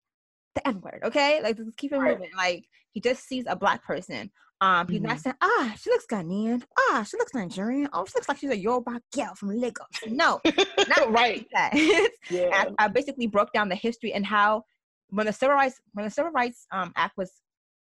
the 0.54 0.66
N 0.66 0.80
word, 0.80 1.00
okay? 1.04 1.40
Like, 1.42 1.56
just 1.56 1.76
keep 1.76 1.92
it 1.92 1.98
Right. 1.98 2.16
moving. 2.16 2.30
Like, 2.36 2.64
he 2.92 3.00
just 3.00 3.26
sees 3.26 3.44
a 3.46 3.56
black 3.56 3.84
person. 3.84 4.30
Um, 4.60 4.88
he's 4.88 5.00
not 5.02 5.20
saying, 5.20 5.36
ah, 5.40 5.74
she 5.78 5.90
looks 5.90 6.06
Ghanaian. 6.06 6.64
Ah, 6.78 7.04
she 7.08 7.16
looks 7.16 7.32
Nigerian. 7.34 7.88
Oh, 7.92 8.04
she 8.06 8.14
looks 8.16 8.28
like 8.28 8.38
she's 8.38 8.50
a 8.50 8.56
Yoruba 8.58 9.00
girl 9.14 9.34
from 9.36 9.50
Lagos. 9.50 9.86
No, 10.06 10.40
not 10.88 11.12
right. 11.12 11.36
like 11.38 11.48
that. 11.52 12.10
Yeah. 12.30 12.48
I, 12.52 12.84
I 12.84 12.88
basically 12.88 13.26
broke 13.28 13.52
down 13.52 13.68
the 13.68 13.74
history 13.76 14.12
and 14.12 14.26
how 14.26 14.64
when 15.10 15.26
the 15.26 15.32
civil 15.32 15.54
rights 15.54 15.80
when 15.92 16.04
the 16.04 16.10
civil 16.10 16.32
rights 16.32 16.66
um, 16.72 16.92
act 16.96 17.16
was 17.16 17.32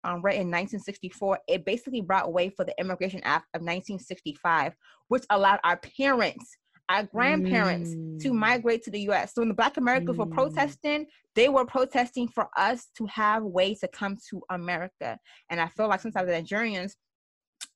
um, 0.07 0.23
written 0.23 0.43
in 0.43 0.47
1964 0.49 1.39
it 1.49 1.65
basically 1.67 2.01
brought 2.01 2.33
way 2.33 2.49
for 2.49 2.65
the 2.65 2.75
immigration 2.81 3.21
act 3.25 3.47
of 3.55 3.61
1965 3.61 4.73
which 5.09 5.25
allowed 5.31 5.59
our 5.65 5.79
parents 5.99 6.57
our 6.89 7.03
grandparents 7.03 7.97
to 8.21 8.31
Mm. 8.31 8.37
migrate 8.37 8.83
to 8.85 8.91
the 8.91 9.01
us 9.01 9.35
so 9.35 9.43
when 9.43 9.49
the 9.49 9.55
black 9.55 9.77
americans 9.77 10.17
were 10.17 10.27
Mm. 10.27 10.31
protesting 10.33 11.07
they 11.35 11.49
were 11.49 11.67
protesting 11.67 12.29
for 12.29 12.49
us 12.57 12.87
to 12.97 13.05
have 13.07 13.43
ways 13.43 13.81
to 13.81 13.89
come 13.89 14.17
to 14.31 14.41
america 14.51 15.19
and 15.51 15.61
i 15.61 15.69
feel 15.69 15.89
like 15.89 16.01
sometimes 16.01 16.29
the 16.29 16.33
nigerians 16.35 16.93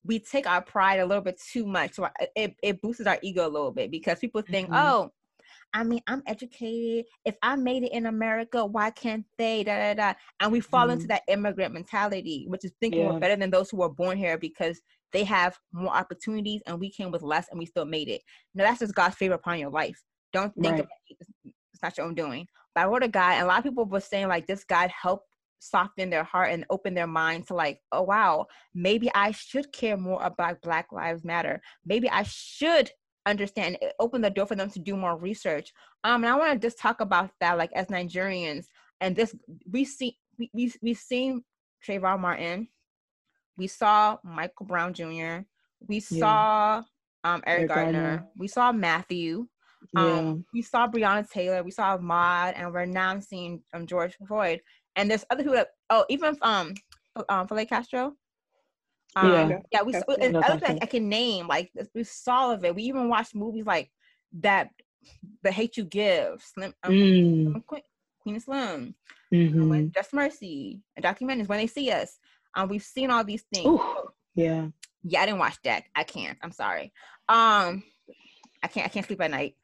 we 0.05 0.19
take 0.19 0.47
our 0.47 0.63
pride 0.63 1.01
a 1.01 1.07
little 1.07 1.23
bit 1.23 1.39
too 1.53 1.67
much 1.67 1.95
so 1.95 2.09
it, 2.37 2.55
it 2.63 2.81
boosts 2.81 3.07
our 3.07 3.19
ego 3.23 3.47
a 3.47 3.49
little 3.49 3.73
bit 3.73 3.91
because 3.91 4.19
people 4.19 4.43
think 4.43 4.69
Mhm. 4.71 4.75
oh 4.77 5.11
I 5.73 5.85
mean, 5.85 6.01
I'm 6.07 6.23
educated. 6.27 7.07
If 7.25 7.37
I 7.43 7.57
made 7.57 7.85
it 7.85 7.93
in 7.93 8.07
America, 8.07 8.65
why 8.65 8.91
can't 8.91 9.25
they? 9.39 9.63
Da 9.65 9.95
da 9.95 9.95
da. 9.95 10.19
And 10.41 10.53
we 10.53 10.61
fall 10.61 10.91
into 10.91 11.05
mm-hmm. 11.05 11.09
that 11.09 11.23
immigrant 11.29 11.75
mentality, 11.75 12.47
which 12.49 12.65
is 12.65 12.73
thinking 12.81 13.03
Yeah. 13.03 13.13
we're 13.13 13.21
better 13.21 13.37
than 13.37 13.51
those 13.51 13.71
who 13.71 13.79
were 13.79 13.89
born 13.89 14.19
here 14.19 14.39
because 14.39 14.81
they 15.13 15.25
have 15.25 15.59
more 15.73 15.95
opportunities 15.95 16.63
and 16.67 16.79
we 16.79 16.91
came 16.91 17.11
with 17.11 17.23
less 17.23 17.47
and 17.51 17.59
we 17.59 17.67
still 17.67 17.85
made 17.85 18.09
it. 18.09 18.23
No, 18.55 18.65
that's 18.65 18.81
just 18.81 18.95
God's 18.95 19.17
favor 19.17 19.35
upon 19.35 19.59
your 19.59 19.71
life. 19.71 20.01
Don't 20.33 20.55
think 20.55 20.67
Right. 20.67 20.81
about 20.81 20.91
it. 21.09 21.17
It's- 21.21 21.55
not 21.83 21.97
your 21.97 22.07
own 22.07 22.15
doing. 22.15 22.47
But 22.75 22.83
I 22.83 22.87
wrote 22.87 23.03
a 23.03 23.09
guide, 23.09 23.37
and 23.37 23.45
a 23.45 23.47
lot 23.47 23.59
of 23.59 23.65
people 23.65 23.87
were 23.87 24.01
saying 24.01 24.29
like 24.29 24.47
this 24.47 24.65
guide 24.65 24.91
helped 24.91 25.27
soften 25.61 26.11
their 26.11 26.25
heart 26.25 26.51
and 26.53 26.65
open 26.71 26.95
their 26.95 27.07
mind 27.07 27.47
to 27.47 27.55
like, 27.55 27.81
oh 27.93 28.03
wow, 28.03 28.47
maybe 28.75 29.11
I 29.15 29.31
should 29.31 29.73
care 29.73 29.97
more 29.97 30.23
about 30.23 30.63
Black 30.63 30.93
Lives 30.93 31.25
Matter. 31.25 31.61
Maybe 31.85 32.09
I 32.11 32.23
should 32.25 32.91
understand 33.31 33.79
it 33.81 33.95
open 33.99 34.21
the 34.21 34.31
door 34.31 34.47
for 34.47 34.55
them 34.55 34.71
to 34.71 34.79
do 34.79 34.97
more 34.97 35.17
research 35.17 35.73
um 36.05 36.25
and 36.25 36.33
i 36.33 36.37
want 36.37 36.53
to 36.53 36.67
just 36.67 36.79
talk 36.79 37.01
about 37.01 37.31
that 37.41 37.57
like 37.57 37.73
as 37.73 37.87
nigerians 37.87 38.67
and 39.01 39.17
this 39.17 39.35
we 39.71 39.85
see 39.85 40.17
we, 40.39 40.51
we, 40.53 40.73
we've 40.83 40.99
seen 40.99 41.43
Trayvon 41.87 42.21
martin 42.21 42.69
we 43.57 43.67
saw 43.67 44.19
michael 44.23 44.67
brown 44.67 44.93
jr 44.93 45.39
we 45.87 46.01
saw 46.01 46.83
um 47.25 47.43
eric, 47.47 47.61
Eric 47.61 47.69
gardner. 47.69 48.03
Gardner. 48.03 48.27
we 48.37 48.49
saw 48.49 48.73
matthew 48.73 49.47
um 49.97 50.45
we 50.53 50.63
saw 50.63 50.87
breonna 50.87 51.29
taylor 51.29 51.63
we 51.63 51.71
saw 51.71 51.97
Ahmaud, 51.97 52.53
and 52.57 52.73
we're 52.73 52.85
now 52.85 53.19
seeing 53.21 53.63
um 53.73 53.87
george 53.87 54.17
floyd 54.29 54.61
and 54.97 55.11
there's 55.11 55.25
other 55.31 55.43
people 55.43 55.55
that 55.57 55.69
oh 55.91 56.05
even 56.09 56.37
um 56.43 56.75
um 57.29 57.47
Philando 57.47 57.69
Castile 57.69 58.17
um, 59.17 59.31
Yeah. 59.31 59.59
yeah, 59.73 59.83
we 59.83 59.93
That's 59.93 60.05
and 60.21 60.33
No, 60.35 60.41
other 60.41 60.61
things. 60.61 60.79
I 60.83 60.87
can 60.87 61.09
name 61.09 61.47
like 61.49 61.71
we 61.95 62.05
saw 62.05 62.37
all 62.37 62.51
of 62.53 62.65
it. 62.65 62.75
We 62.75 62.85
even 62.85 63.09
watched 63.09 63.35
movies 63.35 63.67
like 63.67 63.91
that, 64.41 64.71
The 65.43 65.53
Hate 65.53 65.77
You 65.77 65.85
Give, 65.85 66.43
Slim, 66.43 66.75
um, 66.83 66.93
Mm. 66.93 67.67
Queen, 67.67 67.83
Queen 68.21 68.37
of 68.37 68.43
Slim, 68.43 68.95
Mhm. 69.33 69.69
when 69.69 69.93
Just 69.93 70.13
Mercy, 70.13 70.81
and 70.97 71.05
documentaries 71.05 71.49
when 71.49 71.59
they 71.59 71.67
see 71.67 71.91
us. 71.91 72.19
Um, 72.55 72.69
we've 72.69 72.83
seen 72.83 73.11
all 73.11 73.25
these 73.25 73.43
things. 73.53 73.67
Ooh. 73.67 74.11
Yeah. 74.35 74.69
Yeah, 75.03 75.23
I 75.23 75.27
didn't 75.27 75.39
watch 75.39 75.57
that. 75.65 75.85
I 75.95 76.05
can't. 76.05 76.39
I'm 76.43 76.53
sorry. 76.53 76.93
Um, 77.29 77.83
I 78.63 78.69
can't. 78.69 78.87
I 78.87 78.89
can't 78.89 79.07
sleep 79.07 79.21
at 79.21 79.31
night. 79.31 79.57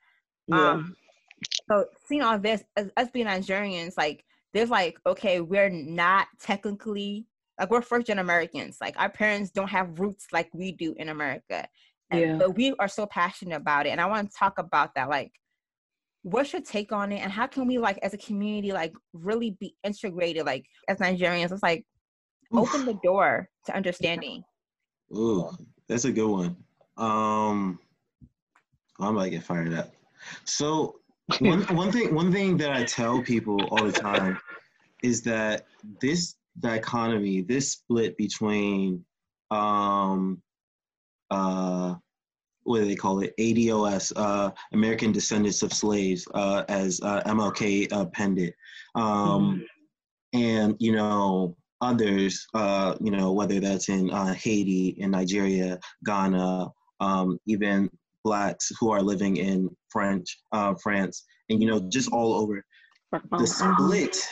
Yeah. 0.47 0.73
Um, 0.73 0.97
so 1.69 1.87
seeing 2.07 2.23
all 2.23 2.39
this, 2.39 2.65
as 2.77 2.91
us 2.97 3.11
being 3.11 3.27
Nigerians, 3.27 3.97
like 3.97 4.25
there's 4.53 4.71
like, 4.71 4.99
okay, 5.05 5.41
we're 5.41 5.69
not 5.69 6.29
technically 6.41 7.27
like 7.59 7.71
we're 7.71 7.83
first 7.83 8.07
gen 8.07 8.19
Americans. 8.19 8.79
Like 8.81 8.95
our 8.99 9.11
parents 9.11 9.51
don't 9.51 9.69
have 9.69 9.99
roots 9.99 10.27
like 10.33 10.49
we 10.53 10.73
do 10.73 10.95
in 10.99 11.09
America. 11.09 11.67
And, 12.11 12.21
Yeah. 12.21 12.37
But 12.37 12.57
we 12.57 12.75
are 12.79 12.89
so 12.89 13.07
passionate 13.07 13.57
about 13.57 13.87
it. 13.87 13.91
And 13.91 14.01
I 14.01 14.07
want 14.07 14.31
to 14.31 14.37
talk 14.37 14.59
about 14.59 14.95
that. 14.95 15.09
Like, 15.09 15.33
what's 16.23 16.53
your 16.53 16.63
take 16.63 16.93
on 16.93 17.13
it? 17.13 17.19
And 17.19 17.33
how 17.33 17.47
can 17.47 17.67
we 17.67 17.79
like 17.79 17.99
as 18.03 18.15
a 18.15 18.19
community 18.19 18.73
like 18.73 18.93
really 19.13 19.57
be 19.59 19.75
integrated, 19.85 20.45
like 20.47 20.67
as 20.89 20.99
Nigerians, 20.99 21.53
it's 21.53 21.63
like 21.63 21.85
open 22.53 22.85
the 22.85 22.99
door 23.03 23.49
to 23.67 23.77
understanding. 23.77 24.43
Ooh, 25.17 25.51
that's 25.89 26.05
a 26.05 26.13
good 26.13 26.29
one. 26.29 26.57
Um, 26.97 27.79
I 28.99 29.11
might 29.11 29.31
get 29.31 29.45
fired 29.45 29.75
up. 29.75 29.93
So 30.45 30.97
one 31.41 31.63
one 31.77 31.93
thing 31.93 32.15
one 32.15 32.33
thing 32.33 32.57
that 32.57 32.73
I 32.73 32.85
tell 32.85 33.23
people 33.23 33.63
all 33.67 33.85
the 33.85 33.93
time 33.93 34.39
is 35.03 35.23
that 35.23 35.67
this 36.01 36.37
dichotomy, 36.61 37.43
this 37.43 37.73
split 37.73 38.17
between 38.17 39.05
um 39.51 40.43
uh 41.31 41.95
what 42.65 42.81
do 42.81 42.85
they 42.85 42.97
call 42.97 43.21
it? 43.21 43.33
ADOS, 43.39 44.13
uh, 44.17 44.51
American 44.73 45.13
Descendants 45.13 45.63
of 45.63 45.73
Slaves, 45.73 46.27
uh, 46.35 46.65
as 46.69 47.01
uh, 47.01 47.23
MLK 47.23 47.93
uh, 47.93 48.07
penned 48.07 48.41
it. 48.41 48.55
Um, 48.97 49.65
and 50.33 50.77
you 50.79 50.93
know 50.93 51.57
others 51.81 52.47
uh 52.55 52.95
you 53.01 53.11
know 53.11 53.33
whether 53.33 53.61
that's 53.61 53.89
in 53.89 54.11
uh, 54.11 54.33
haiti 54.35 54.89
in 54.99 55.11
nigeria 55.11 55.79
ghana 56.05 56.69
um 57.01 57.39
even 57.47 57.89
blacks 58.25 58.73
who 58.81 58.91
are 58.91 59.03
living 59.03 59.37
in 59.37 59.69
french 59.91 60.39
uh 60.53 60.75
france 60.83 61.25
and 61.49 61.63
you 61.63 61.69
know 61.69 61.81
just 61.89 62.11
all 62.13 62.35
over 62.35 62.65
the 63.39 63.47
split 63.47 64.29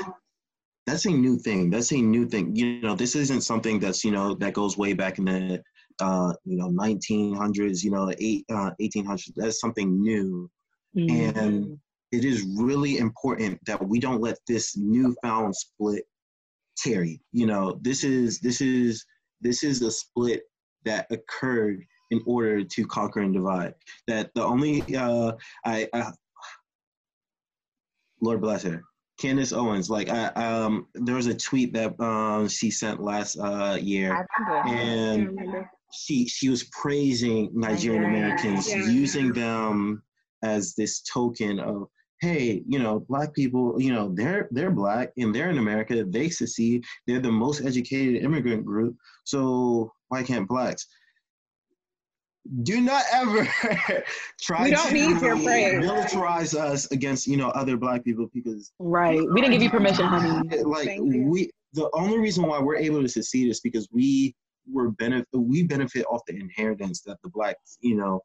that's 0.87 1.07
a 1.07 1.11
new 1.11 1.37
thing 1.39 1.71
that's 1.71 1.93
a 1.93 2.01
new 2.01 2.27
thing 2.27 2.55
you 2.55 2.81
know 2.81 2.95
this 2.95 3.15
isn't 3.17 3.41
something 3.43 3.79
that's 3.79 4.05
you 4.05 4.11
know 4.11 4.35
that 4.35 4.53
goes 4.55 4.77
way 4.77 4.93
back 4.93 5.19
in 5.19 5.25
the 5.25 5.63
uh 6.01 6.33
you 6.45 6.57
know 6.57 6.69
1900s 6.71 7.83
you 7.83 7.91
know 7.91 8.11
eight 8.19 8.45
uh 8.53 8.71
1800s 8.81 9.33
that's 9.37 9.61
something 9.61 10.01
new 10.01 10.51
Mhm. 10.97 11.37
and 11.37 11.79
it 12.13 12.25
is 12.25 12.47
really 12.57 12.99
important 12.99 13.59
that 13.67 13.85
we 13.87 13.99
don't 13.99 14.21
let 14.21 14.39
this 14.47 14.77
newfound 14.77 15.55
split 15.57 16.05
tarry. 16.77 17.21
You 17.33 17.47
know, 17.47 17.79
this 17.83 18.05
is 18.05 18.41
this 18.41 18.61
is 18.61 19.05
this 19.41 19.63
is 19.65 19.83
a 19.83 19.91
split 19.91 20.43
that 20.85 21.07
occurred 21.11 21.85
in 22.11 22.23
order 22.27 22.63
to 22.65 22.87
conquer 22.87 23.21
and 23.21 23.35
divide. 23.35 23.75
That 24.07 24.31
the 24.35 24.45
only 24.45 24.85
uh, 24.97 25.33
I, 25.65 25.89
I 25.93 26.13
Lord 28.21 28.41
bless 28.41 28.63
her, 28.63 28.85
Candace 29.19 29.53
Owens. 29.53 29.91
Like 29.91 30.09
I 30.09 30.27
um, 30.29 30.87
there 30.95 31.15
was 31.15 31.27
a 31.27 31.35
tweet 31.35 31.73
that 31.75 31.99
um, 32.01 32.49
she 32.49 32.71
sent 32.71 33.01
last 33.01 33.37
uh, 33.37 33.79
year, 33.81 34.13
I 34.13 34.43
remember. 34.43 34.69
I 34.69 34.73
and 34.73 35.67
she 35.93 36.27
she 36.27 36.49
was 36.49 36.65
praising 36.65 37.51
Nigerian 37.55 38.03
Nigerian, 38.03 38.05
Americans, 38.05 38.69
yeah. 38.69 38.87
using 38.87 39.33
them 39.33 40.03
as 40.43 40.75
this 40.75 41.01
token 41.03 41.59
of 41.61 41.89
hey, 42.21 42.63
you 42.67 42.79
know, 42.79 43.01
black 43.01 43.35
people, 43.35 43.81
you 43.81 43.93
know, 43.93 44.13
they're 44.15 44.49
they're 44.51 44.71
black 44.71 45.13
and 45.17 45.35
they're 45.35 45.51
in 45.51 45.59
America. 45.59 46.05
They 46.05 46.31
succeed. 46.31 46.85
They're 47.07 47.21
the 47.21 47.31
most 47.31 47.65
educated 47.65 48.23
immigrant 48.23 48.65
group. 48.65 48.97
So 49.25 49.93
why 50.09 50.23
can't 50.23 50.49
blacks? 50.49 50.87
Do 52.63 52.81
not 52.81 53.05
ever 53.13 53.45
try 54.41 54.65
We 54.65 54.71
don't 54.71 54.89
to 54.89 54.93
need 54.95 55.21
your 55.23 55.37
praise. 55.37 55.83
militarize 55.85 56.55
us 56.55 56.91
against 56.93 57.27
you 57.27 57.37
know 57.37 57.49
other 57.51 57.77
black 57.77 58.05
people 58.05 58.29
because 58.35 58.73
Right. 58.79 59.21
We 59.33 59.41
didn't 59.41 59.53
give 59.55 59.63
you 59.63 59.71
permission, 59.71 60.05
honey. 60.07 60.49
like 60.63 60.87
Thank 60.87 61.15
you. 61.15 61.27
we 61.29 61.51
the 61.73 61.89
only 61.95 62.19
reason 62.19 62.47
why 62.47 62.61
we're 62.61 62.77
able 62.77 63.03
to 63.03 63.09
succeed 63.09 63.49
is 63.51 63.61
because 63.61 63.89
we 63.91 64.35
were 64.71 64.91
benefit 64.91 65.27
we 65.33 65.63
benefit 65.63 66.05
off 66.11 66.21
the 66.27 66.37
inheritance 66.37 67.01
that 67.03 67.17
the 67.23 67.31
blacks 67.31 67.79
you 67.81 67.97
know 67.97 68.21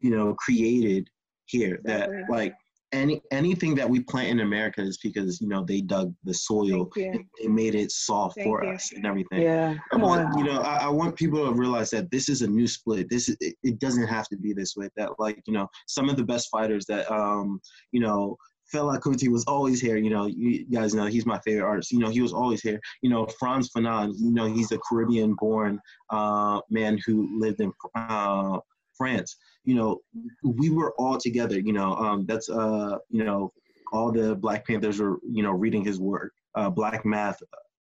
you 0.00 0.10
know 0.10 0.34
created 0.38 1.08
here 1.46 1.80
that 1.84 2.10
like 2.28 2.54
any 2.94 3.20
anything 3.32 3.74
that 3.74 3.88
we 3.88 4.00
plant 4.00 4.28
in 4.28 4.40
america 4.40 4.80
is 4.80 4.98
because 4.98 5.40
you 5.40 5.48
know 5.48 5.64
they 5.64 5.80
dug 5.80 6.14
the 6.24 6.32
soil 6.32 6.88
and 6.96 7.24
they 7.40 7.48
made 7.48 7.74
it 7.74 7.90
soft 7.90 8.36
Thank 8.36 8.46
for 8.46 8.64
you. 8.64 8.70
us 8.70 8.92
and 8.92 9.04
everything 9.04 9.42
Yeah. 9.42 9.74
Come 9.90 10.02
but, 10.02 10.20
on. 10.20 10.38
you 10.38 10.44
know 10.44 10.60
I, 10.60 10.84
I 10.84 10.88
want 10.88 11.16
people 11.16 11.44
to 11.46 11.52
realize 11.52 11.90
that 11.90 12.10
this 12.10 12.28
is 12.28 12.42
a 12.42 12.46
new 12.46 12.66
split 12.66 13.10
this 13.10 13.28
is 13.28 13.36
it, 13.40 13.56
it 13.62 13.78
doesn't 13.78 14.06
have 14.06 14.28
to 14.28 14.36
be 14.36 14.52
this 14.52 14.76
way 14.76 14.88
that 14.96 15.10
like 15.18 15.42
you 15.46 15.52
know 15.52 15.68
some 15.86 16.08
of 16.08 16.16
the 16.16 16.24
best 16.24 16.48
fighters 16.50 16.84
that 16.86 17.10
um 17.12 17.60
you 17.92 18.00
know 18.00 18.36
Fela 18.72 18.98
Kuti 18.98 19.28
was 19.28 19.44
always 19.44 19.78
here. 19.80 19.98
You 19.98 20.08
know, 20.10 20.26
you 20.26 20.64
guys 20.66 20.94
know 20.94 21.04
he's 21.04 21.26
my 21.26 21.38
favorite 21.44 21.66
artist. 21.66 21.92
You 21.92 21.98
know, 21.98 22.08
he 22.08 22.22
was 22.22 22.32
always 22.32 22.62
here. 22.62 22.80
You 23.02 23.10
know, 23.10 23.26
Frantz 23.38 23.68
Fanon. 23.76 24.14
You 24.16 24.32
know, 24.32 24.46
he's 24.46 24.72
a 24.72 24.78
Caribbean-born 24.78 25.78
uh, 26.10 26.60
man 26.70 26.98
who 27.04 27.38
lived 27.38 27.60
in 27.60 27.70
uh, 27.94 28.58
France. 28.96 29.36
You 29.64 29.74
know, 29.74 30.00
we 30.42 30.70
were 30.70 30.94
all 30.98 31.18
together. 31.18 31.58
You 31.58 31.72
know, 31.72 31.94
um, 31.94 32.26
that's 32.26 32.48
uh, 32.48 32.98
you 33.10 33.24
know, 33.24 33.52
all 33.92 34.12
the 34.12 34.34
Black 34.34 34.66
Panthers 34.66 35.00
were 35.00 35.18
you 35.30 35.42
know 35.42 35.52
reading 35.52 35.84
his 35.84 36.00
work. 36.00 36.32
Uh, 36.54 36.70
Black 36.70 37.04
Math, 37.04 37.42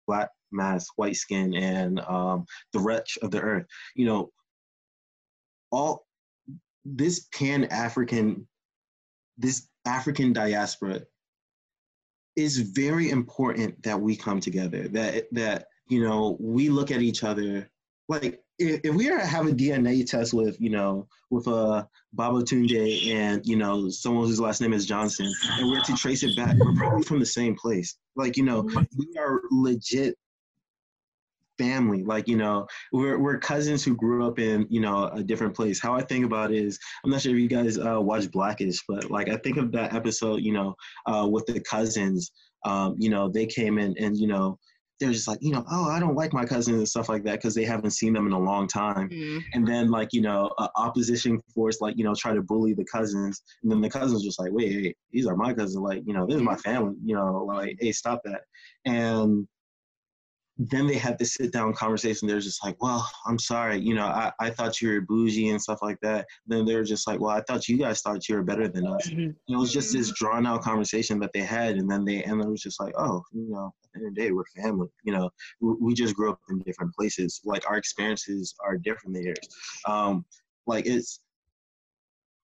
Black 0.07 0.30
Mass, 0.51 0.88
White 0.95 1.15
Skin, 1.15 1.53
and 1.55 1.99
um, 2.01 2.45
The 2.71 2.80
Wretch 2.80 3.17
of 3.21 3.32
the 3.32 3.41
Earth. 3.41 3.65
You 3.95 4.05
know, 4.05 4.30
all 5.71 6.05
this 6.86 7.28
Pan 7.34 7.65
African, 7.65 8.47
this 9.38 9.67
African 9.86 10.34
diaspora 10.34 11.01
is 12.36 12.57
very 12.57 13.09
important 13.09 13.82
that 13.84 13.99
we 13.99 14.15
come 14.15 14.39
together. 14.39 14.88
That 14.88 15.26
that 15.32 15.67
you 15.88 16.03
know 16.03 16.38
we 16.39 16.69
look 16.69 16.91
at 16.91 17.01
each 17.01 17.24
other 17.24 17.69
like 18.09 18.41
if, 18.84 18.95
we 18.95 19.05
have 19.05 19.47
a 19.47 19.51
DNA 19.51 20.05
test 20.05 20.34
with 20.34 20.59
you 20.59 20.70
know 20.70 21.07
with 21.30 21.47
a 21.47 21.55
uh, 21.55 21.84
Babatunde 22.16 23.11
and 23.11 23.45
you 23.45 23.55
know 23.55 23.89
someone 23.89 24.28
whose 24.28 24.39
last 24.39 24.61
name 24.61 24.74
is 24.74 24.86
Johnson, 24.86 25.32
and 25.51 25.70
we're 25.70 25.82
to 25.82 25.95
trace 25.95 26.24
it 26.24 26.36
back, 26.36 26.55
we're 26.57 26.76
probably 26.76 27.03
from 27.03 27.20
the 27.20 27.26
same 27.26 27.55
place. 27.55 27.97
Like 28.16 28.38
you 28.38 28.43
know, 28.43 28.61
we 28.97 29.07
are 29.18 29.41
legit 29.51 30.18
family. 31.57 32.03
Like 32.03 32.28
you 32.28 32.38
know, 32.38 32.68
we're 32.91 33.20
we're 33.20 33.38
cousins 33.38 33.84
who 33.84 33.95
grew 33.95 34.26
up 34.28 34.39
in 34.39 34.68
you 34.70 34.80
know 34.80 35.05
a 35.07 35.24
different 35.24 35.55
place. 35.55 35.80
How 35.80 35.93
I 35.93 36.01
think 36.01 36.26
about 36.26 36.51
it 36.51 36.64
is, 36.64 36.80
I'm 37.03 37.11
not 37.11 37.22
sure 37.22 37.34
if 37.34 37.39
you 37.39 37.47
guys 37.47 37.78
uh, 37.78 37.99
watch 37.99 38.32
Blackish, 38.32 38.82
but 38.88 39.09
like 39.09 39.30
I 39.30 39.38
think 39.38 39.57
of 39.57 39.72
that 39.74 39.93
episode, 39.93 40.41
you 40.41 40.53
know, 40.53 40.76
uh, 41.05 41.28
with 41.30 41.45
the 41.45 41.59
cousins. 41.59 42.32
Um, 42.66 42.95
you 42.97 43.09
know, 43.09 43.28
they 43.28 43.45
came 43.45 43.78
in 43.78 43.93
and 43.99 44.18
you 44.18 44.28
know 44.28 44.57
they're 45.04 45.14
just 45.14 45.28
like, 45.28 45.39
you 45.41 45.51
know, 45.51 45.66
oh, 45.70 45.89
I 45.89 45.99
don't 45.99 46.16
like 46.16 46.34
my 46.34 46.45
cousins 46.45 46.78
and 46.78 46.88
stuff 46.88 47.10
like 47.10 47.24
that 47.26 47.34
because 47.34 47.54
they 47.54 47.66
haven't 47.66 47.91
seen 47.91 48.14
them 48.14 48.26
in 48.26 48.34
a 48.34 48.39
long 48.39 48.68
time. 48.68 49.10
Mm. 49.10 49.43
And 49.54 49.68
then 49.68 49.91
like, 49.91 50.10
you 50.14 50.22
know, 50.22 50.51
uh, 50.58 50.70
opposition 50.76 51.41
force 51.54 51.82
like, 51.82 51.97
you 51.97 52.04
know, 52.04 52.16
try 52.16 52.34
to 52.34 52.41
bully 52.41 52.74
the 52.74 52.86
cousins. 52.86 53.41
And 53.62 53.72
then 53.72 53.82
the 53.82 53.89
cousins 53.89 54.24
just 54.24 54.39
like, 54.39 54.51
wait, 54.54 54.76
wait, 54.76 54.97
these 55.12 55.28
are 55.28 55.36
my 55.36 55.54
cousins. 55.54 55.82
Like, 55.82 56.04
you 56.06 56.14
know, 56.14 56.26
this 56.26 56.38
is 56.38 56.41
my 56.41 56.56
family. 56.56 56.95
You 57.04 57.16
know, 57.16 57.43
like, 57.45 57.78
hey, 57.80 57.91
stop 57.91 58.22
that. 58.24 58.41
And 58.86 59.47
then 60.58 60.86
they 60.86 60.97
had 60.97 61.18
this 61.18 61.34
sit 61.34 61.51
down 61.51 61.74
conversation. 61.74 62.28
They're 62.28 62.39
just 62.39 62.64
like, 62.64 62.82
well, 62.82 63.10
I'm 63.26 63.39
sorry. 63.39 63.80
You 63.80 63.95
know, 63.95 64.06
I, 64.06 64.32
I 64.39 64.49
thought 64.51 64.82
you 64.82 64.89
were 64.89 65.01
bougie 65.01 65.49
and 65.49 65.62
stuff 65.62 65.80
like 65.82 65.99
that. 66.01 66.28
Then 66.45 66.66
they 66.66 66.76
were 66.76 66.84
just 66.84 67.08
like, 67.08 67.20
well, 67.20 67.32
I 67.32 67.41
thought 67.41 67.68
you 67.68 67.78
guys 67.78 68.01
thought 68.01 68.30
you 68.30 68.36
were 68.36 68.43
better 68.43 68.68
than 68.68 68.86
us. 68.86 69.08
Mhm. 69.10 69.36
It 69.49 69.58
was 69.58 69.74
just 69.74 69.93
this 69.93 70.12
drawn 70.12 70.45
out 70.45 70.62
conversation 70.62 71.20
that 71.20 71.34
they 71.34 71.41
had, 71.41 71.78
and 71.78 71.89
then 71.89 72.06
they 72.06 72.24
and 72.24 72.39
it 72.39 72.47
was 72.47 72.62
just 72.62 72.80
like, 72.80 72.93
oh, 72.97 73.24
you 73.32 73.49
know, 73.49 73.74
at 73.84 73.89
the 73.93 73.99
end 73.99 74.08
of 74.10 74.16
the 74.16 74.22
day, 74.22 74.32
we're 74.32 74.43
family. 74.56 74.89
You 75.04 75.14
know, 75.14 75.30
we, 75.60 75.74
we 75.82 75.93
just 75.95 76.16
grew 76.16 76.32
up 76.32 76.39
in 76.49 76.60
different 76.60 76.93
places. 76.93 77.41
Like 77.43 77.68
our 77.68 77.78
experiences 77.78 78.54
are 78.64 78.78
different 78.78 79.16
than 79.16 79.24
yours. 79.24 79.39
Um, 79.88 80.24
like 80.68 80.86
it's 80.86 81.20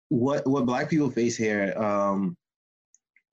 what 0.09 0.47
what 0.47 0.65
Black 0.65 0.89
people 0.89 1.11
face 1.11 1.37
here. 1.37 1.75
Um, 1.77 2.39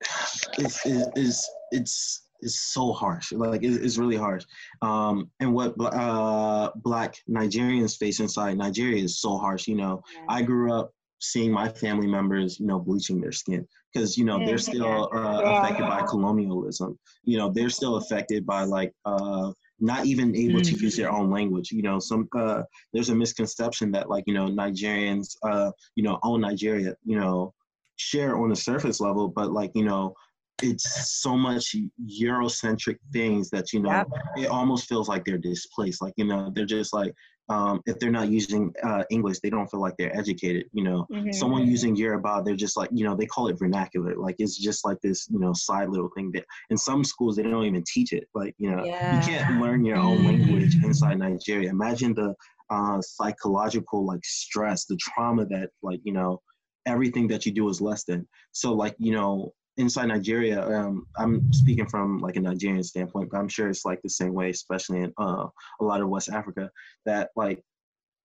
is 0.58 0.80
is 0.84 1.08
is 1.16 1.48
it's 1.70 2.25
it's 2.40 2.72
so 2.72 2.92
harsh. 2.92 3.32
Like 3.32 3.62
it, 3.62 3.68
it's 3.84 3.98
really 3.98 4.16
harsh. 4.16 4.44
Um, 4.82 5.30
and 5.40 5.52
what 5.54 5.74
uh, 5.80 6.70
Black 6.76 7.16
Nigerians 7.28 7.96
face 7.96 8.20
inside 8.20 8.56
Nigeria 8.58 9.02
is 9.02 9.20
so 9.20 9.36
harsh. 9.38 9.66
You 9.66 9.76
know, 9.76 10.02
I 10.28 10.42
grew 10.42 10.72
up 10.72 10.92
seeing 11.20 11.50
my 11.50 11.68
family 11.68 12.06
members, 12.06 12.60
you 12.60 12.66
know, 12.66 12.78
bleaching 12.78 13.20
their 13.20 13.32
skin 13.32 13.66
because 13.92 14.16
you 14.16 14.24
know 14.24 14.42
they're 14.44 14.58
still 14.58 15.08
uh, 15.14 15.40
Yeah. 15.40 15.58
affected 15.58 15.86
by 15.86 16.02
colonialism. 16.02 16.98
You 17.24 17.38
know, 17.38 17.50
they're 17.50 17.70
still 17.70 17.96
affected 17.96 18.46
by 18.46 18.64
like 18.64 18.92
uh, 19.04 19.52
not 19.80 20.06
even 20.06 20.34
able 20.36 20.60
to 20.60 20.74
use 20.76 20.96
their 20.96 21.10
own 21.10 21.30
language. 21.30 21.70
You 21.72 21.82
know, 21.82 21.98
some 21.98 22.28
uh, 22.36 22.62
there's 22.92 23.08
a 23.10 23.14
misconception 23.14 23.90
that 23.92 24.08
like 24.10 24.24
you 24.26 24.34
know 24.34 24.46
Nigerians, 24.48 25.36
uh, 25.42 25.70
you 25.94 26.02
know, 26.02 26.18
own 26.22 26.40
Nigeria. 26.42 26.94
You 27.04 27.18
know, 27.18 27.54
share 27.96 28.36
on 28.36 28.50
the 28.50 28.56
surface 28.56 29.00
level, 29.00 29.28
but 29.28 29.52
like 29.52 29.72
you 29.74 29.84
know. 29.84 30.14
It's 30.62 31.20
so 31.20 31.36
much 31.36 31.74
Eurocentric 32.22 32.96
things 33.12 33.50
that 33.50 33.72
you 33.72 33.80
know 33.80 33.90
Yep. 33.92 34.08
it 34.34 34.46
almost 34.48 34.88
feels 34.88 35.08
like 35.08 35.24
they're 35.24 35.38
displaced. 35.38 36.02
Like 36.02 36.14
you 36.16 36.24
know, 36.24 36.50
they're 36.54 36.64
just 36.66 36.92
like 36.94 37.12
um, 37.48 37.80
if 37.86 37.98
they're 37.98 38.10
not 38.10 38.30
using 38.30 38.72
uh, 38.82 39.04
English, 39.10 39.38
they 39.40 39.50
don't 39.50 39.66
feel 39.70 39.80
like 39.80 39.94
they're 39.98 40.16
educated. 40.16 40.66
You 40.72 40.84
know, 40.84 41.08
Mhm. 41.10 41.32
someone 41.32 41.66
using 41.66 41.94
Yoruba, 41.94 42.42
they're 42.44 42.56
just 42.56 42.76
like, 42.76 42.90
you 42.92 43.04
know, 43.04 43.14
they 43.14 43.26
call 43.26 43.48
it 43.48 43.58
vernacular. 43.58 44.16
Like 44.16 44.36
it's 44.38 44.56
just 44.58 44.84
like 44.84 44.98
this, 45.02 45.28
you 45.30 45.38
know, 45.38 45.52
side 45.52 45.88
little 45.90 46.10
thing 46.16 46.30
that 46.32 46.44
in 46.70 46.76
some 46.76 47.04
schools 47.04 47.36
they 47.36 47.42
don't 47.44 47.64
even 47.64 47.84
teach 47.86 48.12
it. 48.12 48.24
Like, 48.34 48.54
you 48.58 48.70
know, 48.70 48.86
Yeah. 48.86 49.10
you 49.10 49.20
can't 49.20 49.48
learn 49.50 49.84
your 49.84 49.98
own 49.98 50.24
language 50.24 50.76
inside 50.82 51.18
Nigeria. 51.18 51.70
Imagine 51.70 52.14
the 52.14 52.34
uh, 52.70 53.00
psychological 53.00 54.04
like 54.06 54.24
stress, 54.24 54.86
the 54.86 54.96
trauma 54.96 55.46
that 55.46 55.70
like, 55.82 56.00
you 56.02 56.12
know, 56.12 56.40
everything 56.86 57.28
that 57.28 57.46
you 57.46 57.52
do 57.52 57.68
is 57.68 57.80
less 57.80 58.04
than. 58.04 58.26
So 58.52 58.72
like, 58.72 58.96
you 58.98 59.12
know, 59.12 59.52
inside 59.76 60.06
Nigeria, 60.06 60.66
um, 60.66 61.06
I'm 61.16 61.52
speaking 61.52 61.86
from 61.86 62.18
like 62.18 62.36
a 62.36 62.40
Nigerian 62.40 62.82
standpoint, 62.82 63.30
but 63.30 63.38
I'm 63.38 63.48
sure 63.48 63.68
it's 63.68 63.84
like 63.84 64.00
the 64.02 64.08
same 64.08 64.34
way, 64.34 64.50
especially 64.50 65.00
in 65.02 65.12
uh, 65.18 65.46
a 65.80 65.84
lot 65.84 66.00
of 66.00 66.08
West 66.08 66.28
Africa, 66.28 66.70
that 67.04 67.30
like 67.36 67.62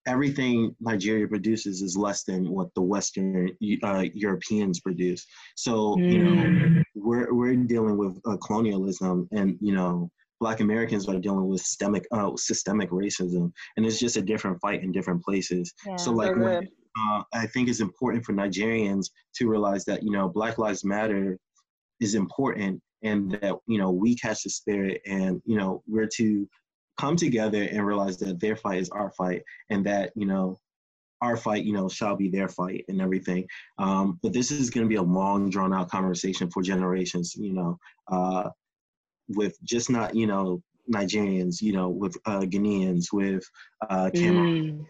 everything 0.07 0.75
Nigeria 0.79 1.27
produces 1.27 1.81
is 1.81 1.95
less 1.95 2.23
than 2.23 2.49
what 2.49 2.73
the 2.75 2.81
Western 2.81 3.51
uh, 3.83 4.05
Europeans 4.13 4.79
produce. 4.79 5.25
So 5.55 5.97
you 5.97 6.23
know 6.23 6.83
we're 6.95 7.33
we're 7.33 7.55
dealing 7.55 7.97
with 7.97 8.19
uh, 8.25 8.37
colonialism, 8.37 9.27
and 9.31 9.57
you 9.61 9.73
know 9.73 10.09
Black 10.39 10.59
Americans 10.59 11.07
are 11.07 11.19
dealing 11.19 11.47
with 11.47 11.61
systemic 11.61 12.05
uh, 12.11 12.31
systemic 12.35 12.89
racism, 12.89 13.51
and 13.77 13.85
it's 13.85 13.99
just 13.99 14.17
a 14.17 14.21
different 14.21 14.59
fight 14.61 14.83
in 14.83 14.91
different 14.91 15.23
places. 15.23 15.73
So 15.97 16.11
like 16.11 16.35
when, 16.35 16.67
uh, 16.99 17.23
I 17.33 17.45
think 17.47 17.69
it's 17.69 17.79
important 17.79 18.25
for 18.25 18.33
Nigerians 18.33 19.11
to 19.35 19.47
realize 19.47 19.85
that 19.85 20.03
you 20.03 20.11
know 20.11 20.27
Black 20.29 20.57
Lives 20.57 20.83
Matter 20.83 21.37
is 22.01 22.15
important, 22.15 22.81
and 23.03 23.31
that 23.31 23.55
you 23.67 23.77
know 23.77 23.91
we 23.91 24.15
catch 24.15 24.43
the 24.43 24.49
spirit, 24.49 25.01
and 25.05 25.41
you 25.45 25.57
know 25.57 25.81
we're 25.87 26.09
to 26.17 26.47
come 26.99 27.15
together 27.15 27.63
and 27.63 27.85
realize 27.85 28.17
that 28.17 28.39
their 28.39 28.55
fight 28.55 28.79
is 28.79 28.89
our 28.89 29.11
fight, 29.11 29.43
and 29.69 29.85
that 29.85 30.11
you 30.15 30.25
know 30.25 30.59
our 31.21 31.37
fight, 31.37 31.63
you 31.63 31.73
know, 31.73 31.87
shall 31.87 32.15
be 32.15 32.29
their 32.29 32.47
fight 32.47 32.83
and 32.87 32.99
everything. 32.99 33.47
Um, 33.77 34.19
but 34.23 34.33
this 34.33 34.49
is 34.49 34.71
going 34.71 34.85
to 34.85 34.89
be 34.89 34.95
a 34.95 35.01
long, 35.03 35.49
drawn 35.51 35.71
out 35.71 35.89
conversation 35.89 36.49
for 36.49 36.63
generations, 36.63 37.35
you 37.35 37.53
know, 37.53 37.77
uh, 38.11 38.49
with 39.29 39.55
just 39.63 39.89
not, 39.89 40.15
you 40.15 40.25
know, 40.25 40.63
Nigerians, 40.91 41.61
you 41.61 41.73
know, 41.73 41.89
with 41.89 42.17
uh, 42.25 42.39
Ghanaians, 42.39 43.13
with 43.13 43.43
uh, 43.87 44.09
Cameroon, 44.15 44.61
Mm. 44.81 44.85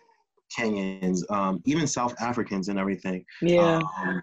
Kenyans, 0.57 1.19
um, 1.31 1.61
even 1.65 1.87
South 1.87 2.13
Africans 2.19 2.67
and 2.67 2.77
everything. 2.77 3.23
Yeah. 3.41 3.81
Um, 3.97 4.21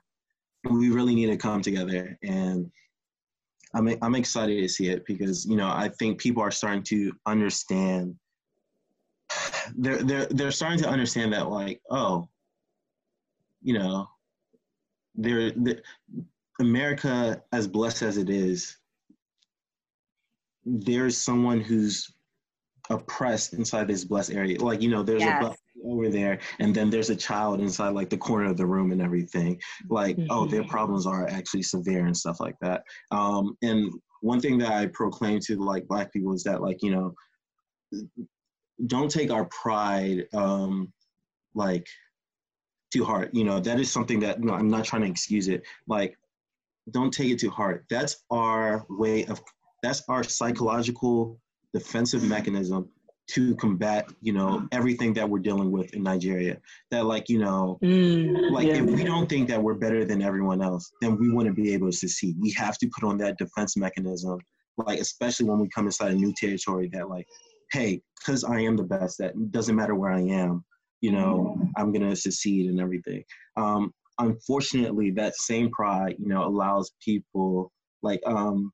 we 0.65 0.91
really 0.91 1.15
need 1.15 1.27
to 1.27 1.37
come 1.37 1.63
together 1.63 2.19
and 2.23 2.71
I'm, 3.75 3.95
I'm 4.03 4.15
excited 4.15 4.61
to 4.61 4.69
see 4.69 4.89
it 4.89 5.05
because, 5.07 5.45
you 5.47 5.57
know, 5.57 5.69
I 5.69 5.91
think 5.99 6.19
people 6.19 6.43
are 6.43 6.51
starting 6.51 6.83
to 6.85 7.13
understand 7.27 8.17
they're, 9.77 10.03
they're, 10.03 10.27
they're 10.27 10.51
starting 10.51 10.79
to 10.81 10.89
understand 10.89 11.33
that 11.35 11.51
like, 11.51 11.81
oh, 11.91 12.29
you 13.63 13.79
know, 13.79 14.09
they're, 15.15 15.51
the 15.51 15.83
America, 16.61 17.43
as 17.53 17.69
blessed 17.69 18.03
as 18.03 18.17
it 18.17 18.31
is, 18.31 18.79
there's 20.65 21.17
someone 21.17 21.61
who's 21.61 22.11
oppressed 22.91 23.53
inside 23.53 23.87
this 23.87 24.05
blessed 24.05 24.33
area. 24.33 24.59
Like, 24.59 24.81
you 24.81 24.89
know, 24.89 25.03
there's 25.03 25.23
yes. 25.23 25.45
a 25.45 25.47
over 25.85 26.09
there 26.09 26.39
and 26.59 26.75
then 26.75 26.91
there's 26.91 27.11
a 27.11 27.17
child 27.17 27.61
inside 27.61 27.91
like 27.91 28.11
the 28.11 28.17
corner 28.17 28.51
of 28.51 28.57
the 28.57 28.67
room 28.67 28.93
and 28.93 29.03
everything 29.03 29.61
like 29.89 30.17
mm-hmm. 30.17 30.27
oh 30.31 30.47
their 30.47 30.63
mm-hmm. 30.63 30.71
problems 30.71 31.07
are 31.07 31.29
actually 31.29 31.63
severe 31.63 32.07
and 32.07 32.17
stuff 32.17 32.41
like 32.41 32.57
that 32.61 32.83
um 33.11 33.57
and 33.63 33.93
one 34.21 34.41
thing 34.41 34.59
that 34.59 34.73
i 34.73 34.87
proclaim 34.87 35.39
to 35.41 35.57
like 35.57 35.87
black 35.87 36.13
people 36.13 36.33
is 36.35 36.43
that 36.43 36.63
like 36.63 36.83
you 36.83 36.91
know 36.91 37.15
don't 38.87 39.11
take 39.11 39.31
our 39.31 39.47
pride 39.47 40.27
um 40.35 40.93
like 41.55 41.87
too 42.93 43.05
hard 43.05 43.31
you 43.33 43.45
know 43.45 43.61
that 43.61 43.79
is 43.79 43.91
something 43.91 44.21
that 44.21 44.41
no, 44.41 44.55
i'm 44.55 44.71
not 44.71 44.85
trying 44.85 45.03
to 45.03 45.09
excuse 45.09 45.49
it 45.49 45.63
like 45.87 46.17
don't 46.91 47.13
take 47.13 47.31
it 47.31 47.39
too 47.39 47.51
hard 47.51 47.85
that's 47.91 48.25
our 48.31 48.85
way 48.89 49.25
of 49.27 49.41
that's 49.83 50.03
our 50.09 50.25
psychological 50.25 51.39
defensive 51.75 52.23
mechanism 52.25 52.89
to 53.29 53.55
combat 53.57 54.11
you 54.23 54.33
know 54.33 54.67
everything 54.73 55.13
that 55.13 55.29
we're 55.29 55.39
dealing 55.39 55.71
with 55.71 55.93
in 55.95 56.03
nigeria. 56.03 56.59
That 56.91 57.05
like 57.05 57.29
you 57.29 57.39
know 57.39 57.79
mm, 57.83 58.51
like 58.51 58.69
yeah. 58.69 58.77
if 58.77 58.85
we 58.85 59.05
don't 59.05 59.29
think 59.29 59.49
that 59.49 59.63
we're 59.63 59.75
better 59.75 60.05
than 60.05 60.23
everyone 60.23 60.63
else 60.63 60.91
then 61.01 61.17
we 61.19 61.31
wouldn't 61.31 61.57
be 61.57 61.73
able 61.73 61.91
to 61.91 61.97
succeed. 61.97 62.37
We 62.41 62.51
have 62.53 62.79
to 62.79 62.89
put 62.89 63.07
on 63.07 63.19
that 63.19 63.39
defense 63.39 63.77
mechanism 63.77 64.39
like 64.79 65.01
especially 65.01 65.47
when 65.47 65.59
we 65.59 65.69
come 65.69 65.87
inside 65.87 66.13
a 66.13 66.17
new 66.17 66.33
territory 66.37 66.89
that 66.93 67.09
like 67.09 67.27
hey 67.73 68.01
because 68.19 68.45
i 68.45 68.61
am 68.61 68.77
the 68.77 68.83
best 68.83 69.19
that 69.19 69.33
doesn't 69.51 69.77
matter 69.77 69.95
where 69.95 70.13
i 70.13 70.21
am 70.21 70.65
you 71.01 71.13
know 71.13 71.57
i'm 71.77 71.93
gonna 71.93 72.17
succeed 72.17 72.71
and 72.71 72.81
everything. 72.81 73.23
Um 73.57 73.93
unfortunately 74.21 75.11
that 75.13 75.37
same 75.37 75.71
pride 75.71 76.17
you 76.19 76.29
know 76.29 76.45
allows 76.45 76.93
people 77.05 77.71
like 78.03 78.21
um 78.27 78.73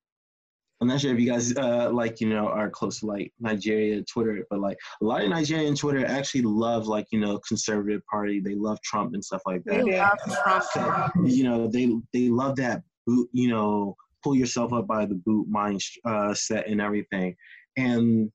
I'm 0.84 0.88
not 0.88 1.00
sure 1.00 1.14
if 1.14 1.18
you 1.18 1.30
guys 1.30 1.56
uh, 1.56 1.90
like 1.90 2.20
you 2.20 2.28
know 2.28 2.46
are 2.46 2.68
close 2.68 3.00
to 3.00 3.06
like 3.06 3.32
Nigeria 3.40 4.02
Twitter, 4.02 4.44
but 4.50 4.60
like 4.60 4.76
a 5.00 5.04
lot 5.06 5.22
of 5.22 5.30
Nigerian 5.30 5.74
Twitter 5.74 6.04
actually 6.04 6.42
love 6.42 6.86
like 6.86 7.06
you 7.10 7.18
know 7.18 7.38
conservative 7.38 8.02
party. 8.04 8.38
They 8.38 8.54
love 8.54 8.78
Trump 8.82 9.14
and 9.14 9.24
stuff 9.24 9.40
like 9.46 9.64
that. 9.64 9.82
They 9.82 9.98
love 9.98 10.62
Trump. 10.74 11.12
You 11.24 11.44
know 11.44 11.68
they 11.68 11.90
they 12.12 12.28
love 12.28 12.56
that 12.56 12.82
boot. 13.06 13.30
You 13.32 13.48
know 13.48 13.96
pull 14.22 14.36
yourself 14.36 14.74
up 14.74 14.86
by 14.86 15.06
the 15.06 15.14
boot 15.14 15.48
mind 15.48 15.80
uh, 16.04 16.34
set 16.34 16.68
and 16.68 16.82
everything. 16.82 17.34
And 17.78 18.30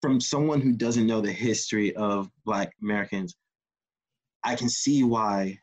from 0.00 0.22
someone 0.22 0.62
who 0.62 0.72
doesn't 0.72 1.06
know 1.06 1.20
the 1.20 1.32
history 1.32 1.94
of 1.96 2.30
Black 2.46 2.72
Americans, 2.82 3.36
I 4.42 4.54
can 4.56 4.70
see 4.70 5.02
why 5.02 5.58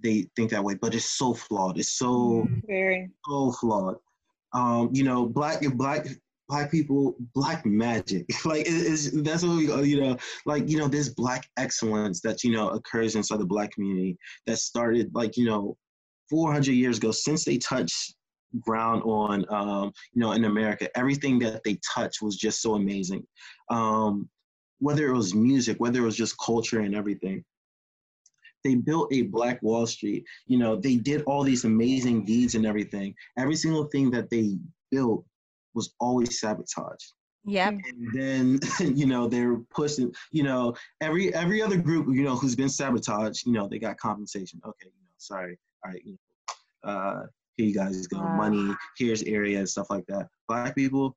they 0.00 0.28
think 0.36 0.52
that 0.52 0.62
way. 0.62 0.74
But 0.74 0.94
it's 0.94 1.18
so 1.18 1.34
flawed. 1.34 1.76
It's 1.76 1.98
so 1.98 2.46
very 2.68 3.10
so 3.26 3.50
flawed 3.50 3.96
um, 4.54 4.90
you 4.92 5.04
know, 5.04 5.26
black 5.26 5.60
black 5.74 6.06
black 6.48 6.70
people, 6.70 7.16
black 7.34 7.64
magic. 7.66 8.26
like 8.44 8.64
it's 8.66 9.10
that's 9.22 9.42
what 9.42 9.56
we 9.56 9.88
you 9.88 10.00
know, 10.00 10.16
like 10.46 10.68
you 10.68 10.78
know, 10.78 10.88
this 10.88 11.10
black 11.10 11.46
excellence 11.56 12.20
that 12.20 12.42
you 12.44 12.52
know 12.52 12.68
occurs 12.70 13.16
inside 13.16 13.40
the 13.40 13.46
black 13.46 13.72
community 13.72 14.16
that 14.46 14.58
started 14.58 15.10
like 15.14 15.36
you 15.36 15.46
know, 15.46 15.76
400 16.30 16.72
years 16.72 16.98
ago 16.98 17.10
since 17.10 17.44
they 17.44 17.58
touched 17.58 18.14
ground 18.60 19.02
on 19.04 19.44
um, 19.50 19.92
you 20.12 20.20
know 20.20 20.32
in 20.32 20.44
America. 20.44 20.88
Everything 20.96 21.38
that 21.40 21.62
they 21.64 21.78
touched 21.94 22.22
was 22.22 22.36
just 22.36 22.62
so 22.62 22.74
amazing. 22.74 23.24
Um, 23.70 24.28
whether 24.78 25.06
it 25.08 25.14
was 25.14 25.34
music, 25.34 25.78
whether 25.78 26.00
it 26.00 26.04
was 26.04 26.16
just 26.16 26.36
culture 26.38 26.80
and 26.80 26.94
everything 26.94 27.44
they 28.64 28.74
built 28.74 29.12
a 29.12 29.22
black 29.22 29.62
wall 29.62 29.86
street. 29.86 30.24
You 30.46 30.58
know 30.58 30.76
they 30.76 30.96
did 30.96 31.22
all 31.22 31.42
these 31.42 31.64
amazing 31.64 32.24
deeds 32.24 32.54
and 32.54 32.66
everything. 32.66 33.14
Every 33.38 33.56
single 33.56 33.84
thing 33.84 34.10
that 34.12 34.30
they 34.30 34.58
built 34.90 35.24
was 35.74 35.94
always 36.00 36.40
sabotaged. 36.40 37.12
Yeah 37.46 37.68
and 37.68 37.82
then 38.14 38.60
you 38.96 39.06
know 39.06 39.28
they're 39.28 39.58
pushing 39.70 40.12
you 40.32 40.42
know 40.42 40.74
every 41.02 41.34
every 41.34 41.60
other 41.60 41.76
group 41.76 42.06
you 42.08 42.22
know 42.22 42.36
who's 42.36 42.56
been 42.56 42.70
sabotaged 42.70 43.46
you 43.46 43.52
know 43.52 43.68
they 43.68 43.78
got 43.78 43.98
compensation. 43.98 44.60
Okay 44.64 44.86
you 44.86 45.02
know 45.02 45.14
sorry. 45.18 45.58
All 45.84 45.92
right 45.92 46.02
you 46.04 46.16
know 46.84 46.90
uh 46.90 47.22
here 47.56 47.66
you 47.66 47.74
guys 47.74 48.06
go. 48.08 48.18
Wow. 48.18 48.36
money 48.36 48.74
here's 48.98 49.22
area 49.24 49.58
and 49.58 49.68
stuff 49.68 49.88
like 49.90 50.06
that. 50.06 50.28
Black 50.48 50.74
people 50.74 51.16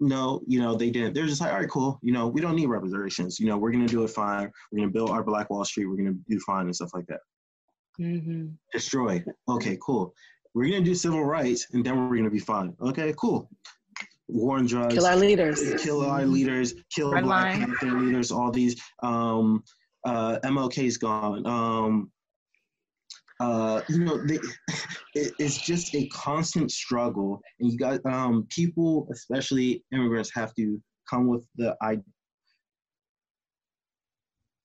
no, 0.00 0.40
you 0.46 0.60
know, 0.60 0.74
they 0.74 0.90
didn't. 0.90 1.14
They're 1.14 1.26
just 1.26 1.40
like, 1.40 1.52
all 1.52 1.60
right, 1.60 1.68
cool. 1.68 1.98
You 2.02 2.12
know, 2.12 2.26
we 2.26 2.40
don't 2.40 2.56
need 2.56 2.66
reparations. 2.66 3.38
You 3.38 3.46
know, 3.46 3.58
we're 3.58 3.70
gonna 3.70 3.86
do 3.86 4.02
it 4.02 4.08
fine. 4.08 4.50
We're 4.72 4.80
gonna 4.80 4.90
build 4.90 5.10
our 5.10 5.22
Black 5.22 5.50
Wall 5.50 5.64
Street. 5.64 5.86
We're 5.86 5.96
gonna 5.96 6.16
do 6.28 6.40
fine 6.40 6.64
and 6.64 6.74
stuff 6.74 6.90
like 6.94 7.06
that. 7.06 7.20
Mm-hmm. 8.00 8.46
Destroy. 8.72 9.22
Okay, 9.48 9.78
cool. 9.82 10.14
We're 10.54 10.70
gonna 10.70 10.84
do 10.84 10.94
civil 10.94 11.24
rights, 11.24 11.66
and 11.72 11.84
then 11.84 12.08
we're 12.08 12.16
gonna 12.16 12.30
be 12.30 12.38
fine. 12.38 12.74
Okay, 12.80 13.14
cool. 13.18 13.48
War 14.28 14.58
on 14.58 14.66
drugs. 14.66 14.94
Kill 14.94 15.06
our 15.06 15.16
leaders. 15.16 15.74
Kill 15.82 16.02
our 16.02 16.24
leaders. 16.24 16.74
Kill 16.94 17.12
Red 17.12 17.24
Black. 17.24 17.58
Panther 17.58 17.98
leaders. 17.98 18.32
All 18.32 18.50
these. 18.50 18.80
Um, 19.02 19.62
uh, 20.06 20.38
MLK's 20.44 20.96
gone. 20.96 21.46
Um, 21.46 22.10
uh, 23.40 23.80
you 23.88 24.04
know, 24.04 24.24
they, 24.24 24.34
it, 25.14 25.32
it's 25.38 25.58
just 25.58 25.94
a 25.94 26.06
constant 26.08 26.70
struggle, 26.70 27.40
and 27.58 27.72
you 27.72 27.78
got 27.78 28.04
um, 28.06 28.46
people, 28.50 29.08
especially 29.10 29.82
immigrants, 29.92 30.30
have 30.34 30.54
to 30.54 30.80
come 31.08 31.26
with 31.26 31.46
the 31.56 31.74
idea. 31.82 32.04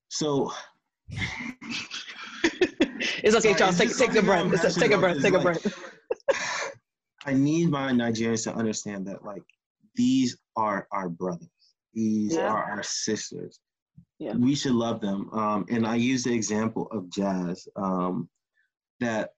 So. 0.09 0.51
it's 3.23 3.35
okay, 3.35 3.53
Charles. 3.53 3.77
Take, 3.77 3.95
take 3.97 4.15
a 4.15 4.21
breath. 4.21 4.75
Take 4.75 4.91
a 4.91 4.97
breath. 4.97 5.21
Take 5.21 5.33
a 5.33 5.39
breath. 5.39 5.65
I 7.25 7.33
need 7.33 7.69
my 7.69 7.91
Nigerians 7.91 8.43
to 8.43 8.53
understand 8.53 9.07
that, 9.07 9.25
like, 9.25 9.41
these 9.95 10.37
are 10.55 10.87
our 10.91 11.09
brothers. 11.09 11.47
These 11.93 12.35
yeah. 12.35 12.49
are 12.49 12.63
our 12.63 12.83
sisters. 12.83 13.59
Yeah. 14.19 14.33
We 14.33 14.55
should 14.55 14.73
love 14.73 15.01
them. 15.01 15.29
Um, 15.33 15.65
and 15.69 15.87
I 15.87 15.95
use 15.95 16.23
the 16.23 16.33
example 16.33 16.87
of 16.91 17.09
jazz. 17.09 17.67
Um, 17.75 18.29
that 18.99 19.31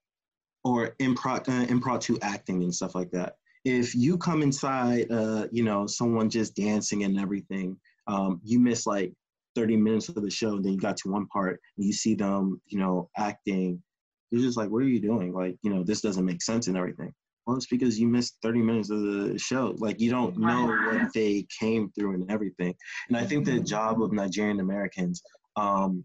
or 0.64 0.94
improv 1.00 1.48
uh, 1.48 1.66
impromptu 1.66 2.18
acting 2.22 2.62
and 2.62 2.74
stuff 2.74 2.94
like 2.94 3.10
that. 3.10 3.34
If 3.64 3.94
you 3.94 4.18
come 4.18 4.42
inside 4.42 5.10
uh 5.10 5.46
you 5.50 5.64
know 5.64 5.86
someone 5.86 6.30
just 6.30 6.54
dancing 6.54 7.04
and 7.04 7.18
everything 7.18 7.76
um 8.06 8.40
you 8.42 8.58
miss 8.58 8.86
like 8.86 9.12
30 9.54 9.76
minutes 9.76 10.08
of 10.08 10.22
the 10.22 10.30
show 10.30 10.56
and 10.56 10.64
then 10.64 10.72
you 10.72 10.78
got 10.78 10.96
to 10.98 11.10
one 11.10 11.26
part 11.26 11.60
and 11.76 11.86
you 11.86 11.92
see 11.92 12.14
them 12.14 12.60
you 12.66 12.78
know 12.78 13.10
acting 13.16 13.82
you're 14.30 14.42
just 14.42 14.58
like 14.58 14.70
what 14.70 14.82
are 14.82 14.88
you 14.88 15.00
doing? 15.00 15.32
Like 15.32 15.56
you 15.62 15.70
know 15.72 15.82
this 15.82 16.00
doesn't 16.00 16.24
make 16.24 16.42
sense 16.42 16.66
and 16.68 16.76
everything. 16.76 17.12
Well 17.46 17.56
it's 17.56 17.66
because 17.66 17.98
you 17.98 18.08
missed 18.08 18.36
30 18.42 18.60
minutes 18.60 18.90
of 18.90 19.00
the 19.00 19.38
show. 19.38 19.74
Like 19.78 20.00
you 20.00 20.10
don't 20.10 20.36
know 20.36 20.66
what 20.66 21.12
they 21.14 21.46
came 21.58 21.90
through 21.90 22.14
and 22.14 22.30
everything. 22.30 22.74
And 23.08 23.16
i 23.16 23.24
think 23.24 23.44
the 23.44 23.60
job 23.60 24.02
of 24.02 24.12
nigerian 24.12 24.60
americans 24.60 25.22
um 25.56 26.04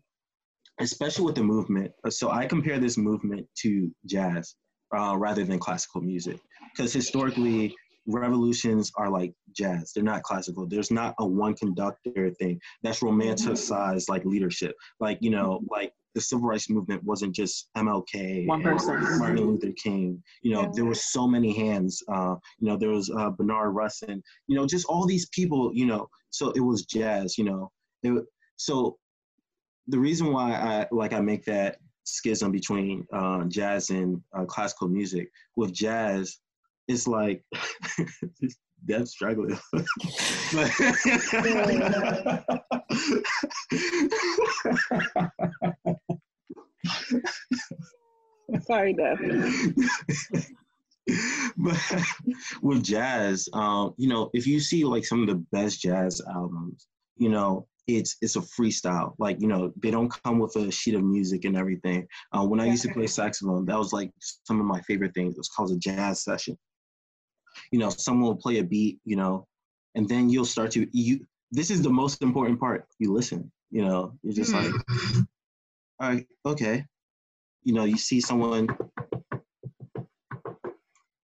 especially 0.79 1.25
with 1.25 1.35
the 1.35 1.43
movement. 1.43 1.91
So 2.09 2.31
I 2.31 2.45
compare 2.45 2.79
this 2.79 2.97
movement 2.97 3.47
to 3.59 3.91
jazz 4.05 4.55
uh, 4.95 5.15
rather 5.17 5.43
than 5.43 5.59
classical 5.59 6.01
music. 6.01 6.39
Because 6.75 6.93
historically 6.93 7.75
revolutions 8.07 8.91
are 8.97 9.09
like 9.09 9.33
jazz. 9.55 9.93
They're 9.93 10.03
not 10.03 10.23
classical. 10.23 10.67
There's 10.67 10.91
not 10.91 11.15
a 11.19 11.25
one 11.25 11.55
conductor 11.55 12.31
thing 12.39 12.59
that's 12.81 12.99
romanticized 12.99 14.09
like 14.09 14.25
leadership. 14.25 14.75
Like 14.99 15.17
you 15.21 15.29
know 15.29 15.61
like 15.69 15.93
the 16.15 16.21
civil 16.21 16.47
rights 16.47 16.69
movement 16.69 17.03
wasn't 17.03 17.33
just 17.33 17.69
mlk 17.77 18.45
one 18.47 18.61
person. 18.61 19.19
Martin 19.19 19.45
luther 19.45 19.71
king. 19.81 20.21
You 20.41 20.53
know 20.53 20.61
yeah. 20.63 20.69
there 20.73 20.85
were 20.85 20.95
so 20.95 21.27
many 21.27 21.55
hands 21.55 22.01
uh, 22.11 22.35
you 22.59 22.67
know 22.67 22.77
there 22.77 22.89
was 22.89 23.09
uh, 23.09 23.29
Bayard 23.31 23.73
Rustin 23.73 24.21
you 24.47 24.57
know 24.57 24.65
just 24.65 24.85
all 24.87 25.05
these 25.05 25.27
people 25.29 25.71
you 25.73 25.85
know. 25.85 26.07
So 26.31 26.51
it 26.51 26.61
was 26.61 26.85
jazz 26.85 27.37
you 27.37 27.45
know. 27.45 27.71
It, 28.03 28.25
so 28.57 28.97
the 29.87 29.99
reason 29.99 30.31
why 30.31 30.53
I 30.53 30.87
like 30.91 31.13
I 31.13 31.19
make 31.19 31.45
that 31.45 31.77
schism 32.05 32.51
between 32.51 33.07
uh, 33.13 33.45
jazz 33.45 33.89
and 33.89 34.21
uh, 34.37 34.45
classical 34.45 34.87
music 34.87 35.31
with 35.55 35.73
jazz, 35.73 36.37
it's 36.87 37.07
like 37.07 37.43
that's 38.85 39.11
struggling. 39.11 39.57
Sorry, 48.67 48.93
Deb. 48.93 49.17
but 51.57 51.77
with 52.61 52.83
jazz, 52.83 53.49
um, 53.53 53.93
you 53.97 54.07
know, 54.07 54.29
if 54.33 54.45
you 54.45 54.59
see 54.59 54.83
like 54.83 55.05
some 55.05 55.21
of 55.21 55.27
the 55.27 55.43
best 55.51 55.81
jazz 55.81 56.21
albums, 56.33 56.87
you 57.17 57.29
know, 57.29 57.67
it's 57.87 58.17
it's 58.21 58.35
a 58.35 58.41
freestyle. 58.41 59.13
Like 59.19 59.39
you 59.41 59.47
know, 59.47 59.73
they 59.81 59.91
don't 59.91 60.13
come 60.23 60.39
with 60.39 60.55
a 60.55 60.71
sheet 60.71 60.95
of 60.95 61.03
music 61.03 61.45
and 61.45 61.57
everything. 61.57 62.07
Uh, 62.31 62.45
when 62.45 62.59
I 62.59 62.65
used 62.65 62.83
to 62.83 62.93
play 62.93 63.07
saxophone, 63.07 63.65
that 63.65 63.77
was 63.77 63.93
like 63.93 64.11
some 64.19 64.59
of 64.59 64.65
my 64.65 64.81
favorite 64.81 65.13
things. 65.13 65.35
It 65.35 65.39
was 65.39 65.49
called 65.49 65.71
a 65.71 65.77
jazz 65.77 66.23
session. 66.23 66.57
You 67.71 67.79
know, 67.79 67.89
someone 67.89 68.27
will 68.27 68.35
play 68.35 68.59
a 68.59 68.63
beat, 68.63 68.99
you 69.05 69.15
know, 69.15 69.47
and 69.95 70.07
then 70.07 70.29
you'll 70.29 70.45
start 70.45 70.71
to 70.71 70.87
you. 70.91 71.25
This 71.51 71.69
is 71.69 71.81
the 71.81 71.89
most 71.89 72.21
important 72.21 72.59
part. 72.59 72.87
You 72.99 73.13
listen. 73.13 73.51
You 73.69 73.85
know, 73.85 74.13
you're 74.21 74.33
just 74.33 74.53
like, 74.53 74.71
all 75.99 76.09
right, 76.09 76.27
okay. 76.45 76.85
You 77.63 77.73
know, 77.73 77.85
you 77.85 77.97
see 77.97 78.21
someone. 78.21 78.67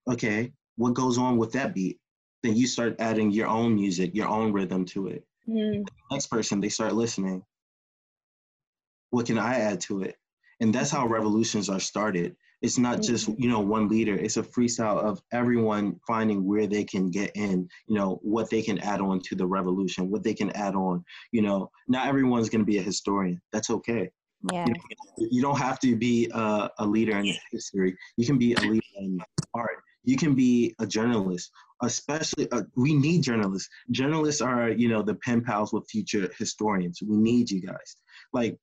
Okay, 0.10 0.52
what 0.78 0.96
goes 0.96 1.20
on 1.20 1.38
with 1.38 1.52
that 1.52 1.76
beat? 1.76 2.00
then 2.44 2.56
you 2.56 2.68
start 2.68 2.96
adding 3.00 3.32
your 3.32 3.48
own 3.48 3.76
music, 3.76 4.12
your 4.16 4.28
own 4.28 4.54
rhythm 4.54 4.86
to 4.86 5.08
it. 5.08 5.26
Mm. 5.50 5.88
next 6.12 6.28
person, 6.28 6.62
they 6.62 6.70
start 6.70 6.94
listening. 6.94 7.44
What 9.10 9.26
can 9.26 9.40
I 9.40 9.56
add 9.56 9.82
to 9.82 10.04
it? 10.04 10.16
And 10.60 10.74
that's 10.74 10.92
how 10.92 11.08
revolutions 11.08 11.70
are 11.70 11.80
started. 11.80 12.36
It's 12.62 12.78
not 12.78 13.02
just 13.02 13.30
mm-hmm. 13.30 13.42
you 13.42 13.50
know 13.50 13.62
one 13.62 13.88
leader. 13.88 14.16
It's 14.16 14.38
a 14.38 14.44
freestyle 14.44 15.00
of 15.00 15.22
everyone 15.32 16.00
finding 16.06 16.46
where 16.46 16.68
they 16.68 16.84
can 16.84 17.10
get 17.10 17.32
in. 17.36 17.70
You 17.88 17.96
know 17.96 18.20
what 18.22 18.50
they 18.50 18.62
can 18.62 18.80
add 18.80 19.00
on 19.00 19.22
to 19.22 19.36
the 19.36 19.48
revolution, 19.48 20.10
what 20.10 20.24
they 20.24 20.34
can 20.34 20.50
add 20.52 20.76
on. 20.76 21.04
You 21.32 21.42
know, 21.42 21.72
not 21.88 22.08
everyone's 22.08 22.50
going 22.50 22.62
to 22.62 22.66
be 22.66 22.78
a 22.78 22.84
historian. 22.84 23.42
That's 23.54 23.70
okay. 23.70 24.12
Yeah. 24.52 24.66
You, 24.68 24.74
know, 24.74 25.28
you 25.32 25.42
don't 25.42 25.58
have 25.58 25.80
to 25.80 25.96
be 25.96 26.30
a, 26.34 26.70
a 26.80 26.86
leader 26.86 27.18
in 27.18 27.34
history. 27.52 27.96
You 28.18 28.26
can 28.26 28.38
be 28.38 28.54
a 28.54 28.62
leader 28.62 28.82
in 28.98 29.20
art. 29.54 29.84
You 30.04 30.18
can 30.18 30.34
be 30.34 30.76
a 30.80 30.88
journalist 30.88 31.52
especially 31.82 32.52
uh, 32.52 32.64
we 32.76 32.94
need 32.94 33.24
journalists. 33.24 33.70
Journalists 33.92 34.42
are 34.42 34.70
you 34.70 34.90
know 34.90 35.02
the 35.02 35.16
pen 35.16 35.42
pals 35.42 35.74
with 35.74 35.90
future 35.90 36.30
historians. 36.38 37.02
We 37.06 37.18
need 37.18 37.50
you 37.50 37.62
guys. 37.62 37.96
Like 38.34 38.58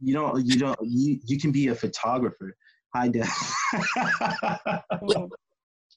you 0.00 0.14
know 0.14 0.36
you 0.36 0.58
don't 0.58 0.78
you 0.82 1.18
you 1.24 1.38
can 1.38 1.52
be 1.52 1.68
a 1.68 1.74
photographer. 1.74 2.56
High 2.94 3.08
def 3.08 3.26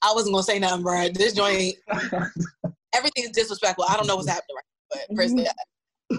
i 0.01 0.13
wasn't 0.13 0.33
gonna 0.33 0.43
say 0.43 0.59
nothing 0.59 0.83
bro 0.83 1.09
this 1.09 1.33
joint 1.33 1.75
everything's 2.93 3.31
disrespectful. 3.31 3.85
I 3.87 3.97
don't 3.97 4.07
know 4.07 4.15
what's 4.15 4.29
happening 4.29 4.55
right 4.55 4.65
but 5.09 5.17
mm-hmm. 5.17 6.15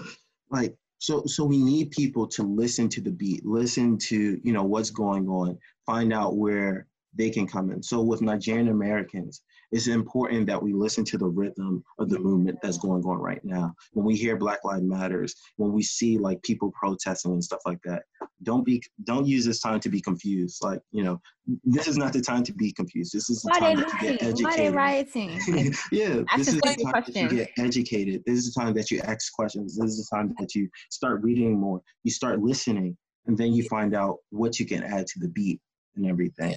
like 0.51 0.75
so 0.99 1.25
so 1.25 1.45
we 1.45 1.57
need 1.57 1.91
people 1.91 2.27
to 2.27 2.43
listen 2.43 2.89
to 2.89 3.01
the 3.01 3.11
beat 3.11 3.45
listen 3.45 3.97
to 3.97 4.39
you 4.43 4.53
know 4.53 4.63
what's 4.63 4.91
going 4.91 5.27
on 5.27 5.57
find 5.85 6.13
out 6.13 6.35
where 6.37 6.87
they 7.15 7.29
can 7.29 7.47
come 7.47 7.71
in. 7.71 7.81
So 7.81 8.01
with 8.01 8.21
nigerian 8.21 8.67
americans 8.67 9.41
it's 9.71 9.87
important 9.87 10.47
that 10.47 10.61
we 10.61 10.73
listen 10.73 11.03
to 11.05 11.17
the 11.17 11.27
rhythm 11.27 11.83
of 11.99 12.09
the 12.09 12.19
movement 12.19 12.57
that's 12.61 12.77
going 12.77 13.03
on 13.03 13.17
right 13.17 13.43
now. 13.43 13.73
When 13.93 14.05
we 14.05 14.15
hear 14.15 14.37
Black 14.37 14.63
Lives 14.63 14.83
Matters, 14.83 15.35
when 15.57 15.73
we 15.73 15.83
see 15.83 16.17
like 16.17 16.41
people 16.43 16.71
protesting 16.79 17.33
and 17.33 17.43
stuff 17.43 17.59
like 17.65 17.79
that, 17.83 18.03
don't 18.43 18.65
be 18.65 18.81
don't 19.03 19.25
use 19.25 19.45
this 19.45 19.59
time 19.59 19.79
to 19.81 19.89
be 19.89 20.01
confused. 20.01 20.63
Like 20.63 20.79
you 20.91 21.03
know, 21.03 21.19
this 21.63 21.87
is 21.87 21.97
not 21.97 22.13
the 22.13 22.21
time 22.21 22.43
to 22.43 22.53
be 22.53 22.71
confused. 22.71 23.13
This 23.13 23.29
is 23.29 23.41
the 23.41 23.49
Why 23.49 23.59
time 23.59 23.77
to 23.77 23.97
get 23.99 24.23
educated. 24.23 24.43
Why 24.43 24.57
they 24.57 24.69
rioting? 24.69 25.31
yeah, 25.91 26.21
this 26.37 26.47
is 26.47 26.61
the 26.61 26.91
time 26.91 27.03
that 27.05 27.15
you 27.15 27.29
get 27.29 27.51
educated. 27.57 28.23
This 28.25 28.39
is 28.39 28.53
the 28.53 28.61
time 28.61 28.73
that 28.75 28.89
you 28.89 29.01
ask 29.01 29.33
questions. 29.33 29.77
This 29.77 29.91
is 29.91 30.07
the 30.07 30.15
time 30.15 30.33
that 30.39 30.55
you 30.55 30.69
start 30.89 31.21
reading 31.23 31.59
more. 31.59 31.81
You 32.03 32.11
start 32.11 32.39
listening, 32.39 32.95
and 33.25 33.37
then 33.37 33.53
you 33.53 33.63
find 33.63 33.93
out 33.93 34.17
what 34.29 34.59
you 34.59 34.65
can 34.65 34.83
add 34.83 35.07
to 35.07 35.19
the 35.19 35.27
beat 35.27 35.59
and 35.97 36.05
everything. 36.05 36.55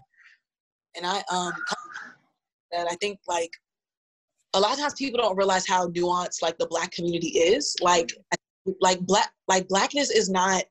And 0.96 1.06
I 1.06 1.22
um 1.30 1.52
that 2.72 2.86
I 2.90 2.94
think 2.96 3.18
like 3.28 3.50
a 4.54 4.60
lot 4.60 4.72
of 4.72 4.78
times 4.78 4.94
people 4.94 5.20
don't 5.20 5.36
realize 5.36 5.66
how 5.66 5.88
nuanced 5.88 6.42
like 6.42 6.58
the 6.58 6.66
black 6.66 6.90
community 6.90 7.38
is. 7.38 7.76
Like 7.80 8.12
like 8.80 9.00
black 9.00 9.32
like 9.48 9.68
blackness 9.68 10.10
is 10.10 10.28
not 10.28 10.64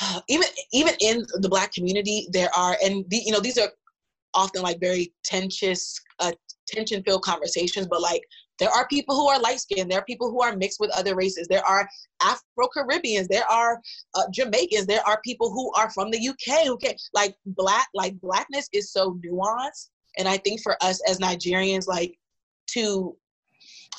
even 0.28 0.48
even 0.72 0.94
in 1.00 1.24
the 1.34 1.48
black 1.48 1.72
community 1.72 2.28
there 2.32 2.50
are 2.56 2.76
and 2.82 3.04
the, 3.08 3.18
you 3.18 3.32
know 3.32 3.40
these 3.40 3.58
are 3.58 3.70
often 4.34 4.62
like 4.62 4.78
very 4.80 5.12
tensious 5.24 6.00
uh, 6.20 6.32
tension 6.68 7.02
filled 7.02 7.22
conversations 7.22 7.86
but 7.88 8.00
like 8.00 8.22
there 8.60 8.70
are 8.70 8.86
people 8.88 9.16
who 9.16 9.26
are 9.28 9.40
light 9.40 9.58
skinned 9.58 9.90
there 9.90 9.98
are 9.98 10.04
people 10.04 10.30
who 10.30 10.42
are 10.42 10.56
mixed 10.56 10.80
with 10.80 10.90
other 10.90 11.16
races. 11.16 11.48
There 11.48 11.64
are 11.64 11.88
afro 12.22 12.68
caribbeans 12.72 13.28
there 13.28 13.50
are 13.50 13.80
uh, 14.14 14.24
jamaicans. 14.32 14.86
There 14.86 15.06
are 15.06 15.20
people 15.24 15.50
who 15.50 15.72
are 15.74 15.90
from 15.90 16.10
the 16.10 16.28
uk 16.28 16.66
who 16.66 16.76
can 16.76 16.94
like 17.14 17.34
black 17.46 17.88
like 17.94 18.20
blackness 18.20 18.68
is 18.72 18.92
so 18.92 19.18
nuanced 19.24 19.88
and 20.18 20.28
I 20.28 20.36
think 20.38 20.60
for 20.62 20.76
us 20.82 21.00
as 21.08 21.18
Nigerians, 21.18 21.86
like 21.86 22.16
to 22.72 23.16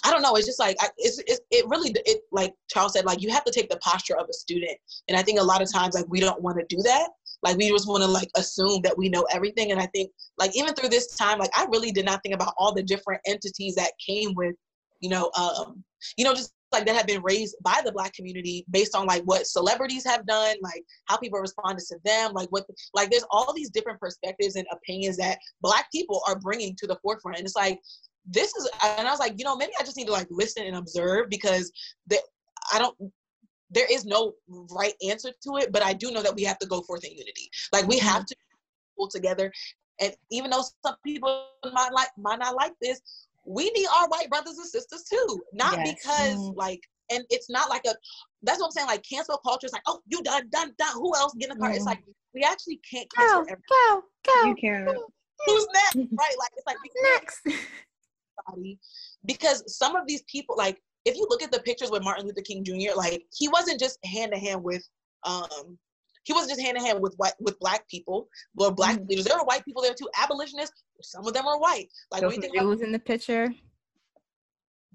I 0.04 0.10
don't 0.10 0.22
know. 0.22 0.36
It's 0.36 0.48
just 0.48 0.60
like 0.60 0.78
I, 0.80 0.88
it's, 0.98 1.20
it's 1.28 1.42
it 1.52 1.66
really 1.68 1.94
it 2.06 2.22
like 2.32 2.54
Charles 2.70 2.94
said 2.94 3.06
like 3.06 3.22
you 3.22 3.30
have 3.30 3.44
to 3.44 3.52
take 3.52 3.70
the 3.70 3.78
posture 3.78 4.18
of 4.18 4.28
a 4.30 4.34
student, 4.34 4.78
and 5.08 5.18
I 5.18 5.22
think 5.22 5.40
a 5.40 5.44
lot 5.44 5.62
of 5.62 5.72
times 5.72 5.94
like 5.94 6.06
we 6.10 6.20
don't 6.20 6.42
want 6.42 6.58
to 6.58 6.76
do 6.76 6.82
that. 6.84 7.10
Like 7.44 7.58
we 7.58 7.70
just 7.70 7.88
want 7.88 8.04
to 8.04 8.10
like 8.10 8.30
assume 8.36 8.82
that 8.84 8.98
we 8.98 9.10
know 9.10 9.28
everything, 9.32 9.72
and 9.72 9.80
I 9.80 9.86
think 9.88 10.12
like 10.38 10.56
even 10.56 10.74
through 10.74 10.90
this 10.90 11.16
time, 11.16 11.38
like 11.40 11.52
I 11.56 11.66
really 11.72 11.92
did 11.92 12.06
not 12.06 12.22
think 12.24 12.34
about 12.34 12.54
all 12.58 12.74
the 12.74 12.84
different 12.84 13.22
entities 13.28 13.76
that 13.76 13.92
came 14.06 14.34
with, 14.36 14.56
you 15.02 15.10
know, 15.10 15.30
um, 15.38 15.84
you 16.18 16.26
know, 16.26 16.34
just 16.34 16.54
like 16.72 16.86
that 16.86 16.96
have 16.96 17.08
been 17.08 17.22
raised 17.22 17.56
by 17.64 17.82
the 17.84 17.92
black 17.92 18.14
community 18.14 18.66
based 18.72 18.96
on 18.96 19.06
like 19.06 19.24
what 19.24 19.46
celebrities 19.46 20.06
have 20.06 20.26
done 20.26 20.56
like 20.62 20.84
how 21.06 21.18
people 21.18 21.40
responded 21.40 21.84
to 21.86 21.98
them 22.06 22.32
like 22.34 22.50
what 22.50 22.66
like 22.94 23.10
there's 23.10 23.26
all 23.32 23.54
these 23.54 23.70
different 23.70 24.00
perspectives 24.00 24.56
and 24.56 24.66
opinions 24.72 25.18
that 25.18 25.38
black 25.62 25.92
people 25.92 26.22
are 26.28 26.40
bringing 26.40 26.76
to 26.76 26.88
the 26.88 26.98
forefront. 27.02 27.38
And 27.38 27.46
it's 27.46 27.56
like 27.56 27.80
this 28.28 28.56
is 28.56 28.70
and 28.98 29.08
i 29.08 29.12
was 29.12 29.20
like 29.20 29.34
you 29.38 29.44
know 29.44 29.56
maybe 29.56 29.72
i 29.80 29.84
just 29.84 29.98
need 29.98 30.06
to 30.06 30.12
like 30.12 30.28
listen 30.30 30.64
and 30.64 30.76
observe 30.76 31.28
because 31.28 31.72
the, 32.06 32.20
i 32.72 32.78
don't 32.78 32.96
there 33.72 33.88
is 33.92 34.06
no 34.06 34.34
right 34.70 34.94
answer 35.10 35.32
to 35.42 35.58
it 35.58 35.72
but 35.72 35.84
i 35.84 35.92
do 35.92 36.12
know 36.12 36.22
that 36.22 36.36
we 36.36 36.44
have 36.44 36.60
to 36.60 36.68
go 36.68 36.82
forth 36.82 37.04
in 37.04 37.12
unity. 37.12 37.50
Like 37.74 37.88
we 37.88 37.98
have 38.00 38.22
mm-hmm. 38.22 38.26
to 38.26 38.36
pull 38.98 39.08
together. 39.08 39.52
And 40.00 40.14
even 40.32 40.50
though 40.50 40.64
some 40.86 40.96
people 41.06 41.46
might 41.74 41.94
like 41.94 42.10
might 42.18 42.40
not 42.40 42.56
like 42.56 42.74
this 42.82 43.02
we 43.46 43.70
need 43.72 43.88
our 43.88 44.08
white 44.08 44.30
brothers 44.30 44.58
and 44.58 44.68
sisters 44.68 45.04
too. 45.04 45.42
Not 45.54 45.78
yes. 45.78 45.96
because 45.96 46.38
mm-hmm. 46.38 46.58
like, 46.58 46.82
and 47.12 47.24
it's 47.30 47.50
not 47.50 47.70
like 47.70 47.84
a. 47.86 47.94
That's 48.44 48.60
what 48.60 48.68
I'm 48.68 48.72
saying. 48.72 48.88
Like 48.88 49.04
cancel 49.08 49.38
culture 49.38 49.66
is 49.66 49.74
like, 49.74 49.84
oh, 49.88 50.00
you 50.08 50.22
done, 50.24 50.48
done, 50.52 50.74
done. 50.78 50.94
Who 50.94 51.16
else 51.16 51.34
get 51.34 51.50
in 51.50 51.58
the 51.58 51.62
car? 51.62 51.70
Mm-hmm. 51.70 51.78
It's 51.78 51.86
like 51.86 52.04
we 52.34 52.44
actually 52.44 52.80
can't 52.90 53.08
cancel 53.16 53.44
go, 53.44 53.52
everything. 53.52 53.62
Go, 53.70 54.02
go. 54.26 54.46
You 54.48 54.56
can't. 54.56 54.98
Who's 55.46 55.68
next? 55.74 55.96
right? 56.20 56.36
Like 56.38 56.52
it's 56.56 56.68
like 56.68 56.78
next. 57.14 57.42
Because 59.26 59.64
some 59.78 59.96
of 59.96 60.08
these 60.08 60.24
people, 60.24 60.56
like 60.58 60.82
if 61.06 61.16
you 61.16 61.28
look 61.30 61.44
at 61.44 61.52
the 61.52 61.60
pictures 61.60 61.92
with 61.92 62.04
Martin 62.04 62.26
Luther 62.26 62.42
King 62.42 62.64
Jr., 62.64 62.96
like 62.96 63.24
he 63.32 63.48
wasn't 63.48 63.80
just 63.80 64.00
hand 64.04 64.32
to 64.34 64.40
hand 64.40 64.64
with 64.64 64.84
um 65.24 65.78
he 66.24 66.34
wasn't 66.34 66.52
just 66.52 66.62
hand 66.62 66.78
in 66.78 66.86
hand 66.86 67.02
with 67.02 67.16
white 67.18 67.34
with 67.40 67.60
black 67.60 67.88
people 67.88 68.28
or 68.58 68.72
black 68.72 68.98
mm-hmm. 68.98 69.08
leaders. 69.08 69.26
There 69.26 69.38
were 69.38 69.46
white 69.46 69.66
people 69.66 69.82
there 69.82 69.94
too. 69.94 70.10
Abolitionists, 70.22 70.84
some 71.02 71.26
of 71.26 71.34
them 71.34 71.48
are 71.48 71.60
white. 71.60 71.90
Like 72.12 72.22
Those 72.22 72.38
when 72.38 72.54
you 72.54 72.72
in 72.72 72.92
the 72.92 73.00
picture. 73.00 73.54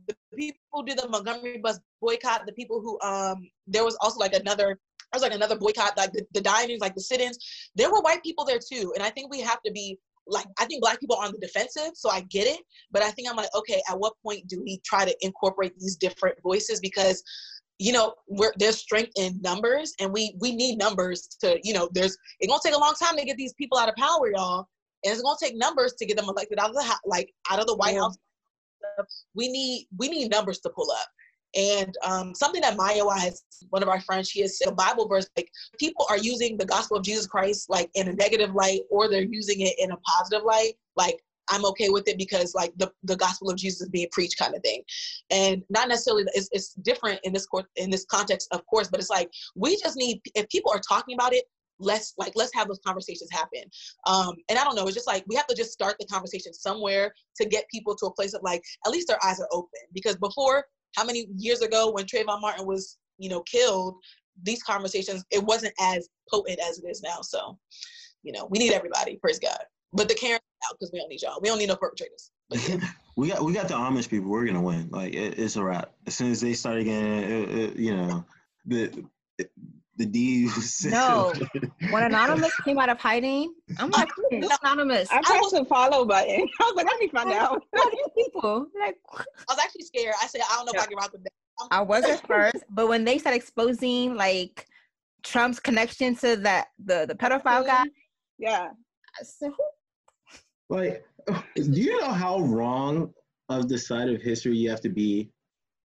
The 0.07 0.16
people 0.36 0.61
who 0.73 0.85
did 0.85 0.98
the 0.98 1.09
Montgomery 1.09 1.59
bus 1.59 1.81
boycott, 2.01 2.47
the 2.47 2.53
people 2.53 2.81
who 2.81 3.01
um 3.01 3.48
there 3.66 3.85
was 3.85 3.97
also 4.01 4.20
like 4.20 4.35
another 4.35 4.78
there 5.12 5.20
was 5.20 5.23
like 5.23 5.35
another 5.35 5.57
boycott, 5.57 5.97
like 5.97 6.12
the, 6.12 6.27
the 6.32 6.40
dinings, 6.40 6.81
like 6.81 6.94
the 6.94 7.01
sit-ins. 7.01 7.39
There 7.74 7.90
were 7.90 8.01
white 8.01 8.23
people 8.23 8.44
there 8.44 8.59
too. 8.59 8.93
And 8.94 9.05
I 9.05 9.11
think 9.11 9.31
we 9.31 9.40
have 9.40 9.62
to 9.62 9.73
be 9.73 9.98
like 10.28 10.47
I 10.59 10.65
think 10.65 10.82
black 10.82 11.01
people 11.01 11.16
are 11.16 11.27
on 11.27 11.32
the 11.32 11.39
defensive, 11.39 11.93
so 11.94 12.11
I 12.11 12.20
get 12.23 12.47
it. 12.47 12.61
But 12.90 13.03
I 13.03 13.11
think 13.11 13.28
I'm 13.28 13.36
like, 13.36 13.55
okay, 13.55 13.81
at 13.89 13.98
what 13.98 14.15
point 14.23 14.47
do 14.48 14.62
we 14.62 14.81
try 14.85 15.05
to 15.05 15.16
incorporate 15.20 15.78
these 15.78 15.97
different 15.97 16.36
voices? 16.43 16.81
Because 16.81 17.23
you 17.78 17.93
know 17.93 18.15
we're, 18.28 18.53
there's 18.57 18.78
strength 18.78 19.12
in 19.16 19.40
numbers 19.43 19.94
and 20.01 20.12
we 20.12 20.35
we 20.40 20.55
need 20.55 20.78
numbers 20.78 21.28
to 21.40 21.59
you 21.62 21.74
know 21.74 21.89
there's 21.93 22.16
it's 22.40 22.51
gonna 22.51 22.61
take 22.65 22.74
a 22.74 22.81
long 22.81 22.94
time 22.94 23.16
to 23.16 23.24
get 23.24 23.36
these 23.36 23.55
people 23.55 23.78
out 23.78 23.89
of 23.89 23.94
power 23.97 24.31
y'all 24.31 24.66
and 25.05 25.12
it's 25.12 25.23
gonna 25.23 25.36
take 25.40 25.57
numbers 25.57 25.94
to 25.98 26.07
get 26.07 26.16
them 26.16 26.28
elected 26.28 26.59
out 26.59 26.70
of 26.70 26.74
the 26.74 26.97
like 27.05 27.32
out 27.51 27.61
of 27.61 27.66
the 27.66 27.77
white 27.77 27.94
yeah. 27.94 28.01
house 28.01 28.16
we 29.35 29.48
need 29.48 29.86
we 29.98 30.09
need 30.09 30.31
numbers 30.31 30.59
to 30.61 30.70
pull 30.70 30.90
up 30.90 31.07
and 31.57 31.97
um, 32.05 32.35
something 32.35 32.61
that 32.61 32.77
Mayowa 32.77 33.19
has, 33.19 33.43
one 33.70 33.82
of 33.82 33.89
our 33.89 34.01
friends, 34.01 34.28
she 34.28 34.43
has 34.43 34.59
said 34.59 34.69
a 34.69 34.74
Bible 34.74 35.09
verse 35.09 35.27
like 35.36 35.51
people 35.78 36.07
are 36.11 36.19
using 36.19 36.59
the 36.59 36.66
gospel 36.66 36.98
of 36.98 37.03
Jesus 37.03 37.27
Christ 37.27 37.70
like 37.70 37.90
in 37.94 38.09
a 38.09 38.12
negative 38.12 38.55
light, 38.55 38.81
or 38.90 39.09
they're 39.09 39.23
using 39.23 39.62
it 39.62 39.74
in 39.78 39.90
a 39.90 39.97
positive 39.98 40.44
light. 40.44 40.74
Like 40.97 41.23
I'm 41.51 41.64
okay 41.66 41.89
with 41.89 42.09
it 42.09 42.18
because 42.18 42.55
like 42.55 42.73
the, 42.77 42.90
the 43.05 43.16
gospel 43.16 43.51
of 43.51 43.56
Jesus 43.56 43.82
is 43.82 43.89
being 43.89 44.09
preached 44.12 44.39
kind 44.39 44.55
of 44.55 44.62
thing. 44.62 44.82
And 45.31 45.62
not 45.70 45.89
necessarily 45.89 46.24
it's, 46.35 46.48
it's 46.52 46.74
different 46.74 47.20
in 47.24 47.32
this 47.32 47.47
court 47.47 47.66
in 47.77 47.90
this 47.90 48.05
context, 48.05 48.48
of 48.52 48.66
course, 48.66 48.89
but 48.89 49.01
it's 49.01 49.10
like 49.10 49.31
we 49.55 49.77
just 49.77 49.97
need 49.97 50.20
if 50.35 50.48
people 50.48 50.73
are 50.73 50.81
talking 50.81 51.14
about 51.14 51.35
it, 51.35 51.44
let's 51.78 52.14
like 52.16 52.32
let's 52.35 52.55
have 52.55 52.68
those 52.68 52.81
conversations 52.85 53.31
happen. 53.31 53.62
Um, 54.06 54.35
and 54.48 54.59
I 54.59 54.64
don't 54.64 54.77
know, 54.77 54.86
it's 54.86 54.94
just 54.94 55.06
like 55.06 55.24
we 55.28 55.36
have 55.36 55.47
to 55.47 55.56
just 55.56 55.73
start 55.73 55.97
the 55.98 56.06
conversation 56.06 56.52
somewhere 56.52 57.12
to 57.36 57.47
get 57.47 57.64
people 57.73 57.94
to 57.97 58.06
a 58.06 58.12
place 58.12 58.35
of 58.35 58.43
like 58.43 58.62
at 58.86 58.93
least 58.93 59.09
their 59.09 59.24
eyes 59.24 59.40
are 59.40 59.48
open. 59.52 59.81
Because 59.93 60.16
before, 60.16 60.64
how 60.97 61.05
many 61.05 61.27
years 61.36 61.62
ago 61.62 61.93
when 61.93 62.05
Trayvon 62.05 62.40
Martin 62.40 62.66
was, 62.66 62.98
you 63.18 63.28
know, 63.28 63.43
killed, 63.43 63.97
these 64.43 64.62
conversations, 64.62 65.24
it 65.31 65.43
wasn't 65.43 65.74
as 65.81 66.09
potent 66.31 66.59
as 66.60 66.78
it 66.78 66.89
is 66.89 67.02
now. 67.02 67.20
So, 67.23 67.59
you 68.23 68.32
know, 68.32 68.47
we 68.51 68.59
need 68.59 68.73
everybody, 68.73 69.16
praise 69.16 69.39
God. 69.39 69.59
But 69.97 70.09
the 70.09 70.14
Karen 70.14 70.40
out 70.64 70.77
because 70.78 70.93
we 70.93 70.98
don't 70.98 71.09
need 71.09 71.23
y'all. 71.23 71.39
We 71.40 71.48
don't 71.48 71.59
need 71.59 71.68
no 71.68 71.77
perpetrators. 71.77 72.31
we 73.16 73.28
got 73.28 73.44
we 73.44 73.52
got 73.52 73.68
the 73.68 73.74
Amish 73.74 74.09
people. 74.09 74.28
We're 74.28 74.47
gonna 74.47 74.62
win. 74.62 74.89
Like 74.90 75.14
it, 75.14 75.39
it's 75.39 75.56
a 75.56 75.64
wrap. 75.64 75.93
As 76.06 76.14
soon 76.14 76.31
as 76.31 76.40
they 76.40 76.52
start 76.52 76.78
again, 76.78 77.24
it, 77.24 77.59
it, 77.59 77.77
you 77.77 77.97
know, 77.97 78.24
the 78.66 79.05
the 79.97 80.06
D. 80.06 80.48
No, 80.85 81.32
when 81.90 82.02
Anonymous 82.02 82.55
came 82.64 82.78
out 82.78 82.90
of 82.90 82.98
hiding, 82.98 83.55
I'm 83.78 83.90
like, 83.90 84.09
who's 84.31 84.48
Anonymous? 84.62 85.09
I 85.10 85.23
pressed 85.23 85.52
the 85.52 85.64
follow 85.64 86.05
button. 86.05 86.47
I 86.60 86.64
was 86.64 86.74
like, 86.77 86.86
let 86.86 87.01
me 87.01 87.09
find 87.09 87.32
out. 87.32 87.62
people 88.16 88.66
like, 88.81 88.97
I 89.16 89.24
was 89.48 89.59
actually 89.62 89.85
scared. 89.85 90.14
I 90.23 90.27
said, 90.27 90.43
I 90.51 90.56
don't 90.56 90.66
know 90.66 90.73
yeah. 90.74 90.81
if 90.81 90.85
I 90.85 90.89
can 90.89 90.97
rock 90.98 91.12
with 91.12 91.24
that. 91.24 91.32
I 91.70 91.81
was 91.81 92.05
at 92.05 92.27
first, 92.27 92.64
but 92.68 92.86
when 92.89 93.05
they 93.05 93.16
started 93.16 93.36
exposing 93.36 94.14
like 94.14 94.66
Trump's 95.23 95.59
connection 95.59 96.14
to 96.16 96.36
that 96.36 96.68
the 96.85 97.06
the 97.09 97.14
pedophile 97.14 97.64
guy, 97.64 97.85
yeah, 98.39 98.68
I 99.18 99.23
said, 99.23 99.52
like, 100.68 101.05
do 101.55 101.80
you 101.80 102.01
know 102.01 102.12
how 102.12 102.40
wrong 102.40 103.12
of 103.48 103.68
the 103.68 103.78
side 103.78 104.09
of 104.09 104.20
history 104.20 104.56
you 104.56 104.70
have 104.70 104.80
to 104.80 104.88
be 104.88 105.30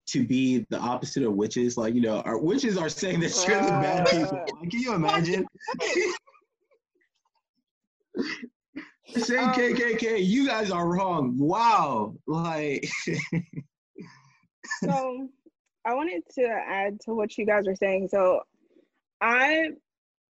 to 0.06 0.26
be 0.26 0.66
the 0.70 0.78
opposite 0.78 1.22
of 1.22 1.32
witches. 1.34 1.76
Like, 1.76 1.94
you 1.94 2.00
know, 2.00 2.20
our 2.20 2.38
witches 2.38 2.76
are 2.76 2.88
saying 2.88 3.20
that 3.20 3.44
you're 3.46 3.62
the 3.62 3.68
bad 3.68 4.06
uh. 4.06 4.10
people. 4.10 4.46
Like, 4.60 4.70
can 4.70 4.80
you 4.80 4.94
imagine? 4.94 5.46
Saying 9.16 9.44
um, 9.44 9.54
KKK, 9.54 10.24
you 10.24 10.46
guys 10.46 10.70
are 10.70 10.88
wrong. 10.88 11.36
Wow. 11.38 12.14
Like, 12.26 12.88
so 14.82 15.28
I 15.84 15.94
wanted 15.94 16.22
to 16.36 16.42
add 16.44 17.00
to 17.02 17.14
what 17.14 17.36
you 17.36 17.44
guys 17.44 17.68
are 17.68 17.76
saying. 17.76 18.08
So 18.08 18.40
I 19.20 19.68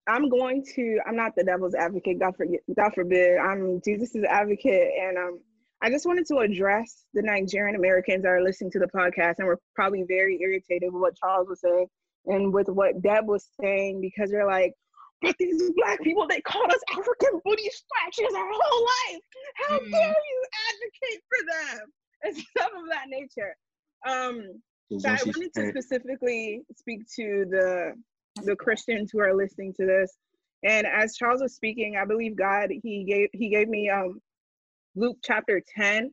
I'm 0.08 0.28
going 0.28 0.64
to 0.74 0.98
I'm 1.06 1.16
not 1.16 1.34
the 1.36 1.44
devil's 1.44 1.74
advocate, 1.74 2.18
God 2.18 2.36
forbid 2.36 2.60
God 2.76 2.92
forbid. 2.94 3.38
I'm 3.38 3.80
Jesus's 3.84 4.24
advocate 4.24 4.90
and 5.00 5.18
um 5.18 5.40
I 5.82 5.90
just 5.90 6.06
wanted 6.06 6.26
to 6.28 6.38
address 6.38 7.04
the 7.12 7.22
Nigerian 7.22 7.76
Americans 7.76 8.22
that 8.22 8.28
are 8.28 8.42
listening 8.42 8.70
to 8.72 8.78
the 8.78 8.86
podcast 8.86 9.36
and 9.38 9.46
we're 9.46 9.58
probably 9.74 10.04
very 10.06 10.38
irritated 10.40 10.92
with 10.92 11.00
what 11.00 11.16
Charles 11.16 11.48
was 11.48 11.60
saying 11.60 11.86
and 12.26 12.52
with 12.52 12.68
what 12.68 13.02
Deb 13.02 13.26
was 13.26 13.48
saying 13.60 14.00
because 14.00 14.30
they're 14.30 14.46
like, 14.46 14.74
but 15.22 15.36
these 15.38 15.70
black 15.76 16.00
people, 16.02 16.26
they 16.26 16.40
called 16.40 16.70
us 16.70 16.80
African 16.92 17.40
booty 17.44 17.70
scratchers 17.70 18.34
our 18.34 18.48
whole 18.50 18.82
life. 18.84 19.22
How 19.68 19.78
mm. 19.78 19.90
dare 19.90 20.08
you 20.08 20.44
advocate 20.70 21.22
for 21.28 21.78
them? 21.78 21.86
And 22.24 22.36
stuff 22.36 22.68
of 22.68 22.88
that 22.88 23.06
nature. 23.08 23.56
Um, 24.08 24.62
so 24.96 25.08
I 25.08 25.18
wanted 25.26 25.52
to 25.56 25.70
specifically 25.70 26.62
speak 26.76 27.00
to 27.16 27.46
the 27.50 27.94
the 28.36 28.56
Christians 28.56 29.10
who 29.12 29.20
are 29.20 29.34
listening 29.34 29.74
to 29.74 29.86
this. 29.86 30.16
And 30.64 30.86
as 30.86 31.16
Charles 31.16 31.42
was 31.42 31.54
speaking, 31.54 31.96
I 31.96 32.04
believe 32.04 32.36
God 32.36 32.70
he 32.70 33.04
gave 33.04 33.28
he 33.32 33.48
gave 33.48 33.68
me 33.68 33.90
um 33.90 34.20
Luke 34.94 35.18
chapter 35.22 35.60
10 35.76 36.10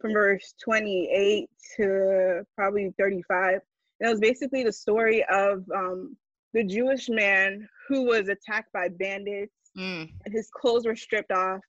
from 0.00 0.12
verse 0.12 0.54
28 0.62 1.48
to 1.76 2.42
probably 2.54 2.92
35. 2.98 3.60
And 4.00 4.08
it 4.08 4.10
was 4.10 4.20
basically 4.20 4.62
the 4.62 4.72
story 4.72 5.24
of 5.30 5.64
um, 5.74 6.16
the 6.52 6.64
Jewish 6.64 7.08
man 7.08 7.66
who 7.88 8.04
was 8.04 8.28
attacked 8.28 8.72
by 8.72 8.88
bandits 8.88 9.52
mm. 9.76 10.08
and 10.24 10.34
his 10.34 10.50
clothes 10.54 10.86
were 10.86 10.94
stripped 10.94 11.32
off 11.32 11.60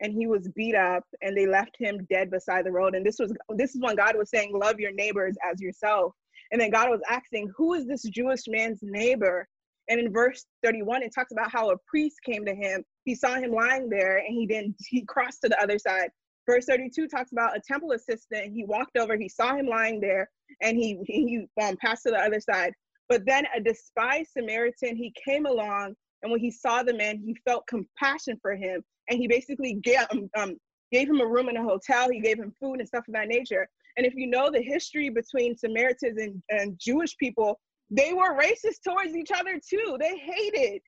and 0.00 0.12
he 0.12 0.26
was 0.26 0.48
beat 0.54 0.74
up 0.74 1.04
and 1.22 1.36
they 1.36 1.46
left 1.46 1.76
him 1.78 2.06
dead 2.10 2.30
beside 2.30 2.64
the 2.66 2.72
road. 2.72 2.94
And 2.94 3.04
this 3.04 3.18
was 3.18 3.32
this 3.56 3.74
is 3.74 3.80
when 3.80 3.96
God 3.96 4.16
was 4.16 4.30
saying, 4.30 4.52
Love 4.54 4.78
your 4.78 4.92
neighbors 4.92 5.36
as 5.50 5.60
yourself. 5.60 6.12
And 6.50 6.60
then 6.60 6.70
God 6.70 6.88
was 6.90 7.00
asking, 7.08 7.52
Who 7.56 7.74
is 7.74 7.86
this 7.86 8.02
Jewish 8.02 8.42
man's 8.48 8.80
neighbor? 8.82 9.46
And 9.88 9.98
in 9.98 10.12
verse 10.12 10.44
31, 10.64 11.02
it 11.02 11.14
talks 11.14 11.32
about 11.32 11.50
how 11.50 11.70
a 11.70 11.76
priest 11.86 12.16
came 12.24 12.44
to 12.44 12.54
him. 12.54 12.84
He 13.04 13.14
saw 13.14 13.36
him 13.36 13.52
lying 13.52 13.88
there 13.88 14.18
and 14.18 14.28
he 14.28 14.46
didn't, 14.46 14.76
he 14.88 15.04
crossed 15.04 15.42
to 15.42 15.48
the 15.48 15.60
other 15.60 15.78
side. 15.78 16.10
Verse 16.46 16.64
32 16.66 17.08
talks 17.08 17.32
about 17.32 17.56
a 17.56 17.60
temple 17.60 17.92
assistant. 17.92 18.52
He 18.52 18.64
walked 18.64 18.96
over, 18.96 19.16
he 19.16 19.28
saw 19.28 19.54
him 19.54 19.66
lying 19.66 20.00
there, 20.00 20.30
and 20.62 20.76
he, 20.76 20.98
he 21.06 21.46
um, 21.62 21.76
passed 21.76 22.04
to 22.04 22.10
the 22.10 22.18
other 22.18 22.40
side. 22.40 22.72
But 23.08 23.24
then 23.26 23.44
a 23.54 23.60
despised 23.60 24.30
Samaritan, 24.32 24.96
he 24.96 25.12
came 25.26 25.46
along, 25.46 25.94
and 26.22 26.30
when 26.30 26.40
he 26.40 26.50
saw 26.50 26.82
the 26.82 26.94
man, 26.94 27.18
he 27.18 27.36
felt 27.46 27.66
compassion 27.66 28.38
for 28.42 28.54
him. 28.54 28.82
And 29.08 29.18
he 29.18 29.26
basically 29.26 29.74
gave, 29.74 30.00
um, 30.10 30.28
um, 30.36 30.56
gave 30.92 31.08
him 31.08 31.20
a 31.20 31.26
room 31.26 31.48
in 31.48 31.56
a 31.56 31.62
hotel, 31.62 32.08
he 32.10 32.20
gave 32.20 32.38
him 32.38 32.54
food 32.60 32.80
and 32.80 32.88
stuff 32.88 33.08
of 33.08 33.14
that 33.14 33.28
nature. 33.28 33.68
And 33.98 34.06
if 34.06 34.14
you 34.14 34.28
know 34.28 34.48
the 34.50 34.62
history 34.62 35.10
between 35.10 35.58
Samaritans 35.58 36.18
and, 36.18 36.40
and 36.50 36.78
Jewish 36.78 37.16
people, 37.18 37.58
they 37.90 38.12
were 38.12 38.38
racist 38.38 38.82
towards 38.86 39.16
each 39.16 39.30
other 39.34 39.58
too. 39.58 39.98
They 39.98 40.16
hated 40.16 40.80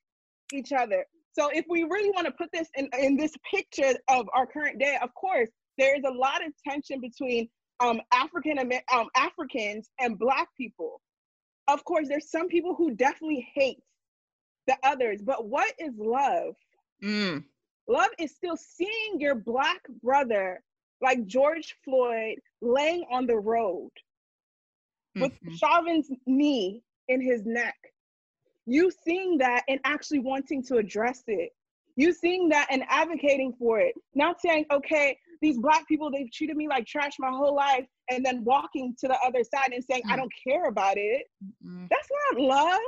each 0.53 0.71
other. 0.71 1.05
So 1.33 1.49
if 1.49 1.65
we 1.69 1.83
really 1.83 2.09
want 2.11 2.25
to 2.27 2.31
put 2.31 2.49
this 2.53 2.69
in, 2.75 2.89
in 2.97 3.17
this 3.17 3.33
picture 3.53 3.97
of 4.09 4.27
our 4.33 4.47
current 4.47 4.79
day, 4.79 4.97
of 5.01 5.13
course, 5.13 5.49
there 5.77 5.95
is 5.95 6.03
a 6.05 6.11
lot 6.11 6.45
of 6.45 6.53
tension 6.65 7.01
between 7.01 7.49
um, 7.81 7.99
African 8.13 8.59
um, 8.93 9.07
Africans 9.15 9.89
and 9.99 10.17
Black 10.17 10.47
people. 10.57 11.01
Of 11.67 11.83
course, 11.83 12.07
there's 12.07 12.31
some 12.31 12.47
people 12.47 12.75
who 12.75 12.95
definitely 12.95 13.45
hate 13.53 13.83
the 14.67 14.77
others, 14.83 15.21
but 15.21 15.47
what 15.47 15.73
is 15.79 15.93
love? 15.97 16.55
Mm. 17.03 17.43
Love 17.87 18.09
is 18.19 18.31
still 18.31 18.55
seeing 18.57 19.19
your 19.19 19.35
Black 19.35 19.81
brother, 20.01 20.61
like 21.01 21.25
George 21.25 21.75
Floyd, 21.83 22.35
laying 22.61 23.05
on 23.11 23.25
the 23.25 23.37
road 23.37 23.91
mm-hmm. 25.17 25.23
with 25.23 25.57
Chauvin's 25.57 26.09
knee 26.25 26.81
in 27.07 27.21
his 27.21 27.45
neck. 27.45 27.75
You 28.65 28.91
seeing 29.03 29.37
that 29.39 29.63
and 29.67 29.79
actually 29.83 30.19
wanting 30.19 30.63
to 30.65 30.77
address 30.77 31.23
it. 31.27 31.49
You 31.95 32.13
seeing 32.13 32.47
that 32.49 32.67
and 32.69 32.83
advocating 32.87 33.53
for 33.59 33.79
it. 33.79 33.95
Not 34.15 34.39
saying, 34.39 34.65
okay, 34.71 35.17
these 35.41 35.57
black 35.57 35.87
people, 35.87 36.11
they've 36.11 36.31
treated 36.31 36.55
me 36.55 36.67
like 36.67 36.85
trash 36.85 37.13
my 37.19 37.29
whole 37.29 37.55
life, 37.55 37.85
and 38.09 38.23
then 38.23 38.43
walking 38.43 38.95
to 38.99 39.07
the 39.07 39.17
other 39.25 39.43
side 39.43 39.71
and 39.73 39.83
saying, 39.83 40.03
mm. 40.07 40.11
I 40.11 40.15
don't 40.15 40.31
care 40.47 40.65
about 40.65 40.97
it. 40.97 41.23
Mm. 41.65 41.87
That's 41.89 42.07
not 42.31 42.41
love. 42.41 42.79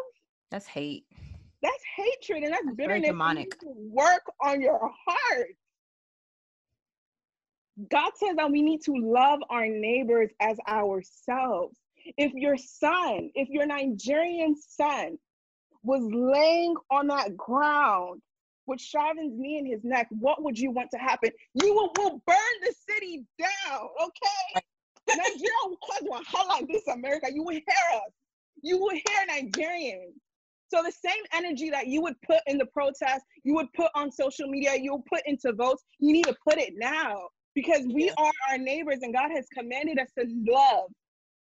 That's 0.51 0.67
hate. 0.67 1.05
That's 1.61 1.83
hatred 1.95 2.43
and 2.43 2.53
that's, 2.53 2.65
that's 2.65 2.75
bitterness. 2.75 3.07
Demonic. 3.07 3.55
work 3.63 4.23
on 4.43 4.61
your 4.61 4.79
heart. 4.79 5.47
God 7.89 8.11
says 8.15 8.35
that 8.35 8.51
we 8.51 8.61
need 8.61 8.83
to 8.83 8.93
love 8.93 9.39
our 9.49 9.67
neighbors 9.67 10.29
as 10.39 10.57
ourselves 10.67 11.77
if 12.17 12.33
your 12.33 12.57
son, 12.57 13.31
if 13.35 13.49
your 13.49 13.65
Nigerian 13.65 14.55
son 14.55 15.17
was 15.83 16.03
laying 16.11 16.75
on 16.89 17.07
that 17.07 17.35
ground 17.35 18.21
with 18.65 18.79
Chauvin's 18.79 19.37
knee 19.37 19.57
in 19.57 19.65
his 19.65 19.83
neck, 19.83 20.07
what 20.09 20.41
would 20.43 20.57
you 20.57 20.71
want 20.71 20.89
to 20.91 20.97
happen? 20.97 21.31
You 21.61 21.73
will, 21.73 21.91
will 21.97 22.21
burn 22.25 22.35
the 22.61 22.73
city 22.89 23.25
down, 23.37 23.87
okay? 24.01 24.63
Nigeria 25.09 25.51
will 26.01 26.21
hell 26.25 26.47
like 26.47 26.67
this, 26.67 26.87
America. 26.87 27.27
You 27.31 27.43
will 27.43 27.53
hear 27.53 27.85
us. 27.95 28.13
You 28.61 28.79
will 28.79 28.91
hear 28.91 29.27
Nigerians. 29.29 30.13
So 30.69 30.81
the 30.81 30.91
same 30.91 31.21
energy 31.33 31.69
that 31.69 31.87
you 31.87 32.01
would 32.01 32.15
put 32.21 32.39
in 32.47 32.57
the 32.57 32.65
protest, 32.67 33.25
you 33.43 33.53
would 33.55 33.71
put 33.73 33.91
on 33.95 34.11
social 34.11 34.47
media, 34.47 34.75
you'll 34.79 35.03
put 35.07 35.21
into 35.25 35.51
votes, 35.53 35.83
you 35.99 36.13
need 36.13 36.25
to 36.25 36.35
put 36.47 36.57
it 36.57 36.73
now 36.77 37.27
because 37.55 37.85
we 37.85 38.09
are 38.09 38.31
our 38.49 38.57
neighbors 38.57 38.99
and 39.01 39.13
God 39.13 39.31
has 39.31 39.47
commanded 39.49 39.99
us 39.99 40.09
to 40.17 40.25
love 40.47 40.89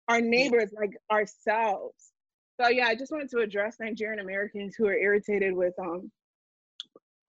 our 0.09 0.21
neighbors 0.21 0.71
like 0.79 0.97
ourselves. 1.11 2.13
So 2.61 2.69
yeah, 2.69 2.87
I 2.87 2.95
just 2.95 3.13
wanted 3.13 3.31
to 3.31 3.39
address 3.39 3.77
Nigerian 3.81 4.21
Americans 4.21 4.75
who 4.77 4.87
are 4.87 4.95
irritated 4.95 5.55
with 5.55 5.75
um 5.79 6.11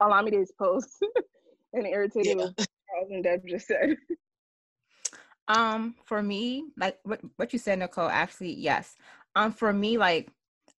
Olamide's 0.01 0.51
post 0.57 0.89
and 1.73 1.88
irritated 1.88 2.38
yeah. 2.38 2.45
with 2.45 2.55
Charles 2.57 3.11
and 3.11 3.23
Deb 3.23 3.41
just 3.47 3.68
said. 3.68 3.95
Um, 5.49 5.95
for 6.05 6.23
me, 6.23 6.64
like 6.77 6.99
what 7.03 7.19
what 7.35 7.51
you 7.51 7.60
said, 7.60 7.80
Nicole, 7.80 8.07
actually, 8.07 8.53
yes. 8.53 8.95
Um, 9.35 9.51
for 9.51 9.73
me, 9.73 9.97
like 9.97 10.30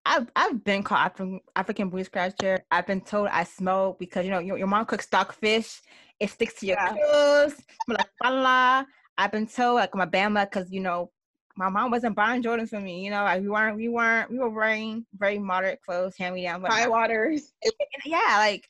I've 0.04 0.30
I've 0.34 0.64
been 0.64 0.82
called 0.82 1.02
African 1.02 1.40
African 1.54 1.88
booty 1.88 2.04
scratcher. 2.04 2.64
I've 2.70 2.86
been 2.86 3.00
told 3.00 3.28
I 3.28 3.44
smell 3.44 3.96
because 3.98 4.24
you 4.24 4.30
know 4.30 4.40
your, 4.40 4.58
your 4.58 4.66
mom 4.66 4.86
cooks 4.86 5.04
stockfish. 5.04 5.82
It 6.20 6.30
sticks 6.30 6.54
to 6.60 6.66
your 6.66 6.76
yeah. 6.76 6.92
clothes. 6.92 7.54
I'm 7.88 7.96
like, 7.96 8.08
Voila. 8.22 8.84
I've 9.18 9.32
been 9.32 9.46
told 9.46 9.76
like 9.76 9.94
my 9.94 10.06
bama 10.06 10.44
because 10.44 10.70
you 10.70 10.80
know 10.80 11.10
my 11.56 11.70
mom 11.70 11.90
wasn't 11.90 12.16
buying 12.16 12.42
Jordans 12.42 12.68
for 12.68 12.80
me. 12.80 13.04
You 13.04 13.10
know, 13.10 13.24
like 13.24 13.40
we 13.40 13.48
weren't, 13.48 13.76
we 13.76 13.88
weren't, 13.88 14.30
we 14.30 14.38
were 14.38 14.50
wearing 14.50 15.06
very 15.16 15.38
moderate 15.38 15.80
clothes, 15.82 16.16
hand 16.16 16.34
me 16.34 16.42
down. 16.42 16.62
High 16.62 16.88
waters. 16.88 17.52
yeah, 18.04 18.36
like 18.38 18.68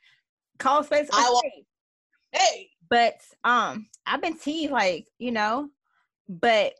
call 0.58 0.84
space. 0.84 1.08
Okay. 1.10 1.64
Hey. 2.32 2.70
But 2.88 3.20
um, 3.42 3.88
I've 4.06 4.22
been 4.22 4.38
teased, 4.38 4.72
like 4.72 5.08
you 5.18 5.32
know, 5.32 5.68
but 6.28 6.74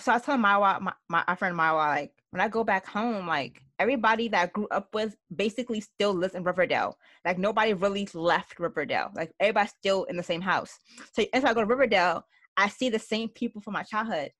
so 0.00 0.12
I 0.12 0.16
was 0.16 0.22
telling 0.22 0.40
my 0.40 0.78
my 0.80 1.22
my 1.26 1.34
friend 1.36 1.56
Mayowa, 1.56 1.88
like 1.88 2.12
when 2.30 2.40
I 2.40 2.48
go 2.48 2.64
back 2.64 2.86
home, 2.86 3.28
like 3.28 3.62
everybody 3.78 4.28
that 4.28 4.42
I 4.42 4.46
grew 4.46 4.68
up 4.68 4.88
with 4.94 5.16
basically 5.34 5.80
still 5.80 6.12
lives 6.12 6.34
in 6.34 6.44
Riverdale. 6.44 6.96
Like 7.24 7.38
nobody 7.38 7.74
really 7.74 8.08
left 8.14 8.58
Riverdale. 8.60 9.10
Like 9.14 9.32
everybody's 9.40 9.70
still 9.70 10.04
in 10.04 10.16
the 10.16 10.22
same 10.22 10.40
house. 10.40 10.78
So 11.12 11.24
if 11.32 11.44
I 11.44 11.54
go 11.54 11.60
to 11.60 11.66
Riverdale, 11.66 12.24
I 12.56 12.68
see 12.68 12.88
the 12.88 12.98
same 12.98 13.28
people 13.28 13.60
from 13.60 13.74
my 13.74 13.82
childhood. 13.82 14.30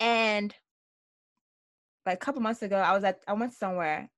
And 0.00 0.54
like 2.04 2.14
a 2.14 2.24
couple 2.24 2.40
months 2.40 2.62
ago, 2.62 2.76
I 2.76 2.94
was 2.94 3.04
at 3.04 3.20
I 3.26 3.32
went 3.32 3.52
somewhere, 3.52 4.08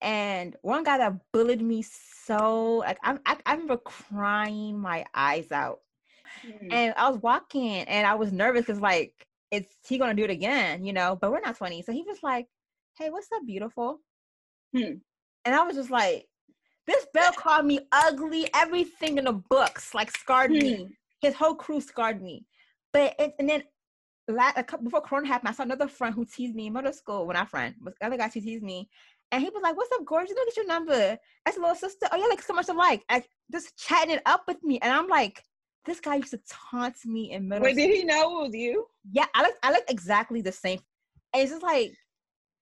and 0.00 0.56
one 0.62 0.82
guy 0.82 0.98
that 0.98 1.14
bullied 1.32 1.62
me 1.62 1.82
so 1.82 2.76
like 2.78 2.98
I 3.04 3.18
I, 3.26 3.36
I 3.44 3.52
remember 3.52 3.76
crying 3.76 4.78
my 4.78 5.04
eyes 5.14 5.52
out, 5.52 5.80
mm-hmm. 6.46 6.72
and 6.72 6.94
I 6.96 7.10
was 7.10 7.20
walking, 7.20 7.80
and 7.82 8.06
I 8.06 8.14
was 8.14 8.32
nervous 8.32 8.62
because 8.62 8.80
like 8.80 9.12
it's 9.50 9.74
he 9.86 9.98
gonna 9.98 10.14
do 10.14 10.24
it 10.24 10.30
again, 10.30 10.84
you 10.84 10.92
know? 10.92 11.18
But 11.20 11.30
we're 11.30 11.40
not 11.40 11.56
twenty, 11.56 11.82
so 11.82 11.92
he 11.92 12.02
was 12.02 12.22
like, 12.22 12.46
"Hey, 12.98 13.10
what's 13.10 13.30
up, 13.32 13.44
beautiful?" 13.46 14.00
Hmm. 14.74 14.94
And 15.44 15.54
I 15.54 15.62
was 15.62 15.76
just 15.76 15.90
like, 15.90 16.26
this 16.86 17.06
bell 17.14 17.32
called 17.32 17.66
me 17.66 17.80
ugly. 17.92 18.48
Everything 18.54 19.18
in 19.18 19.24
the 19.24 19.32
books 19.32 19.94
like 19.94 20.10
scarred 20.16 20.50
hmm. 20.50 20.58
me. 20.58 20.88
His 21.20 21.34
whole 21.34 21.54
crew 21.54 21.80
scarred 21.80 22.22
me. 22.22 22.46
But 22.92 23.14
it, 23.18 23.34
and 23.38 23.48
then 23.48 23.62
a 24.28 24.64
couple 24.64 24.84
before 24.84 25.00
Corona 25.00 25.26
happened, 25.26 25.48
I 25.48 25.52
saw 25.52 25.62
another 25.62 25.88
friend 25.88 26.14
who 26.14 26.24
teased 26.24 26.54
me 26.54 26.66
in 26.66 26.72
middle 26.72 26.92
school. 26.92 27.26
When 27.26 27.36
I 27.36 27.44
friend 27.44 27.74
was 27.82 27.94
the 28.00 28.06
other 28.06 28.16
guy 28.16 28.28
who 28.28 28.40
teased 28.40 28.62
me, 28.62 28.88
and 29.32 29.42
he 29.42 29.48
was 29.50 29.62
like, 29.62 29.76
"What's 29.76 29.90
up, 29.92 30.04
gorgeous? 30.04 30.34
Look 30.34 30.48
at 30.48 30.56
your 30.56 30.66
number." 30.66 31.18
As 31.46 31.56
a 31.56 31.60
little 31.60 31.74
sister, 31.74 32.06
oh 32.10 32.16
yeah, 32.16 32.26
like 32.26 32.42
so 32.42 32.54
much 32.54 32.68
alike. 32.68 33.02
I 33.08 33.22
just 33.52 33.76
chatting 33.76 34.14
it 34.14 34.22
up 34.26 34.44
with 34.46 34.62
me, 34.62 34.78
and 34.80 34.92
I'm 34.92 35.08
like, 35.08 35.42
this 35.84 36.00
guy 36.00 36.16
used 36.16 36.30
to 36.30 36.40
taunt 36.48 36.96
me 37.04 37.32
in 37.32 37.48
middle. 37.48 37.64
Wait, 37.64 37.76
did 37.76 37.94
he 37.94 38.04
know 38.04 38.40
it 38.40 38.42
was 38.44 38.54
you? 38.54 38.86
Yeah, 39.10 39.26
I 39.34 39.42
look 39.42 39.54
I 39.62 39.72
look 39.72 39.84
exactly 39.88 40.40
the 40.40 40.52
same. 40.52 40.80
And 41.32 41.42
it's 41.42 41.52
just 41.52 41.62
like 41.62 41.94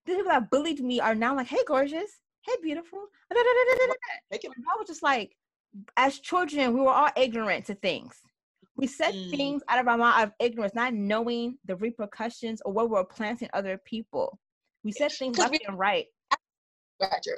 the 0.05 0.13
people 0.13 0.31
that 0.31 0.49
bullied 0.49 0.83
me 0.83 0.99
are 0.99 1.15
now 1.15 1.35
like, 1.35 1.47
hey, 1.47 1.63
gorgeous, 1.67 2.19
hey, 2.45 2.53
beautiful. 2.61 2.99
And 3.29 3.39
I 3.39 4.77
was 4.77 4.87
just 4.87 5.03
like, 5.03 5.35
as 5.97 6.19
children, 6.19 6.73
we 6.73 6.81
were 6.81 6.91
all 6.91 7.09
ignorant 7.15 7.65
to 7.65 7.75
things. 7.75 8.15
We 8.75 8.87
said 8.87 9.13
mm. 9.13 9.29
things 9.31 9.61
out 9.69 9.79
of 9.79 9.87
our 9.87 9.97
mouth 9.97 10.15
out 10.15 10.27
of 10.29 10.33
ignorance, 10.39 10.73
not 10.73 10.93
knowing 10.93 11.57
the 11.65 11.75
repercussions 11.75 12.61
or 12.65 12.73
what 12.73 12.89
we 12.89 12.95
we're 12.95 13.05
planting 13.05 13.49
other 13.53 13.77
people. 13.77 14.39
We 14.83 14.91
said 14.91 15.11
things 15.11 15.37
left 15.37 15.57
and 15.67 15.77
right. 15.77 16.07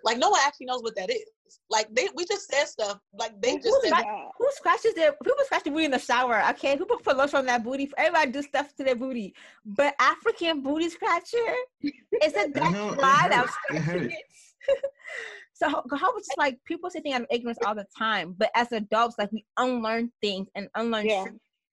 Like 0.04 0.18
no 0.18 0.30
one 0.30 0.40
actually 0.46 0.68
knows 0.68 0.84
what 0.84 0.96
that 0.96 1.10
is. 1.10 1.26
Like 1.70 1.88
they, 1.94 2.08
we 2.16 2.26
just 2.26 2.52
said 2.52 2.66
stuff. 2.66 3.00
Like 3.18 3.40
they 3.42 3.58
just 3.58 3.82
said. 3.84 3.94
who 4.38 4.48
scratches 4.52 4.94
their? 4.94 5.14
People 5.24 5.44
scratch 5.46 5.64
their 5.64 5.74
booty 5.74 5.86
in 5.86 5.92
the 5.92 6.00
shower. 6.00 6.44
Okay, 6.52 6.78
people 6.78 6.98
put 6.98 7.18
lotion 7.18 7.40
on 7.40 7.46
that 7.48 7.64
booty. 7.64 7.90
Everybody 7.98 8.32
do 8.32 8.42
stuff 8.42 8.76
to 8.76 8.84
their 8.84 8.96
booty, 8.96 9.34
but 9.66 9.96
African 10.00 10.62
booty 10.62 10.90
scratcher 10.90 11.38
is 11.82 12.34
it 12.34 12.54
that 12.54 12.96
fly 12.96 13.28
that 13.30 13.50
scratching 13.50 14.12
it? 14.12 14.26
so 15.54 15.70
how 15.70 16.14
was 16.14 16.28
like 16.38 16.58
people 16.66 16.90
say 16.90 17.00
things 17.00 17.16
out 17.16 17.22
of 17.22 17.28
ignorance 17.32 17.60
all 17.66 17.76
the 17.76 17.86
time, 17.98 18.36
but 18.38 18.50
as 18.56 18.72
adults, 18.72 19.16
like 19.18 19.32
we 19.32 19.46
unlearn 19.58 20.12
things 20.22 20.48
and 20.56 20.68
unlearn. 20.76 21.08
Yeah. 21.08 21.26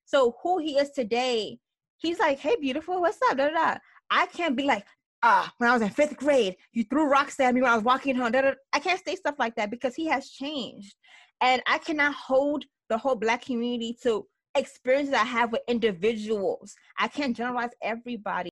So 0.05 0.37
who 0.43 0.59
he 0.59 0.79
is 0.79 0.91
today, 0.91 1.59
he's 1.99 2.19
like, 2.19 2.39
"Hey, 2.39 2.57
beautiful, 2.61 3.01
what's 3.01 3.19
up?" 3.31 3.39
Da, 3.39 3.49
da, 3.49 3.55
da. 3.55 3.79
I 4.11 4.27
can't 4.27 4.55
be 4.57 4.65
like, 4.65 4.85
ah, 5.23 5.53
when 5.59 5.71
I 5.71 5.73
was 5.73 5.83
in 5.83 5.91
fifth 5.91 6.17
grade, 6.17 6.57
you 6.73 6.85
threw 6.85 7.09
rocks 7.09 7.39
at 7.41 7.55
me 7.55 7.63
when 7.63 7.71
I 7.71 7.75
was 7.75 7.85
walking 7.85 8.17
home. 8.17 8.33
I 8.73 8.79
can't 8.79 9.03
say 9.05 9.17
stuff 9.17 9.37
like 9.39 9.55
that 9.57 9.71
because 9.71 9.95
he 9.95 10.07
has 10.07 10.31
changed. 10.31 10.95
And 11.41 11.63
I 11.67 11.79
cannot 11.79 12.15
hold 12.15 12.65
the 12.89 12.99
whole 12.99 13.17
black 13.17 13.43
community 13.45 13.97
to 14.03 14.27
experiences 14.55 15.15
I 15.15 15.25
have 15.25 15.53
with 15.53 15.63
individuals. 15.69 16.75
I 16.99 17.09
can't 17.09 17.37
generalize 17.37 17.71
everybody. 17.83 18.51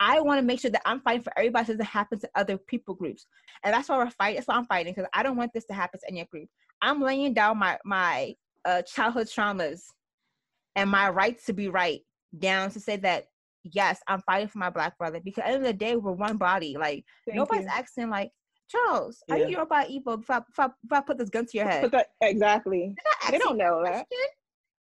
I 0.00 0.20
want 0.20 0.38
to 0.40 0.44
make 0.44 0.60
sure 0.60 0.70
that 0.70 0.82
I'm 0.84 1.00
fighting 1.00 1.22
for 1.22 1.32
everybody 1.38 1.66
so 1.66 1.72
it 1.72 1.78
doesn't 1.78 1.92
happen 1.92 2.18
to 2.20 2.30
other 2.34 2.58
people 2.58 2.94
groups. 2.94 3.26
And 3.62 3.72
that's 3.72 3.88
why 3.88 3.98
we're 3.98 4.10
fighting. 4.10 4.36
That's 4.36 4.48
why 4.48 4.56
I'm 4.56 4.66
fighting 4.66 4.94
because 4.94 5.08
I 5.14 5.22
don't 5.22 5.36
want 5.36 5.52
this 5.52 5.64
to 5.66 5.74
happen 5.74 6.00
to 6.00 6.08
any 6.08 6.24
group. 6.24 6.48
I'm 6.80 7.00
laying 7.00 7.34
down 7.34 7.58
my 7.58 7.78
my 7.84 8.34
uh, 8.64 8.82
childhood 8.82 9.28
traumas 9.28 9.82
and 10.74 10.90
my 10.90 11.08
right 11.08 11.38
to 11.46 11.52
be 11.52 11.68
right 11.68 12.00
down 12.38 12.70
to 12.70 12.80
say 12.80 12.96
that 12.96 13.26
yes, 13.64 14.00
I'm 14.08 14.20
fighting 14.22 14.48
for 14.48 14.58
my 14.58 14.70
black 14.70 14.98
brother 14.98 15.20
because 15.22 15.42
at 15.42 15.46
the 15.48 15.52
end 15.54 15.56
of 15.58 15.66
the 15.66 15.72
day, 15.72 15.96
we're 15.96 16.12
one 16.12 16.36
body. 16.36 16.76
Like 16.78 17.04
Thank 17.26 17.36
nobody's 17.36 17.64
you. 17.64 17.70
asking 17.72 18.10
like, 18.10 18.30
Charles, 18.68 19.22
yeah. 19.28 19.34
are 19.34 19.38
you 19.38 19.48
Yoruba 19.48 19.84
Igbo 19.84 20.20
if 20.22 20.30
I, 20.30 20.38
if, 20.38 20.58
I, 20.58 20.64
if 20.64 20.92
I 20.92 21.00
put 21.00 21.18
this 21.18 21.28
gun 21.28 21.46
to 21.46 21.56
your 21.56 21.68
head? 21.68 21.90
That, 21.90 22.08
exactly. 22.22 22.94
They 23.30 23.38
don't 23.38 23.58
know 23.58 23.82
that. 23.84 24.06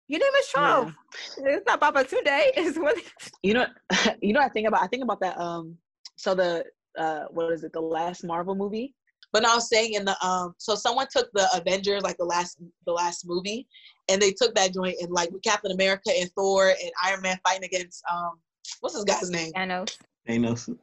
Your 0.07 0.19
name 0.19 0.29
is 0.39 0.47
Charles. 0.47 0.91
Yeah. 1.39 1.55
It's 1.55 1.65
not 1.65 1.79
Baba 1.79 2.03
Today. 2.03 2.51
It's 2.57 2.77
what 2.77 2.97
you 3.41 3.53
know. 3.53 3.65
You 4.21 4.33
know. 4.33 4.41
I 4.41 4.49
think 4.49 4.67
about. 4.67 4.83
I 4.83 4.87
think 4.87 5.03
about 5.03 5.19
that. 5.21 5.39
Um. 5.39 5.77
So 6.15 6.35
the 6.35 6.65
uh, 6.97 7.25
what 7.31 7.51
is 7.51 7.63
it? 7.63 7.73
The 7.73 7.81
last 7.81 8.23
Marvel 8.23 8.55
movie. 8.55 8.93
But 9.33 9.45
I 9.45 9.55
was 9.55 9.67
saying 9.67 9.93
in 9.93 10.05
the 10.05 10.15
um. 10.25 10.53
So 10.59 10.75
someone 10.75 11.07
took 11.11 11.29
the 11.33 11.47
Avengers, 11.55 12.03
like 12.03 12.17
the 12.17 12.25
last 12.25 12.59
the 12.85 12.91
last 12.91 13.27
movie, 13.27 13.67
and 14.07 14.21
they 14.21 14.31
took 14.31 14.53
that 14.55 14.73
joint 14.73 14.95
and 15.01 15.11
like 15.11 15.31
with 15.31 15.41
Captain 15.41 15.71
America 15.71 16.11
and 16.15 16.29
Thor 16.37 16.69
and 16.69 16.91
Iron 17.03 17.21
Man 17.21 17.39
fighting 17.43 17.65
against 17.65 18.03
um 18.11 18.39
what's 18.79 18.95
this 18.95 19.03
guy's 19.03 19.29
name? 19.29 19.51
Thanos. 19.53 19.97
Thanos. 20.27 20.77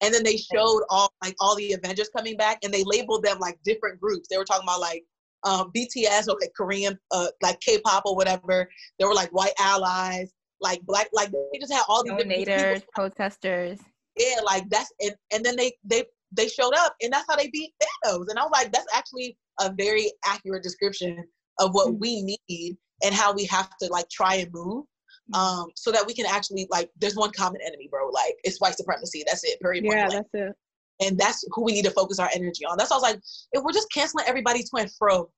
And 0.00 0.14
then 0.14 0.22
they 0.22 0.36
showed 0.36 0.82
all 0.90 1.12
like 1.22 1.34
all 1.40 1.56
the 1.56 1.72
Avengers 1.72 2.10
coming 2.16 2.36
back, 2.36 2.58
and 2.62 2.72
they 2.72 2.84
labeled 2.84 3.24
them 3.24 3.38
like 3.38 3.58
different 3.64 4.00
groups. 4.00 4.28
They 4.28 4.38
were 4.38 4.44
talking 4.44 4.64
about 4.64 4.80
like 4.80 5.04
um, 5.44 5.70
BTS 5.76 6.28
or 6.28 6.36
like 6.40 6.52
Korean, 6.56 6.98
uh, 7.10 7.28
like 7.42 7.60
K-pop 7.60 8.04
or 8.06 8.14
whatever. 8.14 8.68
They 8.98 9.04
were 9.04 9.14
like 9.14 9.30
white 9.30 9.54
allies, 9.58 10.32
like 10.60 10.80
black, 10.82 11.08
like 11.12 11.30
they 11.30 11.58
just 11.58 11.72
had 11.72 11.82
all 11.88 12.04
these 12.04 12.12
donators, 12.12 12.82
protesters. 12.94 13.78
Yeah, 14.16 14.36
like 14.44 14.68
that's 14.68 14.92
and 15.00 15.14
and 15.32 15.44
then 15.44 15.56
they 15.56 15.72
they 15.84 16.04
they 16.32 16.48
showed 16.48 16.74
up, 16.76 16.94
and 17.02 17.12
that's 17.12 17.26
how 17.28 17.36
they 17.36 17.48
beat 17.48 17.72
Thanos. 17.82 18.26
And 18.28 18.38
I 18.38 18.42
was 18.42 18.52
like, 18.52 18.72
that's 18.72 18.86
actually 18.94 19.36
a 19.60 19.72
very 19.72 20.12
accurate 20.26 20.62
description 20.62 21.24
of 21.58 21.74
what 21.74 21.88
mm-hmm. 21.88 21.98
we 21.98 22.38
need 22.48 22.76
and 23.04 23.14
how 23.14 23.32
we 23.32 23.44
have 23.46 23.70
to 23.80 23.88
like 23.88 24.08
try 24.10 24.36
and 24.36 24.52
move 24.52 24.84
um, 25.34 25.66
so 25.74 25.92
that 25.92 26.06
we 26.06 26.14
can 26.14 26.26
actually 26.26 26.66
like 26.70 26.90
there's 26.98 27.16
one 27.16 27.30
common 27.32 27.60
enemy, 27.66 27.88
bro. 27.90 28.08
Like 28.08 28.34
it's 28.44 28.60
white 28.60 28.76
supremacy. 28.76 29.24
That's 29.26 29.44
it. 29.44 29.60
Period. 29.60 29.84
Yeah, 29.84 30.08
that's 30.08 30.28
it. 30.32 30.52
And 31.00 31.18
that's 31.18 31.44
who 31.50 31.64
we 31.64 31.72
need 31.72 31.84
to 31.84 31.90
focus 31.90 32.18
our 32.18 32.30
energy 32.34 32.64
on. 32.64 32.76
That's 32.76 32.90
why 32.90 32.96
I 32.96 32.98
was 32.98 33.12
like, 33.12 33.20
if 33.52 33.62
we're 33.62 33.72
just 33.72 33.90
canceling 33.92 34.24
everybody 34.26 34.62
to 34.62 34.70
and 34.78 34.90
fro, 34.98 35.30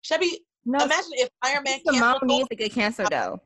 Chevy, 0.00 0.40
no, 0.64 0.82
imagine 0.82 1.10
if 1.14 1.28
Iron 1.42 1.64
Man 1.64 1.80
Simone 1.84 2.18
needs 2.22 2.48
to 2.48 2.56
get 2.56 2.72
canceled 2.72 3.10
though. 3.10 3.40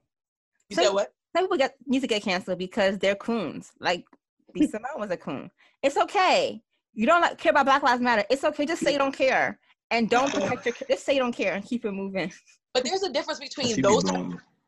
You 0.69 0.77
so, 0.77 0.83
said 0.83 0.93
what? 0.93 1.13
Some 1.35 1.45
people 1.45 1.57
get 1.57 1.75
need 1.87 2.01
to 2.01 2.07
get 2.07 2.23
canceled 2.23 2.59
because 2.59 2.99
they're 2.99 3.15
coons. 3.15 3.73
Like 3.81 4.05
B 4.53 4.67
Simone 4.71 4.99
was 4.99 5.11
a 5.11 5.17
coon. 5.17 5.51
It's 5.83 5.97
okay. 5.97 6.61
You 6.95 7.07
don't 7.07 7.21
like, 7.21 7.39
care 7.39 7.51
about 7.51 7.67
Black 7.67 7.83
Lives 7.83 8.01
Matter. 8.01 8.25
It's 8.31 8.45
okay. 8.45 8.65
Just 8.65 8.83
say 8.83 8.93
you 8.93 8.99
don't 8.99 9.17
care 9.17 9.59
and 9.91 10.09
don't 10.09 10.33
protect 10.35 10.67
your. 10.67 10.75
Just 10.89 11.05
say 11.05 11.15
you 11.15 11.21
don't 11.21 11.35
care 11.35 11.55
and 11.55 11.65
keep 11.65 11.85
it 11.85 11.93
moving. 11.93 12.33
But 12.75 12.85
there's 12.85 13.03
a 13.03 13.11
difference 13.11 13.41
between 13.41 13.81
those 13.81 14.05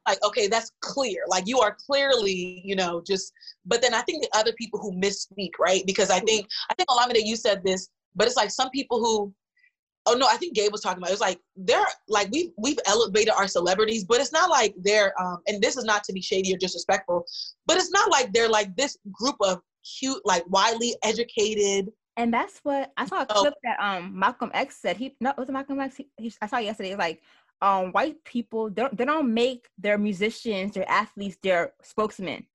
like 0.09 0.25
okay 0.25 0.47
that's 0.47 0.73
clear 0.81 1.23
like 1.29 1.47
you 1.47 1.61
are 1.61 1.77
clearly 1.87 2.63
you 2.65 2.75
know 2.75 3.03
just 3.07 3.33
but 3.67 3.83
then 3.83 3.95
i 3.95 4.01
think 4.03 4.23
the 4.23 4.39
other 4.39 4.53
people 4.53 4.79
who 4.81 4.93
misspeak 4.93 5.51
right 5.59 5.83
because 5.87 6.11
i 6.11 6.19
think 6.21 6.47
i 6.71 6.75
think 6.75 6.89
a 6.91 6.95
lot 6.95 7.09
of 7.09 7.15
that 7.15 7.25
you 7.25 7.37
said 7.37 7.63
this 7.65 7.89
but 8.17 8.27
it's 8.27 8.37
like 8.37 8.51
some 8.51 8.71
people 8.71 8.99
who 8.99 9.33
oh 10.07 10.15
no 10.15 10.27
i 10.27 10.37
think 10.37 10.55
gabe 10.55 10.73
was 10.73 10.81
talking 10.81 10.99
about 10.99 11.11
it 11.11 11.13
was 11.13 11.21
like 11.21 11.39
they're 11.57 11.87
like 12.09 12.29
we've 12.33 12.51
we've 12.57 12.79
elevated 12.87 13.31
our 13.31 13.47
celebrities 13.47 14.05
but 14.05 14.21
it's 14.21 14.33
not 14.33 14.51
like 14.51 14.75
they're 14.79 15.13
um 15.21 15.39
and 15.47 15.63
this 15.63 15.77
is 15.77 15.85
not 15.85 16.03
to 16.05 16.13
be 16.13 16.23
shady 16.23 16.55
or 16.55 16.59
disrespectful 16.59 17.25
but 17.67 17.77
it's 17.77 17.91
not 17.91 18.11
like 18.11 18.33
they're 18.33 18.49
like 18.49 18.75
this 18.77 18.97
group 19.13 19.37
of 19.41 19.61
cute 19.99 20.21
like 20.25 20.45
widely 20.49 20.95
educated 21.03 21.91
and 22.19 22.35
that's 22.35 22.59
what 22.65 22.93
I 22.97 23.07
saw 23.07 23.23
a 23.23 23.27
clip 23.27 23.55
oh. 23.57 23.61
that 23.63 23.79
um 23.79 24.19
Malcolm 24.19 24.51
X 24.53 24.79
said. 24.83 24.97
He 24.97 25.15
no, 25.21 25.33
was 25.39 25.49
it 25.49 25.53
Malcolm 25.53 25.79
X? 25.79 25.97
He, 25.97 26.09
he, 26.17 26.33
I 26.43 26.49
saw 26.49 26.59
yesterday. 26.59 26.91
It's 26.91 26.99
like 26.99 27.23
um 27.61 27.91
white 27.93 28.23
people 28.25 28.71
they 28.71 28.83
don't, 28.83 28.97
they 28.97 29.05
don't 29.05 29.33
make 29.33 29.69
their 29.79 29.99
musicians 29.99 30.75
their 30.75 30.89
athletes 30.89 31.37
their 31.43 31.73
spokesmen. 31.83 32.47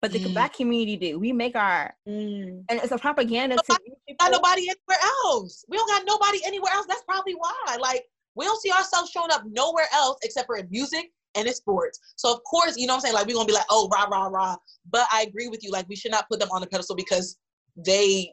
But 0.00 0.12
the 0.12 0.20
mm. 0.20 0.32
black 0.32 0.54
community 0.54 0.96
do. 0.96 1.18
We 1.18 1.32
make 1.32 1.56
our 1.56 1.94
mm. 2.08 2.64
and 2.68 2.80
it's 2.80 2.92
a 2.92 2.98
propaganda 2.98 3.56
nobody, 3.56 3.90
to 4.08 4.14
got 4.14 4.30
nobody 4.30 4.62
anywhere 4.62 4.98
else. 5.24 5.64
We 5.68 5.76
don't 5.76 5.88
got 5.88 6.04
nobody 6.06 6.38
anywhere 6.44 6.72
else. 6.72 6.86
That's 6.86 7.02
probably 7.02 7.34
why. 7.34 7.76
Like 7.80 8.04
we 8.36 8.44
don't 8.44 8.60
see 8.60 8.70
ourselves 8.70 9.10
showing 9.10 9.32
up 9.32 9.42
nowhere 9.50 9.86
else 9.92 10.18
except 10.22 10.46
for 10.46 10.56
in 10.56 10.68
music 10.70 11.10
and 11.34 11.48
in 11.48 11.54
sports. 11.54 11.98
So 12.16 12.32
of 12.32 12.42
course 12.44 12.76
you 12.76 12.86
know 12.86 12.94
what 12.94 12.98
i'm 12.98 13.00
saying? 13.02 13.14
Like 13.14 13.26
we're 13.26 13.34
gonna 13.34 13.46
be 13.46 13.52
like 13.52 13.66
oh 13.70 13.88
rah 13.92 14.04
rah 14.04 14.28
rah. 14.28 14.56
But 14.90 15.06
i 15.12 15.22
agree 15.22 15.48
with 15.48 15.64
you. 15.64 15.72
Like 15.72 15.88
we 15.88 15.96
should 15.96 16.12
not 16.12 16.28
put 16.28 16.38
them 16.38 16.48
on 16.52 16.60
the 16.60 16.68
pedestal 16.68 16.96
because 16.96 17.36
they 17.76 18.32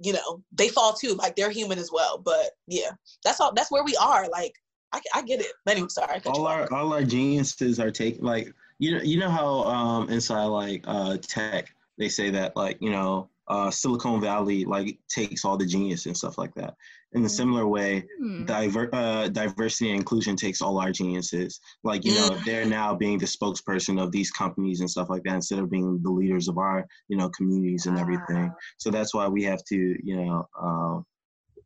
you 0.00 0.12
know 0.12 0.42
they 0.52 0.68
fall 0.68 0.92
too. 0.92 1.14
Like 1.14 1.34
they're 1.34 1.50
human 1.50 1.78
as 1.78 1.90
well. 1.90 2.18
But 2.18 2.50
yeah. 2.66 2.90
That's 3.24 3.40
all 3.40 3.52
that's 3.54 3.70
where 3.70 3.84
we 3.84 3.96
are. 3.96 4.28
Like 4.28 4.52
I, 4.92 5.00
I 5.14 5.22
get 5.22 5.40
it. 5.40 5.52
But 5.64 5.72
Anyway, 5.72 5.88
sorry. 5.90 6.20
All 6.26 6.46
our 6.46 6.72
all 6.72 6.92
our 6.92 7.04
geniuses 7.04 7.78
are 7.78 7.90
taking 7.90 8.24
like 8.24 8.52
you 8.78 8.92
know 8.92 9.02
you 9.02 9.18
know 9.18 9.30
how 9.30 9.64
um 9.64 10.08
inside 10.10 10.44
like 10.46 10.84
uh 10.86 11.16
tech 11.20 11.68
they 11.98 12.08
say 12.08 12.30
that 12.30 12.56
like 12.56 12.78
you 12.80 12.90
know 12.90 13.28
uh 13.48 13.70
Silicon 13.70 14.20
Valley 14.20 14.64
like 14.64 14.98
takes 15.08 15.44
all 15.44 15.56
the 15.56 15.66
genius 15.66 16.06
and 16.06 16.16
stuff 16.16 16.38
like 16.38 16.54
that. 16.54 16.74
In 17.12 17.24
a 17.24 17.28
similar 17.28 17.66
way, 17.66 18.04
mm. 18.22 18.46
diver, 18.46 18.90
uh, 18.94 19.28
diversity 19.28 19.88
and 19.88 19.98
inclusion 19.98 20.36
takes 20.36 20.60
all 20.60 20.78
our 20.78 20.92
geniuses. 20.92 21.58
Like 21.82 22.04
you 22.04 22.12
know, 22.14 22.38
they're 22.44 22.66
now 22.66 22.94
being 22.94 23.16
the 23.16 23.24
spokesperson 23.24 23.98
of 23.98 24.12
these 24.12 24.30
companies 24.30 24.80
and 24.80 24.90
stuff 24.90 25.08
like 25.08 25.22
that 25.22 25.36
instead 25.36 25.58
of 25.58 25.70
being 25.70 26.02
the 26.02 26.10
leaders 26.10 26.48
of 26.48 26.58
our 26.58 26.86
you 27.08 27.16
know 27.16 27.30
communities 27.30 27.86
and 27.86 27.98
everything. 27.98 28.52
So 28.76 28.90
that's 28.90 29.14
why 29.14 29.26
we 29.26 29.42
have 29.44 29.64
to 29.64 29.96
you 30.04 30.16
know. 30.16 30.48
Um, 30.60 31.06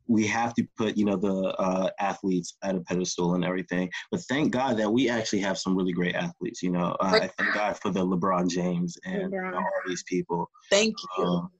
we 0.07 0.27
have 0.27 0.53
to 0.55 0.67
put 0.77 0.97
you 0.97 1.05
know 1.05 1.17
the 1.17 1.55
uh, 1.59 1.89
athletes 1.99 2.55
at 2.63 2.75
a 2.75 2.81
pedestal 2.81 3.35
and 3.35 3.45
everything. 3.45 3.89
But 4.11 4.21
thank 4.21 4.51
God 4.51 4.77
that 4.77 4.91
we 4.91 5.09
actually 5.09 5.39
have 5.39 5.57
some 5.57 5.75
really 5.75 5.93
great 5.93 6.15
athletes. 6.15 6.61
You 6.61 6.71
know, 6.71 6.95
uh, 6.99 7.19
I 7.21 7.27
thank 7.37 7.53
God 7.53 7.77
for 7.79 7.91
the 7.91 8.05
LeBron 8.05 8.49
James 8.49 8.97
and 9.05 9.31
LeBron. 9.31 9.55
All 9.55 9.71
these 9.87 10.03
people. 10.03 10.49
Thank 10.69 10.95
you. 11.17 11.23
Um, 11.23 11.51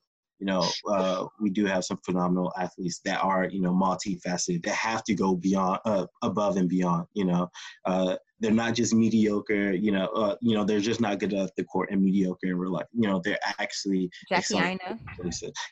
you 0.44 0.48
know, 0.48 0.68
uh, 0.90 1.26
we 1.40 1.50
do 1.50 1.66
have 1.66 1.86
some 1.86 1.98
phenomenal 2.04 2.52
athletes 2.60 3.00
that 3.06 3.24
are, 3.24 3.46
you 3.46 3.62
know, 3.62 3.72
multifaceted 3.72 4.66
that 4.66 4.76
have 4.76 5.02
to 5.06 5.14
go 5.14 5.36
beyond, 5.36 5.80
uh, 5.86 6.06
above 6.22 6.58
and 6.58 6.68
beyond. 6.68 7.08
You 7.14 7.24
know, 7.24 7.50
uh, 7.86 8.18
they're 8.42 8.52
not 8.52 8.74
just 8.74 8.94
mediocre. 8.94 9.72
You 9.72 9.94
know, 9.94 10.08
uh, 10.08 10.36
you 10.42 10.54
know, 10.54 10.66
they're 10.66 10.82
just 10.82 11.00
not 11.00 11.20
good 11.20 11.34
at 11.34 11.56
the 11.56 11.64
court 11.64 11.92
and 11.92 12.04
mediocre 12.04 12.48
in 12.48 12.58
real 12.58 12.74
life. 12.74 12.88
You 12.92 13.08
know, 13.08 13.22
they're 13.24 13.40
actually 13.58 14.10
Jackie 14.28 14.58
Aina. 14.58 15.00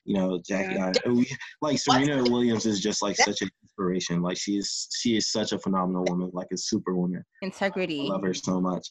You 0.06 0.14
know, 0.14 0.42
Jackie 0.48 0.76
yeah. 0.76 0.94
Aina. 1.06 1.16
We, 1.16 1.30
like 1.62 1.78
Serena 1.78 2.24
Williams 2.24 2.66
is 2.66 2.80
just 2.80 3.02
like 3.02 3.18
such 3.18 3.42
an 3.42 3.50
inspiration. 3.64 4.22
Like 4.22 4.38
she 4.38 4.58
is, 4.58 4.88
she 4.96 5.18
is 5.18 5.34
such 5.34 5.52
a 5.52 5.60
phenomenal 5.60 6.06
woman, 6.08 6.32
like 6.32 6.48
a 6.54 6.58
super 6.58 6.96
woman. 6.96 7.26
Integrity. 7.42 8.08
I 8.08 8.14
love 8.14 8.24
her 8.24 8.34
so 8.34 8.62
much. 8.62 8.88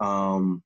Um, 0.00 0.62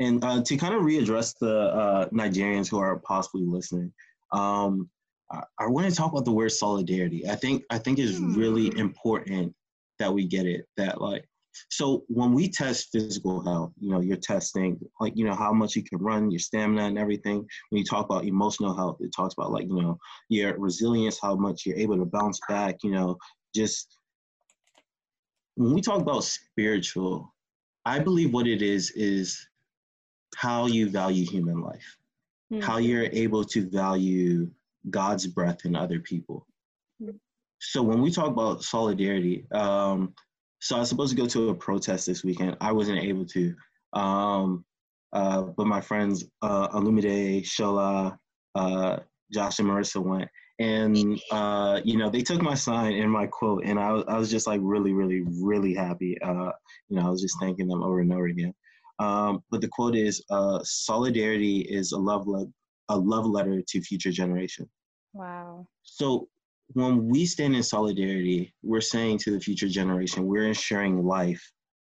and 0.00 0.24
uh, 0.24 0.42
to 0.42 0.56
kind 0.56 0.74
of 0.74 0.82
readdress 0.82 1.34
the 1.40 1.56
uh, 1.56 2.08
Nigerians 2.08 2.68
who 2.68 2.78
are 2.78 2.98
possibly 2.98 3.44
listening, 3.44 3.92
um, 4.32 4.90
I, 5.30 5.42
I 5.58 5.66
want 5.66 5.88
to 5.88 5.94
talk 5.94 6.12
about 6.12 6.24
the 6.24 6.32
word 6.32 6.50
solidarity. 6.50 7.28
I 7.28 7.36
think 7.36 7.64
I 7.70 7.78
think 7.78 7.98
it's 7.98 8.18
really 8.18 8.70
hmm. 8.70 8.78
important 8.78 9.54
that 9.98 10.12
we 10.12 10.26
get 10.26 10.46
it. 10.46 10.66
That 10.76 11.00
like 11.00 11.24
so 11.70 12.04
when 12.08 12.32
we 12.32 12.48
test 12.48 12.88
physical 12.90 13.42
health, 13.44 13.72
you 13.78 13.90
know, 13.90 14.00
you're 14.00 14.16
testing 14.16 14.78
like, 15.00 15.12
you 15.16 15.24
know, 15.24 15.34
how 15.34 15.52
much 15.52 15.76
you 15.76 15.84
can 15.84 15.98
run, 15.98 16.30
your 16.30 16.40
stamina 16.40 16.82
and 16.82 16.98
everything. 16.98 17.46
When 17.70 17.78
you 17.78 17.84
talk 17.84 18.06
about 18.06 18.24
emotional 18.24 18.74
health, 18.74 18.98
it 19.00 19.12
talks 19.14 19.34
about 19.34 19.52
like, 19.52 19.68
you 19.68 19.80
know, 19.80 19.98
your 20.28 20.58
resilience, 20.58 21.18
how 21.20 21.36
much 21.36 21.64
you're 21.64 21.78
able 21.78 21.96
to 21.96 22.06
bounce 22.06 22.40
back, 22.48 22.78
you 22.82 22.90
know, 22.90 23.16
just 23.54 23.98
when 25.54 25.72
we 25.72 25.80
talk 25.80 26.00
about 26.00 26.24
spiritual, 26.24 27.32
I 27.84 28.00
believe 28.00 28.32
what 28.32 28.48
it 28.48 28.62
is 28.62 28.90
is 28.92 29.46
how 30.36 30.66
you 30.66 30.90
value 30.90 31.24
human 31.24 31.60
life, 31.60 31.96
mm-hmm. 32.52 32.62
how 32.62 32.78
you're 32.78 33.08
able 33.12 33.44
to 33.44 33.68
value 33.68 34.50
God's 34.90 35.26
breath 35.26 35.64
in 35.64 35.74
other 35.76 36.00
people. 36.00 36.46
Mm-hmm. 37.02 37.16
So 37.60 37.82
when 37.82 38.02
we 38.02 38.10
talk 38.10 38.28
about 38.28 38.62
solidarity, 38.62 39.46
um, 39.52 40.14
so 40.60 40.76
I 40.76 40.80
was 40.80 40.88
supposed 40.88 41.14
to 41.16 41.20
go 41.20 41.28
to 41.28 41.50
a 41.50 41.54
protest 41.54 42.06
this 42.06 42.24
weekend. 42.24 42.56
I 42.60 42.72
wasn't 42.72 42.98
able 42.98 43.26
to. 43.26 43.54
Um, 43.92 44.64
uh, 45.12 45.42
but 45.42 45.66
my 45.66 45.80
friends, 45.80 46.24
uh, 46.42 46.68
Olamide, 46.68 47.42
Shola, 47.42 48.18
uh, 48.54 48.96
Josh 49.32 49.58
and 49.58 49.68
Marissa 49.68 50.02
went. 50.02 50.28
And, 50.58 51.20
uh, 51.30 51.80
you 51.84 51.96
know, 51.96 52.10
they 52.10 52.22
took 52.22 52.40
my 52.40 52.54
sign 52.54 52.94
and 52.94 53.10
my 53.10 53.26
quote, 53.26 53.64
and 53.64 53.78
I, 53.78 53.88
I 53.88 54.18
was 54.18 54.30
just 54.30 54.46
like 54.46 54.60
really, 54.62 54.92
really, 54.92 55.22
really 55.22 55.74
happy. 55.74 56.20
Uh, 56.22 56.52
you 56.88 56.96
know, 56.96 57.06
I 57.06 57.10
was 57.10 57.22
just 57.22 57.38
thanking 57.40 57.66
them 57.68 57.82
over 57.82 58.00
and 58.00 58.12
over 58.12 58.26
again. 58.26 58.54
Um, 58.98 59.42
but 59.50 59.60
the 59.60 59.68
quote 59.68 59.96
is 59.96 60.24
uh, 60.30 60.60
solidarity 60.62 61.60
is 61.60 61.92
a 61.92 61.98
love, 61.98 62.26
le- 62.26 62.46
a 62.88 62.96
love 62.96 63.26
letter 63.26 63.62
to 63.66 63.80
future 63.80 64.12
generation. 64.12 64.68
Wow. 65.12 65.66
So 65.82 66.28
when 66.68 67.08
we 67.08 67.26
stand 67.26 67.54
in 67.54 67.62
solidarity, 67.62 68.54
we're 68.62 68.80
saying 68.80 69.18
to 69.18 69.30
the 69.30 69.40
future 69.40 69.68
generation, 69.68 70.26
we're 70.26 70.46
ensuring 70.46 71.04
life 71.04 71.42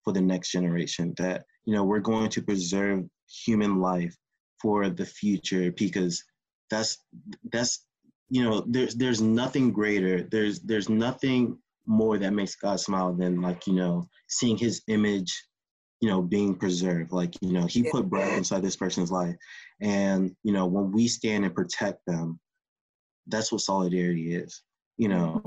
for 0.03 0.13
the 0.13 0.21
next 0.21 0.51
generation, 0.51 1.13
that, 1.17 1.43
you 1.65 1.73
know, 1.73 1.83
we're 1.83 1.99
going 1.99 2.29
to 2.29 2.41
preserve 2.41 3.03
human 3.27 3.79
life 3.79 4.15
for 4.61 4.89
the 4.89 5.05
future 5.05 5.71
because 5.71 6.23
that's, 6.69 6.97
that's, 7.51 7.85
you 8.29 8.43
know, 8.43 8.63
there's, 8.67 8.95
there's 8.95 9.21
nothing 9.21 9.71
greater. 9.71 10.23
There's, 10.23 10.61
there's 10.61 10.89
nothing 10.89 11.57
more 11.85 12.17
that 12.17 12.33
makes 12.33 12.55
God 12.55 12.79
smile 12.79 13.13
than 13.13 13.41
like, 13.41 13.67
you 13.67 13.73
know, 13.73 14.07
seeing 14.27 14.57
his 14.57 14.81
image, 14.87 15.31
you 16.01 16.09
know, 16.09 16.21
being 16.21 16.55
preserved. 16.55 17.11
Like, 17.11 17.33
you 17.41 17.53
know, 17.53 17.65
he 17.65 17.83
put 17.83 18.09
breath 18.09 18.37
inside 18.37 18.61
this 18.61 18.75
person's 18.75 19.11
life. 19.11 19.35
And, 19.81 20.35
you 20.43 20.53
know, 20.53 20.65
when 20.65 20.91
we 20.91 21.07
stand 21.07 21.45
and 21.45 21.55
protect 21.55 22.05
them, 22.05 22.39
that's 23.27 23.51
what 23.51 23.61
solidarity 23.61 24.35
is 24.35 24.61
you 24.97 25.07
know 25.07 25.41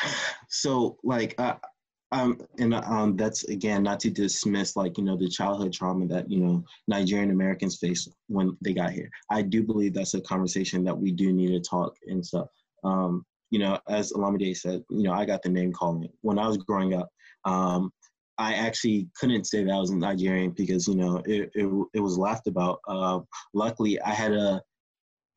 so 0.48 0.96
like 1.02 1.34
uh, 1.38 1.54
um 2.12 2.40
and 2.58 2.74
um 2.74 3.16
that's 3.16 3.44
again 3.44 3.82
not 3.82 4.00
to 4.00 4.10
dismiss 4.10 4.76
like 4.76 4.96
you 4.98 5.04
know 5.04 5.16
the 5.16 5.28
childhood 5.28 5.72
trauma 5.72 6.06
that 6.06 6.30
you 6.30 6.38
know 6.38 6.64
nigerian 6.86 7.30
americans 7.30 7.78
face 7.78 8.08
when 8.28 8.56
they 8.62 8.72
got 8.72 8.90
here 8.90 9.10
i 9.30 9.42
do 9.42 9.62
believe 9.62 9.92
that's 9.92 10.14
a 10.14 10.20
conversation 10.22 10.84
that 10.84 10.96
we 10.96 11.12
do 11.12 11.32
need 11.32 11.48
to 11.48 11.60
talk 11.60 11.94
and 12.06 12.24
stuff 12.24 12.48
um 12.84 13.24
you 13.50 13.58
know 13.58 13.78
as 13.88 14.12
alamide 14.12 14.56
said 14.56 14.82
you 14.90 15.02
know 15.02 15.12
i 15.12 15.24
got 15.24 15.42
the 15.42 15.48
name 15.48 15.72
calling 15.72 16.08
when 16.22 16.38
i 16.38 16.46
was 16.46 16.56
growing 16.56 16.94
up 16.94 17.08
um 17.44 17.92
I 18.38 18.54
actually 18.54 19.08
couldn't 19.18 19.46
say 19.46 19.64
that 19.64 19.72
I 19.72 19.78
was 19.78 19.90
Nigerian 19.90 20.50
because 20.50 20.86
you 20.86 20.94
know 20.94 21.22
it, 21.26 21.50
it, 21.54 21.86
it 21.94 22.00
was 22.00 22.18
laughed 22.18 22.46
about. 22.46 22.80
Uh, 22.86 23.20
luckily, 23.52 24.00
I 24.00 24.10
had 24.10 24.32
a 24.32 24.62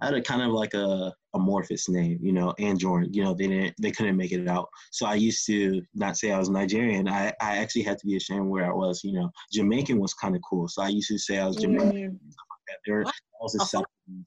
I 0.01 0.05
had 0.05 0.13
a 0.15 0.21
kind 0.21 0.41
of 0.41 0.51
like 0.51 0.73
a 0.73 1.13
amorphous 1.33 1.87
name, 1.87 2.19
you 2.21 2.33
know, 2.33 2.53
and 2.59 2.79
Jordan. 2.79 3.13
You 3.13 3.23
know, 3.23 3.33
they 3.33 3.47
didn't, 3.47 3.75
they 3.79 3.91
couldn't 3.91 4.17
make 4.17 4.31
it 4.31 4.47
out. 4.47 4.67
So 4.91 5.05
I 5.05 5.15
used 5.15 5.45
to 5.45 5.81
not 5.93 6.17
say 6.17 6.31
I 6.31 6.39
was 6.39 6.49
Nigerian. 6.49 7.07
I, 7.07 7.33
I 7.39 7.57
actually 7.57 7.83
had 7.83 7.99
to 7.99 8.07
be 8.07 8.17
ashamed 8.17 8.47
where 8.47 8.65
I 8.65 8.73
was. 8.73 9.03
You 9.03 9.13
know, 9.13 9.31
Jamaican 9.51 9.99
was 9.99 10.13
kind 10.13 10.35
of 10.35 10.41
cool. 10.47 10.67
So 10.67 10.81
I 10.81 10.89
used 10.89 11.09
to 11.09 11.17
say 11.17 11.37
I 11.37 11.47
was 11.47 11.57
Jamaican. 11.57 12.11
Mm. 12.11 12.17
There, 12.85 13.03
was 13.41 13.55
a 13.55 13.65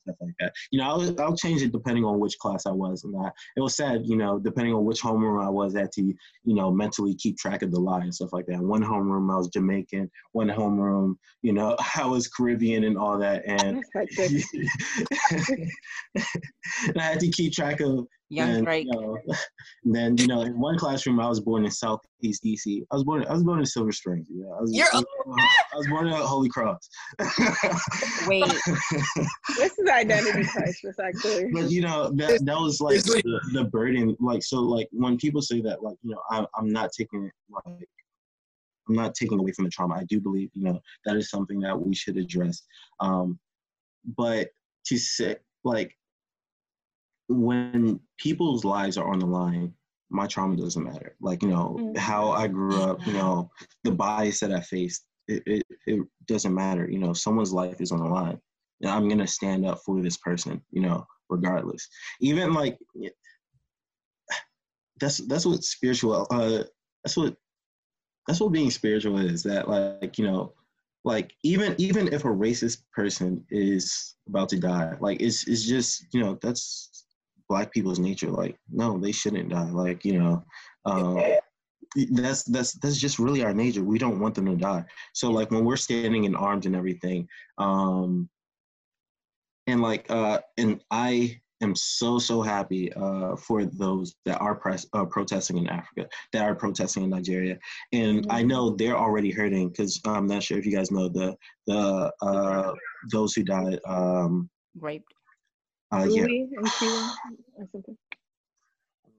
stuff 0.03 0.17
like 0.21 0.35
that. 0.41 0.53
You 0.71 0.81
know, 0.81 0.87
I'll, 0.87 1.21
I'll 1.21 1.37
change 1.37 1.63
it 1.63 1.73
depending 1.73 2.05
on 2.05 2.21
which 2.21 2.39
class 2.39 2.67
I 2.67 2.71
was. 2.71 3.05
And 3.05 3.15
I, 3.17 3.31
it 3.57 3.61
was 3.61 3.77
sad, 3.77 4.03
you 4.05 4.17
know, 4.17 4.39
depending 4.39 4.75
on 4.75 4.85
which 4.85 5.01
homeroom 5.01 5.45
I 5.45 5.49
was 5.49 5.77
at 5.77 5.93
to, 5.93 6.03
you 6.03 6.55
know, 6.55 6.71
mentally 6.71 7.15
keep 7.15 7.37
track 7.39 7.63
of 7.63 7.71
the 7.71 7.81
lie 7.81 8.01
and 8.01 8.15
stuff 8.15 8.33
like 8.33 8.47
that. 8.47 8.61
One 8.61 8.83
homeroom 8.83 9.33
I 9.33 9.37
was 9.37 9.49
Jamaican, 9.49 10.11
one 10.33 10.49
homeroom, 10.49 11.17
you 11.43 11.53
know, 11.53 11.77
I 11.97 12.07
was 12.07 12.29
Caribbean 12.29 12.85
and 12.85 12.99
all 12.99 13.19
that. 13.19 13.43
And, 13.47 13.83
and 13.95 14.31
I 16.99 17.03
had 17.03 17.21
to 17.21 17.29
keep 17.29 17.53
track 17.53 17.81
of 17.81 18.07
Young 18.31 18.51
and, 18.51 18.65
Drake. 18.65 18.87
You 18.91 19.01
know, 19.01 19.19
then 19.85 20.17
you 20.17 20.27
know, 20.27 20.43
in 20.43 20.59
one 20.59 20.79
classroom, 20.79 21.21
I 21.21 21.29
was 21.29 21.41
born 21.41 21.65
in 21.65 21.71
Southeast 21.71 22.43
DC. 22.43 22.83
I 22.91 22.95
was 22.95 23.05
born. 23.05 23.25
I 23.29 23.33
was 23.33 23.45
born 23.45 23.59
in 23.61 23.67
Silver 23.67 23.93
Springs. 23.93 24.27
Yeah, 24.31 24.47
I 24.47 24.61
was. 24.61 24.75
You're 24.75 24.87
I 24.93 24.97
was, 24.97 25.05
I 25.73 25.77
was 25.77 25.89
born 25.89 26.09
at 26.09 26.15
Holy 26.15 26.49
Cross. 26.49 26.89
Wait, 28.27 28.45
this 29.69 29.79
is 29.79 29.89
identity 29.89 30.45
crisis, 30.45 30.97
actually. 30.99 31.53
But 31.53 31.71
you 31.71 31.83
know, 31.83 32.11
that 32.15 32.45
that 32.45 32.59
was 32.59 32.81
like 32.81 33.03
the, 33.03 33.41
the 33.53 33.65
burden. 33.65 34.17
Like 34.21 34.43
so, 34.43 34.61
like 34.61 34.89
when 34.93 35.17
people 35.17 35.43
say 35.43 35.61
that, 35.63 35.83
like 35.83 35.97
you 36.03 36.13
know, 36.13 36.21
I, 36.31 36.47
I'm 36.57 36.71
not 36.71 36.91
taking 36.93 37.31
like 37.51 37.89
I'm 38.89 38.95
not 38.95 39.15
taking 39.15 39.39
away 39.39 39.53
from 39.53 39.65
the 39.65 39.71
trauma. 39.71 39.95
I 39.95 40.05
do 40.05 40.21
believe, 40.21 40.51
you 40.55 40.65
know, 40.65 40.81
that 41.05 41.17
is 41.17 41.31
something 41.31 41.61
that 41.61 41.79
we 41.79 41.95
should 41.95 42.17
address. 42.17 42.63
Um, 43.01 43.39
but 44.17 44.51
to 44.87 44.99
say, 44.99 45.37
like, 45.65 45.97
when 47.29 48.01
people's 48.19 48.65
lives 48.65 48.99
are 48.99 49.11
on 49.11 49.19
the 49.19 49.27
line, 49.27 49.73
my 50.11 50.27
trauma 50.27 50.57
doesn't 50.57 50.85
matter. 50.85 51.17
Like, 51.21 51.43
you 51.43 51.49
know, 51.49 51.77
mm-hmm. 51.79 51.97
how 51.97 52.31
I 52.31 52.47
grew 52.47 52.83
up, 52.83 53.07
you 53.07 53.15
know, 53.15 53.51
the 53.85 53.93
bias 53.93 54.41
that 54.41 54.53
I 54.53 54.61
faced, 54.61 55.07
it, 55.29 55.43
it, 55.47 55.63
it 55.87 56.01
doesn't 56.27 56.55
matter. 56.55 56.89
You 56.89 56.99
know, 56.99 57.15
someone's 57.15 57.53
life 57.53 57.81
is 57.81 57.93
on 57.93 58.01
the 58.01 58.09
line. 58.09 58.39
I'm 58.87 59.09
to 59.09 59.27
stand 59.27 59.67
up 59.67 59.81
for 59.85 60.03
this 60.03 60.17
person, 60.17 60.63
you 60.71 60.83
know, 60.83 61.07
regardless. 61.29 61.89
Even 62.21 62.53
like, 62.53 62.79
that's, 65.01 65.19
that's 65.27 65.47
what 65.47 65.65
spiritual, 65.65 66.27
uh, 66.31 66.65
that's 67.05 67.17
what, 67.17 67.37
that's 68.27 68.41
what 68.41 68.53
being 68.53 68.71
spiritual 68.71 69.19
is 69.19 69.43
that 69.43 69.69
like, 69.69 70.19
you 70.19 70.27
know, 70.27 70.55
like 71.05 71.35
even 71.43 71.75
even 71.79 72.13
if 72.13 72.25
a 72.25 72.29
racist 72.29 72.79
person 72.93 73.45
is 73.51 74.17
about 74.27 74.49
to 74.49 74.59
die 74.59 74.95
like 75.01 75.21
it's 75.21 75.47
it's 75.47 75.65
just 75.65 76.07
you 76.13 76.21
know 76.21 76.39
that's 76.41 77.07
black 77.49 77.71
people's 77.73 77.99
nature 77.99 78.31
like 78.31 78.57
no 78.73 78.99
they 78.99 79.13
shouldn't 79.13 79.51
die 79.51 79.71
like 79.71 80.05
you 80.05 80.19
know 80.19 80.43
um, 80.87 81.23
that's 82.13 82.43
that's 82.45 82.73
that's 82.75 82.99
just 82.99 83.19
really 83.19 83.45
our 83.45 83.53
nature 83.53 83.85
we 83.85 83.99
don't 83.99 84.19
want 84.19 84.35
them 84.35 84.47
to 84.47 84.57
die 84.57 84.85
so 85.13 85.31
like 85.31 85.51
when 85.51 85.65
we're 85.65 85.77
standing 85.77 86.25
in 86.25 86.35
arms 86.35 86.67
and 86.67 86.75
everything 86.75 87.29
um 87.59 88.29
and 89.67 89.81
like 89.81 90.11
uh 90.11 90.41
and 90.59 90.81
i 90.91 91.39
am 91.63 91.75
so 91.75 92.19
so 92.19 92.43
happy 92.43 92.93
uh 92.95 93.35
for 93.37 93.65
those 93.65 94.15
that 94.25 94.39
are 94.39 94.55
press, 94.55 94.87
uh, 94.93 95.05
protesting 95.05 95.59
in 95.59 95.69
africa 95.69 96.09
that 96.33 96.43
are 96.43 96.55
protesting 96.55 97.05
in 97.05 97.11
nigeria 97.11 97.59
and 97.93 98.23
mm-hmm. 98.23 98.33
i 98.33 98.43
know 98.43 98.71
they're 98.71 98.99
already 98.99 99.31
hurting 99.31 99.69
because 99.69 100.01
i'm 100.07 100.27
not 100.27 100.43
sure 100.43 100.59
if 100.59 100.67
you 100.67 100.73
guys 100.73 100.91
know 100.91 101.09
the 101.09 101.35
the 101.67 102.13
uh 102.23 102.73
those 103.13 103.35
who 103.35 103.43
died 103.43 103.79
um 103.87 104.49
raped 104.81 105.15
uh, 105.93 106.07
yeah. 106.11 106.27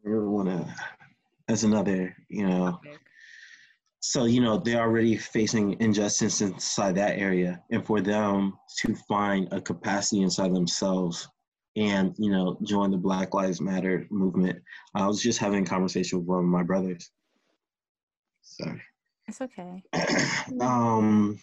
I 0.06 0.10
want 0.10 0.50
to. 0.50 0.76
That's 1.48 1.64
another, 1.64 2.16
you 2.28 2.48
know. 2.48 2.80
So 4.07 4.26
you 4.26 4.40
know 4.40 4.60
they're 4.60 4.82
already 4.82 5.18
facing 5.18 5.82
injustice 5.82 6.41
inside 6.41 6.94
that 6.95 7.18
area, 7.18 7.64
and 7.72 7.84
for 7.84 8.02
them 8.02 8.53
to 8.82 8.95
find 9.07 9.52
a 9.52 9.60
capacity 9.60 10.22
inside 10.22 10.53
themselves 10.53 11.27
and 11.76 12.14
you 12.19 12.30
know 12.30 12.56
join 12.61 12.91
the 12.91 12.98
Black 12.98 13.34
Lives 13.34 13.60
Matter 13.60 14.06
movement. 14.11 14.61
I 14.94 15.07
was 15.07 15.23
just 15.23 15.40
having 15.40 15.64
a 15.64 15.68
conversation 15.68 16.19
with 16.19 16.27
one 16.27 16.40
of 16.40 16.45
my 16.45 16.61
brothers. 16.61 17.10
Sorry. 18.44 18.82
It's 19.27 19.41
okay. 19.41 19.84
um, 20.61 21.40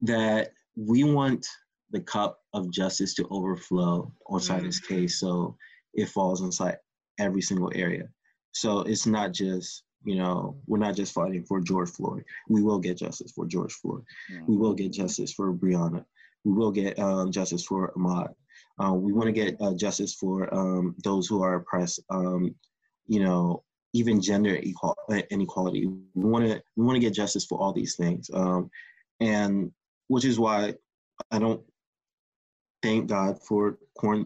that 0.00 0.52
we 0.74 1.04
want 1.04 1.46
the 1.90 2.00
cup 2.00 2.40
of 2.54 2.72
justice 2.72 3.12
to 3.16 3.28
overflow 3.30 4.10
inside 4.30 4.58
mm-hmm. 4.58 4.66
this 4.66 4.80
case. 4.80 5.20
So 5.20 5.54
it 5.92 6.08
falls 6.08 6.40
inside 6.40 6.78
every 7.18 7.42
single 7.42 7.70
area. 7.74 8.08
So 8.52 8.80
it's 8.80 9.04
not 9.04 9.32
just, 9.34 9.84
you 10.04 10.16
know, 10.16 10.56
we're 10.66 10.78
not 10.78 10.96
just 10.96 11.12
fighting 11.12 11.44
for 11.44 11.60
George 11.60 11.90
Floyd. 11.90 12.24
We 12.48 12.62
will 12.62 12.78
get 12.78 12.98
justice 12.98 13.32
for 13.32 13.46
George 13.46 13.72
Floyd. 13.72 14.04
Mm-hmm. 14.32 14.46
We 14.46 14.56
will 14.56 14.74
get 14.74 14.92
justice 14.92 15.32
for 15.32 15.52
Breonna. 15.52 16.04
We 16.44 16.52
will 16.52 16.72
get 16.72 16.98
um, 16.98 17.30
justice 17.30 17.64
for 17.64 17.92
Ahmaud. 17.96 18.34
Uh, 18.82 18.94
we 18.94 19.12
want 19.12 19.26
to 19.26 19.32
get 19.32 19.56
uh, 19.60 19.74
justice 19.74 20.14
for 20.14 20.52
um, 20.52 20.94
those 21.04 21.26
who 21.26 21.42
are 21.42 21.56
oppressed. 21.56 22.00
Um, 22.10 22.54
you 23.06 23.20
know, 23.20 23.62
even 23.92 24.20
gender 24.20 24.56
equal- 24.56 24.96
inequality. 25.30 25.86
We 25.86 26.02
want 26.14 26.46
to 26.46 26.62
we 26.76 26.84
want 26.84 26.96
to 26.96 27.00
get 27.00 27.14
justice 27.14 27.44
for 27.44 27.60
all 27.60 27.72
these 27.72 27.96
things. 27.96 28.30
Um, 28.32 28.70
and 29.20 29.70
which 30.08 30.24
is 30.24 30.38
why 30.38 30.74
I 31.30 31.38
don't 31.38 31.62
thank 32.82 33.08
God 33.08 33.42
for 33.42 33.78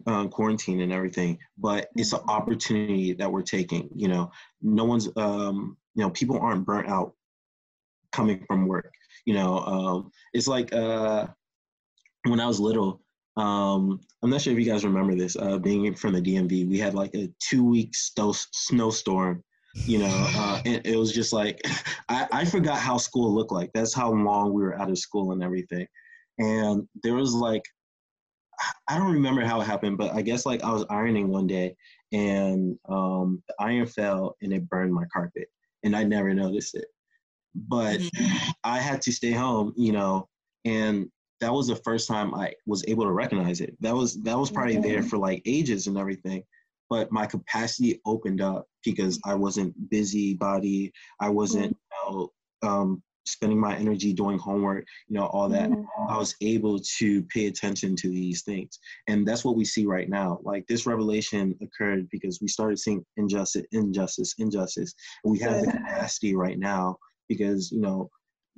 uh, 0.07 0.27
quarantine 0.27 0.81
and 0.81 0.91
everything, 0.91 1.37
but 1.57 1.89
it's 1.95 2.13
an 2.13 2.21
opportunity 2.27 3.13
that 3.13 3.31
we're 3.31 3.41
taking. 3.41 3.89
You 3.95 4.07
know, 4.07 4.31
no 4.61 4.85
one's 4.85 5.09
um, 5.15 5.77
you 5.95 6.03
know 6.03 6.09
people 6.09 6.39
aren't 6.39 6.65
burnt 6.65 6.89
out 6.89 7.13
coming 8.11 8.43
from 8.47 8.67
work 8.67 8.93
you 9.27 9.33
know? 9.33 9.59
Um, 9.59 10.11
it's 10.33 10.47
like 10.47 10.73
uh, 10.73 11.27
when 12.23 12.39
i 12.39 12.47
was 12.47 12.59
little 12.59 13.01
um, 13.35 13.99
i'm 14.23 14.31
not 14.31 14.41
sure 14.41 14.53
if 14.53 14.59
you 14.59 14.65
guys 14.65 14.83
remember 14.85 15.13
this 15.13 15.35
uh, 15.35 15.59
being 15.59 15.93
from 15.93 16.13
the 16.13 16.21
dmv 16.21 16.67
we 16.67 16.79
had 16.79 16.95
like 16.95 17.13
a 17.13 17.29
two 17.39 17.63
week 17.63 17.93
sto- 17.93 18.33
snowstorm 18.33 19.43
you 19.85 19.99
know? 19.99 20.07
Uh, 20.37 20.61
and 20.65 20.85
it 20.85 20.95
was 20.95 21.13
just 21.13 21.33
like 21.33 21.59
I, 22.09 22.27
I 22.31 22.45
forgot 22.45 22.77
how 22.77 22.97
school 22.97 23.33
looked 23.33 23.51
like. 23.51 23.71
That's 23.73 23.93
how 23.93 24.11
long 24.11 24.53
we 24.53 24.61
were 24.61 24.79
out 24.79 24.89
of 24.89 24.97
school 24.97 25.31
and 25.31 25.43
everything. 25.43 25.85
And 26.39 26.87
there 27.03 27.15
was 27.15 27.33
like 27.33 27.63
I 28.87 28.97
don't 28.97 29.13
remember 29.13 29.41
how 29.41 29.61
it 29.61 29.65
happened, 29.65 29.97
but 29.97 30.13
I 30.13 30.21
guess 30.21 30.45
like 30.45 30.63
I 30.63 30.71
was 30.71 30.85
ironing 30.89 31.29
one 31.29 31.47
day 31.47 31.75
and 32.11 32.77
um, 32.89 33.43
the 33.47 33.55
iron 33.59 33.85
fell 33.85 34.35
and 34.41 34.53
it 34.53 34.67
burned 34.69 34.93
my 34.93 35.05
carpet, 35.11 35.47
and 35.83 35.95
I 35.95 36.03
never 36.03 36.33
noticed 36.33 36.75
it. 36.75 36.85
But 37.55 37.99
mm-hmm. 37.99 38.49
I 38.63 38.79
had 38.79 39.01
to 39.03 39.11
stay 39.11 39.31
home, 39.31 39.73
you 39.75 39.91
know, 39.91 40.27
and 40.65 41.09
that 41.39 41.53
was 41.53 41.67
the 41.67 41.75
first 41.77 42.07
time 42.07 42.33
I 42.33 42.53
was 42.65 42.83
able 42.87 43.03
to 43.03 43.11
recognize 43.11 43.61
it. 43.61 43.75
That 43.81 43.95
was 43.95 44.21
that 44.23 44.37
was 44.37 44.51
probably 44.51 44.77
there 44.77 45.03
for 45.03 45.17
like 45.17 45.41
ages 45.45 45.87
and 45.87 45.97
everything, 45.97 46.43
but 46.89 47.11
my 47.11 47.25
capacity 47.25 47.99
opened 48.05 48.41
up 48.41 48.67
because 48.83 49.19
I 49.25 49.35
wasn't 49.35 49.89
busybody. 49.89 50.91
I 51.19 51.29
wasn't 51.29 51.77
you 51.77 52.11
know, 52.11 52.31
um, 52.63 53.03
spending 53.27 53.59
my 53.59 53.75
energy 53.75 54.13
doing 54.13 54.37
homework, 54.39 54.85
you 55.07 55.15
know, 55.15 55.25
all 55.27 55.49
that, 55.49 55.69
mm-hmm. 55.69 56.09
I 56.09 56.17
was 56.17 56.35
able 56.41 56.79
to 56.97 57.23
pay 57.23 57.47
attention 57.47 57.95
to 57.97 58.09
these 58.09 58.43
things. 58.43 58.79
And 59.07 59.27
that's 59.27 59.43
what 59.43 59.55
we 59.55 59.65
see 59.65 59.85
right 59.85 60.09
now. 60.09 60.39
Like 60.43 60.65
this 60.67 60.85
revelation 60.85 61.55
occurred 61.61 62.07
because 62.11 62.39
we 62.41 62.47
started 62.47 62.79
seeing 62.79 63.05
injustice, 63.17 63.65
injustice, 63.71 64.33
injustice. 64.37 64.93
And 65.23 65.31
we 65.31 65.39
have 65.39 65.61
the 65.61 65.71
capacity 65.71 66.35
right 66.35 66.59
now 66.59 66.97
because, 67.27 67.71
you 67.71 67.81
know, 67.81 68.09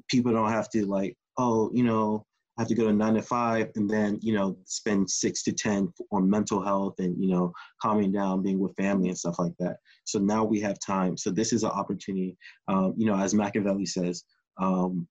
people 0.09 0.31
don't 0.31 0.51
have 0.51 0.69
to 0.71 0.85
like, 0.85 1.15
oh, 1.37 1.69
you 1.73 1.83
know, 1.83 2.25
I 2.59 2.63
have 2.63 2.67
to 2.67 2.75
go 2.75 2.87
to 2.87 2.93
nine 2.93 3.13
to 3.13 3.21
five 3.21 3.69
and 3.75 3.89
then, 3.89 4.19
you 4.21 4.33
know, 4.33 4.57
spend 4.65 5.09
six 5.09 5.43
to 5.43 5.53
10 5.53 5.93
on 6.11 6.29
mental 6.29 6.61
health 6.61 6.95
and, 6.99 7.15
you 7.17 7.31
know, 7.31 7.53
calming 7.81 8.11
down, 8.11 8.43
being 8.43 8.59
with 8.59 8.75
family 8.75 9.07
and 9.07 9.17
stuff 9.17 9.39
like 9.39 9.53
that. 9.59 9.77
So 10.03 10.19
now 10.19 10.43
we 10.43 10.59
have 10.59 10.77
time. 10.85 11.15
So 11.15 11.31
this 11.31 11.53
is 11.53 11.63
an 11.63 11.69
opportunity. 11.69 12.35
Um, 12.67 12.95
you 12.97 13.05
know, 13.05 13.15
as 13.15 13.33
Machiavelli 13.33 13.85
says, 13.85 14.25
um, 14.59 15.07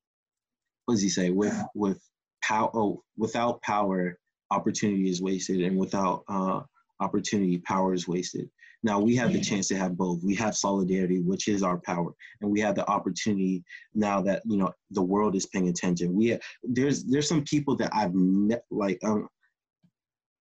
what 0.85 0.95
does 0.95 1.03
he 1.03 1.09
say? 1.09 1.31
With 1.31 1.55
with 1.75 2.01
power, 2.43 2.70
oh, 2.75 3.03
without 3.16 3.61
power, 3.62 4.19
opportunity 4.51 5.11
is 5.11 5.20
wasted, 5.20 5.61
and 5.61 5.77
without 5.77 6.25
uh, 6.29 6.61
opportunity, 7.01 7.59
power 7.59 7.93
is 7.93 8.09
wasted. 8.09 8.49
Now 8.83 9.01
we 9.01 9.16
have 9.16 9.33
the 9.33 9.41
chance 9.41 9.66
to 9.69 9.77
have 9.77 9.97
both. 9.97 10.23
We 10.23 10.37
have 10.37 10.57
solidarity, 10.57 11.20
which 11.20 11.49
is 11.49 11.62
our 11.62 11.79
power, 11.79 12.12
and 12.41 12.51
we 12.51 12.61
have 12.61 12.77
the 12.77 12.89
opportunity 12.89 13.65
now 13.95 14.20
that 14.23 14.43
you 14.47 14.57
know 14.57 14.73
the 14.93 15.03
world 15.03 15.35
is 15.35 15.47
paying 15.47 15.69
attention. 15.69 16.15
We 16.15 16.29
have, 16.29 16.41
there's 16.62 17.05
there's 17.05 17.29
some 17.29 17.43
people 17.43 17.77
that 17.77 17.91
I've 17.93 18.15
met 18.15 18.62
like 18.70 18.99
um, 19.05 19.29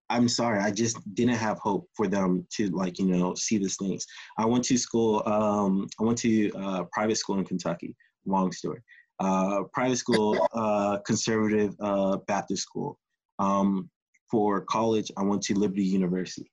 I'm 0.10 0.30
sorry, 0.30 0.60
I 0.60 0.72
just 0.72 0.98
didn't 1.16 1.36
have 1.36 1.58
hope 1.58 1.90
for 1.94 2.08
them 2.08 2.46
to 2.54 2.70
like 2.70 3.00
you 3.00 3.08
know 3.08 3.34
see 3.34 3.58
these 3.58 3.76
things. 3.76 4.06
I 4.38 4.46
went 4.46 4.64
to 4.66 4.78
school. 4.78 5.24
Um, 5.26 5.88
I 6.00 6.04
went 6.04 6.20
to 6.20 6.52
uh, 6.52 6.84
private 6.92 7.18
school 7.18 7.40
in 7.40 7.46
Kentucky. 7.46 7.96
Long 8.26 8.52
story 8.52 8.82
uh, 9.20 9.64
private 9.74 9.98
school, 9.98 10.48
uh, 10.54 10.98
conservative 11.00 11.76
uh, 11.80 12.18
Baptist 12.28 12.64
school. 12.64 13.00
Um, 13.40 13.90
for 14.30 14.62
college, 14.62 15.12
I 15.18 15.24
went 15.24 15.42
to 15.44 15.56
Liberty 15.58 15.84
University. 15.84 16.52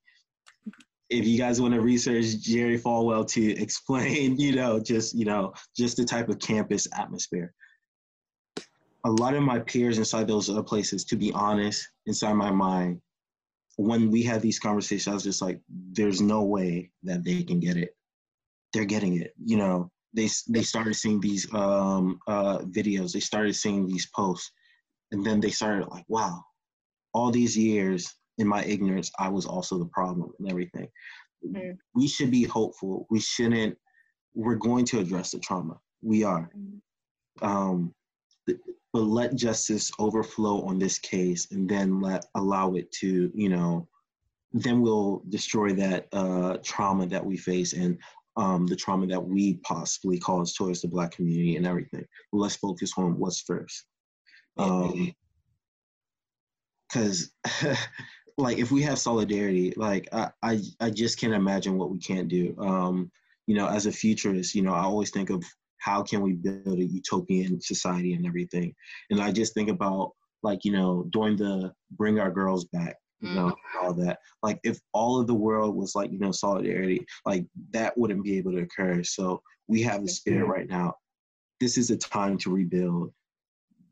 If 1.11 1.27
you 1.27 1.37
guys 1.37 1.61
want 1.61 1.75
to 1.75 1.81
research 1.81 2.41
Jerry 2.41 2.79
Falwell 2.79 3.29
to 3.29 3.61
explain, 3.61 4.37
you 4.39 4.55
know, 4.55 4.81
just 4.81 5.15
you 5.15 5.25
know, 5.25 5.53
just 5.77 5.97
the 5.97 6.05
type 6.05 6.29
of 6.29 6.39
campus 6.39 6.89
atmosphere. 6.97 7.53
A 9.07 9.11
lot 9.11 9.35
of 9.35 9.43
my 9.43 9.59
peers 9.59 9.99
inside 9.99 10.27
those 10.27 10.49
other 10.49 10.63
places, 10.63 11.05
to 11.07 11.17
be 11.17 11.31
honest, 11.33 11.87
inside 12.07 12.33
my 12.35 12.51
mind, 12.51 13.03
when 13.77 14.11
we 14.11 14.23
had 14.23 14.41
these 14.41 14.59
conversations, 14.59 15.09
I 15.09 15.15
was 15.15 15.25
just 15.25 15.43
like, 15.43 15.61
"There's 15.69 16.23
no 16.23 16.43
way 16.45 16.91
that 17.03 17.23
they 17.23 17.43
can 17.43 17.61
get 17.61 17.77
it. 17.77 17.95
They're 18.73 18.87
getting 18.87 19.21
it." 19.21 19.35
You 19.45 19.59
know, 19.59 19.91
they 20.15 20.29
they 20.49 20.63
started 20.63 20.95
seeing 20.95 21.21
these 21.21 21.53
um, 21.53 22.19
uh, 22.27 22.59
videos. 22.59 23.13
They 23.13 23.21
started 23.21 23.55
seeing 23.55 23.87
these 23.87 24.09
posts, 24.15 24.51
and 25.13 25.25
then 25.25 25.41
they 25.41 25.51
started 25.51 25.89
like, 25.89 26.05
wow, 26.09 26.43
all 27.13 27.31
these 27.31 27.57
years 27.57 28.13
in 28.39 28.49
my 28.49 28.65
ignorance, 28.65 29.11
I 29.19 29.29
was 29.29 29.47
also 29.47 29.79
the 29.79 29.87
problem 29.87 30.31
and 30.39 30.51
everything. 30.51 30.89
Mm. 31.47 31.77
We 31.95 32.09
should 32.09 32.31
be 32.31 32.45
hopeful. 32.45 33.07
We 33.11 33.21
shouldn't. 33.21 33.77
We're 34.35 34.57
going 34.57 34.85
to 34.87 34.99
address 34.99 35.31
the 35.31 35.39
trauma. 35.39 35.79
We 36.03 36.25
are. 36.25 36.51
Mm. 36.57 37.47
Um, 37.47 37.95
but 38.47 39.01
let 39.01 39.35
justice 39.35 39.91
overflow 39.99 40.63
on 40.63 40.79
this 40.79 40.99
case, 40.99 41.51
and 41.51 41.69
then 41.69 42.01
let 42.01 42.25
allow 42.37 42.75
it 42.75 42.91
to, 42.93 43.31
you 43.35 43.49
know, 43.49 43.89
then 44.53 44.81
we'll 44.81 45.23
destroy 45.31 45.73
that 45.75 46.07
uh, 46.13 46.59
trauma 46.63 47.07
that 47.07 47.25
we 47.25 47.37
face 47.37 47.73
and 47.73 47.99
um, 48.37 48.67
the 48.67 48.77
trauma 48.77 49.07
that 49.07 49.25
we 49.25 49.55
possibly 49.59 50.19
cause 50.19 50.55
towards 50.55 50.83
the 50.83 50.89
black 50.89 51.13
community 51.13 51.57
and 51.57 51.67
everything. 51.67 52.05
Let's 52.33 52.57
focus 52.57 52.93
on 52.97 53.19
what's 53.19 53.41
first. 53.41 53.85
Because, 54.57 55.13
um, 57.63 57.77
like, 58.39 58.59
if 58.59 58.73
we 58.73 58.83
have 58.83 58.99
solidarity, 58.99 59.73
like, 59.77 60.09
I, 60.13 60.31
I, 60.43 60.61
I 60.81 60.91
just 60.91 61.19
can't 61.19 61.35
imagine 61.35 61.79
what 61.79 61.91
we 61.91 61.99
can't 61.99 62.29
do. 62.29 62.55
Um, 62.59 63.11
you 63.47 63.55
know, 63.55 63.69
as 63.69 63.87
a 63.87 63.93
futurist, 63.93 64.55
you 64.55 64.63
know, 64.63 64.73
I 64.73 64.83
always 64.83 65.11
think 65.11 65.31
of 65.31 65.45
how 65.79 66.03
can 66.03 66.23
we 66.23 66.33
build 66.33 66.79
a 66.79 66.85
utopian 66.85 67.61
society 67.61 68.15
and 68.15 68.27
everything. 68.27 68.75
And 69.11 69.21
I 69.21 69.33
just 69.33 69.55
think 69.55 69.69
about, 69.69 70.13
like, 70.43 70.65
you 70.65 70.73
know, 70.73 71.07
during 71.11 71.37
the 71.37 71.73
Bring 71.93 72.19
Our 72.19 72.31
Girls 72.31 72.65
Back 72.65 72.97
you 73.21 73.35
know, 73.35 73.47
mm-hmm. 73.47 73.87
all 73.87 73.95
that. 73.95 74.19
Like 74.43 74.61
if 74.65 74.79
all 74.93 75.21
of 75.21 75.27
the 75.27 75.35
world 75.35 75.75
was 75.75 75.95
like, 75.95 76.13
you 76.13 76.19
know, 76.19 76.33
solidarity, 76.33 77.05
like 77.25 77.47
that 77.71 77.97
wouldn't 77.97 78.25
be 78.25 78.37
able 78.37 78.53
to 78.53 78.63
occur. 78.63 79.03
So 79.03 79.41
we 79.69 79.83
have 79.83 80.03
the 80.03 80.09
spirit 80.09 80.47
right 80.47 80.69
now. 80.69 80.95
This 81.61 81.79
is 81.79 81.91
a 81.91 81.97
time 81.97 82.37
to 82.39 82.51
rebuild. 82.51 83.13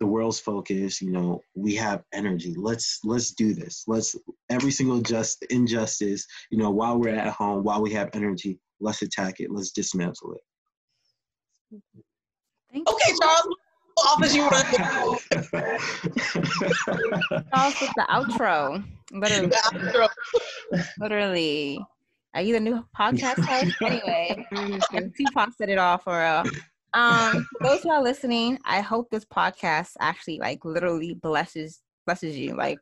The 0.00 0.06
world's 0.06 0.40
focus, 0.40 1.00
you 1.00 1.12
know, 1.12 1.40
we 1.54 1.76
have 1.76 2.02
energy. 2.12 2.54
Let's 2.56 2.98
let's 3.04 3.30
do 3.32 3.54
this. 3.54 3.84
Let's 3.86 4.16
every 4.50 4.72
single 4.72 5.00
just 5.00 5.44
injustice, 5.50 6.26
you 6.50 6.58
know, 6.58 6.70
while 6.70 6.98
we're 6.98 7.14
at 7.14 7.32
home, 7.32 7.62
while 7.62 7.80
we 7.80 7.92
have 7.92 8.10
energy, 8.12 8.58
let's 8.80 9.02
attack 9.02 9.38
it. 9.38 9.52
Let's 9.52 9.70
dismantle 9.70 10.34
it. 10.34 11.80
Thank 12.72 12.90
okay, 12.90 13.12
Charles 13.20 13.54
office 13.98 14.34
you 14.34 14.48
run. 14.48 14.64
Charles 17.50 17.80
with 17.80 17.90
the 17.96 18.06
outro. 18.08 18.84
Literally. 19.12 19.46
The 19.46 19.56
outro. 19.72 20.08
Literally. 20.98 21.80
Are 22.34 22.40
you 22.40 22.54
the 22.54 22.60
new 22.60 22.84
podcast 22.98 23.44
host? 23.44 23.76
anyway, 23.82 24.46
Tupac 25.16 25.52
set 25.56 25.68
it 25.68 25.78
all 25.78 25.98
for 25.98 26.18
real. 26.18 26.44
Um, 26.94 27.46
those 27.60 27.82
who 27.82 27.90
are 27.90 28.02
listening, 28.02 28.58
I 28.64 28.80
hope 28.80 29.10
this 29.10 29.24
podcast 29.24 29.90
actually 30.00 30.38
like 30.38 30.64
literally 30.64 31.14
blesses 31.14 31.80
blesses 32.06 32.36
you. 32.36 32.56
Like 32.56 32.78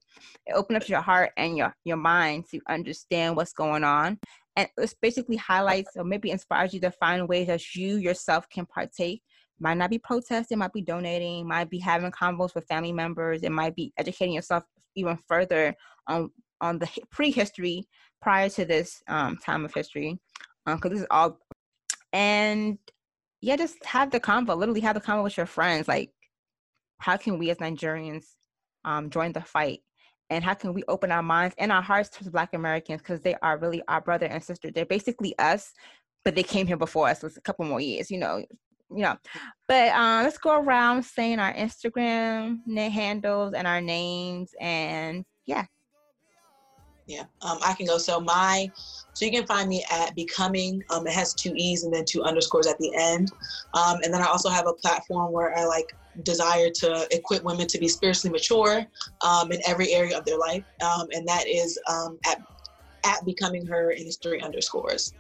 it 0.47 0.55
opens 0.55 0.83
up 0.83 0.89
your 0.89 1.01
heart 1.01 1.33
and 1.37 1.57
your 1.57 1.75
your 1.85 1.97
mind 1.97 2.47
to 2.51 2.61
understand 2.69 3.37
what's 3.37 3.53
going 3.53 3.85
on. 3.85 4.19
And 4.57 4.69
it 4.77 4.95
basically 5.01 5.37
highlights 5.37 5.91
or 5.97 6.05
maybe 6.05 6.31
inspires 6.31 6.75
you 6.75 6.81
to 6.81 6.91
find 6.91 7.29
ways 7.29 7.47
that 7.47 7.75
you 7.75 7.97
yourself 7.97 8.49
can 8.49 8.67
partake 8.67 9.23
might 9.61 9.77
not 9.77 9.91
be 9.91 9.99
protesting, 9.99 10.59
might 10.59 10.73
be 10.73 10.83
donating, 10.83 11.47
might 11.47 11.71
be 11.71 11.79
having 11.79 12.11
convos 12.11 12.55
with 12.55 12.67
family 12.67 12.93
members, 12.93 13.43
it 13.43 13.53
might 13.53 13.77
be 13.77 13.93
educating 13.99 14.35
yourself 14.35 14.65
even 14.97 15.19
further 15.29 15.75
on 16.09 16.31
on 16.61 16.79
the 16.79 16.89
prehistory 17.11 17.85
prior 18.21 18.49
to 18.51 18.65
this 18.65 19.03
um, 19.09 19.37
time 19.39 19.65
of 19.65 19.73
history, 19.73 20.19
because 20.67 20.85
um, 20.85 20.91
this 20.91 21.01
is 21.01 21.07
all. 21.11 21.39
And 22.13 22.79
yeah, 23.41 23.57
just 23.57 23.85
have 23.85 24.11
the 24.11 24.21
convo. 24.21 24.57
Literally, 24.57 24.81
have 24.81 24.95
the 24.95 25.01
convo 25.01 25.23
with 25.23 25.37
your 25.37 25.47
friends. 25.47 25.89
Like, 25.89 26.11
how 26.99 27.17
can 27.17 27.39
we 27.39 27.51
as 27.51 27.59
Nigerians 27.59 28.25
um, 28.85 29.11
join 29.11 29.33
the 29.33 29.41
fight? 29.41 29.81
And 30.29 30.45
how 30.45 30.55
can 30.55 30.75
we 30.75 30.85
open 30.87 31.11
our 31.11 31.23
minds 31.23 31.57
and 31.59 31.73
our 31.73 31.83
hearts 31.83 32.09
to 32.11 32.31
Black 32.31 32.55
Americans 32.55 33.01
because 33.01 33.21
they 33.21 33.35
are 33.43 33.59
really 33.59 33.83
our 33.89 34.01
brother 34.01 34.27
and 34.27 34.43
sister. 34.43 34.71
They're 34.71 34.87
basically 34.87 35.37
us, 35.41 35.73
but 36.25 36.37
they 36.37 36.45
came 36.45 36.69
here 36.69 36.77
before 36.77 37.09
us. 37.09 37.25
It's 37.25 37.37
a 37.37 37.41
couple 37.41 37.65
more 37.65 37.81
years, 37.81 38.13
you 38.13 38.19
know, 38.19 38.45
you 38.91 39.03
know. 39.03 39.17
But 39.69 39.89
um, 39.93 40.25
let's 40.25 40.39
go 40.39 40.61
around 40.61 41.05
saying 41.05 41.39
our 41.39 41.53
Instagram 41.55 42.61
handles 42.91 43.55
and 43.55 43.67
our 43.67 43.81
names, 43.81 44.55
and 44.61 45.25
yeah. 45.47 45.65
Yeah, 47.07 47.25
um, 47.43 47.59
I 47.65 47.75
can 47.75 47.87
go. 47.87 47.99
So 47.99 48.21
my, 48.21 48.71
so 49.15 49.25
you 49.25 49.33
can 49.33 49.45
find 49.45 49.69
me 49.69 49.85
at 49.91 50.15
becoming. 50.15 50.83
Um, 50.91 51.07
it 51.09 51.13
has 51.13 51.35
two 51.35 51.53
e's 51.57 51.83
and 51.83 51.93
then 51.93 52.05
two 52.05 52.23
underscores 52.23 52.69
at 52.69 52.79
the 52.79 52.95
end. 52.95 53.33
Um, 53.75 53.99
and 54.05 54.15
then 54.15 54.23
I 54.23 54.27
also 54.27 54.49
have 54.49 54.69
a 54.69 54.75
platform 54.75 55.33
where 55.33 55.57
I 55.59 55.65
like 55.65 55.93
desire 56.23 56.71
to 56.71 57.09
equip 57.11 57.43
women 57.43 57.67
to 57.67 57.79
be 57.79 57.89
spiritually 57.89 58.33
mature 58.33 58.87
um, 59.23 59.51
in 59.51 59.61
every 59.67 59.93
area 59.93 60.17
of 60.17 60.25
their 60.25 60.39
life, 60.39 60.65
um, 60.85 61.09
and 61.13 61.27
that 61.27 61.49
is 61.49 61.79
um, 61.89 62.19
at 62.27 62.41
at 63.05 63.25
becoming 63.25 63.67
her 63.67 63.91
in 63.91 64.05
history 64.05 64.41
underscores. 64.43 65.15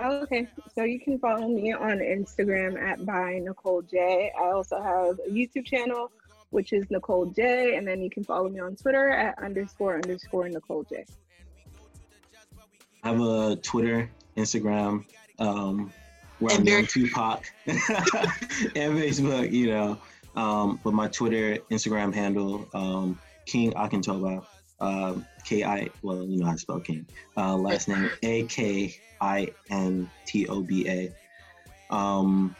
Okay, 0.00 0.46
so 0.72 0.84
you 0.84 1.00
can 1.00 1.18
follow 1.18 1.48
me 1.48 1.72
on 1.72 1.98
Instagram 1.98 2.80
at 2.80 3.04
by 3.04 3.40
Nicole 3.40 3.82
J. 3.82 4.30
I 4.38 4.50
also 4.50 4.80
have 4.80 5.18
a 5.26 5.30
YouTube 5.30 5.66
channel, 5.66 6.12
which 6.50 6.72
is 6.72 6.88
Nicole 6.88 7.26
J, 7.26 7.74
and 7.76 7.86
then 7.86 8.00
you 8.00 8.08
can 8.08 8.22
follow 8.22 8.48
me 8.48 8.60
on 8.60 8.76
Twitter 8.76 9.08
at 9.08 9.36
underscore 9.42 9.96
underscore 9.96 10.48
Nicole 10.48 10.84
J. 10.84 11.04
I 13.02 13.08
have 13.08 13.20
a 13.20 13.56
Twitter, 13.56 14.08
Instagram, 14.36 15.04
um, 15.40 15.92
where 16.38 16.54
I'm 16.54 16.68
on 16.68 16.86
Tupac, 16.86 17.42
and 17.66 17.76
Facebook. 18.76 19.50
You 19.50 19.66
know, 19.66 19.98
um, 20.36 20.78
but 20.84 20.94
my 20.94 21.08
Twitter, 21.08 21.58
Instagram 21.72 22.14
handle, 22.14 22.68
um, 22.72 23.18
King 23.46 23.72
Akintoba, 23.72 24.46
uh, 24.80 25.14
K 25.44 25.64
I. 25.64 25.88
Well, 26.02 26.24
you 26.24 26.38
know 26.38 26.46
how 26.46 26.52
to 26.52 26.58
spell 26.58 26.80
King. 26.80 27.06
Uh, 27.36 27.56
last 27.56 27.88
name 27.88 28.10
A 28.22 28.44
K 28.44 28.94
I 29.20 29.48
N 29.70 30.10
T 30.26 30.46
O 30.48 30.62
B 30.62 30.88
A. 30.88 31.94
Um, 31.94 32.54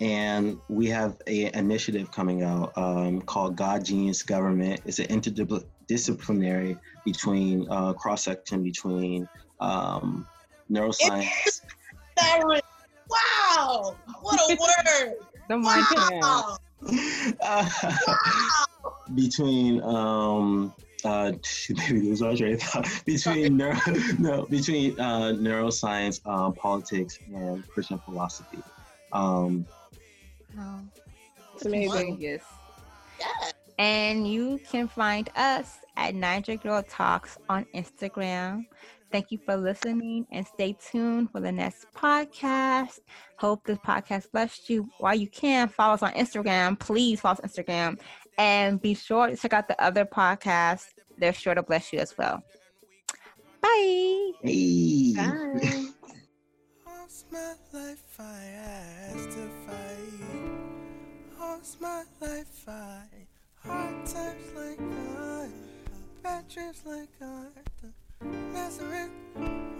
and 0.00 0.58
we 0.68 0.88
have 0.88 1.16
a 1.26 1.56
initiative 1.56 2.10
coming 2.10 2.42
out 2.42 2.76
um, 2.76 3.22
called 3.22 3.56
God 3.56 3.84
Genius 3.84 4.22
Government. 4.22 4.80
It's 4.84 4.98
an 4.98 5.06
interdisciplinary 5.06 6.78
between 7.04 7.66
uh, 7.70 7.92
cross 7.92 8.24
section 8.24 8.62
between 8.62 9.28
um, 9.60 10.26
neuroscience. 10.70 11.60
wow! 13.08 13.96
What 14.20 14.40
a 14.40 14.56
word! 14.56 15.14
the 15.48 15.58
wow. 15.58 16.56
uh, 17.40 17.70
wow. 18.06 18.92
between 19.14 19.80
um, 19.82 20.74
uh, 21.04 21.32
maybe 21.70 22.00
lose 22.00 22.20
my 22.20 22.34
train 22.34 22.54
of 22.54 22.62
thought. 22.62 22.88
Between 23.04 23.56
neuro, 23.56 23.78
no, 24.18 24.46
between 24.46 24.98
uh, 24.98 25.32
neuroscience, 25.32 26.24
um, 26.26 26.54
politics, 26.54 27.18
and 27.34 27.66
Christian 27.68 27.98
philosophy. 27.98 28.58
Um, 29.12 29.66
oh, 30.58 30.80
it's 31.54 31.66
amazing. 31.66 32.16
Yes. 32.20 32.42
Yeah. 33.20 33.50
And 33.78 34.26
you 34.26 34.60
can 34.70 34.86
find 34.86 35.28
us 35.36 35.78
at 35.96 36.14
Niger 36.14 36.56
Girl 36.56 36.82
Talks 36.82 37.38
on 37.48 37.66
Instagram. 37.74 38.66
Thank 39.10 39.30
you 39.30 39.38
for 39.38 39.56
listening 39.56 40.26
and 40.32 40.44
stay 40.44 40.76
tuned 40.90 41.30
for 41.30 41.40
the 41.40 41.52
next 41.52 41.86
podcast. 41.94 42.98
Hope 43.36 43.64
this 43.64 43.78
podcast 43.78 44.30
blessed 44.32 44.68
you. 44.68 44.88
While 44.98 45.14
you 45.14 45.28
can, 45.28 45.68
follow 45.68 45.94
us 45.94 46.02
on 46.02 46.12
Instagram. 46.14 46.78
Please 46.78 47.20
follow 47.20 47.34
us 47.34 47.40
on 47.40 47.48
Instagram. 47.48 48.00
And 48.38 48.82
be 48.82 48.94
sure 48.94 49.28
to 49.28 49.36
check 49.36 49.52
out 49.52 49.68
the 49.68 49.80
other 49.80 50.04
podcasts. 50.04 50.93
They're 51.18 51.32
sure 51.32 51.54
to 51.54 51.62
bless 51.62 51.92
you 51.92 52.00
as 52.00 52.16
well. 52.16 52.42
Bye. 53.60 54.32
Hey. 54.42 55.14
Bye. 55.14 55.86
my 57.30 57.54
life 57.72 58.20
I 58.20 58.44
asked 58.56 59.30
to 59.30 59.48
fight. 59.66 60.44
All's 61.40 61.76
my 61.80 62.04
life 62.20 62.68
I 62.68 63.02
hard 63.56 64.06
times 64.06 64.52
like 64.54 64.80
I, 64.80 65.48
bad 66.22 66.48
trips 66.48 66.82
like 66.84 67.08
I. 67.20 67.46
Nazareth, 68.52 69.10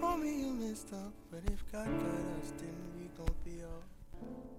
homie, 0.01 0.39
you 0.39 0.53
messed 0.53 0.93
up, 0.93 1.13
but 1.31 1.41
if 1.51 1.63
God 1.71 1.85
got 1.85 2.25
us, 2.39 2.51
then 2.57 2.75
we 2.97 3.07
gon' 3.17 3.35
be 3.43 3.63
all. 3.63 4.54